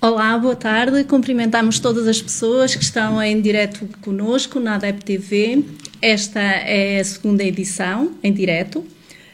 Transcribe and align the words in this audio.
Olá, 0.00 0.38
boa 0.38 0.54
tarde. 0.54 1.02
Cumprimentamos 1.02 1.80
todas 1.80 2.06
as 2.06 2.22
pessoas 2.22 2.72
que 2.72 2.84
estão 2.84 3.20
em 3.20 3.40
direto 3.40 3.84
conosco 4.00 4.60
na 4.60 4.76
ADEP 4.76 5.04
TV. 5.04 5.64
Esta 6.00 6.38
é 6.40 7.00
a 7.00 7.04
segunda 7.04 7.42
edição 7.42 8.14
em 8.22 8.32
direto. 8.32 8.86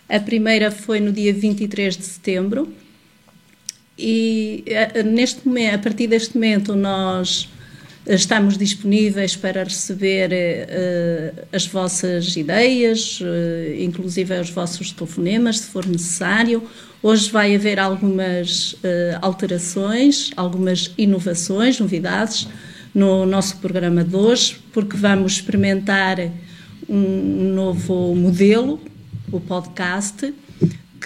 A 0.09 0.19
primeira 0.19 0.71
foi 0.71 1.01
no 1.01 1.13
dia 1.13 1.35
23 1.35 1.99
de 1.99 2.05
setembro. 2.05 2.73
E 3.99 4.65
neste 5.05 5.47
momento, 5.47 5.75
a 5.75 5.79
partir 5.81 6.07
deste 6.07 6.35
momento, 6.35 6.75
nós 6.75 7.47
Estamos 8.07 8.59
disponíveis 8.59 9.35
para 9.35 9.65
receber 9.65 10.31
uh, 10.31 11.47
as 11.51 11.67
vossas 11.67 12.37
ideias, 12.37 13.19
uh, 13.23 13.83
inclusive 13.83 14.39
os 14.39 14.51
vossos 14.51 14.93
telefonemas, 14.93 15.61
se 15.61 15.69
for 15.69 15.87
necessário. 15.87 16.63
Hoje 17.03 17.31
vai 17.31 17.55
haver 17.55 17.81
algumas 17.81 18.75
uh, 18.75 18.79
alterações, 19.23 20.31
algumas 20.37 20.93
inovações, 20.99 21.81
novidades 21.81 22.47
no 22.95 23.25
nosso 23.25 23.57
programa 23.57 24.05
de 24.05 24.15
hoje, 24.15 24.59
porque 24.71 24.99
vamos 24.99 25.33
experimentar 25.37 26.19
um 26.87 27.55
novo 27.55 28.15
modelo, 28.15 28.79
o 29.33 29.41
podcast, 29.41 30.35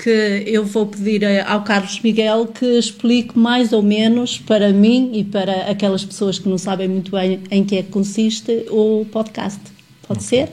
que 0.02 0.44
eu 0.46 0.64
vou 0.64 0.86
pedir 0.86 1.24
ao 1.46 1.62
Carlos 1.64 2.00
Miguel 2.00 2.46
que 2.46 2.78
explique 2.78 3.36
mais 3.36 3.72
ou 3.72 3.82
menos 3.82 4.38
para 4.38 4.72
mim 4.72 5.10
e 5.12 5.24
para 5.24 5.70
aquelas 5.70 6.04
pessoas 6.04 6.38
que 6.38 6.48
não 6.48 6.58
sabem 6.58 6.86
muito 6.88 7.10
bem 7.10 7.40
em 7.50 7.64
que 7.64 7.76
é 7.76 7.82
que 7.82 7.90
consiste 7.90 8.66
o 8.70 9.04
podcast. 9.10 9.60
Pode 10.06 10.24
okay. 10.24 10.46
ser? 10.46 10.52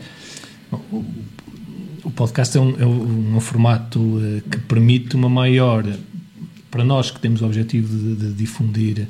O 2.03 2.09
podcast 2.11 2.57
é 2.57 2.61
um, 2.61 2.79
é 2.79 2.85
um 2.85 3.39
formato 3.39 3.99
eh, 4.21 4.41
que 4.49 4.59
permite 4.59 5.15
uma 5.15 5.29
maior, 5.29 5.85
para 6.71 6.83
nós 6.83 7.11
que 7.11 7.19
temos 7.19 7.41
o 7.41 7.45
objetivo 7.45 7.95
de, 7.95 8.15
de 8.15 8.33
difundir 8.33 9.07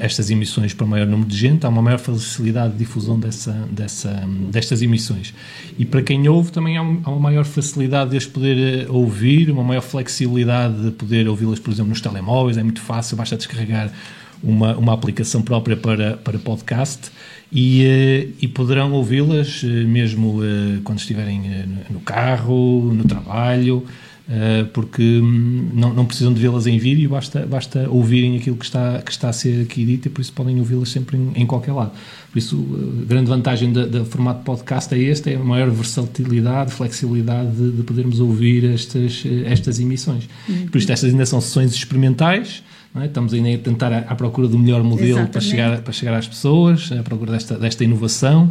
estas 0.00 0.30
emissões 0.30 0.74
para 0.74 0.84
o 0.84 0.88
maior 0.88 1.06
número 1.06 1.28
de 1.28 1.36
gente, 1.36 1.64
há 1.64 1.68
uma 1.68 1.80
maior 1.80 1.98
facilidade 1.98 2.72
de 2.72 2.80
difusão 2.80 3.18
dessa, 3.18 3.52
dessa, 3.70 4.10
destas 4.50 4.82
emissões. 4.82 5.32
E 5.78 5.84
para 5.84 6.02
quem 6.02 6.28
ouve 6.28 6.50
também 6.50 6.76
há, 6.76 6.82
um, 6.82 7.00
uma 7.06 7.20
maior 7.20 7.44
facilidade 7.44 8.10
de 8.10 8.16
as 8.16 8.26
poder 8.26 8.56
eh, 8.58 8.86
ouvir, 8.88 9.50
uma 9.50 9.62
maior 9.62 9.80
flexibilidade 9.80 10.82
de 10.82 10.90
poder 10.90 11.28
ouvi-las, 11.28 11.60
por 11.60 11.72
exemplo, 11.72 11.90
nos 11.90 12.00
telemóveis, 12.00 12.58
é 12.58 12.64
muito 12.64 12.80
fácil, 12.80 13.16
basta 13.16 13.36
descarregar 13.36 13.92
uma, 14.42 14.76
uma 14.76 14.92
aplicação 14.92 15.40
própria 15.40 15.76
para, 15.76 16.16
para 16.16 16.36
podcast 16.38 17.12
e, 17.52 17.84
uh, 17.84 18.34
e 18.42 18.48
poderão 18.48 18.92
ouvi-las 18.92 19.62
mesmo 19.62 20.40
quando 20.82 20.98
estiverem 20.98 21.68
no 21.88 22.00
carro, 22.00 22.92
no 22.92 23.04
trabalho, 23.04 23.86
porque 24.72 25.02
hum, 25.02 25.70
não, 25.74 25.92
não, 25.92 26.06
precisam 26.06 26.32
de 26.32 26.40
vê-las 26.40 26.66
em 26.66 26.78
vídeo, 26.78 27.10
basta, 27.10 27.44
basta 27.46 27.88
ouvirem 27.90 28.36
aquilo 28.38 28.56
que 28.56 28.64
está, 28.64 29.02
que 29.02 29.10
está 29.10 29.28
a 29.28 29.32
ser 29.32 29.62
aqui 29.62 29.84
dito 29.84 30.08
e 30.08 30.10
por 30.10 30.22
isso 30.22 30.32
podem 30.32 30.58
ouvi-las 30.58 30.88
sempre 30.88 31.16
em, 31.16 31.32
em, 31.34 31.46
qualquer 31.46 31.72
lado. 31.72 31.92
Por 32.32 32.38
isso, 32.38 32.66
a 33.02 33.04
grande 33.04 33.28
vantagem 33.28 33.72
do 33.72 34.04
formato 34.06 34.42
podcast 34.42 34.94
é 34.94 34.98
este, 34.98 35.32
é 35.32 35.36
a 35.36 35.38
maior 35.38 35.70
versatilidade, 35.70 36.72
flexibilidade 36.72 37.50
de, 37.50 37.72
de 37.72 37.82
podermos 37.82 38.18
ouvir 38.18 38.64
estas, 38.64 39.24
estas 39.44 39.78
emissões. 39.78 40.28
Uhum. 40.48 40.68
Por 40.68 40.78
isso, 40.78 40.90
estas 40.90 41.10
ainda 41.10 41.26
são 41.26 41.40
sessões 41.40 41.74
experimentais, 41.74 42.62
é? 42.96 43.06
Estamos 43.06 43.34
ainda 43.34 43.52
a 43.52 43.58
tentar 43.58 43.92
à, 43.92 43.98
à 43.98 44.14
procura 44.14 44.46
do 44.46 44.58
melhor 44.58 44.82
modelo 44.84 45.26
para 45.26 45.40
chegar, 45.40 45.80
para 45.82 45.92
chegar 45.92 46.14
às 46.14 46.28
pessoas, 46.28 46.90
à 46.92 47.02
procura 47.02 47.32
desta, 47.32 47.58
desta 47.58 47.82
inovação, 47.82 48.44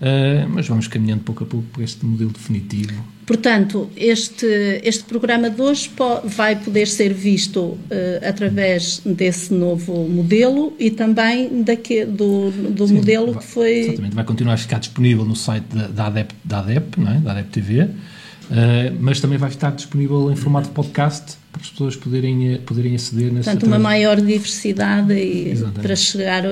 uh, 0.00 0.48
mas 0.48 0.68
vamos 0.68 0.86
caminhando 0.86 1.22
pouco 1.24 1.42
a 1.42 1.46
pouco 1.46 1.66
para 1.72 1.82
este 1.82 2.06
modelo 2.06 2.30
definitivo. 2.30 3.17
Portanto, 3.28 3.90
este, 3.94 4.80
este 4.82 5.04
programa 5.04 5.50
de 5.50 5.60
hoje 5.60 5.90
vai 6.24 6.56
poder 6.56 6.88
ser 6.88 7.12
visto 7.12 7.60
uh, 7.60 7.78
através 8.26 9.02
desse 9.04 9.52
novo 9.52 10.08
modelo 10.08 10.72
e 10.78 10.90
também 10.90 11.62
daque, 11.62 12.06
do, 12.06 12.50
do 12.50 12.88
Sim, 12.88 12.94
modelo 12.94 13.32
vai, 13.32 13.42
que 13.42 13.46
foi. 13.46 13.78
Exatamente, 13.80 14.14
vai 14.14 14.24
continuar 14.24 14.54
a 14.54 14.56
ficar 14.56 14.78
disponível 14.78 15.26
no 15.26 15.36
site 15.36 15.64
da, 15.64 15.88
da 15.88 16.06
ADEP, 16.06 16.34
da 16.42 16.60
ADEP, 16.60 16.98
não 16.98 17.12
é? 17.12 17.18
da 17.18 17.32
ADEP 17.32 17.50
TV. 17.50 17.82
Uh, 17.82 18.96
mas 18.98 19.20
também 19.20 19.36
vai 19.36 19.50
estar 19.50 19.72
disponível 19.72 20.32
em 20.32 20.36
formato 20.36 20.68
de 20.68 20.74
podcast 20.74 21.36
para 21.52 21.60
as 21.60 21.68
pessoas 21.68 21.96
poderem, 21.96 22.54
eh, 22.54 22.58
poderem 22.64 22.94
aceder 22.94 23.30
nessa 23.30 23.50
Portanto, 23.50 23.66
uma 23.68 23.78
maior 23.78 24.18
diversidade 24.18 25.12
e 25.12 25.54
para 25.82 25.94
chegar 25.94 26.44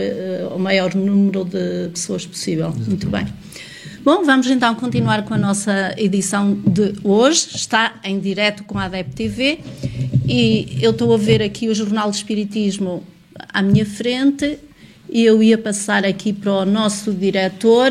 ao 0.50 0.58
maior 0.58 0.94
número 0.94 1.42
de 1.42 1.88
pessoas 1.88 2.26
possível. 2.26 2.66
Exatamente. 2.66 2.88
Muito 2.90 3.08
bem. 3.08 3.26
Bom, 4.06 4.22
vamos 4.22 4.46
então 4.46 4.72
continuar 4.76 5.24
com 5.24 5.34
a 5.34 5.36
nossa 5.36 5.92
edição 5.96 6.54
de 6.54 6.94
hoje. 7.02 7.48
Está 7.56 7.96
em 8.04 8.20
direto 8.20 8.62
com 8.62 8.78
a 8.78 8.84
ADEP 8.84 9.12
TV 9.16 9.58
e 10.28 10.78
eu 10.80 10.92
estou 10.92 11.12
a 11.12 11.16
ver 11.16 11.42
aqui 11.42 11.68
o 11.68 11.74
Jornal 11.74 12.08
do 12.08 12.14
Espiritismo 12.14 13.02
à 13.52 13.60
minha 13.60 13.84
frente 13.84 14.60
e 15.10 15.24
eu 15.24 15.42
ia 15.42 15.58
passar 15.58 16.04
aqui 16.04 16.32
para 16.32 16.52
o 16.52 16.64
nosso 16.64 17.12
diretor, 17.12 17.90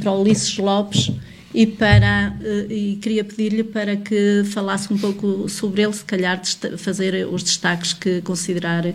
para 0.00 0.12
o 0.12 0.22
Ulisses 0.22 0.56
Lopes 0.56 1.10
e, 1.52 1.66
para, 1.66 2.32
eh, 2.44 2.66
e 2.70 2.98
queria 3.02 3.24
pedir-lhe 3.24 3.64
para 3.64 3.96
que 3.96 4.44
falasse 4.52 4.92
um 4.92 4.98
pouco 4.98 5.48
sobre 5.48 5.82
ele, 5.82 5.92
se 5.92 6.04
calhar 6.04 6.40
fazer 6.78 7.26
os 7.26 7.42
destaques 7.42 7.92
que 7.92 8.20
considerar 8.20 8.86
eh, 8.86 8.94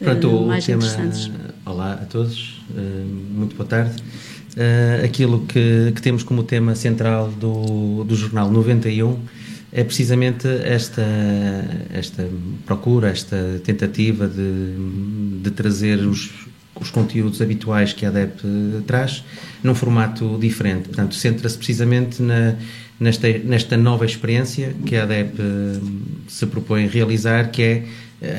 Pronto, 0.00 0.46
mais 0.46 0.66
tema, 0.66 0.82
interessantes. 0.82 1.30
Olá 1.64 1.92
a 1.92 2.06
todos, 2.06 2.60
eh, 2.76 3.04
muito 3.30 3.54
boa 3.54 3.68
tarde. 3.68 4.02
Aquilo 5.04 5.40
que, 5.46 5.92
que 5.94 6.00
temos 6.00 6.22
como 6.22 6.42
tema 6.42 6.74
central 6.74 7.28
do, 7.28 8.04
do 8.04 8.16
Jornal 8.16 8.50
91 8.50 9.18
é 9.72 9.84
precisamente 9.84 10.48
esta, 10.64 11.04
esta 11.92 12.26
procura, 12.64 13.10
esta 13.10 13.60
tentativa 13.62 14.26
de, 14.26 14.72
de 15.42 15.50
trazer 15.50 15.98
os, 15.98 16.30
os 16.80 16.90
conteúdos 16.90 17.42
habituais 17.42 17.92
que 17.92 18.06
a 18.06 18.08
ADEP 18.08 18.40
traz 18.86 19.22
num 19.62 19.74
formato 19.74 20.38
diferente. 20.38 20.88
Portanto, 20.88 21.14
centra-se 21.14 21.56
precisamente 21.56 22.22
na, 22.22 22.54
nesta, 22.98 23.28
nesta 23.38 23.76
nova 23.76 24.06
experiência 24.06 24.74
que 24.84 24.96
a 24.96 25.02
ADEP 25.02 25.40
uh, 25.40 26.00
se 26.28 26.46
propõe 26.46 26.86
realizar, 26.86 27.50
que 27.50 27.62
é 27.62 27.84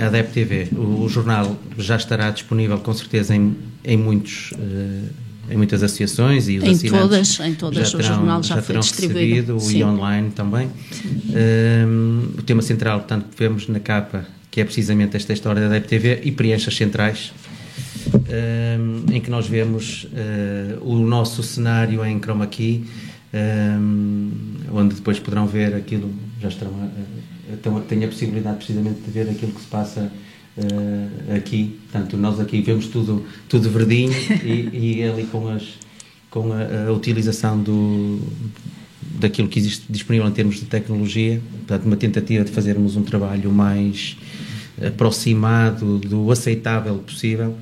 a 0.01 0.07
ADEP 0.07 0.31
TV. 0.31 0.67
O, 0.71 1.03
o, 1.03 1.09
jornal 1.09 1.55
já 1.77 1.95
estará 1.97 2.31
disponível 2.31 2.79
com 2.79 2.93
certeza 2.93 3.35
em, 3.35 3.55
em 3.83 3.97
muitos. 3.97 4.53
Uh, 4.53 5.26
em 5.49 5.57
muitas 5.57 5.83
associações 5.83 6.47
e 6.47 6.57
os 6.57 6.63
em 6.63 6.89
todas, 6.89 7.39
em 7.39 7.53
todas 7.55 7.89
já 7.89 7.97
terão, 7.97 8.15
o 8.15 8.17
jornal 8.17 8.43
já, 8.43 8.55
já 8.55 8.61
foi 8.61 8.77
distribuído 8.79 9.57
e 9.71 9.83
online 9.83 10.31
também. 10.31 10.69
Um, 11.29 12.29
o 12.37 12.41
tema 12.41 12.61
central, 12.61 12.99
portanto, 12.99 13.27
que 13.29 13.37
vemos 13.37 13.67
na 13.67 13.79
capa, 13.79 14.25
que 14.51 14.61
é 14.61 14.65
precisamente 14.65 15.15
esta 15.15 15.33
história 15.33 15.61
da 15.61 15.67
ADEP 15.67 15.87
TV 15.87 16.21
e 16.23 16.31
preenche 16.31 16.69
as 16.69 16.75
centrais 16.75 17.31
um, 18.13 19.13
em 19.13 19.21
que 19.21 19.29
nós 19.29 19.47
vemos 19.47 20.05
uh, 20.05 20.83
o 20.83 20.97
nosso 20.97 21.43
cenário 21.43 22.05
em 22.05 22.19
chroma 22.19 22.47
key, 22.47 22.85
um, 23.33 24.31
onde 24.73 24.95
depois 24.95 25.19
poderão 25.19 25.47
ver 25.47 25.75
aquilo, 25.75 26.13
já 26.41 26.47
estarão, 26.47 26.71
uh, 26.73 27.81
têm 27.81 28.03
a 28.03 28.07
possibilidade 28.07 28.57
precisamente 28.57 29.01
de 29.01 29.11
ver 29.11 29.29
aquilo 29.29 29.51
que 29.51 29.61
se 29.61 29.67
passa 29.67 30.11
uh, 30.57 31.35
aqui. 31.35 31.79
Portanto, 31.91 32.17
nós 32.17 32.39
aqui 32.39 32.61
vemos 32.61 32.87
tudo, 32.87 33.25
tudo 33.47 33.69
verdinho 33.69 34.13
e, 34.43 34.97
e 34.99 35.03
ali 35.03 35.25
com, 35.25 35.47
as, 35.47 35.63
com 36.29 36.51
a, 36.51 36.89
a 36.89 36.91
utilização 36.91 37.61
do, 37.61 38.19
daquilo 39.19 39.47
que 39.47 39.59
existe 39.59 39.85
disponível 39.89 40.27
em 40.27 40.31
termos 40.31 40.55
de 40.55 40.65
tecnologia, 40.65 41.41
portanto, 41.59 41.85
uma 41.85 41.97
tentativa 41.97 42.43
de 42.43 42.51
fazermos 42.51 42.95
um 42.95 43.03
trabalho 43.03 43.51
mais 43.51 44.17
aproximado 44.85 45.97
do 45.97 46.31
aceitável 46.31 46.95
possível 46.99 47.55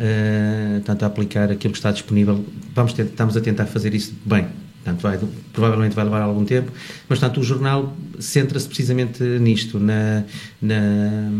uh, 0.00 0.80
tanto 0.84 1.04
a 1.04 1.06
aplicar 1.06 1.50
aquilo 1.50 1.72
que 1.72 1.78
está 1.78 1.92
disponível. 1.92 2.44
Vamos 2.74 2.92
ter, 2.92 3.06
estamos 3.06 3.36
a 3.36 3.40
tentar 3.40 3.66
fazer 3.66 3.94
isso 3.94 4.14
bem. 4.24 4.46
Portanto, 4.82 5.02
vai, 5.02 5.20
provavelmente 5.52 5.94
vai 5.94 6.04
levar 6.04 6.22
algum 6.22 6.44
tempo, 6.44 6.72
mas 7.06 7.18
portanto, 7.18 7.38
o 7.38 7.44
jornal 7.44 7.94
centra-se 8.18 8.66
precisamente 8.66 9.22
nisto, 9.22 9.78
na, 9.78 10.24
na, 10.60 11.30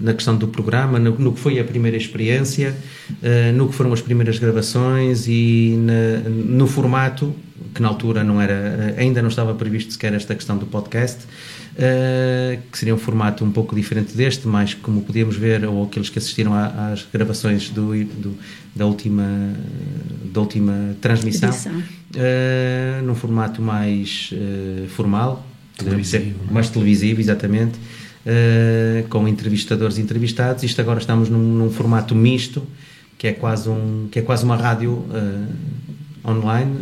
na, 0.00 0.14
questão 0.14 0.36
do 0.36 0.48
programa, 0.48 0.98
no, 0.98 1.16
no, 1.16 1.32
que 1.32 1.38
foi 1.38 1.60
a 1.60 1.64
primeira 1.64 1.96
experiência, 1.96 2.76
uh, 3.10 3.52
no 3.56 3.68
que 3.68 3.74
foram 3.74 3.92
as 3.92 4.00
primeiras 4.00 4.38
gravações 4.40 5.28
e 5.28 5.76
na, 5.78 6.28
no 6.28 6.66
formato, 6.66 7.32
que 7.72 7.80
na 7.80 7.86
altura 7.86 8.24
não 8.24 8.40
era, 8.40 8.94
ainda 8.98 9.22
não 9.22 9.28
estava 9.28 9.54
previsto 9.54 9.92
sequer 9.92 10.12
esta 10.12 10.34
questão 10.34 10.58
do 10.58 10.66
podcast, 10.66 11.20
uh, 11.80 12.60
que 12.70 12.78
seria 12.78 12.94
um 12.94 12.98
formato 12.98 13.44
um 13.44 13.50
pouco 13.50 13.74
diferente 13.74 14.14
deste, 14.14 14.46
mas 14.46 14.74
como 14.74 15.02
podíamos 15.02 15.36
ver, 15.36 15.64
ou 15.64 15.84
aqueles 15.84 16.10
que 16.10 16.18
assistiram 16.18 16.52
às 16.54 17.06
gravações 17.12 17.70
do, 17.70 18.04
do, 18.04 18.36
da, 18.76 18.84
última, 18.86 19.54
da 20.32 20.40
última 20.40 20.96
transmissão, 21.00 21.50
uh, 21.50 23.02
num 23.04 23.14
formato 23.14 23.62
mais 23.62 24.30
uh, 24.32 24.86
formal, 24.88 25.44
televisivo, 25.76 26.24
dizer, 26.24 26.36
é? 26.48 26.52
mais 26.52 26.68
televisivo, 26.68 27.20
exatamente, 27.20 27.78
com 29.08 29.26
entrevistadores 29.26 29.96
e 29.96 30.02
entrevistados. 30.02 30.62
Isto 30.62 30.82
agora 30.82 31.00
estamos 31.00 31.30
num, 31.30 31.38
num, 31.38 31.70
formato 31.70 32.14
misto, 32.14 32.62
que 33.16 33.28
é 33.28 33.32
quase, 33.32 33.66
um, 33.70 34.08
que 34.12 34.18
é 34.18 34.22
quase 34.22 34.44
uma 34.44 34.56
rádio 34.56 35.02
online 36.22 36.76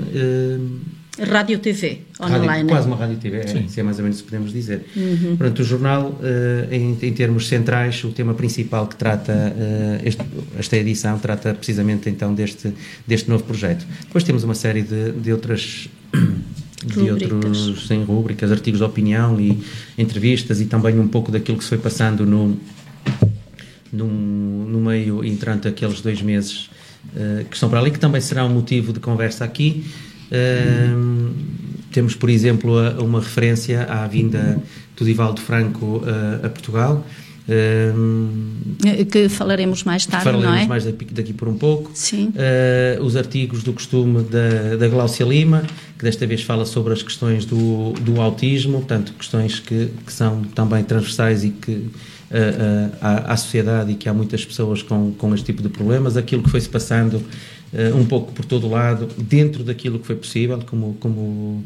Rádio 1.19 1.59
TV, 1.59 2.03
online. 2.21 2.47
Rádio, 2.47 2.67
quase 2.69 2.87
uma 2.87 2.97
rádio 2.97 3.17
TV, 3.17 3.39
é, 3.39 3.59
isso 3.61 3.81
é 3.81 3.83
mais 3.83 3.99
ou 3.99 4.05
menos 4.05 4.21
o 4.21 4.23
que 4.23 4.31
podemos 4.31 4.53
dizer. 4.53 4.85
Uhum. 4.97 5.37
Portanto, 5.37 5.59
o 5.61 5.65
jornal, 5.65 6.11
uh, 6.11 6.73
em, 6.75 6.97
em, 7.01 7.13
termos 7.13 7.49
centrais, 7.49 8.03
o 8.05 8.11
tema 8.11 8.35
principal 8.35 8.87
que 8.87 8.97
trata 8.97 9.33
uh, 9.33 10.07
este, 10.07 10.23
esta 10.59 10.77
edição, 10.77 11.19
trata 11.19 11.55
precisamente 11.55 12.09
então 12.09 12.35
deste, 12.35 12.73
deste 13.07 13.29
novo 13.29 13.45
projeto. 13.45 13.87
Depois 14.03 14.25
temos 14.25 14.45
uma 14.45 14.55
série 14.55 14.83
de, 14.83 15.13
de 15.13 15.33
outras 15.33 15.89
de 16.85 17.11
outros 17.11 17.91
em 17.91 18.05
rubricas, 18.05 18.53
artigos 18.53 18.79
de 18.79 18.85
opinião 18.85 19.41
e 19.41 19.61
entrevistas 19.97 20.61
e 20.61 20.67
também 20.67 20.99
um 20.99 21.09
pouco 21.09 21.33
daquilo 21.33 21.59
que 21.59 21.65
se 21.65 21.71
foi 21.71 21.79
passando 21.79 22.25
no, 22.25 22.57
no, 23.93 24.07
no 24.07 24.81
meio 24.81 25.25
entrante 25.25 25.67
aqueles 25.67 26.01
dois 26.01 26.23
meses 26.23 26.71
uh, 27.15 27.45
que 27.45 27.55
estão 27.55 27.69
para 27.69 27.81
ali, 27.81 27.91
que 27.91 27.99
também 27.99 28.21
será 28.21 28.45
um 28.45 28.49
motivo 28.49 28.93
de 28.93 29.01
conversa 29.01 29.45
aqui. 29.45 29.85
Uh, 30.31 31.69
temos, 31.91 32.15
por 32.15 32.31
exemplo, 32.31 32.79
a, 32.79 33.03
uma 33.03 33.21
referência 33.21 33.85
à 33.85 34.07
vinda 34.07 34.63
do 34.97 35.05
Divaldo 35.05 35.41
Franco 35.41 35.99
uh, 35.99 36.47
a 36.47 36.49
Portugal. 36.49 37.05
Uh, 37.49 39.05
que 39.07 39.29
falaremos 39.31 39.83
mais 39.83 40.05
tarde, 40.05 40.25
falaremos 40.25 40.55
não 40.55 40.63
é? 40.65 40.67
mais 40.67 40.85
daqui, 40.85 41.05
daqui, 41.07 41.33
por 41.33 41.49
um 41.49 41.57
pouco. 41.57 41.91
Sim. 41.95 42.31
Uh, 42.37 43.03
os 43.03 43.17
artigos 43.17 43.63
do 43.63 43.73
costume 43.73 44.23
da, 44.25 44.77
da 44.77 44.87
Glaucia 44.87 45.25
Lima, 45.25 45.65
que 45.99 46.05
desta 46.05 46.27
vez 46.27 46.43
fala 46.43 46.67
sobre 46.67 46.93
as 46.93 47.03
questões 47.03 47.47
do, 47.47 47.93
do 48.03 48.21
autismo, 48.21 48.79
portanto, 48.79 49.15
questões 49.19 49.59
que, 49.59 49.91
que 50.05 50.13
são 50.13 50.43
também 50.55 50.85
transversais 50.85 51.43
e 51.43 51.51
que 51.51 51.87
à, 53.01 53.33
à 53.33 53.37
sociedade 53.39 53.93
e 53.93 53.95
que 53.95 54.07
há 54.07 54.13
muitas 54.13 54.45
pessoas 54.45 54.83
com, 54.83 55.13
com 55.13 55.35
este 55.35 55.47
tipo 55.47 55.63
de 55.63 55.71
problemas. 55.71 56.15
Aquilo 56.15 56.43
que 56.43 56.51
foi-se 56.51 56.69
passando 56.69 57.23
uh, 57.73 57.97
um 57.97 58.05
pouco 58.05 58.33
por 58.33 58.45
todo 58.45 58.69
lado, 58.69 59.09
dentro 59.19 59.63
daquilo 59.63 59.99
que 59.99 60.07
foi 60.07 60.17
possível, 60.17 60.59
como, 60.67 60.95
como, 61.01 61.65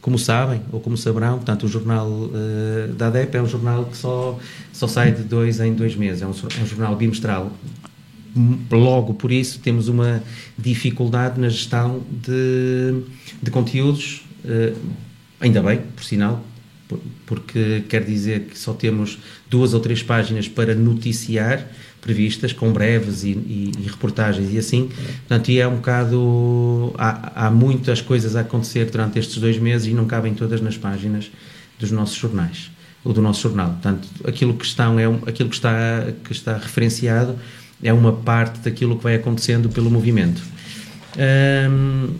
como 0.00 0.18
sabem 0.18 0.62
ou 0.72 0.80
como 0.80 0.96
saberão, 0.96 1.36
portanto, 1.36 1.64
o 1.64 1.68
jornal 1.68 2.08
uh, 2.08 2.92
da 2.94 3.08
ADEP 3.08 3.36
é 3.36 3.42
um 3.42 3.46
jornal 3.46 3.84
que 3.86 3.96
só, 3.96 4.38
só 4.72 4.86
sai 4.86 5.12
de 5.12 5.22
dois 5.22 5.60
em 5.60 5.74
dois 5.74 5.94
meses, 5.94 6.22
é 6.22 6.26
um, 6.26 6.30
é 6.30 6.62
um 6.62 6.66
jornal 6.66 6.96
bimestral. 6.96 7.52
Logo 8.70 9.14
por 9.14 9.32
isso 9.32 9.58
temos 9.58 9.88
uma 9.88 10.22
dificuldade 10.56 11.40
na 11.40 11.48
gestão 11.48 12.02
de, 12.10 13.02
de 13.42 13.50
conteúdos, 13.50 14.22
uh, 14.44 14.76
ainda 15.40 15.62
bem, 15.62 15.80
por 15.96 16.04
sinal, 16.04 16.44
porque 17.26 17.84
quer 17.88 18.04
dizer 18.04 18.46
que 18.46 18.58
só 18.58 18.72
temos 18.72 19.18
duas 19.50 19.74
ou 19.74 19.80
três 19.80 20.02
páginas 20.02 20.48
para 20.48 20.74
noticiar 20.74 21.66
previstas, 22.00 22.52
com 22.52 22.72
breves 22.72 23.24
e, 23.24 23.30
e, 23.30 23.72
e, 23.78 23.82
reportagens 23.86 24.52
e 24.52 24.58
assim. 24.58 24.90
Portanto, 25.26 25.50
e 25.50 25.60
é 25.60 25.68
um 25.68 25.76
bocado. 25.76 26.94
Há, 26.96 27.46
há 27.46 27.50
muitas 27.50 28.00
coisas 28.00 28.36
a 28.36 28.40
acontecer 28.40 28.86
durante 28.86 29.18
estes 29.18 29.38
dois 29.38 29.58
meses 29.58 29.88
e 29.88 29.94
não 29.94 30.06
cabem 30.06 30.34
todas 30.34 30.60
nas 30.60 30.76
páginas 30.76 31.30
dos 31.78 31.90
nossos 31.90 32.16
jornais, 32.16 32.70
ou 33.04 33.12
do 33.12 33.22
nosso 33.22 33.42
jornal. 33.42 33.70
Portanto, 33.70 34.08
aquilo 34.24 34.54
que, 34.54 34.64
estão 34.64 34.98
é 34.98 35.06
aquilo 35.26 35.48
que, 35.48 35.54
está, 35.54 36.06
que 36.24 36.32
está 36.32 36.56
referenciado 36.56 37.38
é 37.82 37.92
uma 37.92 38.12
parte 38.12 38.58
daquilo 38.60 38.96
que 38.96 39.04
vai 39.04 39.14
acontecendo 39.14 39.68
pelo 39.68 39.90
movimento. 39.90 40.42
Um, 41.16 42.14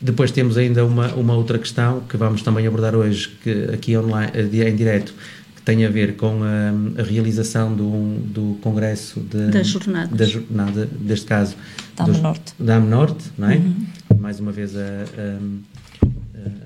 depois 0.00 0.32
temos 0.32 0.58
ainda 0.58 0.84
uma, 0.84 1.14
uma 1.14 1.34
outra 1.34 1.58
questão 1.58 2.00
que 2.00 2.16
vamos 2.16 2.42
também 2.42 2.66
abordar 2.66 2.94
hoje, 2.94 3.28
que 3.42 3.70
aqui 3.72 3.96
online, 3.96 4.32
em 4.34 4.74
direto, 4.74 5.14
que 5.62 5.66
tem 5.66 5.86
a 5.86 5.88
ver 5.88 6.16
com 6.16 6.40
a, 6.42 7.00
a 7.00 7.04
realização 7.04 7.72
do, 7.74 8.18
do 8.18 8.58
congresso 8.60 9.20
de, 9.20 9.48
da 9.48 9.62
jornada, 9.62 10.14
da 10.14 10.24
jornada 10.24 10.86
deste 10.86 11.26
caso 11.26 11.54
da 11.96 12.04
AM 12.04 12.20
Norte, 12.20 12.54
da 12.58 12.80
Norte, 12.80 13.24
não 13.38 13.48
é? 13.48 13.56
Uhum. 13.56 13.86
Mais 14.18 14.40
uma 14.40 14.50
vez 14.50 14.76
a, 14.76 14.80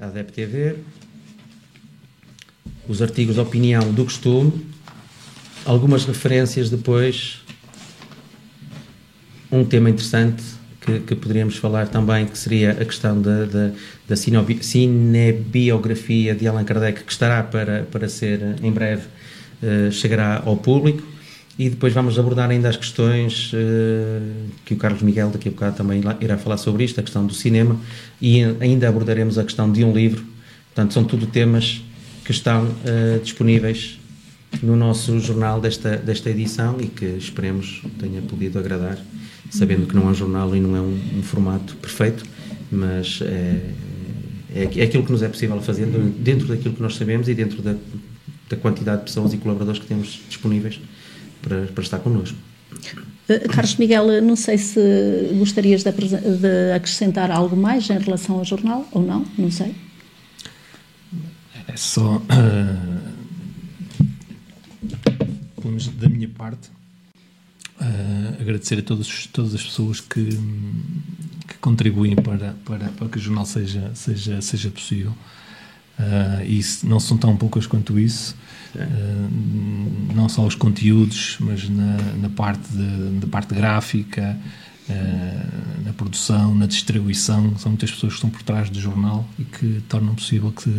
a, 0.01 0.05
a 0.05 0.09
ADEP 0.09 0.33
TV, 0.33 0.77
os 2.89 3.03
artigos 3.03 3.35
de 3.35 3.41
opinião 3.41 3.93
do 3.93 4.05
costume, 4.05 4.67
algumas 5.67 6.07
referências 6.07 6.71
depois, 6.71 7.43
um 9.53 9.63
tema 9.63 9.91
interessante 9.91 10.43
que, 10.87 11.01
que, 11.01 11.15
poderíamos 11.17 11.57
falar 11.57 11.89
também, 11.89 12.27
que 12.27 12.39
seria 12.39 12.71
a 12.71 12.85
questão 12.85 13.21
da, 13.21 13.45
da, 13.45 13.73
da 14.09 14.15
cinebiografia 14.17 16.33
de 16.35 16.47
Allan 16.47 16.65
Kardec, 16.65 17.03
que 17.03 17.11
estará 17.11 17.43
para, 17.43 17.83
para 17.91 18.09
ser, 18.09 18.55
em 18.63 18.71
breve, 18.71 19.03
uh, 19.63 19.91
chegará 19.91 20.41
ao 20.47 20.57
público. 20.57 21.03
E 21.59 21.71
depois 21.71 21.91
vamos 21.93 22.17
abordar 22.19 22.51
ainda 22.51 22.69
as 22.69 22.77
questões 22.77 23.51
uh, 23.53 23.57
que 24.65 24.75
o 24.75 24.77
Carlos 24.77 25.03
Miguel 25.03 25.31
daqui 25.31 25.49
a 25.49 25.51
bocado 25.51 25.77
também 25.77 26.01
irá 26.21 26.39
falar 26.39 26.59
sobre 26.59 26.85
isto, 26.85 27.01
a 27.01 27.03
questão 27.03 27.27
do 27.27 27.35
cinema, 27.35 27.77
e 28.23 28.45
ainda 28.61 28.89
abordaremos 28.89 29.39
a 29.39 29.45
questão 29.45 29.73
de 29.73 29.83
um 29.83 29.93
livro. 29.93 30.25
Portanto, 30.75 30.95
são 30.95 31.03
tudo 31.03 31.27
temas 31.27 31.83
que 32.25 32.31
estão 32.31 32.65
uh, 32.65 33.19
disponíveis 33.23 33.99
no 34.63 34.77
nosso 34.77 35.19
jornal 35.19 35.61
desta, 35.61 35.97
desta 35.97 36.31
edição 36.31 36.77
e 36.81 36.87
que 36.87 37.05
esperemos 37.05 37.83
tenha 37.99 38.23
podido 38.23 38.59
agradar 38.59 38.97
sabendo 39.51 39.87
que 39.87 39.95
não 39.95 40.09
é 40.09 40.11
um 40.11 40.15
jornal 40.15 40.55
e 40.55 40.61
não 40.61 40.77
é 40.77 40.81
um, 40.81 41.19
um 41.19 41.23
formato 41.23 41.77
perfeito, 41.77 42.25
mas 42.71 43.21
é, 43.23 43.61
é, 44.55 44.63
é, 44.77 44.83
aquilo 44.83 45.05
que 45.05 45.13
nos 45.13 45.23
é 45.23 45.29
possível 45.29 45.61
fazer 45.61 45.87
dentro 45.87 46.47
daquilo 46.47 46.75
que 46.75 46.83
nós 46.83 46.97
sabemos 46.97 47.29
e 47.29 47.35
dentro 47.35 47.63
da, 47.63 47.75
da 48.49 48.57
quantidade 48.57 48.99
de 48.99 49.05
pessoas 49.05 49.33
e 49.33 49.39
colaboradores 49.39 49.81
que 49.81 49.87
temos 49.87 50.21
disponíveis 50.29 50.81
para, 51.43 51.67
para 51.67 51.83
estar 51.83 51.99
connosco. 51.99 52.37
Eh, 53.29 53.49
Carlos 53.49 53.77
Miguel, 53.77 54.23
não 54.23 54.37
sei 54.37 54.59
se 54.59 54.81
gostarias 55.39 55.83
de, 55.83 55.93
de, 55.93 56.73
acrescentar 56.75 57.31
algo 57.31 57.57
mais 57.57 57.89
em 57.91 57.99
relação 57.99 58.37
ao 58.37 58.45
jornal 58.45 58.87
ou 58.93 59.03
não, 59.03 59.25
não 59.37 59.51
sei. 59.51 59.75
É 61.69 61.77
só, 61.77 62.17
uh, 62.17 63.07
da 65.99 66.09
minha 66.09 66.29
parte, 66.29 66.71
Uh, 67.79 68.41
agradecer 68.41 68.79
a 68.79 68.83
todos, 68.83 69.27
todas 69.27 69.55
as 69.55 69.63
pessoas 69.63 70.01
que, 70.01 70.25
que 70.25 71.55
contribuem 71.61 72.17
para, 72.17 72.55
para, 72.65 72.89
para 72.89 73.09
que 73.09 73.19
o 73.19 73.21
jornal 73.21 73.45
seja, 73.45 73.91
seja, 73.95 74.41
seja 74.41 74.71
possível. 74.71 75.15
Uh, 75.99 76.45
e 76.45 76.61
não 76.87 77.01
são 77.01 77.17
tão 77.17 77.35
poucas 77.37 77.67
quanto 77.67 77.99
isso, 77.99 78.37
uh, 78.75 80.15
não 80.15 80.29
só 80.29 80.45
os 80.47 80.55
conteúdos, 80.55 81.39
mas 81.41 81.69
na, 81.71 81.97
na 82.21 82.29
parte, 82.29 82.69
de, 82.71 82.79
na 82.79 83.27
parte 83.27 83.55
gráfica, 83.55 84.39
uh, 84.91 85.85
na 85.85 85.95
produção, 85.95 86.55
na 86.55 86.67
distribuição. 86.67 87.57
São 87.57 87.73
muitas 87.73 87.91
pessoas 87.91 88.13
que 88.13 88.17
estão 88.19 88.31
por 88.31 88.43
trás 88.43 88.69
do 88.69 88.79
jornal 88.79 89.27
e 89.39 89.45
que 89.45 89.83
tornam 89.89 90.15
possível 90.15 90.53
que 90.53 90.71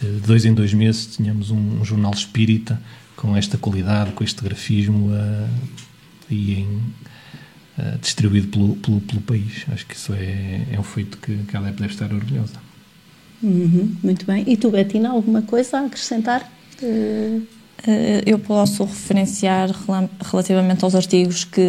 de 0.00 0.20
dois 0.26 0.44
em 0.44 0.52
dois 0.52 0.74
meses 0.74 1.16
tenhamos 1.16 1.50
um, 1.50 1.80
um 1.80 1.84
jornal 1.84 2.12
espírita 2.12 2.80
com 3.16 3.36
esta 3.36 3.56
qualidade, 3.58 4.12
com 4.12 4.24
este 4.24 4.42
grafismo 4.42 5.10
uh, 5.10 5.48
e 6.30 6.54
em, 6.54 6.66
uh, 7.78 7.98
distribuído 8.00 8.48
pelo, 8.48 8.76
pelo, 8.76 9.00
pelo, 9.00 9.20
país. 9.22 9.64
Acho 9.72 9.86
que 9.86 9.94
isso 9.94 10.12
é, 10.12 10.66
é 10.72 10.80
um 10.80 10.82
feito 10.82 11.18
que, 11.18 11.36
que 11.36 11.56
a 11.56 11.60
Alep 11.60 11.78
deve 11.80 11.92
estar 11.92 12.12
orgulhosa. 12.12 12.54
Uhum, 13.42 13.96
muito 14.02 14.24
bem. 14.24 14.44
E 14.46 14.56
tu, 14.56 14.70
Betina, 14.70 15.10
alguma 15.10 15.42
coisa 15.42 15.78
a 15.78 15.86
acrescentar? 15.86 16.50
Uh, 16.82 17.46
eu 18.24 18.38
posso 18.38 18.84
referenciar 18.84 19.70
relativamente 20.30 20.84
aos 20.84 20.94
artigos 20.94 21.44
que, 21.44 21.60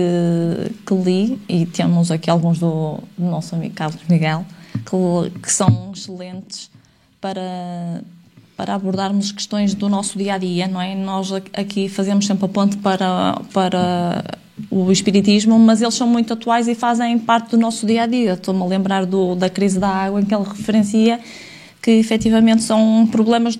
que 0.85 0.93
li, 0.93 1.39
e 1.49 1.65
temos 1.65 2.09
aqui 2.09 2.29
alguns 2.29 2.59
do, 2.59 2.99
do 3.17 3.25
nosso 3.25 3.53
amigo 3.55 3.73
Carlos 3.73 4.01
Miguel, 4.07 4.45
que, 4.73 5.39
que 5.39 5.51
são 5.51 5.91
excelentes 5.93 6.69
para 7.19 8.01
para 8.55 8.73
abordarmos 8.73 9.31
questões 9.31 9.73
do 9.73 9.89
nosso 9.89 10.17
dia 10.17 10.35
a 10.35 10.37
dia, 10.37 10.67
não 10.67 10.81
é? 10.81 10.95
Nós 10.95 11.31
aqui 11.53 11.89
fazemos 11.89 12.25
sempre 12.25 12.45
a 12.45 12.47
ponte 12.47 12.77
para, 12.77 13.41
para 13.53 14.23
o 14.71 14.91
espiritismo, 14.91 15.59
mas 15.59 15.81
eles 15.81 15.93
são 15.93 16.07
muito 16.07 16.33
atuais 16.33 16.67
e 16.67 16.75
fazem 16.75 17.19
parte 17.19 17.51
do 17.51 17.57
nosso 17.57 17.85
dia 17.85 18.03
a 18.03 18.05
dia. 18.05 18.33
Estou-me 18.33 18.61
a 18.61 18.65
lembrar 18.65 19.05
do, 19.05 19.35
da 19.35 19.49
crise 19.49 19.79
da 19.79 19.89
água 19.89 20.21
em 20.21 20.25
que 20.25 20.33
ele 20.33 20.45
referencia 20.45 21.19
que 21.81 21.91
efetivamente 21.91 22.63
são 22.63 23.07
problemas 23.11 23.59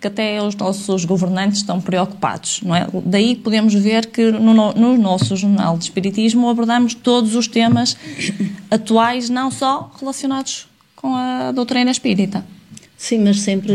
que 0.00 0.06
até 0.06 0.42
os 0.42 0.54
nossos 0.54 1.04
governantes 1.04 1.58
estão 1.58 1.80
preocupados, 1.80 2.62
não 2.62 2.74
é? 2.74 2.86
Daí 3.04 3.36
podemos 3.36 3.74
ver 3.74 4.06
que 4.06 4.30
no, 4.32 4.72
no 4.72 4.96
nosso 4.96 5.36
jornal 5.36 5.76
de 5.76 5.84
espiritismo 5.84 6.48
abordamos 6.48 6.94
todos 6.94 7.34
os 7.34 7.46
temas 7.46 7.96
atuais, 8.70 9.28
não 9.28 9.50
só 9.50 9.90
relacionados 10.00 10.66
com 10.96 11.14
a 11.14 11.52
doutrina 11.52 11.90
espírita. 11.90 12.44
Sim, 13.00 13.20
mas 13.20 13.40
sempre 13.40 13.72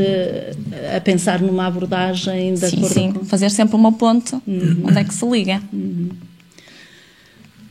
a 0.96 1.01
pensar 1.01 1.41
numa 1.41 1.65
abordagem 1.65 2.53
da 2.53 2.70
sim, 2.70 2.88
sim. 2.88 3.12
Com... 3.12 3.25
fazer 3.25 3.50
sempre 3.50 3.75
uma 3.75 3.91
ponte 3.91 4.36
uhum. 4.36 4.84
onde 4.84 5.00
é 5.00 5.03
que 5.03 5.12
se 5.12 5.25
liga. 5.27 5.63
Uhum. 5.74 6.10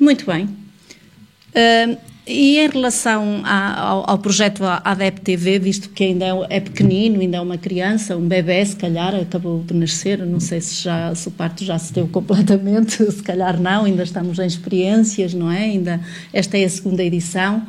Muito 0.01 0.27
bem. 0.27 0.47
Uh, 0.47 1.97
e 2.27 2.59
em 2.59 2.69
relação 2.69 3.43
a, 3.45 3.81
ao, 3.81 4.11
ao, 4.11 4.19
projeto 4.19 4.65
ADEP 4.65 5.21
TV, 5.21 5.61
visto 5.61 5.91
que 5.91 6.03
ainda 6.03 6.25
é, 6.25 6.57
é, 6.57 6.61
pequenino, 6.61 7.21
ainda 7.21 7.37
é 7.37 7.41
uma 7.41 7.57
criança, 7.57 8.17
um 8.17 8.27
bebê, 8.27 8.67
se 8.67 8.75
calhar, 8.75 9.15
acabou 9.15 9.63
de 9.63 9.75
nascer, 9.75 10.27
não 10.27 10.41
sei 10.41 10.61
se, 10.61 10.83
já, 10.83 11.15
se 11.15 11.29
o 11.29 11.31
parto 11.31 11.65
já 11.65 11.79
se 11.79 11.93
deu 11.93 12.09
completamente, 12.11 12.97
se 13.13 13.23
calhar 13.23 13.61
não, 13.61 13.85
ainda 13.85 14.03
estamos 14.03 14.41
em 14.41 14.47
experiências, 14.47 15.33
não 15.33 15.53
é? 15.53 15.61
Ainda, 15.61 16.01
esta 16.33 16.59
é 16.59 16.65
a 16.65 16.69
segunda 16.69 17.05
edição. 17.05 17.65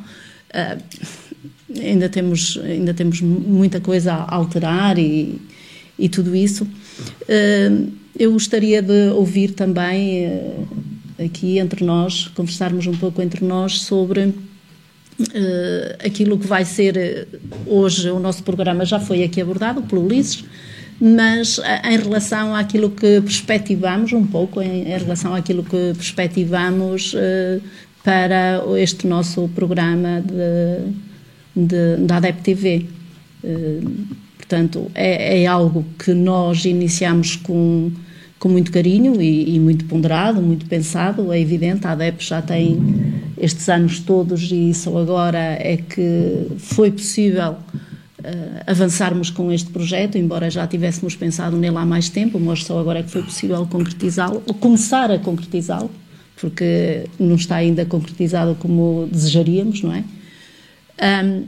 Uh, 0.49 1.24
ainda 1.79 2.09
temos, 2.09 2.59
ainda 2.63 2.93
temos 2.93 3.21
muita 3.21 3.79
coisa 3.79 4.13
a 4.13 4.35
alterar 4.35 4.97
e, 4.97 5.39
e 5.97 6.09
tudo 6.09 6.35
isso. 6.35 6.63
Uh, 6.63 7.91
eu 8.17 8.31
gostaria 8.31 8.81
de 8.81 9.09
ouvir 9.09 9.51
também 9.51 10.27
uh, 10.27 10.67
aqui 11.25 11.59
entre 11.59 11.83
nós, 11.83 12.27
conversarmos 12.29 12.87
um 12.87 12.95
pouco 12.95 13.21
entre 13.21 13.43
nós 13.43 13.81
sobre 13.81 14.33
Uh, 15.17 15.95
aquilo 16.05 16.37
que 16.37 16.45
vai 16.45 16.65
ser 16.65 16.97
eh, 16.97 17.25
hoje 17.65 18.09
o 18.09 18.19
nosso 18.19 18.43
programa 18.43 18.83
já 18.83 18.99
foi 18.99 19.23
aqui 19.23 19.39
abordado 19.39 19.81
pelo 19.83 20.03
Ulisses, 20.05 20.43
mas 20.99 21.57
em 21.85 21.97
relação 21.97 22.53
àquilo 22.53 22.89
que 22.89 23.21
perspectivamos 23.21 24.11
um 24.11 24.27
pouco, 24.27 24.61
em, 24.61 24.81
em 24.81 24.97
relação 24.97 25.33
àquilo 25.33 25.63
que 25.63 25.93
perspectivamos 25.95 27.15
para 28.03 28.61
este 28.77 29.07
nosso 29.07 29.47
programa 29.55 30.21
de, 30.21 30.91
de, 31.55 31.97
da 31.97 32.17
ADEP 32.17 32.41
TV. 32.41 32.85
Uh, 33.43 33.91
portanto, 34.37 34.91
é, 34.93 35.43
é, 35.43 35.45
algo 35.47 35.85
que 35.97 36.13
nós 36.13 36.65
iniciamos 36.65 37.35
com, 37.35 37.91
com 38.37 38.49
muito 38.49 38.71
carinho 38.71 39.21
e, 39.21 39.55
e 39.55 39.59
muito 39.59 39.85
ponderado, 39.85 40.41
muito 40.41 40.65
pensado, 40.67 41.31
é 41.31 41.39
evidente, 41.39 41.87
a 41.87 41.91
ADEP 41.91 42.23
já 42.23 42.41
tem 42.41 42.79
estes 43.37 43.67
anos 43.69 43.99
todos 43.99 44.51
e 44.51 44.73
só 44.73 44.97
agora 44.97 45.57
é 45.59 45.77
que 45.77 46.47
foi 46.57 46.91
possível 46.91 47.51
uh, 47.53 48.61
avançarmos 48.67 49.29
com 49.29 49.51
este 49.51 49.69
projeto, 49.69 50.17
embora 50.17 50.49
já 50.49 50.67
tivéssemos 50.67 51.15
pensado 51.15 51.57
nele 51.57 51.77
há 51.77 51.85
mais 51.85 52.09
tempo, 52.09 52.39
mas 52.39 52.63
só 52.63 52.79
agora 52.79 52.99
é 52.99 53.03
que 53.03 53.11
foi 53.11 53.23
possível 53.23 53.65
concretizá-lo, 53.67 54.43
ou 54.45 54.53
começar 54.53 55.11
a 55.11 55.19
concretizá-lo, 55.19 55.89
porque 56.39 57.05
não 57.19 57.35
está 57.35 57.55
ainda 57.55 57.85
concretizado 57.85 58.55
como 58.55 59.07
desejaríamos, 59.11 59.81
não 59.81 59.93
é? 59.93 60.03
Um, 61.01 61.45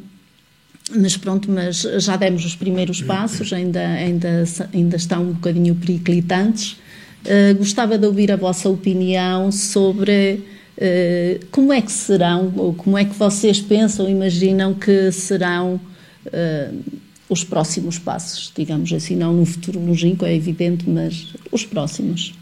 mas 0.99 1.17
pronto, 1.17 1.51
mas 1.51 1.81
já 1.99 2.15
demos 2.15 2.45
os 2.45 2.55
primeiros 2.55 3.01
passos, 3.01 3.51
ainda, 3.51 3.85
ainda, 3.85 4.43
ainda 4.73 4.95
estão 4.95 5.23
um 5.23 5.33
bocadinho 5.33 5.75
periclitantes. 5.75 6.77
Uh, 7.25 7.57
gostava 7.57 7.97
de 7.97 8.05
ouvir 8.05 8.31
a 8.31 8.37
vossa 8.37 8.69
opinião 8.69 9.51
sobre 9.51 10.45
eh, 10.79 11.39
como 11.49 11.73
é 11.73 11.81
que 11.81 11.91
serão, 11.91 12.53
ou 12.55 12.73
como 12.73 12.97
é 12.97 13.03
que 13.03 13.15
vocês 13.15 13.59
pensam, 13.59 14.07
imaginam 14.07 14.75
que 14.75 15.11
serão 15.11 15.81
uh, 16.27 16.83
os 17.27 17.43
próximos 17.43 17.97
passos, 17.97 18.53
digamos 18.55 18.93
assim, 18.93 19.15
não 19.15 19.33
no 19.33 19.43
futuro 19.43 19.79
longínquo, 19.79 20.23
é 20.23 20.35
evidente, 20.35 20.87
mas 20.87 21.33
os 21.51 21.65
próximos? 21.65 22.35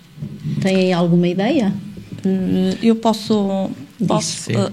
Têm 0.61 0.91
alguma 0.91 1.29
ideia? 1.29 1.73
Eh, 2.25 2.77
eu 2.83 2.97
posso, 2.97 3.69
posso 4.05 4.51
uh, 4.51 4.71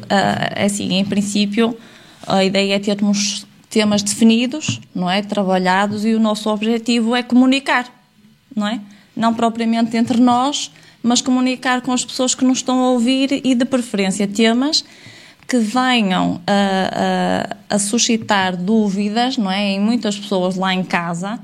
é 0.56 0.64
assim, 0.64 0.94
em 0.94 1.04
princípio, 1.04 1.76
a 2.26 2.44
ideia 2.44 2.76
é 2.76 2.78
termos 2.78 3.46
temas 3.68 4.02
definidos, 4.02 4.80
não 4.94 5.10
é, 5.10 5.22
trabalhados 5.22 6.04
e 6.04 6.14
o 6.14 6.20
nosso 6.20 6.50
objetivo 6.50 7.16
é 7.16 7.22
comunicar, 7.22 7.86
não 8.54 8.66
é, 8.66 8.80
não 9.16 9.32
propriamente 9.32 9.96
entre 9.96 10.20
nós, 10.20 10.70
mas 11.02 11.20
comunicar 11.20 11.80
com 11.80 11.92
as 11.92 12.04
pessoas 12.04 12.34
que 12.34 12.44
nos 12.44 12.58
estão 12.58 12.78
a 12.80 12.90
ouvir 12.90 13.40
e, 13.44 13.54
de 13.54 13.64
preferência, 13.64 14.28
temas 14.28 14.84
que 15.48 15.58
venham 15.58 16.40
a, 16.46 17.56
a, 17.70 17.76
a 17.76 17.78
suscitar 17.78 18.56
dúvidas, 18.56 19.36
não 19.36 19.50
é? 19.50 19.72
Em 19.72 19.80
muitas 19.80 20.18
pessoas 20.18 20.54
lá 20.56 20.72
em 20.72 20.84
casa 20.84 21.40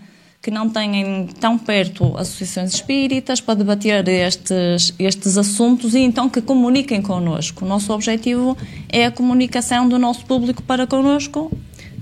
que 0.49 0.55
não 0.55 0.71
têm 0.71 1.27
tão 1.39 1.59
perto 1.59 2.17
associações 2.17 2.73
espíritas 2.73 3.39
para 3.39 3.57
debater 3.57 4.09
estes, 4.09 4.95
estes 4.99 5.37
assuntos 5.37 5.95
e 5.95 5.99
então 5.99 6.27
que 6.27 6.41
comuniquem 6.41 7.03
connosco. 7.03 7.67
O 7.67 7.69
nosso 7.69 7.93
objetivo 7.93 8.57
é 8.89 9.05
a 9.05 9.11
comunicação 9.11 9.87
do 9.87 9.99
nosso 9.99 10.25
público 10.25 10.63
para 10.63 10.87
connosco 10.87 11.53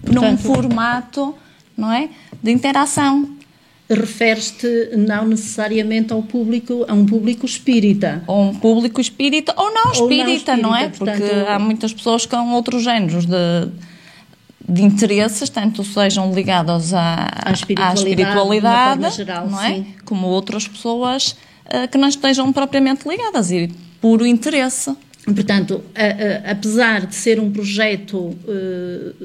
Portanto, 0.01 0.23
num 0.23 0.39
formato 0.39 1.35
não 1.77 1.93
é, 1.93 2.09
de 2.41 2.53
interação 2.53 3.29
refere-te 3.91 4.97
não 4.97 5.27
necessariamente 5.27 6.13
ao 6.13 6.23
público, 6.23 6.85
a 6.89 6.93
um 6.93 7.05
público 7.05 7.47
espírita. 7.47 8.23
Ou 8.29 8.51
um 8.51 8.55
público 8.55 9.01
espírita 9.01 9.55
ou 9.57 9.73
não 9.73 9.91
espírita, 9.91 10.03
ou 10.03 10.03
não, 10.03 10.33
espírita, 10.33 10.57
não 10.57 10.77
é? 10.77 10.89
Portanto, 10.89 11.19
Porque 11.19 11.49
há 11.49 11.59
muitas 11.59 11.93
pessoas 11.93 12.27
com 12.27 12.53
outros 12.53 12.83
géneros 12.85 13.27
de, 13.27 13.69
de 14.69 14.83
interesses, 14.83 15.49
tanto 15.49 15.85
sejam 15.85 16.35
ligados 16.35 16.93
à, 16.93 17.29
à 17.45 17.53
espiritualidade, 17.53 18.01
à 18.01 18.11
espiritualidade 18.11 19.17
geral, 19.17 19.49
não 19.49 19.63
é? 19.63 19.75
Sim. 19.77 19.87
Como 20.05 20.27
outras 20.27 20.67
pessoas 20.67 21.37
uh, 21.67 21.89
que 21.91 21.97
não 21.97 22.09
estejam 22.09 22.53
propriamente 22.53 23.09
ligadas 23.09 23.51
e 23.53 23.71
puro 24.01 24.27
interesse. 24.27 24.95
Portanto, 25.25 25.83
a, 25.95 26.49
a, 26.49 26.53
apesar 26.53 27.07
de 27.07 27.15
ser 27.15 27.39
um 27.39 27.51
projeto 27.51 28.17
uh, 28.19 28.37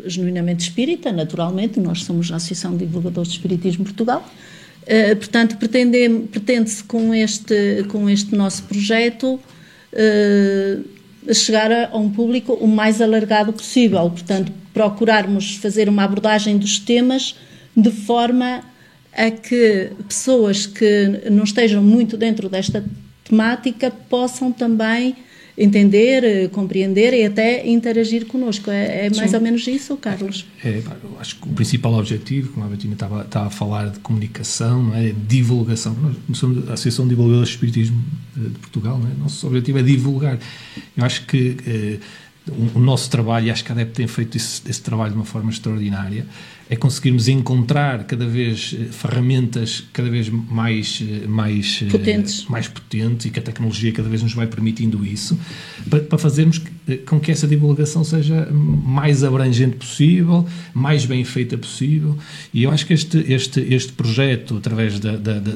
genuinamente 0.05 0.63
espírita, 0.63 1.11
naturalmente, 1.11 1.79
nós 1.79 2.03
somos 2.03 2.31
a 2.31 2.35
Associação 2.35 2.71
de 2.73 2.85
Divulgadores 2.85 3.31
de 3.31 3.37
Espiritismo 3.37 3.83
Portugal, 3.83 4.23
uh, 4.83 5.15
portanto, 5.15 5.57
pretende-se 5.57 6.83
com 6.83 7.15
este, 7.15 7.83
com 7.89 8.07
este 8.07 8.35
nosso 8.35 8.63
projeto 8.63 9.39
chegar 11.33 11.69
a, 11.69 11.89
a, 11.89 11.97
um 11.97 12.09
público 12.09 12.53
o 12.53 12.65
mais 12.65 13.01
alargado 13.01 13.51
possível, 13.51 14.09
portanto, 14.09 14.51
procurarmos 14.73 15.55
fazer 15.55 15.89
uma 15.89 16.03
abordagem 16.03 16.57
dos 16.57 16.79
temas 16.79 17.35
de 17.75 17.91
forma 17.91 18.63
a 19.13 19.29
que 19.29 19.91
pessoas 20.07 20.65
que 20.65 21.21
não 21.29 21.43
estejam 21.43 21.83
muito 21.83 22.15
dentro 22.15 22.47
desta 22.47 22.83
temática 23.23 23.91
possam 23.91 24.51
também 24.51 25.15
entender, 25.57 26.23
eh, 26.23 26.47
compreender 26.47 27.13
e 27.13 27.25
até 27.25 27.67
interagir 27.67 28.25
connosco. 28.25 28.71
É, 28.71 29.07
é 29.07 29.09
mais 29.15 29.29
Sim. 29.29 29.35
ou 29.35 29.41
menos 29.41 29.67
isso, 29.67 29.97
Carlos? 29.97 30.45
É, 30.63 30.81
acho 31.19 31.35
que 31.35 31.47
o 31.47 31.51
principal 31.51 31.93
objetivo, 31.93 32.53
como 32.53 32.65
a 32.65 32.69
Betina 32.69 32.93
estava, 32.93 33.21
estava 33.21 33.47
a 33.47 33.49
falar 33.49 33.89
de 33.89 33.99
comunicação, 33.99 34.83
não 34.83 34.95
é? 34.95 35.13
divulgação. 35.27 35.95
Nós 36.27 36.37
somos 36.37 36.69
a 36.69 36.73
Associação 36.73 37.05
de 37.05 37.09
Divulgadores 37.09 37.49
de 37.49 37.55
Espiritismo 37.55 38.03
de 38.35 38.49
Portugal, 38.59 38.97
não 38.97 39.09
é? 39.09 39.13
nosso 39.15 39.45
objetivo 39.45 39.79
é 39.79 39.83
divulgar. 39.83 40.39
Eu 40.95 41.05
acho 41.05 41.25
que 41.25 41.57
eh, 41.67 41.97
o, 42.75 42.79
nosso 42.79 43.09
trabalho, 43.09 43.47
e 43.47 43.51
acho 43.51 43.63
que 43.63 43.71
a 43.71 43.75
ADEP 43.75 43.93
tem 43.93 44.07
feito 44.07 44.35
esse, 44.35 44.61
esse 44.67 44.81
trabalho 44.81 45.11
de 45.11 45.17
uma 45.17 45.25
forma 45.25 45.51
extraordinária, 45.51 46.25
é 46.67 46.75
conseguirmos 46.75 47.27
encontrar 47.27 48.05
cada 48.05 48.25
vez 48.25 48.73
eh, 48.79 48.85
ferramentas 48.85 49.83
cada 49.91 50.09
vez 50.09 50.29
mais, 50.29 51.03
eh, 51.05 51.27
mais, 51.27 51.81
eh, 51.81 51.91
potentes. 51.91 52.45
mais 52.45 52.67
potentes 52.67 53.25
e 53.25 53.29
que 53.29 53.39
a 53.39 53.41
tecnologia 53.41 53.91
cada 53.91 54.07
vez 54.07 54.23
nos 54.23 54.33
vai 54.33 54.47
permitindo 54.47 55.05
isso, 55.05 55.37
para, 55.89 55.99
para 55.99 56.17
fazermos 56.17 56.61
com 57.05 57.19
que 57.19 57.29
essa 57.29 57.45
divulgação 57.45 58.03
seja 58.03 58.47
mais 58.51 59.23
abrangente 59.23 59.75
possível, 59.75 60.47
mais 60.73 61.05
bem 61.05 61.23
feita 61.25 61.57
possível. 61.57 62.17
E 62.53 62.63
eu 62.63 62.71
acho 62.71 62.85
que 62.85 62.93
este, 62.93 63.17
este, 63.31 63.59
este 63.59 63.91
projeto, 63.91 64.57
através 64.57 64.99
da, 64.99 65.15
da, 65.15 65.39
da, 65.39 65.55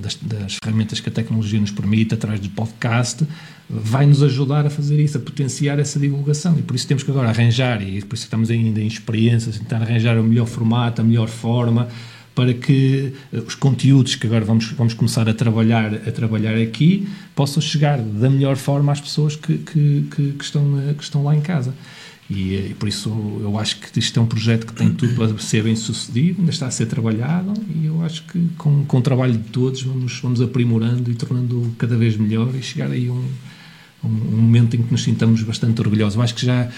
das, 0.00 0.14
das 0.16 0.58
ferramentas 0.62 1.00
que 1.00 1.08
a 1.08 1.12
tecnologia 1.12 1.58
nos 1.58 1.70
permite, 1.70 2.14
através 2.14 2.38
do 2.38 2.50
podcast, 2.50 3.26
vai 3.72 4.04
nos 4.04 4.22
ajudar 4.22 4.66
a 4.66 4.70
fazer 4.70 5.00
isso, 5.00 5.16
a 5.16 5.20
potenciar 5.20 5.78
essa 5.78 5.98
divulgação. 5.98 6.58
E 6.58 6.62
por 6.62 6.74
isso 6.74 6.86
temos 6.88 7.02
que 7.02 7.10
agora 7.10 7.28
arranjar, 7.28 7.80
e 7.82 8.02
por 8.02 8.14
isso 8.14 8.24
estamos 8.24 8.50
ainda 8.50 8.80
em 8.80 8.86
experiências, 8.86 9.58
tentar 9.58 9.82
arranjar 9.82 10.18
o 10.18 10.24
melhor 10.24 10.46
formato, 10.46 11.00
a 11.00 11.04
melhor 11.04 11.28
forma 11.28 11.88
para 12.34 12.54
que 12.54 13.12
eh, 13.32 13.38
os 13.46 13.54
conteúdos 13.54 14.14
que 14.14 14.26
agora 14.26 14.44
vamos, 14.44 14.72
vamos 14.72 14.94
começar 14.94 15.28
a 15.28 15.34
trabalhar, 15.34 15.94
a 15.94 16.12
trabalhar 16.12 16.56
aqui 16.56 17.08
possam 17.34 17.60
chegar 17.60 17.98
da 17.98 18.30
melhor 18.30 18.56
forma 18.56 18.92
às 18.92 19.00
pessoas 19.00 19.36
que, 19.36 19.58
que, 19.58 20.06
que, 20.10 20.32
que 20.32 20.44
estão, 20.44 20.80
eh, 20.80 20.94
que 20.94 21.02
estão 21.02 21.24
lá 21.24 21.34
em 21.36 21.40
casa. 21.40 21.74
E, 22.30 22.54
eh, 22.54 22.68
e, 22.70 22.74
por 22.74 22.88
isso 22.88 23.10
eu 23.40 23.58
acho 23.58 23.80
que 23.80 23.98
isto 23.98 24.18
é 24.18 24.22
um 24.22 24.26
projeto 24.26 24.66
que 24.66 24.72
tem 24.72 24.90
tudo 24.92 25.14
para 25.14 25.36
ser 25.38 25.64
bem 25.64 25.76
sucedido, 25.76 26.40
ainda 26.40 26.50
está 26.50 26.66
a 26.66 26.70
ser 26.70 26.86
trabalhado 26.86 27.52
e 27.74 27.86
eu 27.86 28.02
acho 28.02 28.24
que 28.24 28.48
com, 28.56 28.84
com 28.84 28.98
o 28.98 29.02
trabalho 29.02 29.32
de 29.32 29.50
todos 29.50 29.82
vamos, 29.82 30.20
vamos 30.20 30.40
aprimorando 30.40 31.10
e 31.10 31.14
tornando 31.14 31.74
cada 31.76 31.96
vez 31.96 32.16
melhor 32.16 32.54
e 32.54 32.62
chegar 32.62 32.90
aí 32.90 33.08
a 33.08 33.12
um, 33.12 33.28
um, 34.04 34.08
momento 34.08 34.76
em 34.76 34.82
que 34.82 34.90
nos 34.90 35.02
sintamos 35.02 35.42
bastante 35.42 35.80
orgulhosos. 35.80 36.16
Eu 36.16 36.22
acho 36.22 36.34
que 36.34 36.44
já 36.44 36.68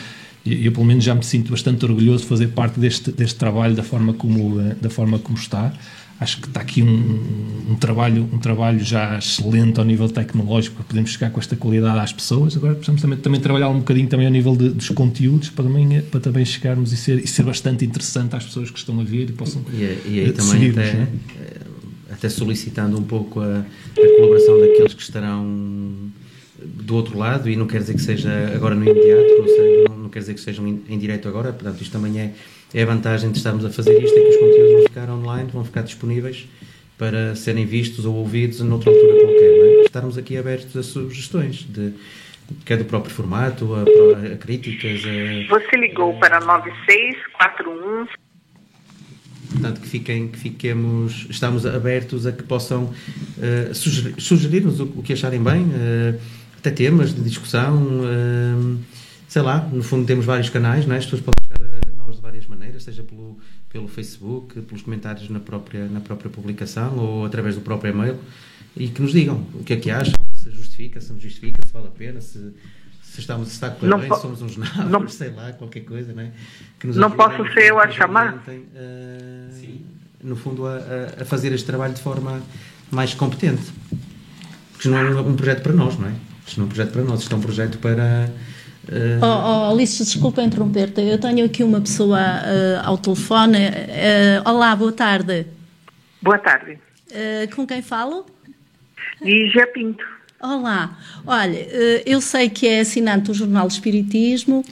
eu 0.44 0.72
pelo 0.72 0.84
menos 0.84 1.04
já 1.04 1.14
me 1.14 1.24
sinto 1.24 1.50
bastante 1.50 1.84
orgulhoso 1.84 2.24
de 2.24 2.28
fazer 2.28 2.48
parte 2.48 2.80
deste, 2.80 3.12
deste 3.12 3.36
trabalho 3.36 3.74
da 3.74 3.82
forma 3.82 4.12
como 4.12 4.60
eh, 4.60 4.76
da 4.80 4.90
forma 4.90 5.18
como 5.18 5.38
está 5.38 5.72
acho 6.18 6.40
que 6.40 6.48
está 6.48 6.60
aqui 6.60 6.82
um, 6.82 7.70
um, 7.70 7.76
trabalho 7.76 8.28
um 8.32 8.38
trabalho 8.38 8.80
já 8.80 9.18
excelente 9.18 9.78
ao 9.78 9.84
nível 9.84 10.08
tecnológico 10.08 10.76
para 10.76 10.84
podermos 10.84 11.12
chegar 11.12 11.30
com 11.30 11.38
esta 11.38 11.54
qualidade 11.54 11.98
às 11.98 12.12
pessoas 12.12 12.56
agora 12.56 12.74
precisamos 12.74 13.00
também, 13.02 13.18
também 13.18 13.40
trabalhar 13.40 13.68
um 13.68 13.78
bocadinho 13.78 14.08
também 14.08 14.26
ao 14.26 14.32
nível 14.32 14.56
de, 14.56 14.70
dos 14.70 14.88
conteúdos 14.88 15.48
para 15.48 15.64
também, 15.64 16.02
para 16.02 16.20
também 16.20 16.44
chegarmos 16.44 16.92
e 16.92 16.96
ser, 16.96 17.18
e 17.20 17.26
ser 17.26 17.44
bastante 17.44 17.84
interessante 17.84 18.34
às 18.34 18.44
pessoas 18.44 18.68
que 18.68 18.78
estão 18.78 19.00
a 19.00 19.04
ver 19.04 19.30
e 19.30 19.32
possam 19.32 19.64
e, 19.72 19.76
e 19.76 20.20
aí 20.20 20.32
também 20.32 20.70
até, 20.70 20.82
é? 20.82 21.08
até 22.10 22.28
solicitando 22.28 22.98
um 22.98 23.04
pouco 23.04 23.40
a, 23.40 23.58
a 23.58 24.16
colaboração 24.16 24.58
daqueles 24.60 24.94
que 24.94 25.02
estarão 25.02 26.10
do 26.66 26.95
outro 26.95 27.19
lado, 27.19 27.49
e 27.49 27.57
não 27.57 27.66
quer 27.66 27.78
dizer 27.78 27.95
que 27.95 28.02
seja 28.02 28.31
agora 28.54 28.75
no 28.75 28.83
imediato, 28.83 29.40
ou 29.40 29.49
seja, 29.49 29.88
não, 29.88 29.99
não 29.99 30.09
quer 30.09 30.21
dizer 30.21 30.35
que 30.35 30.40
sejam 30.40 30.66
em, 30.66 30.99
direto 30.99 31.28
agora, 31.28 31.52
portanto, 31.52 31.81
isto 31.81 31.92
também 31.92 32.21
é, 32.21 32.33
é 32.75 32.83
a 32.83 32.87
vantagem 32.87 33.31
de 33.31 33.38
estarmos 33.38 33.64
a 33.64 33.71
fazer 33.71 33.92
isto, 34.02 34.16
é 34.16 34.23
que 34.23 34.28
os 34.28 34.37
conteúdos 34.37 34.73
vão 34.73 34.83
ficar 34.83 35.11
online, 35.11 35.50
vão 35.52 35.64
ficar 35.64 35.83
disponíveis 35.83 36.47
para 36.99 37.35
serem 37.35 37.66
vistos 37.66 38.04
ou 38.04 38.14
ouvidos 38.14 38.61
noutra 38.61 38.90
altura 38.90 39.21
qualquer, 39.21 39.59
não 39.59 39.81
é? 39.81 39.83
estarmos 39.85 40.16
aqui 40.16 40.37
abertos 40.37 40.76
a 40.76 40.83
sugestões, 40.83 41.66
de, 41.69 41.92
quer 42.64 42.76
do 42.78 42.85
próprio 42.85 43.14
formato, 43.14 43.75
a, 43.75 44.33
a 44.33 44.37
críticas. 44.37 45.00
A... 45.04 45.49
Você 45.49 45.76
ligou 45.76 46.19
para 46.19 46.40
9641. 46.40 48.07
Portanto, 49.52 49.81
que, 49.81 49.87
fiquem, 49.87 50.28
que 50.28 50.38
fiquemos, 50.38 51.26
estamos 51.28 51.66
abertos 51.66 52.26
a 52.26 52.33
que 52.33 52.42
possam 52.42 52.85
uh, 52.85 53.75
sugerir, 53.75 54.14
sugerir-nos 54.19 54.81
o, 54.81 54.85
o, 54.85 55.02
que 55.02 55.12
acharem 55.12 55.42
bem, 55.42 55.62
uh, 55.64 56.19
até 56.62 56.71
temas 56.71 57.12
de 57.12 57.21
discussão, 57.23 57.76
uh, 57.83 58.78
sei 59.26 59.42
lá, 59.42 59.69
no 59.73 59.83
fundo 59.83 60.07
temos 60.07 60.25
vários 60.25 60.49
canais, 60.49 60.87
não 60.87 60.95
é? 60.95 60.99
as 60.99 61.04
pessoas 61.04 61.23
podem 61.23 61.42
chegar 61.42 61.78
a 61.92 61.97
nós 61.97 62.16
de 62.16 62.23
várias 62.23 62.47
maneiras, 62.47 62.85
seja 62.85 63.02
pelo, 63.02 63.37
pelo 63.69 63.88
Facebook, 63.88 64.61
pelos 64.61 64.83
comentários 64.83 65.28
na 65.28 65.40
própria, 65.40 65.87
na 65.88 66.00
própria 66.00 66.31
publicação 66.31 66.97
ou 66.97 67.26
através 67.26 67.57
do 67.57 67.62
próprio 67.62 67.92
e-mail 67.92 68.16
e 68.76 68.87
que 68.87 69.02
nos 69.02 69.12
digam 69.12 69.45
o 69.54 69.64
que 69.64 69.73
é 69.73 69.76
que 69.76 69.90
acham, 69.90 70.14
se 70.33 70.52
justifica, 70.52 71.00
se 71.00 71.12
não 71.12 71.19
justifica, 71.19 71.61
se 71.66 71.73
vale 71.73 71.88
a 71.88 71.90
pena, 71.90 72.21
se, 72.21 72.38
se 73.02 73.19
estamos 73.19 73.49
se 73.49 73.54
está 73.54 73.66
a 73.66 73.71
correr 73.71 73.99
bem, 73.99 74.21
somos 74.21 74.40
uns 74.40 74.57
nabos, 74.57 74.88
não, 74.88 75.09
sei 75.09 75.31
lá, 75.31 75.52
qualquer 75.54 75.81
coisa, 75.81 76.12
não 76.12 76.23
é? 76.23 76.31
Que 76.78 76.87
nos 76.87 76.97
não 76.97 77.11
posso 77.11 77.45
ser 77.52 77.71
eu 77.71 77.81
a 77.81 77.90
chamar? 77.90 78.37
Uh, 78.47 79.81
no 80.23 80.37
fundo, 80.37 80.64
a, 80.64 80.76
a, 81.21 81.25
fazer 81.25 81.52
este 81.52 81.66
trabalho 81.66 81.92
de 81.92 82.00
forma 82.00 82.40
mais 82.88 83.14
competente. 83.14 83.64
Porque 84.73 84.88
não 84.88 84.99
é 84.99 85.21
um 85.21 85.35
projeto 85.35 85.62
para 85.62 85.73
nós, 85.73 85.99
não 85.99 86.09
é? 86.09 86.31
Isto 86.46 86.58
não 86.58 86.64
é 86.64 86.66
um 86.66 86.68
projeto 86.68 86.92
para 86.92 87.02
nós, 87.02 87.20
isto 87.20 87.34
é 87.34 87.38
um 87.38 87.40
projeto 87.40 87.78
para. 87.78 88.30
Uh... 88.88 89.20
Oh, 89.22 89.26
oh, 89.70 89.72
Alice, 89.72 90.02
desculpa 90.02 90.42
interromper-te. 90.42 91.00
Eu 91.00 91.18
tenho 91.18 91.44
aqui 91.44 91.62
uma 91.62 91.80
pessoa 91.80 92.18
uh, 92.18 92.87
ao 92.87 92.99
telefone. 92.99 93.58
Uh, 93.58 94.49
olá, 94.49 94.75
boa 94.75 94.92
tarde. 94.92 95.46
Boa 96.20 96.38
tarde. 96.38 96.78
com 97.54 97.66
quem 97.66 97.82
falo? 97.82 98.26
Lígia 99.20 99.66
Pinto. 99.68 100.04
Olá, 100.40 100.99
olha, 101.25 101.68
eu 102.04 102.20
sei 102.20 102.50
que 102.50 102.66
é 102.66 102.80
assinante 102.80 103.26
do 103.26 103.34
Jornal 103.34 103.68
do 103.68 103.70
Espiritismo 103.70 104.64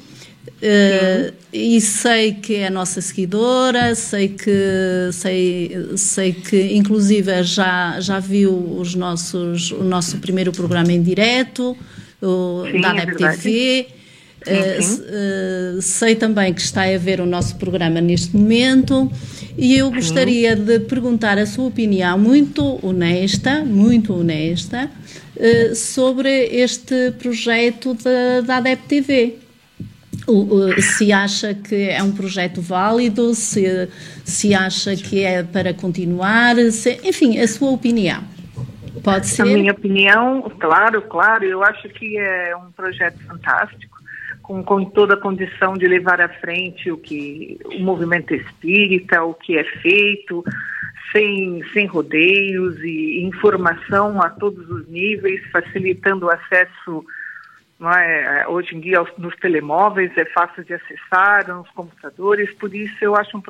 uh, 0.63 1.35
e 1.53 1.81
sei 1.81 2.35
que 2.35 2.57
é 2.57 2.67
a 2.69 2.71
nossa 2.71 3.01
seguidora, 3.01 3.95
sei 3.95 4.29
que 4.29 5.11
sei, 5.13 5.71
sei 5.97 6.33
que 6.33 6.75
inclusive 6.75 7.43
já, 7.43 8.01
já 8.01 8.19
viu 8.19 8.53
os 8.79 8.95
nossos, 8.95 9.73
o 9.73 9.83
nosso 9.83 10.19
primeiro 10.19 10.53
programa 10.53 10.93
em 10.93 11.03
direto, 11.03 11.77
o, 12.23 12.65
sim, 12.71 12.81
da 12.81 12.91
ADEP 12.91 13.25
é 13.25 13.37
TV. 13.37 13.87
Uh, 14.41 15.77
uh, 15.79 15.83
sei 15.83 16.15
também 16.15 16.55
que 16.55 16.63
está 16.63 16.85
a 16.85 16.97
ver 16.97 17.21
o 17.21 17.27
nosso 17.27 17.57
programa 17.57 18.01
neste 18.01 18.35
momento 18.35 19.13
e 19.59 19.77
eu 19.77 19.91
gostaria 19.91 20.57
de 20.57 20.81
perguntar 20.81 21.37
a 21.37 21.45
sua 21.45 21.67
opinião 21.67 22.19
muito 22.19 22.79
honesta, 22.83 23.63
muito 23.63 24.15
honesta, 24.15 24.91
uh, 25.37 25.75
sobre 25.75 26.47
este 26.47 27.13
projeto 27.19 27.93
da, 27.93 28.41
da 28.41 28.57
ADEP 28.57 28.83
TV. 28.89 29.40
Se 30.81 31.13
acha 31.13 31.55
que 31.55 31.89
é 31.89 32.03
um 32.03 32.13
projeto 32.13 32.61
válido, 32.61 33.35
se, 33.35 33.89
se 34.25 34.55
acha 34.55 34.95
que 34.97 35.23
é 35.23 35.43
para 35.43 35.75
continuar, 35.75 36.57
se, 36.71 37.01
enfim, 37.05 37.39
a 37.39 37.49
sua 37.49 37.71
opinião. 37.71 38.23
Pode 39.03 39.27
ser? 39.29 39.43
A 39.43 39.45
minha 39.47 39.73
opinião, 39.73 40.51
claro, 40.59 41.01
claro, 41.03 41.45
eu 41.45 41.63
acho 41.65 41.89
que 41.89 42.19
é 42.19 42.55
um 42.57 42.71
projeto 42.73 43.19
fantástico 43.27 43.99
com, 44.43 44.63
com 44.65 44.85
toda 44.85 45.15
a 45.15 45.17
condição 45.17 45.75
de 45.75 45.87
levar 45.87 46.21
à 46.21 46.29
frente 46.29 46.91
o 46.91 46.99
que 46.99 47.59
o 47.65 47.79
movimento 47.81 48.35
espírita, 48.35 49.23
o 49.23 49.33
que 49.33 49.57
é 49.57 49.65
feito, 49.65 50.45
sem, 51.13 51.63
sem 51.73 51.87
rodeios 51.87 52.77
e 52.83 53.23
informação 53.23 54.21
a 54.21 54.29
todos 54.29 54.69
os 54.69 54.89
níveis, 54.89 55.41
facilitando 55.51 56.27
o 56.27 56.31
acesso. 56.31 57.05
É, 57.83 58.47
hoje 58.47 58.77
em 58.77 58.81
dia 58.81 59.03
nos 59.17 59.35
telemóveis 59.37 60.13
é 60.19 60.27
fácil 60.27 60.63
de 60.65 60.75
acessar, 60.75 61.49
nos 61.49 61.69
computadores, 61.71 62.53
por 62.55 62.75
isso 62.75 62.95
eu 63.01 63.17
acho 63.17 63.35
um, 63.37 63.43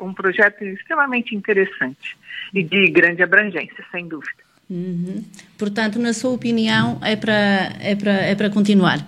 um 0.00 0.12
projeto 0.12 0.64
extremamente 0.64 1.34
interessante 1.34 2.18
e 2.52 2.64
de 2.64 2.90
grande 2.90 3.22
abrangência, 3.22 3.84
sem 3.92 4.08
dúvida. 4.08 4.42
Uhum. 4.68 5.24
Portanto, 5.56 5.98
na 5.98 6.12
sua 6.12 6.32
opinião, 6.32 6.98
é 7.04 7.14
para 7.14 7.32
é 7.80 8.32
é 8.32 8.50
continuar? 8.50 8.98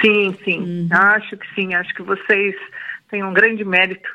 Sim, 0.00 0.36
sim. 0.44 0.58
Uhum. 0.58 0.88
Acho 0.90 1.36
que 1.36 1.54
sim. 1.54 1.74
Acho 1.74 1.94
que 1.94 2.02
vocês 2.02 2.54
têm 3.08 3.22
um 3.22 3.32
grande 3.32 3.64
mérito. 3.64 4.08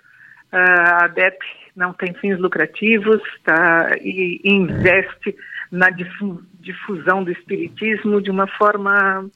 Uh, 0.52 0.58
a 0.58 1.06
ADEP 1.06 1.39
não 1.76 1.93
tem 1.93 2.13
fins 2.15 2.38
lucrativos 2.38 3.22
tá, 3.43 3.95
e, 4.02 4.41
e 4.43 4.52
investe 4.52 5.34
na 5.72 5.89
difu 5.89 6.43
difusão 6.60 7.24
do 7.24 7.32
espiritismo 7.32 8.22
de 8.22 8.30
uma 8.30 8.45
forma 8.45 9.28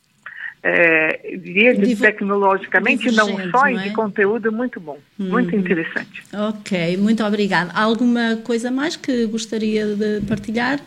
é, 0.68 1.38
de 1.38 1.96
tecnologicamente, 1.96 3.12
não 3.12 3.28
só, 3.52 3.60
não 3.60 3.68
é? 3.68 3.74
e 3.74 3.80
de 3.84 3.92
conteúdo 3.92 4.52
muito 4.52 4.80
bom, 4.80 4.98
uhum. 5.20 5.30
muito 5.30 5.56
interessante. 5.56 6.24
Ok, 6.34 6.98
muito 6.98 7.24
obrigada. 7.24 7.72
Alguma 7.76 8.38
coisa 8.38 8.72
mais 8.72 8.96
que 8.96 9.28
gostaria 9.28 9.86
de 9.86 10.22
partilhar? 10.28 10.80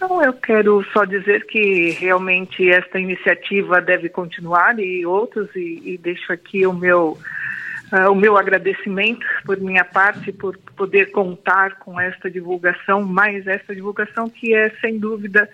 Não, 0.00 0.20
eu 0.24 0.32
quero 0.32 0.84
só 0.92 1.04
dizer 1.04 1.46
que 1.46 1.90
realmente 1.90 2.68
esta 2.68 2.98
iniciativa 2.98 3.80
deve 3.80 4.08
continuar 4.08 4.76
e 4.80 5.06
outros, 5.06 5.48
e, 5.54 5.80
e 5.84 5.98
deixo 5.98 6.32
aqui 6.32 6.66
o 6.66 6.72
meu, 6.72 7.16
uh, 7.92 8.10
o 8.10 8.14
meu 8.16 8.36
agradecimento 8.36 9.24
por 9.44 9.60
minha 9.60 9.84
parte, 9.84 10.32
por 10.32 10.58
poder 10.76 11.12
contar 11.12 11.76
com 11.78 12.00
esta 12.00 12.28
divulgação, 12.28 13.02
mais 13.04 13.46
esta 13.46 13.72
divulgação 13.72 14.28
que 14.28 14.52
é, 14.52 14.70
sem 14.80 14.98
dúvida, 14.98 15.48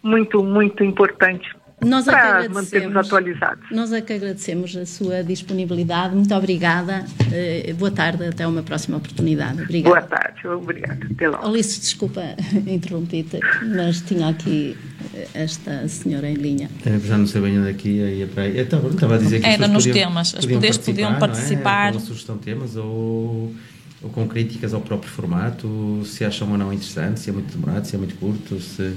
muito, 0.00 0.44
muito 0.44 0.84
importante 0.84 1.55
nós 1.84 2.08
é 2.08 2.10
para 2.10 2.48
mantermos 2.48 2.96
atualizados. 2.96 3.64
Nós 3.70 3.92
é 3.92 4.00
que 4.00 4.12
agradecemos 4.12 4.74
a 4.76 4.86
sua 4.86 5.22
disponibilidade. 5.22 6.14
Muito 6.14 6.34
obrigada. 6.34 7.04
Uh, 7.20 7.74
boa 7.74 7.90
tarde, 7.90 8.24
até 8.24 8.46
uma 8.46 8.62
próxima 8.62 8.96
oportunidade. 8.96 9.62
Obrigada. 9.62 9.94
Boa 9.94 10.02
tarde, 10.02 10.48
obrigada. 10.48 11.06
Até 11.10 11.28
logo. 11.28 11.46
Alice, 11.46 11.78
desculpa 11.78 12.22
interromper-te, 12.66 13.40
mas 13.74 14.00
tinha 14.00 14.28
aqui 14.28 14.76
eh, 15.14 15.28
esta 15.34 15.86
senhora 15.86 16.28
em 16.28 16.34
linha. 16.34 16.70
É, 16.84 16.98
já 16.98 17.18
não 17.18 17.26
sei 17.26 17.42
bem 17.42 17.58
onde 17.58 17.70
é 17.70 17.74
que 17.74 17.88
ia, 17.90 18.10
ia 18.10 18.26
para 18.26 18.44
aí. 18.44 18.58
Estava, 18.58 18.88
estava 18.88 19.14
a 19.16 19.18
dizer 19.18 19.40
que 19.40 19.46
Era 19.46 19.68
nos 19.68 19.86
podiam, 19.86 20.08
temas, 20.08 20.34
as 20.34 20.40
podiam 20.46 20.60
participar, 20.60 20.92
podiam 20.92 21.18
participar. 21.18 21.88
É? 21.88 21.92
Com 21.92 22.00
sugestão 22.00 22.36
de 22.36 22.42
temas 22.42 22.76
ou, 22.76 23.54
ou 24.02 24.10
com 24.10 24.26
críticas 24.26 24.72
ao 24.72 24.80
próprio 24.80 25.10
formato, 25.10 26.02
se 26.06 26.24
acham 26.24 26.50
ou 26.50 26.56
não 26.56 26.72
interessante, 26.72 27.20
se 27.20 27.28
é 27.28 27.32
muito 27.34 27.54
demorado, 27.54 27.84
se 27.84 27.94
é 27.94 27.98
muito 27.98 28.14
curto, 28.16 28.58
se 28.60 28.94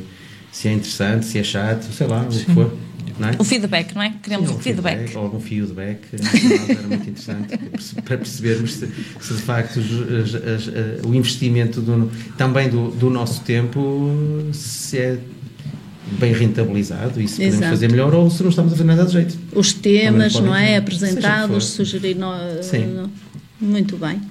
se 0.52 0.68
é 0.68 0.74
interessante, 0.74 1.26
se 1.26 1.38
é 1.38 1.44
chato, 1.44 1.84
sei 1.92 2.08
lá, 2.08 2.30
Sim. 2.30 2.42
o 2.42 2.46
que 2.46 2.54
for. 2.54 2.78
É? 3.22 3.42
O 3.42 3.44
feedback, 3.44 3.94
não 3.94 4.02
é? 4.02 4.14
Queremos 4.24 4.50
Sim, 4.50 4.56
o 4.56 4.60
feedback. 4.60 4.98
feedback. 4.98 5.18
Algum 5.18 5.40
feedback, 5.40 6.00
era 6.70 6.88
muito 6.88 7.10
interessante 7.10 7.58
para 8.02 8.18
percebermos 8.18 8.74
se, 8.74 8.90
se 9.20 9.34
de 9.34 9.42
facto 9.42 9.80
as, 9.80 10.36
as, 10.36 10.68
as, 10.68 11.06
o 11.06 11.14
investimento 11.14 11.82
do, 11.82 12.10
também 12.38 12.70
do, 12.70 12.92
do, 12.92 13.10
nosso 13.10 13.42
tempo 13.42 14.10
se 14.54 14.98
é 14.98 15.20
bem 16.18 16.34
rentabilizado 16.34 17.22
e 17.22 17.28
se 17.28 17.36
podemos 17.36 17.56
Exato. 17.56 17.72
fazer 17.72 17.92
melhor 17.92 18.14
ou 18.14 18.30
se 18.30 18.42
não 18.42 18.50
estamos 18.50 18.72
a 18.72 18.76
fazer 18.78 18.88
nada 18.88 19.06
de 19.06 19.12
jeito. 19.12 19.38
Os 19.54 19.74
temas, 19.74 20.34
não 20.36 20.56
é? 20.56 20.78
Apresentados, 20.78 21.66
sugerir. 21.66 22.16
No, 22.16 22.32
Sim. 22.64 23.10
muito 23.60 23.98
bem. 23.98 24.22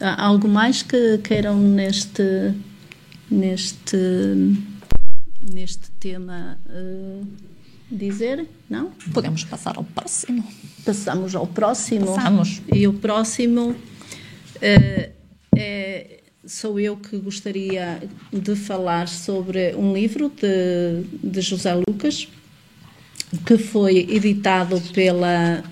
Há 0.00 0.24
algo 0.26 0.48
mais 0.48 0.82
que 0.82 1.18
queiram 1.18 1.56
neste. 1.56 2.52
neste 3.30 3.96
neste 5.50 5.90
tema 5.92 6.58
uh, 6.66 7.26
dizer? 7.90 8.46
Não? 8.68 8.90
Podemos 9.12 9.44
passar 9.44 9.76
ao 9.76 9.84
próximo. 9.84 10.44
Passamos 10.84 11.34
ao 11.34 11.46
próximo. 11.46 12.14
Passamos. 12.14 12.62
E 12.72 12.86
o 12.86 12.92
próximo 12.94 13.70
uh, 13.70 15.12
é, 15.54 16.20
sou 16.46 16.80
eu 16.80 16.96
que 16.96 17.16
gostaria 17.18 18.02
de 18.32 18.56
falar 18.56 19.08
sobre 19.08 19.74
um 19.76 19.92
livro 19.92 20.30
de, 20.30 21.04
de 21.22 21.40
José 21.40 21.74
Lucas, 21.74 22.28
que 23.46 23.56
foi 23.58 23.98
editado 23.98 24.80
pela, 24.92 25.62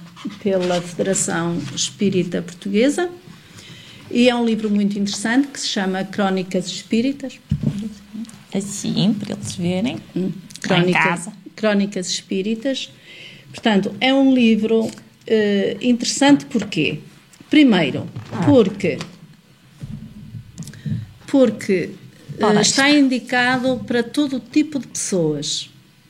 pela 0.43 0.81
Federação 0.81 1.59
Espírita 1.75 2.43
Portuguesa. 2.43 3.11
E 4.11 4.29
é 4.29 4.35
um 4.35 4.45
livro 4.45 4.69
muito 4.69 4.99
interessante 4.99 5.49
que 5.49 5.61
se 5.61 5.69
chama 5.69 6.05
Crónicas 6.05 6.67
Espíritas 6.67 7.39
assim, 8.55 9.15
para 9.15 9.35
eles 9.35 9.55
verem. 9.55 9.99
Hum. 10.15 10.33
Crónica, 10.61 11.33
Crónicas 11.57 12.09
Espíritas. 12.09 12.91
Portanto, 13.51 13.95
é 14.01 14.13
um 14.13 14.33
livro 14.33 14.85
uh, 14.85 14.91
interessante 15.81 16.45
porquê? 16.47 17.01
Primeiro, 17.49 18.07
porque, 18.47 18.99
porque 21.27 21.91
uh, 22.41 22.61
está 22.61 22.89
indicado 22.91 23.81
para 23.87 24.03
todo 24.03 24.41
tipo 24.41 24.79
de 24.79 24.87
pessoas. 24.87 25.69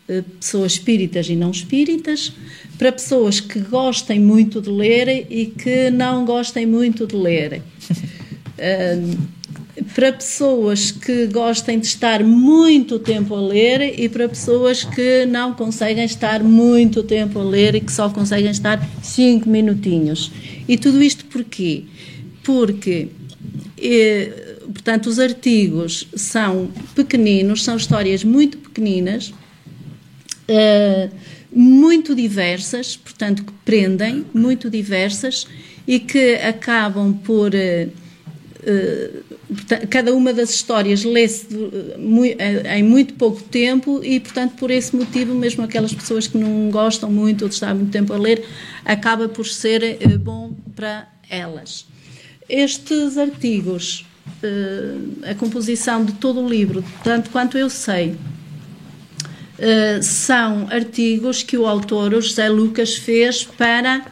Uh, 0.09 0.23
pessoas 0.23 0.73
espíritas 0.73 1.29
e 1.29 1.37
não 1.37 1.51
espíritas, 1.51 2.33
para 2.77 2.93
pessoas 2.93 3.41
que 3.41 3.61
gostem 3.61 4.21
muito 4.21 4.61
de 4.61 4.69
ler 4.69 5.27
e 5.31 5.47
que 5.47 5.91
não 5.91 6.25
gostem 6.25 6.67
muito 6.67 7.07
de 7.07 7.17
ler. 7.17 7.63
para 9.95 10.13
pessoas 10.13 10.91
que 10.91 11.27
gostem 11.27 11.79
de 11.79 11.87
estar 11.87 12.23
muito 12.25 12.99
tempo 12.99 13.35
a 13.35 13.41
ler 13.41 13.99
e 13.99 14.09
para 14.09 14.29
pessoas 14.29 14.85
que 14.85 15.25
não 15.27 15.55
conseguem 15.55 16.05
estar 16.05 16.43
muito 16.43 17.03
tempo 17.03 17.39
a 17.39 17.45
ler 17.45 17.75
e 17.75 17.81
que 17.81 17.93
só 17.93 18.09
conseguem 18.11 18.51
estar 18.51 18.87
cinco 19.03 19.49
minutinhos. 19.49 20.31
E 20.69 20.77
tudo 20.77 21.03
isto 21.03 21.25
porquê? 21.27 21.85
Porque, 22.43 23.09
eh, 23.81 24.59
portanto, 24.73 25.07
os 25.07 25.19
artigos 25.19 26.09
são 26.15 26.69
pequeninos, 26.95 27.63
são 27.63 27.77
histórias 27.77 28.25
muito 28.25 28.59
pequeninas, 28.59 29.33
eh, 30.49 31.09
muito 31.53 32.15
diversas, 32.15 32.97
portanto, 32.97 33.45
que 33.45 33.53
prendem, 33.65 34.25
muito 34.35 34.69
diversas 34.69 35.47
e 35.87 35.99
que 36.01 36.35
acabam 36.37 37.13
por. 37.13 37.55
Eh, 37.55 37.89
cada 39.89 40.15
uma 40.15 40.33
das 40.33 40.51
histórias 40.51 41.03
lê-se 41.03 41.47
eh, 42.39 42.79
em 42.79 42.83
muito 42.83 43.15
pouco 43.15 43.43
tempo 43.43 44.01
e, 44.05 44.21
portanto, 44.21 44.55
por 44.57 44.71
esse 44.71 44.95
motivo, 44.95 45.35
mesmo 45.35 45.65
aquelas 45.65 45.93
pessoas 45.93 46.27
que 46.27 46.37
não 46.37 46.71
gostam 46.71 47.11
muito 47.11 47.43
ou 47.43 47.49
de 47.49 47.55
estar 47.55 47.75
muito 47.75 47.91
tempo 47.91 48.13
a 48.13 48.19
ler, 48.19 48.45
acaba 48.85 49.29
por 49.29 49.47
ser 49.47 49.99
bom 50.19 50.55
para 50.77 51.09
elas. 51.29 51.87
Estes 52.49 53.17
artigos, 53.17 54.05
a 55.23 55.35
composição 55.37 56.05
de 56.05 56.13
todo 56.15 56.41
o 56.41 56.49
livro, 56.49 56.85
tanto 57.03 57.31
quanto 57.31 57.57
eu 57.57 57.71
sei, 57.71 58.17
são 60.03 60.67
artigos 60.71 61.43
que 61.43 61.57
o 61.57 61.67
autor, 61.67 62.13
José 62.21 62.49
Lucas, 62.49 62.97
fez 62.97 63.45
para 63.45 64.05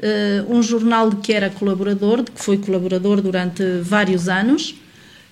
uh, 0.00 0.54
um 0.54 0.62
jornal 0.62 1.10
de 1.10 1.16
que 1.16 1.32
era 1.32 1.50
colaborador, 1.50 2.22
de 2.22 2.30
que 2.30 2.42
foi 2.42 2.58
colaborador 2.58 3.20
durante 3.20 3.62
vários 3.82 4.28
anos, 4.28 4.74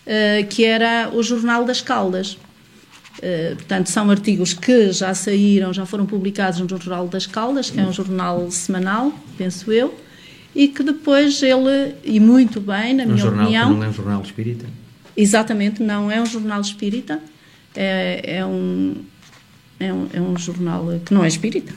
uh, 0.07 0.47
que 0.49 0.65
era 0.65 1.11
o 1.13 1.23
Jornal 1.23 1.65
das 1.65 1.81
Caldas. 1.81 2.39
Uh, 3.19 3.57
portanto, 3.57 3.89
são 3.89 4.11
artigos 4.11 4.53
que 4.55 4.93
já 4.93 5.13
saíram, 5.15 5.73
já 5.73 5.85
foram 5.85 6.07
publicados 6.07 6.61
no 6.61 6.69
Jornal 6.69 7.09
das 7.09 7.27
Caldas, 7.27 7.71
que 7.71 7.81
é 7.81 7.83
um 7.83 7.93
jornal 7.93 8.51
semanal, 8.51 9.13
penso 9.37 9.73
eu, 9.73 9.95
e 10.55 10.69
que 10.69 10.83
depois 10.83 11.43
ele, 11.43 11.95
e 12.05 12.21
muito 12.21 12.61
bem, 12.61 12.95
na 12.95 13.05
um 13.05 13.07
minha 13.07 13.19
jornal 13.19 13.45
opinião. 13.45 13.69
Que 13.71 13.75
não 13.77 13.85
é 13.85 13.89
um 13.89 13.93
jornal 13.93 14.23
espírita? 14.23 14.67
Exatamente, 15.17 15.83
não 15.83 16.11
é 16.11 16.23
um 16.23 16.27
jornal 16.27 16.61
espírita, 16.61 17.21
é, 17.75 18.37
é 18.39 18.47
um, 18.47 18.95
é, 19.81 19.93
um, 19.93 20.07
é 20.13 20.21
um 20.21 20.39
jornal 20.39 20.87
que 21.05 21.13
não 21.13 21.25
é 21.25 21.29
espírita. 21.29 21.75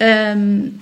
Um, 0.00 0.72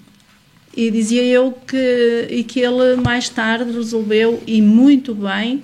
e 0.77 0.91
dizia 0.91 1.23
eu 1.25 1.53
que, 1.53 2.27
e 2.31 2.45
que 2.45 2.61
ele 2.61 2.97
mais 2.97 3.29
tarde 3.29 3.73
resolveu, 3.73 4.43
e 4.47 4.61
muito 4.61 5.15
bem, 5.15 5.63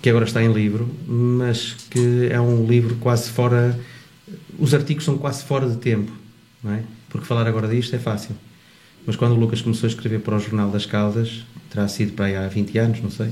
que 0.03 0.11
agora 0.11 0.25
está 0.25 0.42
em 0.42 0.53
livro, 0.53 0.88
mas 1.07 1.75
que 1.90 2.29
é 2.31 2.40
um 2.40 2.66
livro 2.66 2.97
quase 2.97 3.31
fora. 3.31 3.79
Os 4.59 4.75
artigos 4.75 5.05
são 5.05 5.16
quase 5.16 5.45
fora 5.45 5.69
de 5.69 5.77
tempo, 5.77 6.12
não 6.62 6.73
é? 6.73 6.83
Porque 7.09 7.27
falar 7.27 7.47
agora 7.47 7.69
disto 7.69 7.95
é 7.95 7.99
fácil. 7.99 8.35
Mas 9.07 9.16
quando 9.16 9.33
o 9.33 9.37
Lucas 9.37 9.62
começou 9.62 9.87
a 9.87 9.90
escrever 9.90 10.21
para 10.21 10.37
o 10.37 10.38
Jornal 10.38 10.71
das 10.71 10.85
Caldas, 10.85 11.45
terá 11.71 11.87
sido 11.88 12.12
para 12.12 12.27
aí 12.27 12.37
há 12.37 12.49
20 12.49 12.79
anos, 12.79 13.01
não 13.01 13.11
sei, 13.11 13.31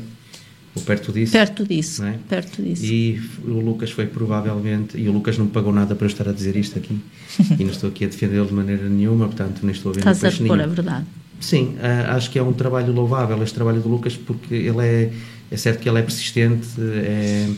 ou 0.74 0.82
perto 0.82 1.12
disso. 1.12 1.32
Perto 1.32 1.66
disso, 1.66 2.04
é? 2.04 2.18
perto 2.28 2.62
disso. 2.62 2.84
E 2.84 3.20
o 3.44 3.60
Lucas 3.60 3.90
foi 3.90 4.06
provavelmente, 4.06 4.96
e 4.96 5.08
o 5.08 5.12
Lucas 5.12 5.36
não 5.36 5.46
me 5.46 5.50
pagou 5.50 5.72
nada 5.72 5.94
para 5.94 6.04
eu 6.06 6.10
estar 6.10 6.28
a 6.28 6.32
dizer 6.32 6.56
isto 6.56 6.78
aqui, 6.78 7.00
e 7.58 7.64
não 7.64 7.72
estou 7.72 7.90
aqui 7.90 8.04
a 8.04 8.08
defendê-lo 8.08 8.46
de 8.46 8.54
maneira 8.54 8.88
nenhuma, 8.88 9.26
portanto 9.26 9.60
nem 9.62 9.72
estou 9.72 9.90
a 9.90 9.94
ver 9.94 10.00
Estás 10.00 10.24
a 10.24 10.28
a 10.28 10.66
verdade. 10.66 11.06
Sim, 11.40 11.76
acho 12.08 12.30
que 12.30 12.38
é 12.38 12.42
um 12.42 12.52
trabalho 12.52 12.92
louvável 12.92 13.42
este 13.42 13.54
trabalho 13.54 13.80
do 13.80 13.88
Lucas 13.88 14.16
porque 14.16 14.54
ele 14.54 14.80
é, 14.80 15.12
é 15.50 15.56
certo 15.56 15.80
que 15.80 15.88
ele 15.88 15.98
é 15.98 16.02
persistente, 16.02 16.68
é, 16.80 17.48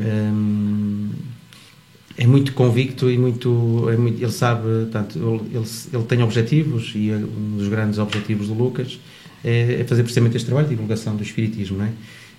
é, 0.00 0.30
é 2.18 2.26
muito 2.26 2.52
convicto 2.52 3.10
e 3.10 3.18
muito, 3.18 3.88
é 3.90 3.96
muito, 3.96 4.22
ele 4.22 4.32
sabe, 4.32 4.86
tanto 4.92 5.18
ele, 5.18 5.64
ele 5.92 6.04
tem 6.04 6.22
objetivos 6.22 6.92
e 6.94 7.10
um 7.12 7.56
dos 7.56 7.68
grandes 7.68 7.98
objetivos 7.98 8.48
do 8.48 8.54
Lucas 8.54 8.98
é, 9.44 9.80
é, 9.80 9.84
fazer 9.84 10.02
precisamente 10.02 10.36
este 10.36 10.46
trabalho 10.46 10.68
de 10.68 10.74
divulgação 10.74 11.16
do 11.16 11.22
espiritismo, 11.22 11.78
não 11.78 11.86
é? 11.86 11.92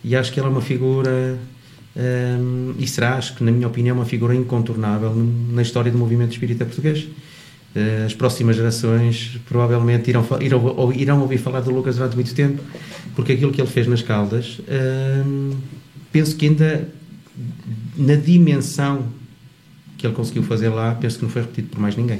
E 0.04 0.16
acho 0.16 0.32
que 0.32 0.40
ele 0.40 0.48
é 0.48 0.50
uma 0.50 0.62
figura 0.62 1.38
um, 1.96 2.76
e 2.78 2.88
será, 2.88 3.16
acho 3.16 3.36
que 3.36 3.44
na 3.44 3.52
minha 3.52 3.68
opinião, 3.68 3.96
uma 3.96 4.06
figura 4.06 4.36
incontornável 4.36 5.14
na 5.52 5.62
história 5.62 5.92
do 5.92 5.98
movimento 5.98 6.32
espírita 6.32 6.66
português 6.66 7.08
eh, 7.08 7.29
as 8.06 8.14
próximas 8.14 8.56
gerações 8.56 9.40
provavelmente 9.48 10.10
irão, 10.10 10.26
irão, 10.42 10.94
irão 10.94 11.22
ouvir 11.22 11.38
falar 11.38 11.62
do 11.62 11.72
Lucas 11.72 11.98
durante 11.98 12.16
muito 12.16 12.34
tempo, 12.34 12.62
porque 13.16 13.34
aquilo 13.34 13.52
que 13.52 13.62
ele 13.62 13.70
fez 13.70 13.88
nas 13.88 14.02
Caldas, 14.02 14.60
hum, 15.26 15.52
penso 16.12 16.36
que 16.36 16.48
ainda 16.48 16.90
na 17.96 18.16
dimensão 18.16 19.06
que 19.98 20.08
ele 20.08 20.16
conseguiu 20.16 20.44
fazer 20.44 20.70
lá, 20.70 20.96
penso 20.96 21.18
que 21.18 21.24
não 21.24 21.30
foi 21.30 21.42
repetido 21.42 21.68
por 21.70 21.80
mais 21.80 21.96
ninguém. 21.96 22.20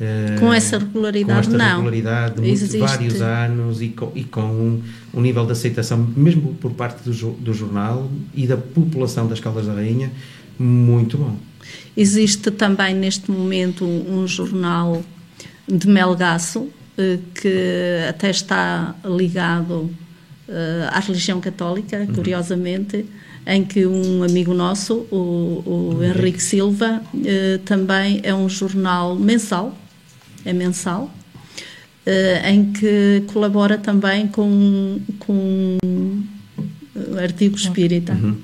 Eh, 0.00 0.36
com 0.40 0.52
essa 0.52 0.78
regularidade, 0.78 1.48
com 1.48 1.54
esta 1.54 1.58
não. 1.58 1.76
regularidade 1.76 2.40
de 2.40 2.78
vários 2.78 3.20
anos 3.20 3.80
e 3.80 3.88
com, 3.88 4.10
e 4.14 4.24
com 4.24 4.40
um, 4.40 4.82
um, 5.12 5.20
nível 5.20 5.46
de 5.46 5.52
aceitação, 5.52 5.98
mesmo 6.16 6.54
por 6.54 6.72
parte 6.72 7.08
do, 7.08 7.30
do 7.32 7.54
jornal 7.54 8.10
e 8.34 8.46
da 8.46 8.56
população 8.56 9.26
das 9.26 9.40
Caldas 9.40 9.66
da 9.66 9.74
Rainha, 9.74 10.10
muito 10.58 11.18
bom. 11.18 11.36
Existe 11.96 12.50
também 12.50 12.94
neste 12.94 13.30
momento 13.30 13.84
um 13.84 14.26
jornal 14.26 15.02
de 15.66 15.88
Melgaço 15.88 16.68
eh, 16.96 17.18
que 17.34 18.06
até 18.08 18.30
está 18.30 18.94
ligado 19.04 19.90
eh, 20.48 20.88
à 20.92 21.00
religião 21.00 21.40
católica, 21.40 21.98
uhum. 21.98 22.14
curiosamente, 22.14 23.04
em 23.46 23.64
que 23.64 23.84
um 23.84 24.22
amigo 24.22 24.54
nosso, 24.54 25.06
o, 25.10 25.96
o 25.96 26.04
Henrique 26.04 26.40
Silva, 26.40 27.02
eh, 27.24 27.58
também 27.64 28.20
é 28.22 28.32
um 28.32 28.48
jornal 28.48 29.16
mensal, 29.16 29.76
é 30.44 30.52
mensal, 30.52 31.12
em 32.44 32.70
que 32.70 33.24
colabora 33.32 33.78
também 33.78 34.28
com, 34.28 35.00
com 35.18 35.78
artigo 37.18 37.56
espírita. 37.56 38.12
Uhum. 38.12 38.36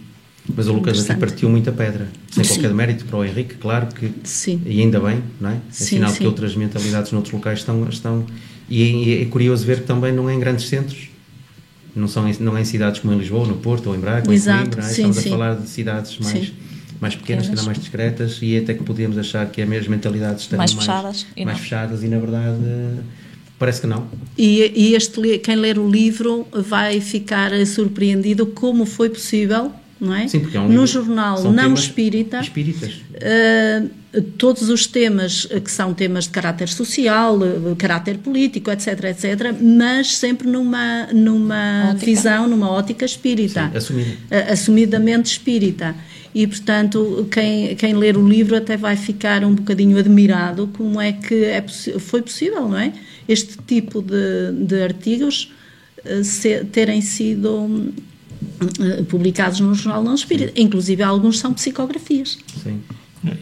Mas 0.57 0.69
o 0.69 0.73
Lucas 0.73 1.09
aqui 1.09 1.21
partiu 1.21 1.49
muita 1.49 1.73
pedra, 1.73 2.09
sem 2.31 2.45
Sim. 2.45 2.55
qualquer 2.55 2.75
mérito 2.75 3.05
para 3.05 3.19
o 3.19 3.25
Henrique, 3.25 3.55
claro 3.55 3.87
que. 3.87 4.13
Sim. 4.25 4.61
E 4.65 4.81
ainda 4.81 5.01
bem, 5.01 5.23
não 5.41 5.51
é? 5.51 5.55
É 5.55 5.59
Sim, 5.71 5.85
sinal 5.85 6.11
sim. 6.11 6.19
que 6.19 6.27
outras 6.27 6.55
mentalidades 6.55 7.13
noutros 7.13 7.33
locais 7.33 7.59
estão. 7.61 7.89
estão 7.89 8.27
e, 8.69 8.83
e 8.83 9.23
é 9.23 9.25
curioso 9.27 9.67
ver 9.67 9.81
que 9.81 9.87
também 9.87 10.13
não 10.13 10.31
é 10.31 10.35
em 10.35 10.39
grandes 10.39 10.69
centros, 10.69 11.09
não, 11.95 12.07
são 12.07 12.29
em, 12.29 12.37
não 12.41 12.57
é 12.57 12.61
em 12.61 12.65
cidades 12.65 13.01
como 13.01 13.13
em 13.13 13.19
Lisboa, 13.19 13.47
no 13.47 13.57
Porto 13.57 13.89
ou 13.89 13.97
em 13.97 13.99
Braga 13.99 14.29
ou 14.29 14.35
em 14.35 14.41
Coimbra, 14.41 14.81
é? 14.81 14.85
sim, 14.85 14.91
estamos 14.93 15.17
sim. 15.17 15.29
a 15.29 15.33
falar 15.33 15.55
de 15.57 15.69
cidades 15.69 16.19
mais, 16.19 16.47
Sim. 16.47 16.53
mais 17.01 17.17
pequenas, 17.17 17.45
Pequenas. 17.45 17.67
mais 17.67 17.79
discretas 17.79 18.39
e 18.41 18.57
até 18.57 18.75
que 18.75 18.85
podíamos 18.85 19.19
achar 19.19 19.45
que 19.51 19.61
é 19.61 19.67
mesmo 19.67 19.91
mentalidades 19.91 20.45
estão 20.45 20.57
Mais 20.57 20.73
fechadas, 20.73 21.27
e 21.37 21.45
mais 21.45 21.59
fechadas 21.59 22.03
e 22.05 22.09
na 22.09 22.19
verdade 22.19 22.59
parece 23.59 23.81
que 23.81 23.87
não. 23.87 24.07
E, 24.39 24.73
e 24.75 24.95
este, 24.95 25.39
quem 25.39 25.57
ler 25.57 25.79
o 25.79 25.89
livro 25.89 26.47
vai 26.53 27.01
ficar 27.01 27.51
surpreendido 27.67 28.47
como 28.47 28.87
foi 28.87 29.11
possível, 29.11 29.73
não 30.01 30.15
é? 30.15 30.27
Sim, 30.27 30.41
porque 30.41 30.57
é 30.57 30.61
um 30.61 30.65
no 30.65 30.71
livro- 30.71 30.87
jornal 30.87 31.37
são 31.39 31.53
Não 31.53 31.75
Espírita, 31.75 32.41
Espíritas. 32.41 32.95
Uh, 32.95 34.23
todos 34.39 34.69
os 34.71 34.87
temas 34.87 35.45
uh, 35.45 35.61
que 35.61 35.71
são 35.71 35.93
temas 35.95 36.25
de 36.25 36.31
caráter 36.31 36.69
social, 36.69 37.37
uh, 37.39 37.77
caráter 37.77 38.19
político, 38.19 38.71
etc, 38.71 39.05
etc, 39.05 39.55
mas 39.61 40.17
sempre 40.17 40.49
numa, 40.49 41.07
numa 41.13 41.91
Ótica. 41.91 42.07
visão, 42.07 42.49
numa 42.49 42.71
ótica 42.71 43.05
espírita, 43.05 43.69
Sim, 43.71 43.77
assumida. 43.77 44.11
Uh, 44.11 44.53
assumidamente 44.53 45.31
espírita. 45.31 45.95
E, 46.35 46.47
portanto, 46.47 47.27
quem, 47.31 47.75
quem 47.75 47.93
ler 47.95 48.17
o 48.17 48.27
livro 48.27 48.57
até 48.57 48.77
vai 48.77 48.97
ficar 48.97 49.45
um 49.45 49.53
bocadinho 49.55 49.99
admirado 49.99 50.69
como 50.77 51.01
é 51.01 51.13
que 51.13 51.45
é 51.45 51.65
foi 51.99 52.23
possível, 52.23 52.69
não 52.69 52.79
é? 52.79 52.93
Este 53.29 53.57
tipo 53.67 54.01
de, 54.01 54.53
de 54.65 54.83
artigos 54.83 55.53
uh, 56.05 56.23
se- 56.25 56.65
terem 56.67 57.01
sido 57.01 57.93
publicados 59.09 59.61
no 59.61 59.75
Jornal 59.75 60.03
Não 60.03 60.15
Espírita. 60.15 60.53
Inclusive, 60.61 61.03
alguns 61.03 61.39
são 61.39 61.53
psicografias. 61.53 62.39
Sim. 62.63 62.81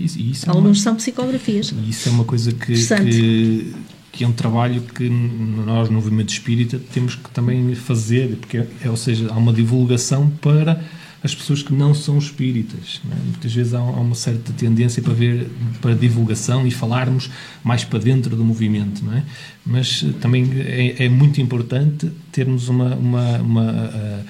Isso, 0.00 0.18
isso 0.20 0.46
é 0.46 0.52
uma- 0.52 0.58
Alguns 0.60 0.80
são 0.82 0.96
psicografias. 0.96 1.72
E 1.72 1.90
isso 1.90 2.08
é 2.08 2.12
uma 2.12 2.24
coisa 2.24 2.52
que, 2.52 2.74
que, 2.74 3.72
que 4.10 4.24
é 4.24 4.28
um 4.28 4.32
trabalho 4.32 4.80
que 4.82 5.08
nós, 5.08 5.88
no 5.88 5.94
movimento 5.96 6.30
espírita, 6.30 6.80
temos 6.92 7.14
que 7.14 7.30
também 7.30 7.74
fazer, 7.74 8.36
porque, 8.40 8.58
é, 8.58 8.90
ou 8.90 8.96
seja, 8.96 9.28
há 9.30 9.36
uma 9.36 9.52
divulgação 9.52 10.28
para 10.40 10.82
as 11.22 11.34
pessoas 11.34 11.62
que 11.62 11.72
não 11.72 11.94
são 11.94 12.16
espíritas. 12.18 13.00
não 13.04 13.12
é? 13.16 13.20
Muitas 13.24 13.52
vezes 13.52 13.74
há, 13.74 13.80
uma 13.82 14.14
certa 14.14 14.52
tendência 14.52 15.02
para 15.02 15.12
ver 15.14 15.48
para 15.80 15.94
divulgação 15.94 16.66
e 16.66 16.70
falarmos 16.70 17.30
mais 17.62 17.84
para 17.84 17.98
dentro 17.98 18.36
do 18.36 18.44
movimento, 18.44 19.04
não 19.04 19.12
é? 19.14 19.22
Mas 19.66 20.04
eh, 20.06 20.12
também 20.20 20.48
é, 20.58 21.04
é 21.06 21.08
muito 21.08 21.40
importante 21.40 22.10
termos 22.30 22.68
uma, 22.68 22.94
uma, 22.94 23.38
uma 23.38 23.70
ah, 23.70 24.20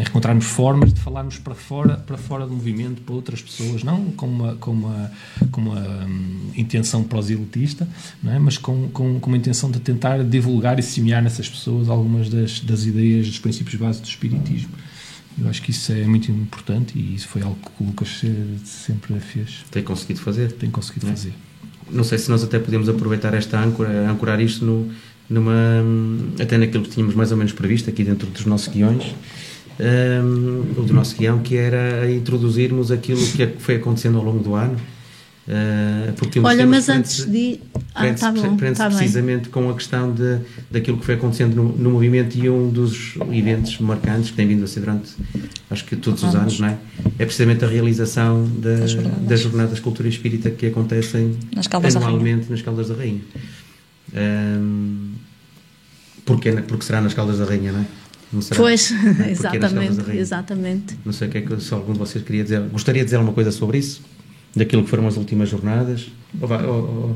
encontrarmos 0.00 0.46
formas 0.46 0.92
de 0.92 1.00
falarmos 1.00 1.38
para 1.38 1.54
fora, 1.54 1.96
para 1.96 2.16
fora 2.16 2.46
do 2.46 2.54
movimento, 2.54 3.02
para 3.02 3.14
outras 3.14 3.42
pessoas, 3.42 3.82
não 3.82 4.06
com 4.12 4.26
uma, 4.26 4.54
com 4.56 4.70
uma, 4.70 5.12
com 5.50 5.60
uma 5.60 6.06
hum, 6.06 6.50
intenção 6.56 7.04
proselitista, 7.04 7.86
é? 8.26 8.38
mas 8.38 8.56
com, 8.56 8.88
com, 8.88 9.20
com 9.20 9.30
uma 9.30 9.36
intenção 9.36 9.70
de 9.70 9.80
tentar 9.80 10.24
divulgar 10.24 10.78
e 10.78 10.82
semear 10.82 11.22
nessas 11.22 11.48
pessoas 11.48 11.88
algumas 11.88 12.30
das, 12.30 12.60
das 12.60 12.86
ideias, 12.86 13.26
dos 13.26 13.38
princípios 13.38 13.74
básicos 13.74 14.08
do 14.08 14.12
Espiritismo. 14.12 14.70
Eu 15.38 15.48
acho 15.48 15.60
que 15.60 15.70
isso 15.70 15.92
é 15.92 16.04
muito 16.04 16.30
importante 16.30 16.98
e 16.98 17.16
isso 17.16 17.28
foi 17.28 17.42
algo 17.42 17.56
que 17.56 17.82
o 17.82 17.86
Lucas 17.86 18.20
eh, 18.24 18.28
sempre 18.64 19.18
fez, 19.18 19.64
Tem 19.70 19.82
conseguido 19.82 20.20
fazer. 20.20 20.52
tem 20.52 20.70
conseguido 20.70 21.08
fazer. 21.08 21.34
não 21.90 22.04
sei 22.04 22.18
se 22.18 22.30
nós 22.30 22.44
até 22.44 22.58
podemos 22.58 22.88
aproveitar 22.88 23.34
esta 23.34 23.60
âncora, 23.60 24.08
ancorar 24.08 24.40
isto 24.40 24.64
no, 24.64 24.90
numa, 25.28 25.82
até 26.40 26.56
naquilo 26.56 26.84
que 26.84 26.90
tínhamos 26.90 27.14
mais 27.14 27.32
ou 27.32 27.36
menos 27.36 27.52
previsto 27.52 27.90
aqui 27.90 28.04
dentro 28.04 28.28
dos 28.28 28.46
nossos 28.46 28.68
guiões, 28.68 29.14
um, 29.80 30.84
do 30.84 30.92
nosso 30.92 31.16
guião, 31.16 31.38
que 31.40 31.56
era 31.56 32.10
introduzirmos 32.10 32.90
aquilo 32.90 33.20
que 33.28 33.42
é- 33.42 33.54
foi 33.58 33.76
acontecendo 33.76 34.18
ao 34.18 34.24
longo 34.24 34.42
do 34.42 34.54
ano. 34.54 34.76
Uh, 35.46 36.40
Olha, 36.42 36.66
mas 36.66 36.88
antes 36.88 37.26
de. 37.30 37.60
Ah, 37.94 38.10
tá 38.14 38.32
bom, 38.32 38.56
tá 38.56 38.88
bem. 38.88 38.96
precisamente 38.96 39.50
com 39.50 39.68
a 39.68 39.74
questão 39.74 40.10
de, 40.10 40.38
daquilo 40.70 40.96
que 40.96 41.04
foi 41.04 41.16
acontecendo 41.16 41.54
no, 41.54 41.64
no 41.76 41.90
movimento 41.90 42.34
e 42.38 42.48
um 42.48 42.70
dos 42.70 43.12
eventos 43.30 43.78
marcantes 43.78 44.30
que 44.30 44.36
tem 44.36 44.48
vindo 44.48 44.64
a 44.64 44.66
ser 44.66 44.80
durante, 44.80 45.10
acho 45.70 45.84
que 45.84 45.96
todos 45.96 46.22
os 46.22 46.34
Anos. 46.34 46.58
não 46.60 46.68
é? 46.68 46.78
É 47.18 47.26
precisamente 47.26 47.62
a 47.62 47.68
realização 47.68 48.42
da- 48.58 48.74
Das 48.76 48.90
jornadas. 48.92 49.22
das 49.28 49.40
jornadas 49.40 49.74
de 49.74 49.80
cultura 49.82 50.08
espírita 50.08 50.48
que 50.50 50.64
acontecem 50.64 51.36
Nas 51.54 51.68
anualmente 51.96 52.50
nas 52.50 52.62
Caldas 52.62 52.88
da 52.88 52.94
Rainha. 52.94 53.20
Ahm, 54.16 55.12
porque, 56.24 56.52
porque 56.52 56.84
será 56.86 57.02
nas 57.02 57.12
Caldas 57.12 57.38
da 57.38 57.44
Rainha, 57.44 57.70
não 57.70 57.80
é? 57.80 57.84
Não 58.34 58.42
será? 58.42 58.60
Pois, 58.60 58.92
é? 58.92 59.30
Exatamente, 59.30 60.10
exatamente. 60.16 60.98
Não 61.04 61.12
sei 61.12 61.28
o 61.28 61.30
que 61.30 61.38
é 61.38 61.40
que 61.40 61.60
se 61.60 61.72
algum 61.72 61.92
de 61.92 61.98
vocês 61.98 62.22
queria 62.24 62.42
dizer. 62.42 62.60
Gostaria 62.68 63.00
de 63.02 63.06
dizer 63.06 63.16
alguma 63.16 63.32
coisa 63.32 63.50
sobre 63.52 63.78
isso? 63.78 64.02
Daquilo 64.56 64.82
que 64.84 64.90
foram 64.90 65.06
as 65.06 65.16
últimas 65.16 65.48
jornadas? 65.48 66.06
Ou 66.40 66.46
vai- 66.48 66.64
ou- 66.64 66.74
ou- 66.74 67.14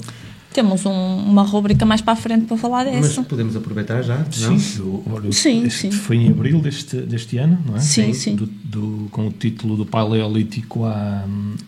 Temos 0.52 0.84
um- 0.86 0.90
uma 0.90 1.42
rubrica 1.42 1.84
mais 1.84 2.00
para 2.00 2.14
a 2.14 2.16
frente 2.16 2.46
para 2.46 2.56
falar 2.56 2.84
mas 2.86 2.94
dessa. 3.08 3.22
podemos 3.22 3.54
aproveitar 3.54 4.02
já? 4.02 4.16
Não? 4.18 4.58
Sim, 4.58 5.30
Sim, 5.30 5.64
este 5.66 5.78
sim. 5.82 5.90
foi 5.92 6.16
em 6.16 6.30
abril 6.30 6.60
deste, 6.60 6.96
deste 6.96 7.36
ano, 7.36 7.58
não 7.66 7.76
é? 7.76 7.80
Sim, 7.80 8.12
sim. 8.14 8.34
Do, 8.34 8.46
do- 8.46 9.08
com 9.10 9.28
o 9.28 9.30
título 9.30 9.76
do 9.76 9.84
Paleolítico 9.86 10.84
à, 10.84 11.24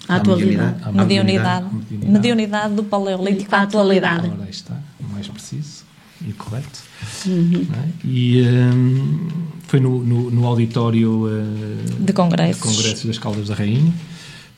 À 0.09 0.17
atualidade. 0.17 0.77
à 0.83 0.91
Mediunidade. 0.93 1.67
Mediunidade. 1.75 2.11
Mediunidade 2.11 2.75
do 2.75 2.83
Paleolítico 2.83 3.55
à 3.55 3.63
atualidade. 3.63 4.15
atualidade. 4.17 4.41
Ora, 4.41 4.45
aí 4.47 4.51
está, 4.51 4.77
mais 5.13 5.29
preciso 5.29 5.85
e 6.27 6.33
correto. 6.33 6.81
Uhum. 7.27 7.67
É? 7.73 8.07
E 8.07 8.43
hum, 8.43 9.29
foi 9.67 9.81
no, 9.81 10.03
no, 10.03 10.31
no 10.31 10.47
auditório 10.47 11.29
eh, 11.29 12.05
De 12.05 12.13
congressos. 12.13 12.57
de 12.63 12.77
congressos 12.77 13.05
das 13.05 13.19
Caldas 13.19 13.49
da 13.49 13.55
Rainha. 13.55 13.93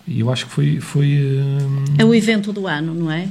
E 0.07 0.19
eu 0.19 0.31
acho 0.33 0.47
que 0.47 0.53
foi. 0.53 0.81
foi 0.81 1.07
hum, 1.41 1.85
É 1.97 2.05
o 2.05 2.13
evento 2.15 2.53
do 2.53 2.67
ano, 2.67 2.93
não 2.95 3.11
é? 3.11 3.29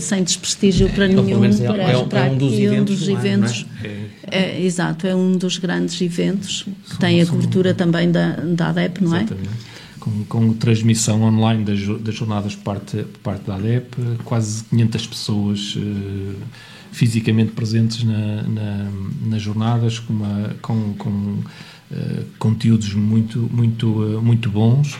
Sem 0.00 0.22
desprestígio 0.22 0.88
para 0.90 1.04
Ou 1.06 1.10
pelo 1.10 1.22
nenhum. 1.26 1.40
menos 1.40 1.60
é- 1.60 1.66
para, 1.66 1.82
é 1.82 1.96
um- 1.96 2.08
para 2.08 2.26
é 2.26 2.30
um 2.30 2.38
dos 2.38 2.52
eventos 2.52 3.00
do 3.00 3.10
ano, 3.10 3.18
eventos. 3.26 3.66
não 3.82 3.90
é- 3.90 4.12
É, 4.34 4.62
exato, 4.64 5.06
é 5.06 5.14
um 5.16 5.32
dos 5.36 5.58
grandes 5.58 6.00
eventos. 6.00 6.64
Tem 7.00 7.20
a 7.20 7.26
são- 7.26 7.34
cobertura 7.34 7.74
também 7.74 8.10
da, 8.10 8.36
da 8.36 8.68
ADEP, 8.68 9.02
não 9.02 9.14
é? 9.16 9.18
Exatamente. 9.22 9.72
Com, 9.98 10.24
com 10.24 10.52
transmissão 10.54 11.22
online 11.22 11.64
das, 11.64 11.80
das 12.00 12.14
jornadas 12.14 12.54
por 12.54 12.64
parte, 12.64 13.04
parte 13.22 13.44
da 13.46 13.56
ADEP, 13.56 13.96
quase 14.24 14.64
500 14.64 15.06
pessoas 15.06 15.76
eh, 15.76 16.34
fisicamente 16.92 17.52
presentes 17.52 18.04
na, 18.04 18.42
na- 18.42 18.90
nas 19.26 19.42
jornadas, 19.42 19.98
com, 19.98 20.12
uma- 20.12 20.54
com, 20.62 20.94
com, 20.94 21.38
eh, 21.90 22.22
conteúdos 22.38 22.94
muito, 22.94 23.48
muito, 23.52 24.04
eh, 24.04 24.20
muito 24.20 24.48
bons. 24.50 24.96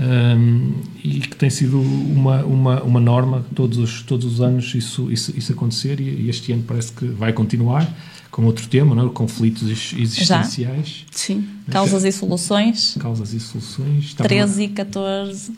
um, 0.00 0.74
e 1.02 1.18
que 1.20 1.34
tem 1.36 1.50
sido 1.50 1.80
uma, 1.80 2.44
uma, 2.44 2.82
uma 2.84 3.00
norma 3.00 3.44
todos 3.54 3.78
os, 3.78 4.02
todos 4.02 4.24
os 4.34 4.40
anos 4.40 4.72
isso, 4.74 5.10
isso, 5.10 5.32
isso 5.36 5.52
acontecer 5.52 5.98
e, 6.00 6.04
e 6.26 6.28
este 6.30 6.52
ano 6.52 6.62
parece 6.64 6.92
que 6.92 7.04
vai 7.06 7.32
continuar 7.32 7.84
com 8.30 8.44
outro 8.44 8.68
tema, 8.68 8.94
não 8.94 9.06
é? 9.08 9.10
conflitos 9.10 9.68
ex- 9.68 9.94
existenciais, 9.98 11.04
Sim. 11.10 11.48
Causas 11.68 12.04
e 12.04 12.12
soluções. 12.12 12.96
causas 13.00 13.32
e 13.32 13.40
soluções. 13.40 14.04
Estava- 14.04 14.28
13 14.28 14.64
e 14.64 14.68
14 14.68 15.50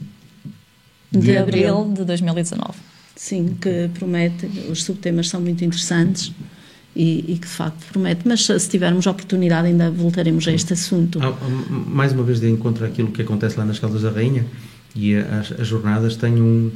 de, 1.13 1.19
De 1.21 1.37
abril 1.37 1.77
abril. 1.79 1.95
de 1.95 2.05
2019. 2.07 2.79
Sim, 3.23 3.55
que 3.61 3.91
promete, 3.99 4.47
os 4.71 4.83
subtemas 4.83 5.29
são 5.29 5.43
muito 5.43 5.63
interessantes 5.63 6.33
e, 6.97 7.19
e 7.29 7.35
que 7.35 7.47
de 7.47 7.53
facto 7.53 7.85
promete. 7.93 8.27
Mas 8.27 8.47
se 8.47 8.67
tivermos 8.67 9.07
a 9.07 9.11
oportunidade, 9.11 9.69
ainda 9.69 9.91
voltaremos 9.91 10.49
a 10.49 10.53
este 10.53 10.73
assunto. 10.73 11.21
Ah, 11.23 11.29
ah, 11.29 11.49
mais 11.69 12.13
uma 12.13 12.23
vez 12.23 12.41
de 12.41 12.49
encontro 12.49 12.83
àquilo 12.83 13.13
que 13.13 13.21
acontece 13.21 13.59
lá 13.59 13.67
nas 13.67 13.79
Caldas 13.79 14.01
da 14.01 14.11
Rainha 14.11 14.47
e 14.97 15.15
as, 15.17 15.53
as 15.53 15.67
jornadas 15.67 16.17
têm 16.17 16.41
um 16.41 16.73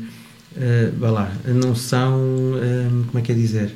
eh, 0.54 0.92
vá 0.98 1.10
lá, 1.10 1.32
não 1.46 1.74
são 1.74 2.20
eh, 2.62 2.88
como 3.06 3.18
é 3.18 3.22
que 3.22 3.32
é 3.32 3.34
dizer 3.34 3.74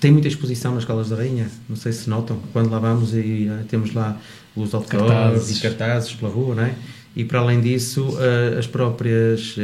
tem 0.00 0.12
muita 0.12 0.28
exposição 0.28 0.72
nas 0.74 0.84
Caldas 0.84 1.08
da 1.08 1.16
Rainha 1.16 1.48
não 1.68 1.76
sei 1.76 1.92
se 1.92 2.08
notam, 2.08 2.40
quando 2.52 2.70
lá 2.70 2.78
vamos 2.78 3.12
e 3.12 3.48
eh, 3.50 3.64
temos 3.68 3.92
lá 3.92 4.18
os 4.54 4.70
Cartazes. 4.70 5.58
e 5.58 5.60
cartazes 5.60 6.12
pela 6.14 6.30
rua, 6.30 6.54
não 6.54 6.62
é? 6.62 6.74
e 7.14 7.24
para 7.24 7.40
além 7.40 7.60
disso 7.60 8.16
eh, 8.20 8.58
as 8.58 8.68
próprias 8.68 9.56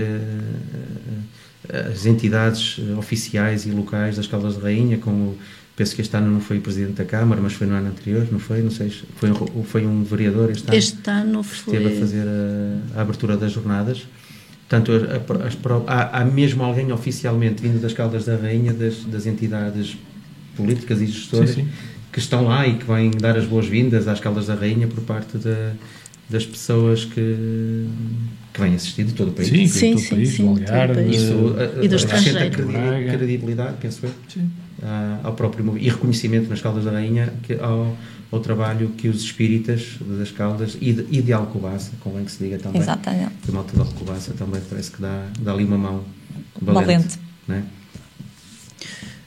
as 1.73 2.05
entidades 2.07 2.77
eh, 2.79 2.95
oficiais 2.95 3.65
e 3.67 3.71
locais 3.71 4.17
das 4.17 4.27
Caldas 4.27 4.57
da 4.57 4.63
Rainha 4.65 4.99
com 4.99 5.11
o 5.11 5.39
penso 5.77 5.95
que 5.97 6.03
este 6.03 6.17
ano 6.17 6.31
não 6.31 6.41
foi 6.41 6.59
o 6.59 6.61
Presidente 6.61 6.95
da 6.95 7.05
Câmara 7.05 7.41
mas 7.41 7.53
foi 7.55 7.67
no 7.67 7.75
ano 7.75 7.89
anterior, 7.89 8.27
não 8.31 8.39
foi? 8.39 8.63
não 8.63 8.71
sei, 8.71 8.91
se- 8.91 9.03
foi, 9.17 9.31
um- 9.31 9.65
foi 9.65 9.87
um 9.87 10.05
vereador 10.05 10.51
este 10.51 10.69
ano 10.69 10.77
Este 10.77 11.11
ano 11.11 11.43
que 11.43 11.55
esteve 11.57 11.87
a 11.87 11.89
foi. 11.91 11.99
fazer 12.01 12.25
a, 12.29 12.99
a 12.99 13.03
abertura 13.03 13.37
das 13.37 13.51
jornadas. 13.53 14.07
Portanto, 14.69 14.93
as 15.47 15.57
há, 15.87 16.21
há 16.21 16.25
mesmo 16.25 16.63
alguém 16.63 16.91
oficialmente 16.93 17.63
vindo 17.63 17.81
das 17.81 17.93
Caldas 17.93 18.25
da 18.25 18.37
Rainha, 18.37 18.73
das, 18.73 19.05
das 19.05 19.27
entidades 19.27 19.97
políticas 20.57 21.01
e 21.03 21.07
gestoras, 21.07 21.51
Sim, 21.51 21.65
sim. 21.65 21.69
que 22.13 22.19
estão 22.19 22.45
lá 22.45 22.67
e 22.67 22.75
que 22.79 22.85
vêm 22.85 23.11
dar 23.11 23.37
as 23.37 23.45
boas-vindas 23.47 24.07
às 24.09 24.21
Caldas 24.21 24.47
da 24.47 24.55
Rainha 24.55 24.87
por 24.87 25.01
parte 25.03 25.37
da- 25.39 25.73
das 26.31 26.47
pessoas 26.47 27.05
que, 27.05 27.87
que 28.55 28.61
vêm 28.61 28.75
assistir 28.77 29.05
de 29.05 29.13
todo 29.15 29.29
o 29.29 29.33
país. 29.33 29.49
Sim, 29.49 29.67
Sim, 29.67 29.91
todo 29.91 30.01
sim, 30.01 30.07
o 30.07 30.17
país, 30.17 30.29
sim, 30.31 30.49
Algarve, 30.49 30.95
país. 30.95 31.17
Isso 31.17 31.33
E 31.33 31.37
do 31.37 31.61
a- 31.61 31.65
acrescenta 31.65 31.97
estrangeiro. 31.97 32.51
credi- 32.51 32.73
Braga. 32.73 33.17
credibilidade, 33.19 33.75
penso 33.81 34.07
eu, 34.07 34.11
Sim. 34.33 34.51
à- 34.83 35.19
ao 35.25 35.33
próprio 35.35 35.77
e 35.77 35.89
reconhecimento 35.89 36.49
nas 36.49 36.63
Caldas 36.63 36.85
da 36.85 36.93
Rainha 36.93 37.33
que, 37.43 37.55
ao, 37.55 37.97
ao 38.31 38.39
trabalho 38.41 38.91
que 38.91 39.09
os 39.09 39.23
espíritas 39.23 39.97
das 40.01 40.31
Caldas 40.31 40.79
e 40.81 40.93
de, 40.93 41.05
e 41.11 41.21
de 41.21 41.33
Alcobaça, 41.33 41.91
convém 42.01 42.25
que 42.25 42.31
se 42.31 42.45
diga 42.45 42.57
também. 42.59 42.81
Exatamente. 42.81 43.33
Que 43.45 43.51
a 43.51 43.55
malta 43.55 43.73
de 43.75 43.81
Alcobaça 43.81 44.33
também 44.39 44.63
parece 44.71 44.93
que 44.93 45.03
dá, 45.03 45.27
dá 45.41 45.53
ali 45.53 45.65
uma 45.65 45.77
mão 45.79 46.05
valente. 46.63 46.87
valente. 46.87 47.19
Não 47.49 47.57
é? 47.57 47.63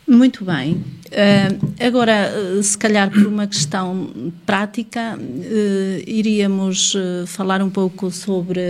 Muito 0.07 0.45
bem. 0.45 0.73
Uh, 1.07 1.85
agora, 1.85 2.31
uh, 2.33 2.63
se 2.63 2.77
calhar 2.77 3.09
por 3.09 3.25
uma 3.25 3.45
questão 3.45 4.09
prática, 4.45 5.17
uh, 5.17 6.03
iríamos 6.05 6.93
falar 7.27 7.61
um 7.61 7.69
pouco 7.69 8.09
sobre 8.11 8.61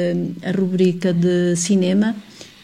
a 0.44 0.52
rubrica 0.52 1.14
de 1.14 1.56
cinema 1.56 2.16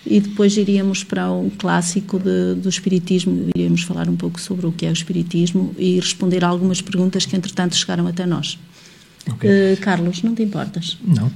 e 0.05 0.19
depois 0.19 0.57
iríamos 0.57 1.03
para 1.03 1.31
um 1.31 1.49
clássico 1.49 2.19
de, 2.19 2.55
do 2.55 2.67
Espiritismo, 2.67 3.49
iríamos 3.55 3.83
falar 3.83 4.09
um 4.09 4.15
pouco 4.15 4.39
sobre 4.39 4.65
o 4.65 4.71
que 4.71 4.85
é 4.85 4.89
o 4.89 4.93
Espiritismo 4.93 5.73
e 5.77 5.99
responder 5.99 6.43
a 6.43 6.47
algumas 6.47 6.81
perguntas 6.81 7.25
que, 7.25 7.35
entretanto, 7.35 7.75
chegaram 7.75 8.07
até 8.07 8.25
nós. 8.25 8.59
Okay. 9.35 9.77
Carlos, 9.77 10.21
não 10.21 10.35
te 10.35 10.43
importas? 10.43 10.97
Não. 11.01 11.31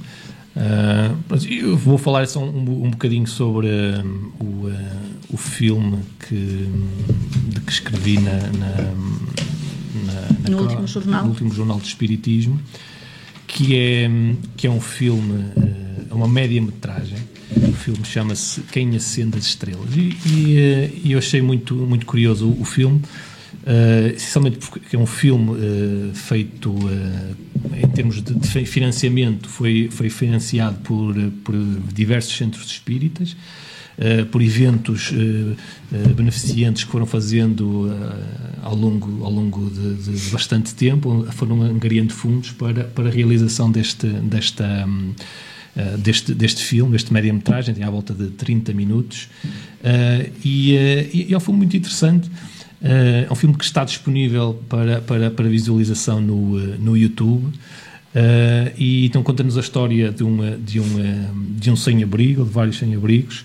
Uh, 0.58 1.16
eu 1.48 1.76
vou 1.76 1.96
falar 1.96 2.26
só 2.26 2.40
um, 2.40 2.84
um 2.84 2.90
bocadinho 2.90 3.26
sobre 3.28 3.68
uh, 3.68 4.32
o, 4.40 4.66
uh, 4.66 4.72
o 5.30 5.36
filme 5.36 5.98
que, 6.26 6.68
de 7.48 7.60
que 7.60 7.72
escrevi 7.72 8.18
na, 8.18 8.32
na, 8.32 8.76
na, 10.04 10.50
no, 10.50 10.62
último 10.62 10.86
jornal. 10.86 11.24
no 11.24 11.30
último 11.30 11.54
jornal 11.54 11.78
de 11.78 11.86
Espiritismo, 11.86 12.60
que 13.46 13.76
é, 13.76 14.10
que 14.56 14.66
é 14.66 14.70
um 14.70 14.80
filme, 14.80 15.44
é 16.10 16.14
uma 16.14 16.28
média-metragem. 16.28 17.18
O 17.56 17.72
filme 17.72 18.04
chama-se 18.04 18.60
Quem 18.72 18.94
Acende 18.94 19.38
as 19.38 19.46
Estrelas. 19.46 19.94
E, 19.94 20.16
e, 20.26 21.00
e, 21.04 21.12
eu 21.12 21.18
achei 21.18 21.40
muito, 21.40 21.74
muito 21.74 22.06
curioso 22.06 22.46
o, 22.46 22.62
o 22.62 22.64
filme 22.64 23.02
Uh, 23.68 24.14
essencialmente 24.14 24.58
porque 24.58 24.96
é 24.96 24.98
um 24.98 25.04
filme 25.04 25.50
uh, 25.50 26.14
feito 26.14 26.70
uh, 26.70 27.36
em 27.76 27.88
termos 27.88 28.22
de, 28.22 28.34
de, 28.34 28.48
financiamento, 28.64 29.48
foi, 29.48 29.88
foi 29.90 30.08
financiado 30.08 30.78
por, 30.78 31.14
por 31.44 31.54
diversos 31.92 32.34
centros 32.34 32.66
espíritas, 32.66 33.36
por 34.30 34.40
eventos 34.40 35.12
beneficentes 36.14 36.84
que 36.84 36.90
foram 36.90 37.06
fazendo 37.06 37.90
ao 38.62 38.74
longo, 38.74 39.24
ao 39.24 39.30
longo 39.30 39.68
de, 39.70 39.94
de, 39.94 40.30
bastante 40.30 40.72
tempo, 40.74 41.26
foram 41.32 41.62
angariando 41.62 42.12
fundos 42.12 42.52
para, 42.52 42.84
para 42.84 43.08
a 43.08 43.12
realização 43.12 43.70
deste, 43.70 44.06
desta. 44.06 44.86
Um, 44.86 45.14
Uh, 45.76 45.96
deste, 45.96 46.34
deste 46.34 46.64
filme, 46.64 46.90
deste 46.90 47.12
média-metragem, 47.12 47.72
tem 47.72 47.84
à 47.84 47.90
volta 47.90 48.12
de 48.12 48.30
30 48.30 48.72
minutos, 48.72 49.28
e, 50.44 50.72
e, 51.12 51.32
é 51.32 51.36
um 51.36 51.40
filme 51.40 51.58
muito 51.58 51.76
interessante 51.76 52.28
é 52.82 53.26
um 53.30 53.34
filme 53.34 53.56
que 53.56 53.64
está 53.64 53.84
disponível 53.84 54.62
para, 54.68 55.00
para, 55.00 55.30
para 55.30 55.48
visualização 55.48 56.20
no, 56.20 56.58
no 56.76 56.96
YouTube. 56.96 57.52
E 58.76 59.06
então 59.06 59.22
conta-nos 59.22 59.56
a 59.56 59.60
história 59.60 60.10
de, 60.10 60.22
uma, 60.22 60.52
de, 60.52 60.80
uma, 60.80 61.30
de 61.56 61.70
um 61.70 61.76
sem-abrigo, 61.76 62.44
de 62.44 62.50
vários 62.50 62.78
sem-abrigos, 62.78 63.44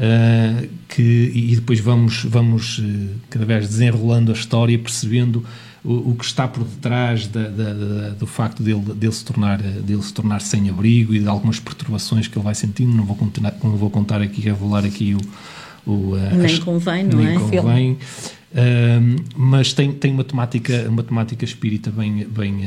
uh, 0.00 0.68
que, 0.88 1.32
e 1.34 1.54
depois 1.54 1.78
vamos, 1.78 2.24
vamos 2.24 2.82
cada 3.28 3.44
vez 3.44 3.68
desenrolando 3.68 4.32
a 4.32 4.34
história, 4.34 4.78
percebendo 4.78 5.44
o, 5.84 6.10
o 6.10 6.16
que 6.16 6.24
está 6.24 6.48
por 6.48 6.64
detrás 6.64 7.26
da, 7.26 7.48
da, 7.48 7.72
da, 7.72 8.08
do 8.10 8.26
facto 8.26 8.62
dele, 8.62 8.80
dele, 8.94 9.12
se 9.12 9.24
tornar, 9.24 9.58
dele 9.58 10.02
se 10.02 10.12
tornar 10.12 10.40
sem-abrigo 10.40 11.14
e 11.14 11.20
de 11.20 11.28
algumas 11.28 11.60
perturbações 11.60 12.26
que 12.26 12.36
ele 12.36 12.44
vai 12.44 12.54
sentindo. 12.54 12.92
Não 12.92 13.04
vou 13.04 13.16
contar, 13.16 13.54
não 13.62 13.76
vou 13.76 13.90
contar 13.90 14.20
aqui, 14.20 14.40
revelar 14.40 14.84
aqui 14.84 15.14
o. 15.14 15.90
o 15.90 16.16
nem 16.36 16.58
convém, 16.58 17.04
não 17.04 17.18
nem 17.18 17.36
é? 17.36 17.38
convém 17.38 17.98
mas 19.36 19.72
tem, 19.72 19.92
tem 19.92 20.12
uma, 20.12 20.24
temática, 20.24 20.88
uma 20.88 21.02
temática 21.02 21.44
espírita 21.44 21.90
bem, 21.90 22.26
bem, 22.26 22.62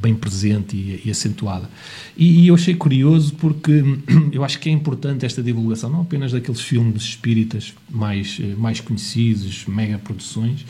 bem 0.00 0.14
presente 0.14 0.76
e, 0.76 1.02
e 1.04 1.10
acentuada. 1.10 1.68
E, 2.16 2.44
e, 2.44 2.48
eu 2.48 2.54
achei 2.54 2.74
curioso 2.74 3.34
porque 3.34 3.84
eu 4.32 4.42
acho 4.44 4.58
que 4.58 4.68
é 4.68 4.72
importante 4.72 5.26
esta 5.26 5.42
divulgação, 5.42 5.90
não 5.90 6.00
apenas 6.02 6.32
daqueles 6.32 6.60
filmes 6.60 7.02
espíritas 7.02 7.74
mais, 7.90 8.38
eh, 8.40 8.54
mais 8.56 8.80
conhecidos, 8.80 9.66
mega 9.66 9.98
produções, 9.98 10.64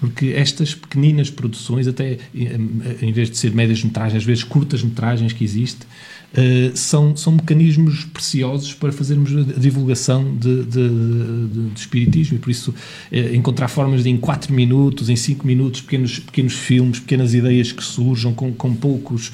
porque 0.00 0.32
estas 0.36 0.74
pequeninas 0.74 1.30
produções, 1.30 1.86
até 1.86 2.18
em 2.34 3.12
vez 3.12 3.30
de 3.30 3.38
ser 3.38 3.54
médias 3.54 3.84
metragens, 3.84 4.16
às 4.16 4.24
vezes 4.24 4.42
curtas 4.42 4.82
metragens 4.82 5.32
que 5.32 5.44
existem, 5.44 5.86
uh, 6.32 6.76
são, 6.76 7.16
são 7.16 7.34
mecanismos 7.34 8.04
preciosos 8.04 8.74
para 8.74 8.92
fazermos 8.92 9.30
a 9.32 9.58
divulgação 9.58 10.36
de, 10.36 10.64
de, 10.64 10.88
de, 10.88 11.70
de 11.70 11.80
espiritismo 11.80 12.36
e 12.36 12.40
por 12.40 12.50
isso 12.50 12.70
uh, 12.70 13.34
encontrar 13.34 13.68
formas 13.68 14.02
de 14.02 14.10
em 14.10 14.16
4 14.16 14.52
minutos, 14.52 15.08
em 15.08 15.16
5 15.16 15.46
minutos, 15.46 15.80
pequenos, 15.80 16.18
pequenos 16.18 16.54
filmes, 16.54 17.00
pequenas 17.00 17.34
ideias 17.34 17.72
que 17.72 17.82
surjam 17.82 18.34
com, 18.34 18.52
com 18.52 18.74
poucos, 18.74 19.32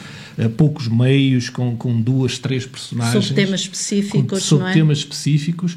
poucos 0.57 0.89
meios, 0.89 1.51
com, 1.51 1.77
com 1.77 2.01
duas, 2.01 2.39
três 2.39 2.65
personagens. 2.65 3.25
Sobre 3.25 3.45
temas 3.45 3.61
específicos, 3.61 4.43
sobre 4.43 4.65
não 4.65 4.71
é? 4.71 4.75
temas 4.75 4.99
específicos, 4.99 5.77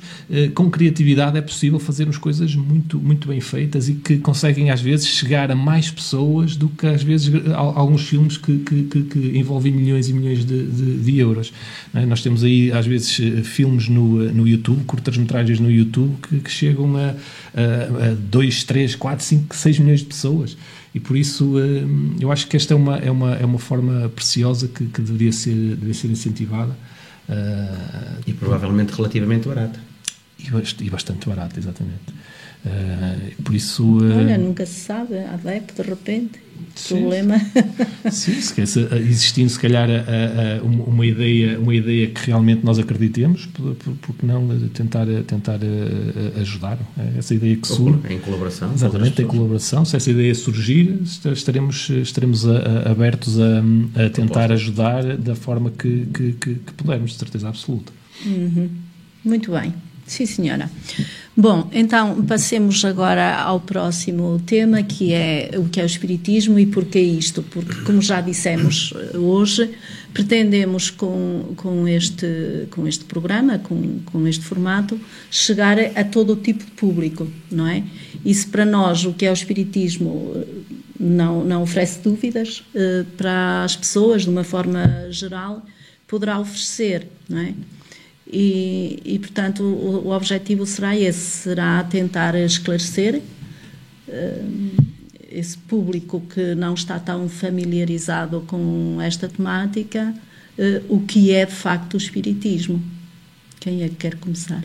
com 0.53 0.69
criatividade 0.69 1.37
é 1.37 1.41
possível 1.41 1.79
fazermos 1.79 2.17
coisas 2.17 2.55
muito, 2.55 2.99
muito 2.99 3.27
bem 3.27 3.41
feitas 3.41 3.89
e 3.89 3.93
que 3.93 4.17
conseguem 4.17 4.69
às 4.69 4.81
vezes 4.81 5.07
chegar 5.07 5.49
a 5.51 5.55
mais 5.55 5.89
pessoas 5.89 6.55
do 6.55 6.69
que 6.69 6.85
às 6.85 7.01
vezes 7.01 7.31
alguns 7.53 8.07
filmes 8.07 8.37
que, 8.37 8.59
que, 8.59 8.83
que, 8.83 9.03
que 9.03 9.37
envolvem 9.37 9.71
milhões 9.71 10.09
e 10.09 10.13
milhões 10.13 10.45
de, 10.45 10.67
de 10.67 11.01
de 11.01 11.19
euros. 11.19 11.51
É? 11.93 12.05
Nós 12.05 12.21
temos 12.21 12.43
aí, 12.43 12.71
às 12.71 12.85
vezes, 12.85 13.19
eh, 13.19 13.43
filmes 13.43 13.87
no, 13.87 14.25
eh, 14.25 14.31
no 14.31 14.47
YouTube, 14.47 14.83
curtas-metragens 14.85 15.59
no 15.59 15.69
YouTube, 15.69 16.15
que, 16.27 16.39
que 16.39 16.51
chegam 16.51 16.95
a, 16.95 17.09
a, 17.09 18.15
2, 18.29 18.63
3, 18.63 18.95
4, 18.95 19.25
5, 19.25 19.55
6 19.55 19.79
milhões 19.79 19.99
de 19.99 20.05
pessoas. 20.05 20.57
E 20.93 20.99
por 20.99 21.15
isso 21.15 21.57
eh, 21.59 21.83
eu 22.19 22.31
acho 22.31 22.47
que 22.47 22.57
esta 22.57 22.73
é 22.73 22.77
uma, 22.77 22.97
é 22.97 23.09
uma, 23.09 23.35
é 23.35 23.45
uma 23.45 23.59
forma 23.59 24.09
preciosa 24.09 24.67
que, 24.67 24.85
que 24.85 25.01
deveria, 25.01 25.31
ser, 25.31 25.55
deveria 25.55 25.93
ser 25.93 26.07
incentivada. 26.07 26.75
E 28.27 28.33
provavelmente 28.33 28.91
relativamente 28.93 29.47
barata. 29.47 29.79
E 30.79 30.89
bastante 30.89 31.29
barata, 31.29 31.57
exatamente. 31.57 32.13
Uh, 32.65 33.41
por 33.43 33.55
isso. 33.55 33.83
Uh, 33.83 34.17
Olha, 34.17 34.37
nunca 34.37 34.65
se 34.65 34.81
sabe, 34.81 35.17
adepto 35.17 35.81
de 35.81 35.89
repente. 35.89 36.39
Sim. 36.75 37.01
Problema. 37.01 37.41
Sim, 38.11 38.39
se, 38.39 38.87
existindo 38.95 39.49
se 39.49 39.59
calhar 39.59 39.89
a, 39.89 39.93
a, 39.93 40.59
a, 40.59 40.63
uma, 40.63 41.05
ideia, 41.05 41.59
uma 41.59 41.75
ideia 41.75 42.07
que 42.07 42.27
realmente 42.27 42.63
nós 42.63 42.79
acreditemos, 42.79 43.47
por, 43.47 43.75
por, 43.75 43.93
porque 43.95 44.25
não 44.25 44.47
tentar, 44.69 45.05
tentar 45.27 45.59
ajudar? 46.39 46.77
Essa 47.17 47.33
ideia 47.33 47.57
que 47.57 47.67
surge. 47.67 47.99
Em 48.09 48.19
colaboração. 48.19 48.71
Exatamente, 48.73 49.21
em 49.21 49.27
colaboração. 49.27 49.83
Se 49.83 49.97
essa 49.97 50.11
ideia 50.11 50.33
surgir, 50.33 50.99
estaremos, 51.33 51.89
estaremos 51.89 52.45
abertos 52.85 53.37
a, 53.39 54.09
tentar 54.09 54.51
ajudar 54.51 55.17
da 55.17 55.35
forma 55.35 55.71
que, 55.71 56.05
que, 56.13 56.33
que, 56.33 56.55
que 56.55 56.73
pudermos, 56.73 57.11
de 57.11 57.17
certeza 57.17 57.49
absoluta. 57.49 57.91
Uhum. 58.25 58.69
Muito 59.25 59.51
bem. 59.51 59.73
Sim, 60.05 60.25
senhora. 60.25 60.69
Bom, 61.35 61.69
então 61.71 62.25
passemos 62.25 62.83
agora 62.83 63.37
ao 63.37 63.57
próximo 63.61 64.41
tema, 64.45 64.83
que 64.83 65.13
é 65.13 65.51
o 65.55 65.69
que 65.69 65.79
é 65.79 65.83
o 65.83 65.85
Espiritismo 65.85 66.59
e 66.59 66.65
porquê 66.65 66.99
isto? 66.99 67.41
Porque, 67.41 67.73
como 67.85 68.01
já 68.01 68.19
dissemos 68.19 68.93
eh, 68.93 69.17
hoje, 69.17 69.69
pretendemos 70.13 70.89
com, 70.89 71.53
com, 71.55 71.87
este, 71.87 72.67
com 72.69 72.85
este 72.85 73.05
programa, 73.05 73.59
com, 73.59 73.99
com 74.05 74.27
este 74.27 74.43
formato, 74.43 74.99
chegar 75.29 75.79
a 75.79 76.03
todo 76.03 76.33
o 76.33 76.35
tipo 76.35 76.65
de 76.65 76.71
público, 76.71 77.25
não 77.49 77.65
é? 77.65 77.81
E 78.25 78.33
se 78.33 78.47
para 78.47 78.65
nós 78.65 79.05
o 79.05 79.13
que 79.13 79.25
é 79.25 79.31
o 79.31 79.33
Espiritismo 79.33 80.33
eh, 80.35 80.45
não, 80.99 81.45
não 81.45 81.63
oferece 81.63 82.01
dúvidas, 82.01 82.61
eh, 82.75 83.05
para 83.15 83.63
as 83.63 83.77
pessoas, 83.77 84.23
de 84.23 84.29
uma 84.29 84.43
forma 84.43 85.07
geral, 85.11 85.65
poderá 86.09 86.37
oferecer, 86.39 87.07
não 87.29 87.39
é? 87.39 87.53
E, 88.27 88.99
e 89.03 89.19
portanto, 89.19 89.63
o, 89.63 90.07
o, 90.07 90.11
objetivo 90.11 90.65
será 90.65 90.95
esse: 90.95 91.19
será 91.19 91.83
tentar 91.83 92.35
esclarecer 92.35 93.21
uh, 94.07 94.83
esse 95.29 95.57
público 95.57 96.21
que 96.21 96.55
não 96.55 96.73
está 96.73 96.99
tão 96.99 97.27
familiarizado 97.27 98.41
com 98.41 98.99
esta 99.01 99.27
temática, 99.27 100.13
uh, 100.57 100.95
o 100.95 101.01
que 101.01 101.31
é 101.31 101.45
de 101.45 101.53
facto 101.53 101.95
o 101.95 101.97
Espiritismo. 101.97 102.81
Quem 103.59 103.83
é 103.83 103.89
que 103.89 103.95
quer 103.95 104.15
começar? 104.15 104.63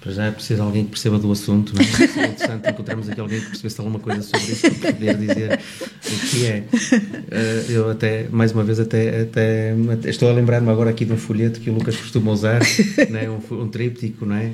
Para 0.00 0.12
já 0.12 0.24
é 0.26 0.30
preciso 0.30 0.62
alguém 0.62 0.84
que 0.84 0.90
perceba 0.90 1.18
do 1.18 1.30
assunto, 1.32 1.74
não 1.74 1.82
é? 1.82 2.24
é 2.24 2.28
interessante 2.28 2.70
encontrarmos 2.70 3.08
aqui 3.08 3.20
alguém 3.20 3.40
que 3.40 3.46
percebesse 3.46 3.80
alguma 3.80 3.98
coisa 3.98 4.22
sobre 4.22 4.46
isso 4.46 4.70
para 4.76 4.92
poder 4.92 5.16
dizer 5.16 5.60
o 6.06 6.28
que 6.30 6.46
é. 6.46 6.64
Uh, 6.72 7.72
eu 7.72 7.90
até, 7.90 8.28
mais 8.30 8.52
uma 8.52 8.62
vez, 8.62 8.78
até, 8.78 9.22
até 9.22 9.74
estou 10.04 10.28
a 10.28 10.32
lembrar-me 10.32 10.70
agora 10.70 10.90
aqui 10.90 11.04
de 11.04 11.12
um 11.12 11.18
folheto 11.18 11.60
que 11.60 11.68
o 11.68 11.74
Lucas 11.74 11.96
costuma 11.96 12.30
usar, 12.30 12.60
não 13.10 13.18
é? 13.18 13.28
um, 13.28 13.40
um 13.62 13.68
tríptico, 13.68 14.24
não 14.24 14.36
é? 14.36 14.52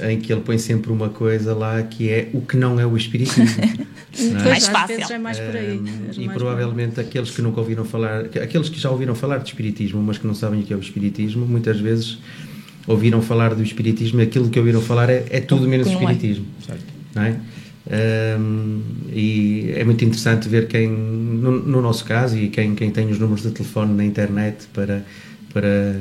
em 0.00 0.18
que 0.18 0.32
ele 0.32 0.40
põe 0.40 0.58
sempre 0.58 0.90
uma 0.90 1.08
coisa 1.08 1.54
lá 1.54 1.82
que 1.82 2.08
é 2.08 2.28
o 2.32 2.40
que 2.40 2.56
não 2.56 2.78
é 2.80 2.86
o 2.86 2.96
espiritismo. 2.96 3.44
é? 4.18 4.48
Mais 4.48 4.66
fácil. 4.66 5.12
É 5.12 5.18
mais 5.18 5.38
por 5.38 5.56
aí. 5.56 5.78
Um, 5.78 6.22
e 6.22 6.28
provavelmente 6.28 7.00
aqueles 7.00 7.30
que 7.30 7.42
nunca 7.42 7.60
ouviram 7.60 7.84
falar, 7.84 8.20
aqueles 8.20 8.68
que 8.68 8.78
já 8.78 8.90
ouviram 8.90 9.14
falar 9.14 9.38
de 9.38 9.48
espiritismo, 9.48 10.02
mas 10.02 10.18
que 10.18 10.26
não 10.26 10.34
sabem 10.34 10.60
o 10.60 10.62
que 10.62 10.72
é 10.72 10.76
o 10.76 10.80
espiritismo, 10.80 11.46
muitas 11.46 11.78
vezes 11.80 12.18
ouviram 12.86 13.22
falar 13.22 13.54
do 13.54 13.62
espiritismo 13.62 14.20
aquilo 14.20 14.48
que 14.48 14.58
ouviram 14.58 14.80
falar 14.80 15.10
é, 15.10 15.24
é 15.30 15.40
tudo 15.40 15.68
menos 15.68 15.86
é. 15.86 15.92
espiritismo. 15.92 16.46
É. 16.68 16.74
Não 17.14 17.22
é? 17.22 17.36
Um, 17.84 18.80
e 19.12 19.72
é 19.74 19.84
muito 19.84 20.04
interessante 20.04 20.48
ver 20.48 20.68
quem, 20.68 20.88
no, 20.88 21.50
no, 21.60 21.82
nosso 21.82 22.04
caso, 22.04 22.38
e 22.38 22.48
quem, 22.48 22.74
quem 22.74 22.90
tem 22.90 23.08
os 23.10 23.18
números 23.18 23.42
de 23.42 23.50
telefone 23.50 23.92
na 23.94 24.04
internet 24.04 24.68
para, 24.72 25.04
para 25.52 25.96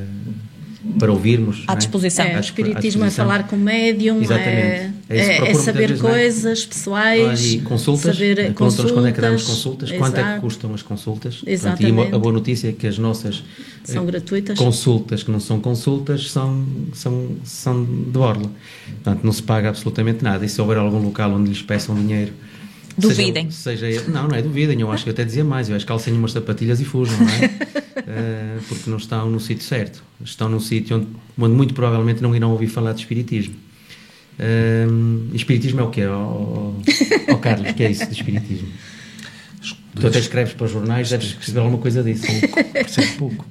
para 0.98 1.12
ouvirmos. 1.12 1.64
À 1.68 1.76
disposição. 1.76 2.26
É, 2.26 2.38
o 2.38 2.40
espiritismo 2.40 3.04
é 3.04 3.12
falar 3.12 3.48
com 3.48 3.56
médium, 3.56 4.22
é, 4.22 4.92
é, 5.10 5.52
é, 5.52 5.54
saber 5.54 5.98
coisas 6.00 6.66
pessoais, 6.66 7.54
e 7.54 7.60
consultas, 7.60 8.16
saber 8.16 8.54
consultas, 8.54 8.92
quando 8.92 9.08
é 9.08 9.12
que 9.12 9.22
damos 9.22 9.44
consultas, 9.44 9.90
exato. 9.90 10.04
quanto 10.04 10.20
é 10.20 10.34
que 10.34 10.40
custam 10.42 10.74
as 10.74 10.82
consultas. 10.82 11.42
Exatamente. 11.46 11.94
Pronto, 11.94 12.12
e 12.12 12.16
a 12.16 12.20
boa 12.20 12.34
notícia 12.34 12.70
é 12.70 12.72
que 12.72 12.88
as 12.88 12.98
nossas 12.98 13.44
são 13.84 14.06
gratuitas. 14.06 14.58
consultas, 14.58 15.24
que 15.24 15.32
não 15.32 15.40
são 15.40 15.60
consultas, 15.60 16.32
são, 16.32 16.66
são, 16.94 17.30
são 17.44 17.84
de 17.84 18.12
borla. 18.12 18.50
Portanto, 19.04 19.24
não 19.24 19.32
se 19.32 19.44
paga 19.44 19.70
absolutamente 19.70 20.24
nada. 20.24 20.46
E 20.46 20.50
se 20.50 20.60
houver 20.60 20.78
algum 20.78 21.00
local 21.00 21.32
onde 21.32 21.50
lhes 21.50 21.62
peçam 21.62 21.96
dinheiro 21.96 22.34
Duvidem. 22.98 23.50
Seja, 23.52 23.86
seja, 23.86 24.10
não, 24.10 24.28
não 24.28 24.36
é 24.36 24.42
duvidem, 24.42 24.80
eu 24.82 24.92
acho 24.92 25.04
que 25.04 25.10
eu 25.10 25.14
até 25.14 25.24
dizia 25.24 25.44
mais, 25.44 25.70
eu 25.70 25.76
acho 25.76 25.86
que 25.86 25.88
calcem 25.88 26.14
umas 26.14 26.32
sapatilhas 26.32 26.80
e 26.80 26.86
fujam, 26.86 27.18
não 27.18 27.28
é? 27.28 27.46
uh, 27.46 28.62
porque 28.68 28.89
não 28.89 28.98
estão 28.98 29.30
no 29.30 29.39
sítio 29.39 29.64
certo. 29.64 30.04
Estão 30.24 30.50
num 30.50 30.60
sítio 30.60 30.98
onde, 30.98 31.08
onde, 31.38 31.56
muito 31.56 31.74
provavelmente 31.74 32.22
não 32.22 32.36
irão 32.36 32.52
ouvir 32.52 32.68
falar 32.68 32.94
de 32.94 33.02
espiritismo. 33.02 33.56
Uh, 34.39 35.36
espiritismo 35.36 35.80
é 35.82 35.84
o 35.84 35.89
quê? 35.89 36.06
Oh, 36.08 36.76
oh, 36.78 37.34
oh, 37.34 37.38
Carlos, 37.38 37.70
o 37.70 37.74
que 37.74 37.84
é 37.84 37.92
isso 37.92 38.06
de 38.06 38.14
espiritismo? 38.14 38.70
Tu 40.00 40.08
até 40.08 40.20
escreves 40.20 40.54
para 40.54 40.66
os 40.66 40.72
jornais, 40.72 41.10
deves 41.10 41.28
escrever 41.28 41.60
alguma 41.60 41.78
coisa 41.78 42.02
disso. 42.02 42.26
Percebo 42.72 43.14
pouco. 43.18 43.46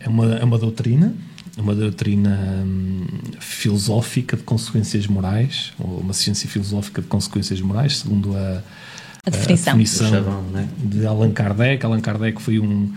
É 0.00 0.08
uma, 0.08 0.34
é 0.34 0.44
uma 0.44 0.58
doutrina 0.58 1.14
uma 1.62 1.74
doutrina 1.74 2.64
hum, 2.64 3.06
filosófica 3.40 4.36
de 4.36 4.42
consequências 4.42 5.06
morais, 5.06 5.72
ou 5.78 5.98
uma 5.98 6.12
ciência 6.12 6.48
filosófica 6.48 7.02
de 7.02 7.08
consequências 7.08 7.60
morais, 7.60 7.98
segundo 7.98 8.36
a, 8.36 8.62
a 9.26 9.30
definição, 9.30 9.72
a 9.72 9.76
definição 9.76 10.10
Chavão, 10.10 10.42
né? 10.50 10.68
de 10.78 11.06
Allan 11.06 11.32
Kardec. 11.32 11.84
Allan 11.84 12.00
Kardec 12.00 12.40
foi 12.40 12.58
um, 12.58 12.92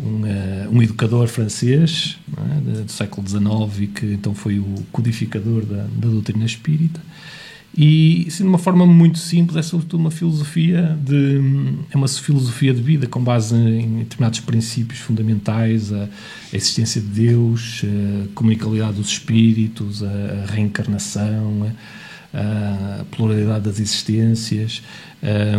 um, 0.00 0.22
uh, 0.22 0.70
um 0.70 0.82
educador 0.82 1.28
francês 1.28 2.18
é? 2.36 2.82
do 2.82 2.92
século 2.92 3.26
XIX 3.26 3.80
e 3.80 3.86
que 3.86 4.06
então 4.06 4.34
foi 4.34 4.58
o 4.58 4.74
codificador 4.92 5.64
da, 5.64 5.82
da 5.82 6.08
doutrina 6.08 6.44
espírita. 6.44 7.00
E, 7.76 8.26
assim, 8.28 8.42
de 8.42 8.48
uma 8.48 8.58
forma 8.58 8.86
muito 8.86 9.18
simples, 9.18 9.56
é 9.56 9.62
sobretudo 9.62 10.00
uma 10.00 10.10
filosofia 10.10 10.98
de 11.02 11.40
é 11.90 11.96
uma 11.96 12.06
filosofia 12.06 12.74
de 12.74 12.82
vida 12.82 13.06
com 13.06 13.22
base 13.24 13.56
em 13.56 14.00
determinados 14.00 14.40
princípios 14.40 15.00
fundamentais, 15.00 15.90
a, 15.90 16.04
a 16.04 16.56
existência 16.56 17.00
de 17.00 17.06
Deus, 17.06 17.82
a 17.84 18.28
comunicabilidade 18.34 18.92
dos 18.94 19.08
espíritos, 19.08 20.02
a, 20.02 20.06
a 20.06 20.52
reencarnação, 20.52 21.72
a, 22.34 23.00
a, 23.00 23.04
pluralidade 23.04 23.64
das 23.64 23.80
existências, 23.80 24.82
a, 25.22 25.56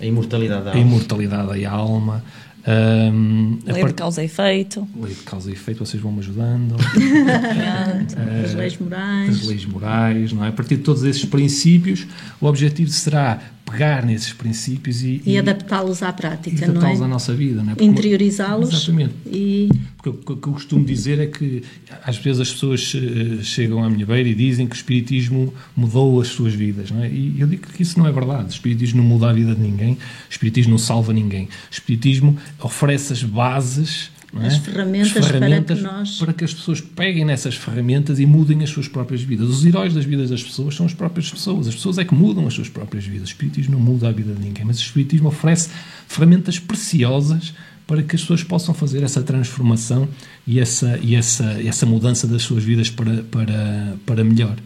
a 0.00 0.06
imortalidade 0.06 0.64
da 0.64 0.70
alma. 0.70 0.80
A 0.80 0.86
imortalidade 0.86 1.60
da 1.60 1.70
alma 1.70 2.24
um, 2.66 3.58
lei 3.64 3.80
part... 3.82 3.86
de 3.88 3.94
causa 3.94 4.22
e 4.22 4.24
efeito. 4.26 4.88
Lei 5.00 5.14
de 5.14 5.22
causa 5.22 5.50
e 5.50 5.52
efeito, 5.52 5.84
vocês 5.84 6.02
vão 6.02 6.10
me 6.10 6.18
ajudando. 6.18 6.76
as 8.44 8.54
leis 8.54 8.76
morais. 8.78 9.28
As 9.30 9.46
leis 9.46 9.64
morais, 9.64 10.32
não 10.32 10.44
é? 10.44 10.48
A 10.48 10.52
partir 10.52 10.76
de 10.76 10.82
todos 10.82 11.04
esses 11.04 11.24
princípios, 11.24 12.06
o 12.40 12.46
objetivo 12.46 12.90
será 12.90 13.40
pegar 13.70 14.06
nesses 14.06 14.32
princípios 14.32 15.02
e, 15.02 15.20
e, 15.26 15.32
e 15.32 15.38
adaptá-los 15.38 16.00
à 16.02 16.12
prática, 16.12 16.64
adaptá-los 16.64 17.00
é? 17.00 17.04
à 17.04 17.08
nossa 17.08 17.34
vida, 17.34 17.62
não 17.62 17.72
é? 17.72 17.84
Interiorizá-los. 17.84 18.72
Exatamente. 18.72 19.14
E... 19.26 19.68
Porque 19.96 20.32
o 20.32 20.36
que 20.36 20.48
eu 20.48 20.52
costumo 20.52 20.84
dizer 20.84 21.18
é 21.18 21.26
que 21.26 21.64
às 22.04 22.16
vezes 22.16 22.40
as 22.40 22.52
pessoas 22.52 22.94
uh, 22.94 23.42
chegam 23.42 23.82
à 23.82 23.90
minha 23.90 24.06
beira 24.06 24.28
e 24.28 24.34
dizem 24.34 24.68
que 24.68 24.74
o 24.74 24.76
Espiritismo 24.76 25.52
mudou 25.76 26.20
as 26.20 26.28
suas 26.28 26.54
vidas, 26.54 26.92
não 26.92 27.02
é? 27.02 27.10
E 27.10 27.34
eu 27.40 27.48
digo 27.48 27.66
que 27.66 27.82
isso 27.82 27.98
não 27.98 28.06
é 28.06 28.12
verdade. 28.12 28.44
O 28.44 28.50
Espiritismo 28.50 29.02
não 29.02 29.08
muda 29.08 29.30
a 29.30 29.32
vida 29.32 29.52
de 29.52 29.60
ninguém, 29.60 29.94
o 29.94 29.98
Espiritismo 30.30 30.70
não 30.70 30.78
salva 30.78 31.12
ninguém. 31.12 31.46
O 31.46 31.72
Espiritismo 31.72 32.38
oferece 32.62 33.12
as 33.12 33.22
bases 33.24 34.10
é? 34.42 34.46
As, 34.46 34.56
ferramentas 34.58 35.16
as, 35.16 35.26
ferramentas 35.26 35.80
para 35.80 35.88
que 35.90 35.96
nós. 35.96 36.18
Para 36.18 36.32
que 36.32 36.44
as 36.44 36.54
pessoas 36.54 36.80
peguem 36.80 37.24
nessas 37.24 37.54
ferramentas 37.54 38.18
e 38.18 38.26
mudem 38.26 38.62
as 38.62 38.70
suas 38.70 38.88
próprias 38.88 39.22
vidas. 39.22 39.48
Os 39.48 39.64
heróis 39.64 39.94
das 39.94 40.04
vidas 40.04 40.30
das 40.30 40.42
pessoas 40.42 40.74
são 40.74 40.86
as 40.86 40.94
próprias 40.94 41.30
pessoas. 41.30 41.68
As 41.68 41.74
pessoas 41.74 41.98
é 41.98 42.04
que 42.04 42.14
mudam 42.14 42.46
as 42.46 42.54
suas 42.54 42.68
próprias 42.68 43.04
vidas. 43.04 43.28
O 43.28 43.32
Espiritismo 43.32 43.74
não 43.74 43.80
muda 43.80 44.08
a 44.08 44.12
vida 44.12 44.32
de 44.32 44.40
ninguém, 44.40 44.64
mas 44.64 44.78
o 44.78 44.82
Espiritismo 44.82 45.28
oferece 45.28 45.70
ferramentas 46.08 46.58
preciosas 46.58 47.54
para 47.86 48.02
que 48.02 48.16
as 48.16 48.22
pessoas 48.22 48.42
possam 48.42 48.74
fazer 48.74 49.02
essa 49.02 49.22
transformação 49.22 50.08
e 50.46 50.58
essa, 50.58 50.98
e 51.02 51.14
essa, 51.14 51.44
essa 51.64 51.86
mudança 51.86 52.26
das 52.26 52.42
suas 52.42 52.64
vidas 52.64 52.90
para, 52.90 53.22
para, 53.22 53.96
para 54.04 54.24
melhor 54.24 54.56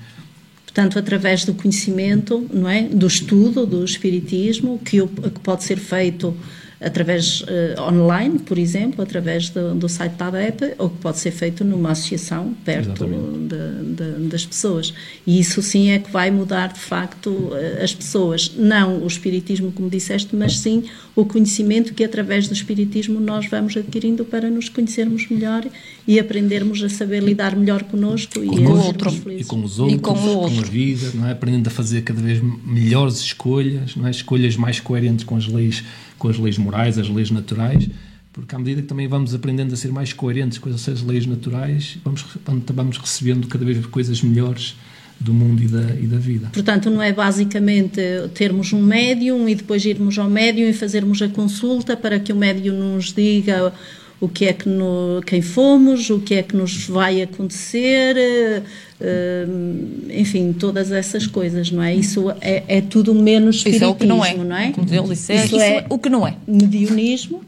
portanto, 0.70 0.98
através 0.98 1.44
do 1.44 1.52
conhecimento, 1.52 2.46
não 2.52 2.68
é? 2.68 2.84
do 2.84 3.06
estudo 3.06 3.66
do 3.66 3.84
Espiritismo, 3.84 4.78
que, 4.78 5.04
que 5.04 5.40
pode 5.40 5.64
ser 5.64 5.78
feito 5.78 6.34
através 6.80 7.42
uh, 7.42 7.82
online, 7.82 8.38
por 8.38 8.58
exemplo, 8.58 9.02
através 9.02 9.50
do, 9.50 9.74
do 9.74 9.88
site 9.88 10.12
da 10.14 10.28
ABEP, 10.28 10.74
ou 10.78 10.88
que 10.88 10.96
pode 10.96 11.18
ser 11.18 11.30
feito 11.30 11.62
numa 11.62 11.90
associação 11.90 12.54
perto 12.64 13.04
de, 13.04 13.94
de, 13.94 14.28
das 14.28 14.46
pessoas. 14.46 14.94
E 15.26 15.38
isso 15.38 15.60
sim 15.60 15.90
é 15.90 15.98
que 15.98 16.10
vai 16.10 16.30
mudar 16.30 16.72
de 16.72 16.80
facto 16.80 17.28
uh, 17.28 17.82
as 17.82 17.94
pessoas. 17.94 18.52
Não 18.56 19.02
o 19.02 19.06
espiritismo, 19.06 19.70
como 19.72 19.90
disseste, 19.90 20.34
mas 20.34 20.58
sim 20.58 20.84
o 21.14 21.24
conhecimento 21.26 21.92
que 21.92 22.02
através 22.02 22.48
do 22.48 22.54
espiritismo 22.54 23.20
nós 23.20 23.46
vamos 23.46 23.76
adquirindo 23.76 24.24
para 24.24 24.48
nos 24.48 24.70
conhecermos 24.70 25.28
melhor 25.28 25.66
e 26.06 26.18
aprendermos 26.18 26.82
a 26.82 26.88
saber 26.88 27.22
lidar 27.22 27.54
melhor 27.54 27.82
connosco 27.84 28.42
e, 28.42 28.46
com 28.46 28.54
o 28.54 28.86
outro, 28.86 29.10
e 29.30 29.44
com 29.44 29.62
os 29.62 29.78
outros, 29.78 30.00
com, 30.00 30.14
com, 30.14 30.46
a 30.46 30.62
vida, 30.62 31.10
não 31.14 31.28
é? 31.28 31.32
aprendendo 31.32 31.66
a 31.68 31.70
fazer 31.70 32.02
cada 32.02 32.20
vez 32.20 32.40
melhores 32.64 33.20
escolhas, 33.20 33.94
não 33.96 34.06
é? 34.06 34.10
escolhas 34.10 34.56
mais 34.56 34.80
coerentes 34.80 35.24
com 35.24 35.36
as 35.36 35.46
leis 35.46 35.84
com 36.20 36.28
as 36.28 36.38
leis 36.38 36.58
morais, 36.58 36.98
as 36.98 37.08
leis 37.08 37.30
naturais, 37.30 37.88
porque 38.32 38.54
à 38.54 38.58
medida 38.58 38.82
que 38.82 38.86
também 38.86 39.08
vamos 39.08 39.34
aprendendo 39.34 39.72
a 39.72 39.76
ser 39.76 39.90
mais 39.90 40.12
coerentes 40.12 40.58
com 40.58 40.70
essas 40.70 41.02
leis 41.02 41.26
naturais, 41.26 41.98
vamos, 42.04 42.24
vamos 42.72 42.98
recebendo 42.98 43.48
cada 43.48 43.64
vez 43.64 43.84
coisas 43.86 44.22
melhores 44.22 44.76
do 45.18 45.34
mundo 45.34 45.62
e 45.62 45.66
da, 45.66 45.94
e 45.96 46.06
da 46.06 46.18
vida. 46.18 46.48
Portanto, 46.52 46.88
não 46.90 47.02
é 47.02 47.12
basicamente 47.12 48.00
termos 48.34 48.72
um 48.72 48.82
médium 48.82 49.48
e 49.48 49.54
depois 49.54 49.84
irmos 49.84 50.18
ao 50.18 50.30
médium 50.30 50.68
e 50.68 50.72
fazermos 50.72 51.20
a 51.20 51.28
consulta 51.28 51.96
para 51.96 52.20
que 52.20 52.32
o 52.32 52.36
médium 52.36 52.94
nos 52.94 53.12
diga 53.12 53.72
o 54.20 54.28
que 54.28 54.44
é 54.44 54.52
que 54.52 54.68
no, 54.68 55.22
quem 55.24 55.40
fomos, 55.40 56.10
o 56.10 56.20
que 56.20 56.34
é 56.34 56.42
que 56.42 56.54
nos 56.54 56.86
vai 56.86 57.22
acontecer, 57.22 58.62
uh, 59.00 60.10
enfim, 60.14 60.52
todas 60.52 60.92
essas 60.92 61.26
coisas, 61.26 61.70
não 61.70 61.82
é? 61.82 61.94
Isso 61.94 62.30
é, 62.40 62.62
é 62.68 62.80
tudo 62.82 63.14
menos 63.14 63.56
espiritismo, 63.56 63.86
isso 63.86 63.92
é 63.92 63.94
o 63.94 63.98
que 63.98 64.06
não 64.06 64.24
é. 64.24 64.34
Não 64.34 64.56
é? 64.56 64.72
Como 64.72 64.86
disse, 64.86 65.32
isso, 65.32 65.46
isso 65.46 65.60
é, 65.60 65.78
é 65.78 65.86
o 65.88 65.98
que 65.98 66.10
não 66.10 66.26
é. 66.26 66.36
Mediunismo. 66.46 67.42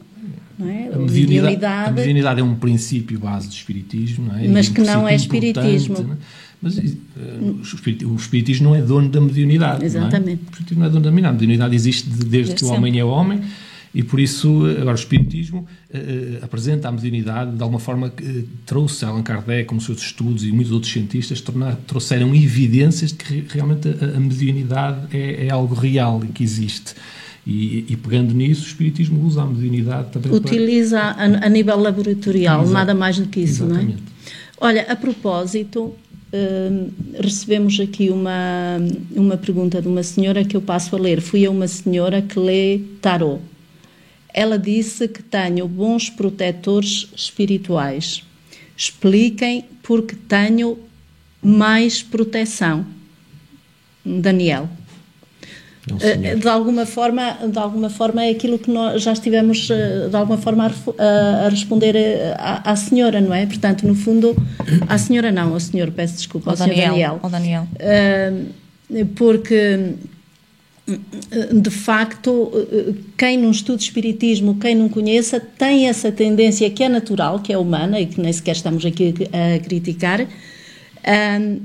Não 0.59 0.69
é? 0.69 0.91
A, 0.95 0.99
mediunidade, 0.99 1.65
a 1.65 1.93
mediunidade 1.93 2.41
é 2.41 2.43
um 2.43 2.55
princípio 2.55 3.19
base 3.19 3.49
do 3.49 3.53
espiritismo, 3.55 4.29
não 4.29 4.39
é? 4.39 4.49
Mas 4.49 4.71
que 4.71 4.81
não 4.81 5.07
é 5.07 5.15
espiritismo. 5.15 5.99
Não 6.01 6.15
é? 6.15 6.17
Mas 6.63 6.79
uh, 6.79 8.07
o 8.07 8.17
espiritismo 8.17 8.71
não 8.71 8.77
é 8.77 8.81
dono 8.81 9.11
da 9.11 9.21
mediunidade. 9.21 9.85
Exatamente. 9.85 10.41
Não 10.43 10.49
é? 10.49 10.49
O 10.49 10.53
espiritismo 10.53 10.81
não 10.81 10.87
é 10.87 10.91
dono 10.91 11.05
da 11.05 11.11
mediunidade. 11.11 11.29
A 11.29 11.39
mediunidade 11.39 11.75
existe 11.75 12.09
desde, 12.09 12.25
desde 12.25 12.55
que 12.55 12.65
o 12.65 12.69
homem 12.69 12.99
é 12.99 13.05
homem 13.05 13.43
e 13.95 14.03
por 14.03 14.19
isso, 14.19 14.65
agora, 14.81 14.93
o 14.93 14.95
Espiritismo 14.95 15.67
uh, 15.91 16.45
apresenta 16.45 16.89
a 16.89 16.93
mediunidade 16.93 17.55
de 17.55 17.63
alguma 17.63 17.79
forma 17.79 18.09
que 18.09 18.25
uh, 18.25 18.49
trouxe 18.65 19.05
Allan 19.05 19.23
Kardec, 19.23 19.67
como 19.67 19.83
seus 19.83 20.01
estudos 20.01 20.45
e 20.45 20.53
muitos 20.53 20.73
outros 20.73 20.91
cientistas, 20.91 21.43
tornar, 21.43 21.77
trouxeram 21.87 22.35
evidências 22.35 23.13
de 23.13 23.19
que 23.19 23.45
realmente 23.51 23.89
a, 23.89 24.17
a 24.17 24.21
mediunidade 24.21 25.15
é, 25.15 25.47
é, 25.47 25.51
algo 25.51 25.75
real 25.75 26.23
e 26.25 26.29
que 26.29 26.43
existe. 26.43 26.95
E, 27.47 27.85
e, 27.89 27.97
pegando 27.97 28.33
nisso, 28.33 28.63
o 28.63 28.67
Espiritismo 28.67 29.27
usa 29.27 29.43
a 29.43 29.47
mediunidade 29.47 30.11
também 30.11 30.33
Utiliza 30.33 30.99
para... 30.99 31.39
a, 31.39 31.47
a 31.47 31.49
nível 31.51 31.79
laboratorial, 31.79 32.63
Exato. 32.63 32.73
nada 32.73 32.95
mais 32.95 33.19
do 33.19 33.27
que 33.27 33.41
isso, 33.41 33.65
Exatamente. 33.65 33.89
não 33.89 34.69
é? 34.69 34.69
Olha, 34.69 34.87
a 34.89 34.97
propósito, 34.97 35.95
Uh, 36.35 36.91
recebemos 37.21 37.79
aqui 37.79 38.09
uma, 38.09 38.79
uma 39.15 39.37
pergunta 39.37 39.83
de 39.83 39.87
uma 39.87 40.03
senhora 40.03 40.43
que 40.43 40.57
eu 40.57 40.63
passo 40.63 40.97
a 40.97 40.99
ler. 40.99 41.21
Fui 41.21 41.45
a 41.45 41.51
uma 41.51 41.69
senhora 41.69 42.23
que 42.23 42.39
lê 42.39 42.81
tarot. 43.03 43.39
Ela 44.35 44.59
disse 44.59 45.09
que 45.09 45.23
tenho 45.23 45.69
bons 45.69 46.09
protetores 46.09 47.09
espirituais. 47.15 48.25
Expliquem 48.77 49.65
porque 49.83 50.17
tenho 50.17 50.79
mais 51.43 52.03
proteção. 52.03 52.87
Daniel. 54.05 54.69
Eh, 56.01 56.37
de 56.37 56.49
alguma 56.49 56.87
forma, 56.87 57.39
de 57.49 57.59
alguma 57.59 57.91
forma 57.91 58.25
é 58.25 58.31
aquilo 58.31 58.57
que 58.57 58.71
nós 58.71 59.03
já 59.03 59.13
estivemos 59.13 59.69
eh, 59.69 60.09
de 60.09 60.17
alguma 60.17 60.39
forma 60.39 60.73
a, 60.99 61.47
a 61.47 61.49
responder 61.49 61.97
eh, 61.97 62.37
à, 62.39 62.71
à, 62.71 62.77
senhora, 62.77 63.21
não 63.21 63.35
é? 63.35 63.47
Portanto, 63.47 63.85
no 63.85 63.95
fundo, 63.95 64.37
à 64.89 64.97
senhora 64.97 65.33
não, 65.33 65.53
ao 65.53 65.59
senhor, 65.61 65.91
peço 65.91 66.17
desculpa, 66.17 66.51
ao, 66.51 66.53
ao 66.53 66.59
Daniel, 66.69 66.91
Daniel. 66.91 67.21
Ao 67.21 67.31
Daniel. 67.31 67.69
Uh, 67.75 69.07
porque 69.17 69.95
de 70.87 71.71
facto, 71.71 72.51
quem 73.17 73.39
não 73.39 73.51
estuda 73.51 73.81
espiritismo, 73.81 74.59
quem 74.59 74.75
não 74.75 74.89
conheça, 74.89 75.39
tem 75.39 75.89
essa 75.89 76.11
tendência 76.11 76.69
que 76.71 76.83
é 76.83 76.89
natural, 76.89 77.41
que 77.41 77.53
é 77.53 77.59
humana 77.59 78.01
e 78.01 78.07
que 78.07 78.21
nem 78.21 78.33
sequer 78.33 78.57
estamos 78.57 78.85
aqui 78.85 79.15
a 79.33 79.61
criticar, 79.61 80.27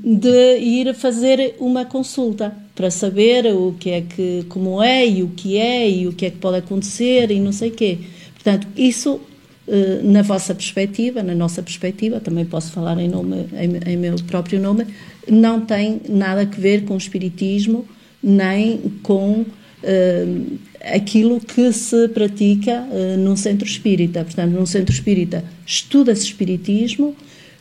de 0.04 0.58
ir 0.60 0.94
fazer 0.94 1.56
uma 1.60 1.84
consulta. 1.86 2.56
para 2.76 2.92
saber 2.92 3.48
o 3.56 3.74
que 3.80 3.90
é 3.90 4.02
que, 4.02 4.46
como 4.50 4.84
é 4.84 5.04
e 5.04 5.24
o 5.24 5.30
que 5.30 5.58
é 5.58 5.90
e 5.90 6.08
o 6.08 6.14
que 6.14 6.28
é 6.28 6.30
que 6.30 6.38
pode 6.38 6.58
acontecer 6.58 7.32
e 7.32 7.40
não 7.40 7.52
sei 7.52 7.72
quê. 7.72 7.98
Portanto, 8.36 8.68
isso 8.78 9.20
eh, 9.68 10.00
na 10.04 10.22
vossa 10.22 10.54
perspectiva, 10.54 11.24
na 11.24 11.34
nossa 11.34 11.64
perspectiva, 11.64 12.20
também 12.20 12.46
posso 12.46 12.72
falar 12.72 13.00
em, 13.00 13.10
nome, 13.10 13.48
em, 13.54 13.94
em 13.94 13.98
meu 13.98 14.16
próprio 14.28 14.62
nome, 14.62 14.86
não 15.28 15.62
tem 15.62 16.00
nada 16.08 16.44
a 16.44 16.46
ver 16.46 16.86
com 16.86 16.94
o 16.94 16.98
espiritismo 16.98 17.84
nem 18.22 18.80
com 19.04 19.42
uh, 19.42 20.60
aquilo 20.94 21.40
que 21.40 21.72
se 21.72 22.08
pratica 22.10 22.82
uh, 22.84 23.18
num 23.18 23.36
centro 23.36 23.68
espírita. 23.68 24.24
Portanto, 24.24 24.52
num 24.52 24.66
centro 24.66 24.94
espírita 24.94 25.44
estuda-se 25.66 26.24
espiritismo 26.24 27.16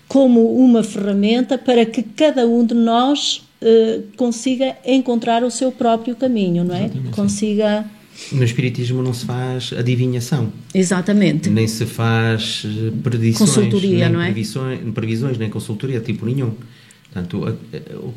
como 0.09 0.55
uma 0.57 0.83
ferramenta 0.83 1.59
para 1.59 1.85
que 1.85 2.03
cada 2.03 2.47
um 2.47 2.65
de 2.65 2.75
nós 2.75 3.43
uh, 3.61 4.03
consiga 4.17 4.77
encontrar 4.85 5.43
o 5.43 5.51
seu 5.51 5.73
próprio 5.73 6.15
caminho, 6.15 6.65
não 6.65 6.75
é? 6.75 6.85
Exatamente, 6.85 7.11
consiga 7.11 7.91
no 8.33 8.43
Espiritismo 8.43 9.03
não 9.03 9.13
se 9.13 9.27
faz 9.27 9.75
adivinhação. 9.75 10.51
Exatamente. 10.75 11.51
Nem 11.51 11.69
se 11.69 11.85
faz 11.85 12.65
predições. 13.03 13.51
Consultoria, 13.51 14.09
não 14.09 14.21
é? 14.21 14.33
Previsões, 14.33 14.81
previsões, 14.95 15.39
nem 15.39 15.51
consultoria, 15.51 16.01
tipo 16.01 16.25
nenhum. 16.25 16.53
Portanto, 17.13 17.59
o, 17.95 18.15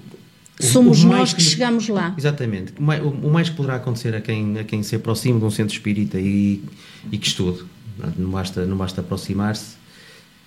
Somos 0.59 1.03
nós 1.05 1.33
que, 1.33 1.41
chegamos 1.41 1.87
lá. 1.87 2.13
Exatamente. 2.17 2.73
O 2.77 2.83
mais, 2.83 3.01
o 3.01 3.29
mais, 3.29 3.49
que 3.49 3.55
poderá 3.55 3.75
acontecer 3.75 4.13
a 4.13 4.19
quem, 4.19 4.59
a 4.59 4.63
quem 4.63 4.83
se 4.83 4.95
aproxima 4.95 5.39
de 5.39 5.45
um 5.45 5.51
centro 5.51 5.73
espírita 5.73 6.19
e, 6.19 6.61
e 7.11 7.17
que 7.17 7.27
estude. 7.27 7.63
Não 8.17 8.29
basta, 8.29 8.65
não 8.65 8.75
basta 8.75 9.01
aproximar-se, 9.01 9.77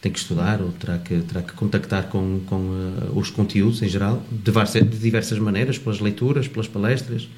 tem 0.02 0.12
que 0.12 0.18
estudar 0.18 0.60
ou 0.60 0.72
terá 0.72 0.98
que, 0.98 1.20
terá 1.20 1.42
que 1.42 1.52
contactar 1.52 2.08
com, 2.08 2.40
com 2.46 2.56
uh, 2.56 3.18
os 3.18 3.30
conteúdos 3.30 3.82
em 3.82 3.88
geral, 3.88 4.22
de, 4.30 4.38
diversas, 4.38 4.82
de 4.82 4.98
diversas 4.98 5.38
maneiras, 5.38 5.78
pelas 5.78 6.00
leituras, 6.00 6.48
pelas 6.48 6.68
palestras, 6.68 7.28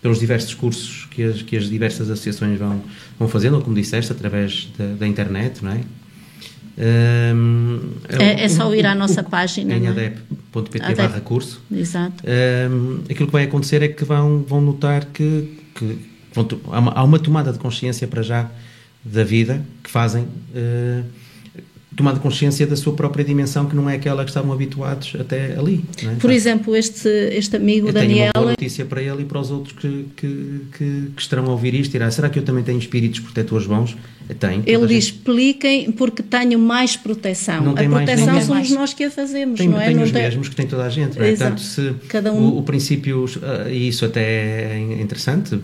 pelos 0.00 0.18
diversos 0.18 0.54
cursos 0.54 1.06
que 1.10 1.22
as, 1.22 1.42
que 1.42 1.56
as 1.56 1.68
diversas 1.68 2.10
associações 2.10 2.58
vão, 2.58 2.82
vão 3.18 3.28
fazendo, 3.28 3.56
ou 3.56 3.62
como 3.62 3.76
disseste, 3.76 4.10
através 4.12 4.68
da, 4.76 4.94
da 4.94 5.06
internet, 5.06 5.64
não 5.64 5.72
é? 5.72 5.80
Um, 6.78 7.80
é, 8.06 8.44
é, 8.44 8.48
só 8.50 8.72
ir 8.74 8.84
à 8.84 8.94
nossa 8.94 9.22
o, 9.22 9.24
página 9.24 9.74
em 9.74 9.86
é? 9.86 9.88
adep.pt 9.88 10.94
barra 10.94 11.20
curso 11.20 11.62
Exato. 11.72 12.22
Um, 12.70 13.00
aquilo 13.10 13.26
que 13.26 13.32
vai 13.32 13.44
acontecer 13.44 13.82
é 13.82 13.88
que 13.88 14.04
vão, 14.04 14.44
vão 14.46 14.60
notar 14.60 15.06
que, 15.06 15.58
que 15.74 15.98
vão, 16.34 16.46
há, 16.70 16.78
uma, 16.78 16.92
há, 16.92 17.02
uma, 17.02 17.18
tomada 17.18 17.50
de 17.50 17.58
consciência 17.58 18.06
para 18.06 18.22
já 18.22 18.50
da 19.02 19.24
vida 19.24 19.64
que 19.82 19.90
fazem 19.90 20.24
uh, 20.24 21.04
tomando 21.96 22.20
consciência 22.20 22.66
da 22.66 22.76
sua 22.76 22.92
própria 22.92 23.24
dimensão, 23.24 23.64
que 23.64 23.74
não 23.74 23.88
é 23.88 23.94
aquela 23.94 24.22
que 24.22 24.30
estavam 24.30 24.52
habituados 24.52 25.16
até 25.18 25.56
ali. 25.58 25.82
É? 26.04 26.14
Por 26.16 26.30
exemplo, 26.30 26.76
este, 26.76 27.08
este 27.08 27.56
amigo 27.56 27.88
eu 27.88 27.92
Daniel. 27.92 28.32
Tenho 28.34 28.44
uma 28.44 28.50
notícia 28.50 28.84
para 28.84 29.02
ele 29.02 29.22
e 29.22 29.24
para 29.24 29.40
os 29.40 29.50
outros 29.50 29.74
que, 29.78 30.06
que, 30.14 30.60
que, 30.76 31.10
que 31.16 31.22
estarão 31.22 31.46
a 31.46 31.50
ouvir 31.50 31.74
isto. 31.74 31.94
Irá, 31.94 32.10
será 32.10 32.28
que 32.28 32.38
eu 32.38 32.42
também 32.42 32.62
tenho 32.62 32.78
espíritos 32.78 33.20
protetores 33.20 33.66
bons? 33.66 33.96
Tenho. 34.38 34.62
Ele 34.66 34.86
diz: 34.86 35.04
gente... 35.04 35.14
expliquem 35.16 35.90
porque 35.92 36.22
tenho 36.22 36.58
mais 36.58 36.96
proteção. 36.96 37.64
Não 37.64 37.72
a 37.72 37.74
proteção 37.74 38.26
mais, 38.26 38.44
somos 38.44 38.70
nós 38.72 38.92
que 38.92 39.04
a 39.04 39.10
fazemos, 39.10 39.58
não 39.60 39.80
é? 39.80 39.86
Tenho 39.86 39.96
não 39.98 40.04
os 40.04 40.12
tem... 40.12 40.22
mesmos 40.22 40.48
que 40.48 40.56
tem 40.56 40.66
toda 40.66 40.84
a 40.84 40.90
gente. 40.90 41.18
Não 41.18 41.24
é? 41.24 41.56
Se 41.56 41.94
Cada 42.08 42.32
um... 42.32 42.40
o, 42.40 42.58
o 42.58 42.62
princípio, 42.62 43.24
uh, 43.24 43.70
e 43.70 43.88
isso 43.88 44.04
até 44.04 44.74
é 44.74 45.00
interessante, 45.00 45.58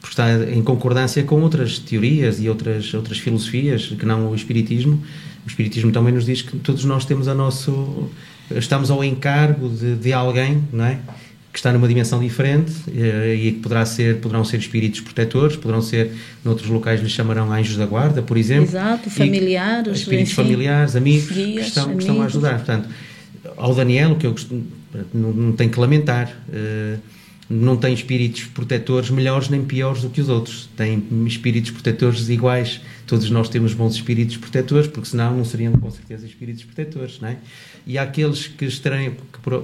porque 0.00 0.08
está 0.08 0.32
em 0.50 0.62
concordância 0.62 1.22
com 1.22 1.40
outras 1.42 1.78
teorias 1.78 2.40
e 2.40 2.48
outras, 2.48 2.92
outras 2.94 3.18
filosofias, 3.18 3.86
que 3.86 4.06
não 4.06 4.30
o 4.30 4.34
Espiritismo. 4.34 5.00
O 5.46 5.48
Espiritismo 5.48 5.92
também 5.92 6.12
nos 6.12 6.26
diz 6.26 6.42
que 6.42 6.56
todos 6.58 6.84
nós 6.84 7.04
temos 7.04 7.28
a 7.28 7.34
nosso. 7.34 8.10
estamos 8.50 8.90
ao 8.90 9.04
encargo 9.04 9.68
de, 9.68 9.94
de 9.94 10.12
alguém, 10.12 10.64
não 10.72 10.84
é? 10.84 10.98
Que 11.52 11.58
está 11.58 11.72
numa 11.72 11.86
dimensão 11.86 12.20
diferente 12.20 12.72
eh, 12.94 13.34
e 13.34 13.52
que 13.52 13.60
poderá 13.60 13.86
ser, 13.86 14.16
poderão 14.16 14.44
ser 14.44 14.58
espíritos 14.58 15.00
protetores, 15.00 15.56
poderão 15.56 15.80
ser, 15.80 16.12
noutros 16.44 16.68
locais 16.68 17.00
lhes 17.00 17.12
chamarão 17.12 17.50
anjos 17.50 17.76
da 17.76 17.86
guarda, 17.86 18.20
por 18.20 18.36
exemplo. 18.36 18.64
Exato, 18.64 19.08
familiares. 19.08 20.00
espíritos 20.00 20.32
enfim, 20.32 20.42
familiares, 20.42 20.96
amigos, 20.96 21.30
guias, 21.30 21.54
que, 21.54 21.68
estão, 21.68 21.84
amigos. 21.84 22.04
que 22.04 22.10
estão 22.10 22.22
a 22.22 22.26
ajudar. 22.26 22.56
Portanto, 22.56 22.88
ao 23.56 23.74
Daniel, 23.74 24.12
o 24.12 24.16
que 24.16 24.26
eu 24.26 24.34
não, 25.14 25.32
não 25.32 25.52
tenho 25.52 25.70
que 25.70 25.78
lamentar. 25.78 26.36
Uh, 26.48 26.98
não 27.48 27.76
tem 27.76 27.94
espíritos 27.94 28.44
protetores 28.44 29.08
melhores 29.10 29.48
nem 29.48 29.64
piores 29.64 30.02
do 30.02 30.10
que 30.10 30.20
os 30.20 30.28
outros. 30.28 30.68
Tem 30.76 31.02
espíritos 31.26 31.70
protetores 31.70 32.28
iguais. 32.28 32.80
Todos 33.06 33.30
nós 33.30 33.48
temos 33.48 33.72
bons 33.72 33.94
espíritos 33.94 34.36
protetores, 34.36 34.88
porque 34.88 35.08
senão 35.08 35.36
não 35.36 35.44
seriam 35.44 35.72
com 35.74 35.90
certeza 35.90 36.26
espíritos 36.26 36.64
protetores, 36.64 37.20
não 37.20 37.28
é? 37.28 37.36
E 37.86 37.96
há 37.96 38.02
aqueles 38.02 38.48
que 38.48 38.64
estarão, 38.64 39.12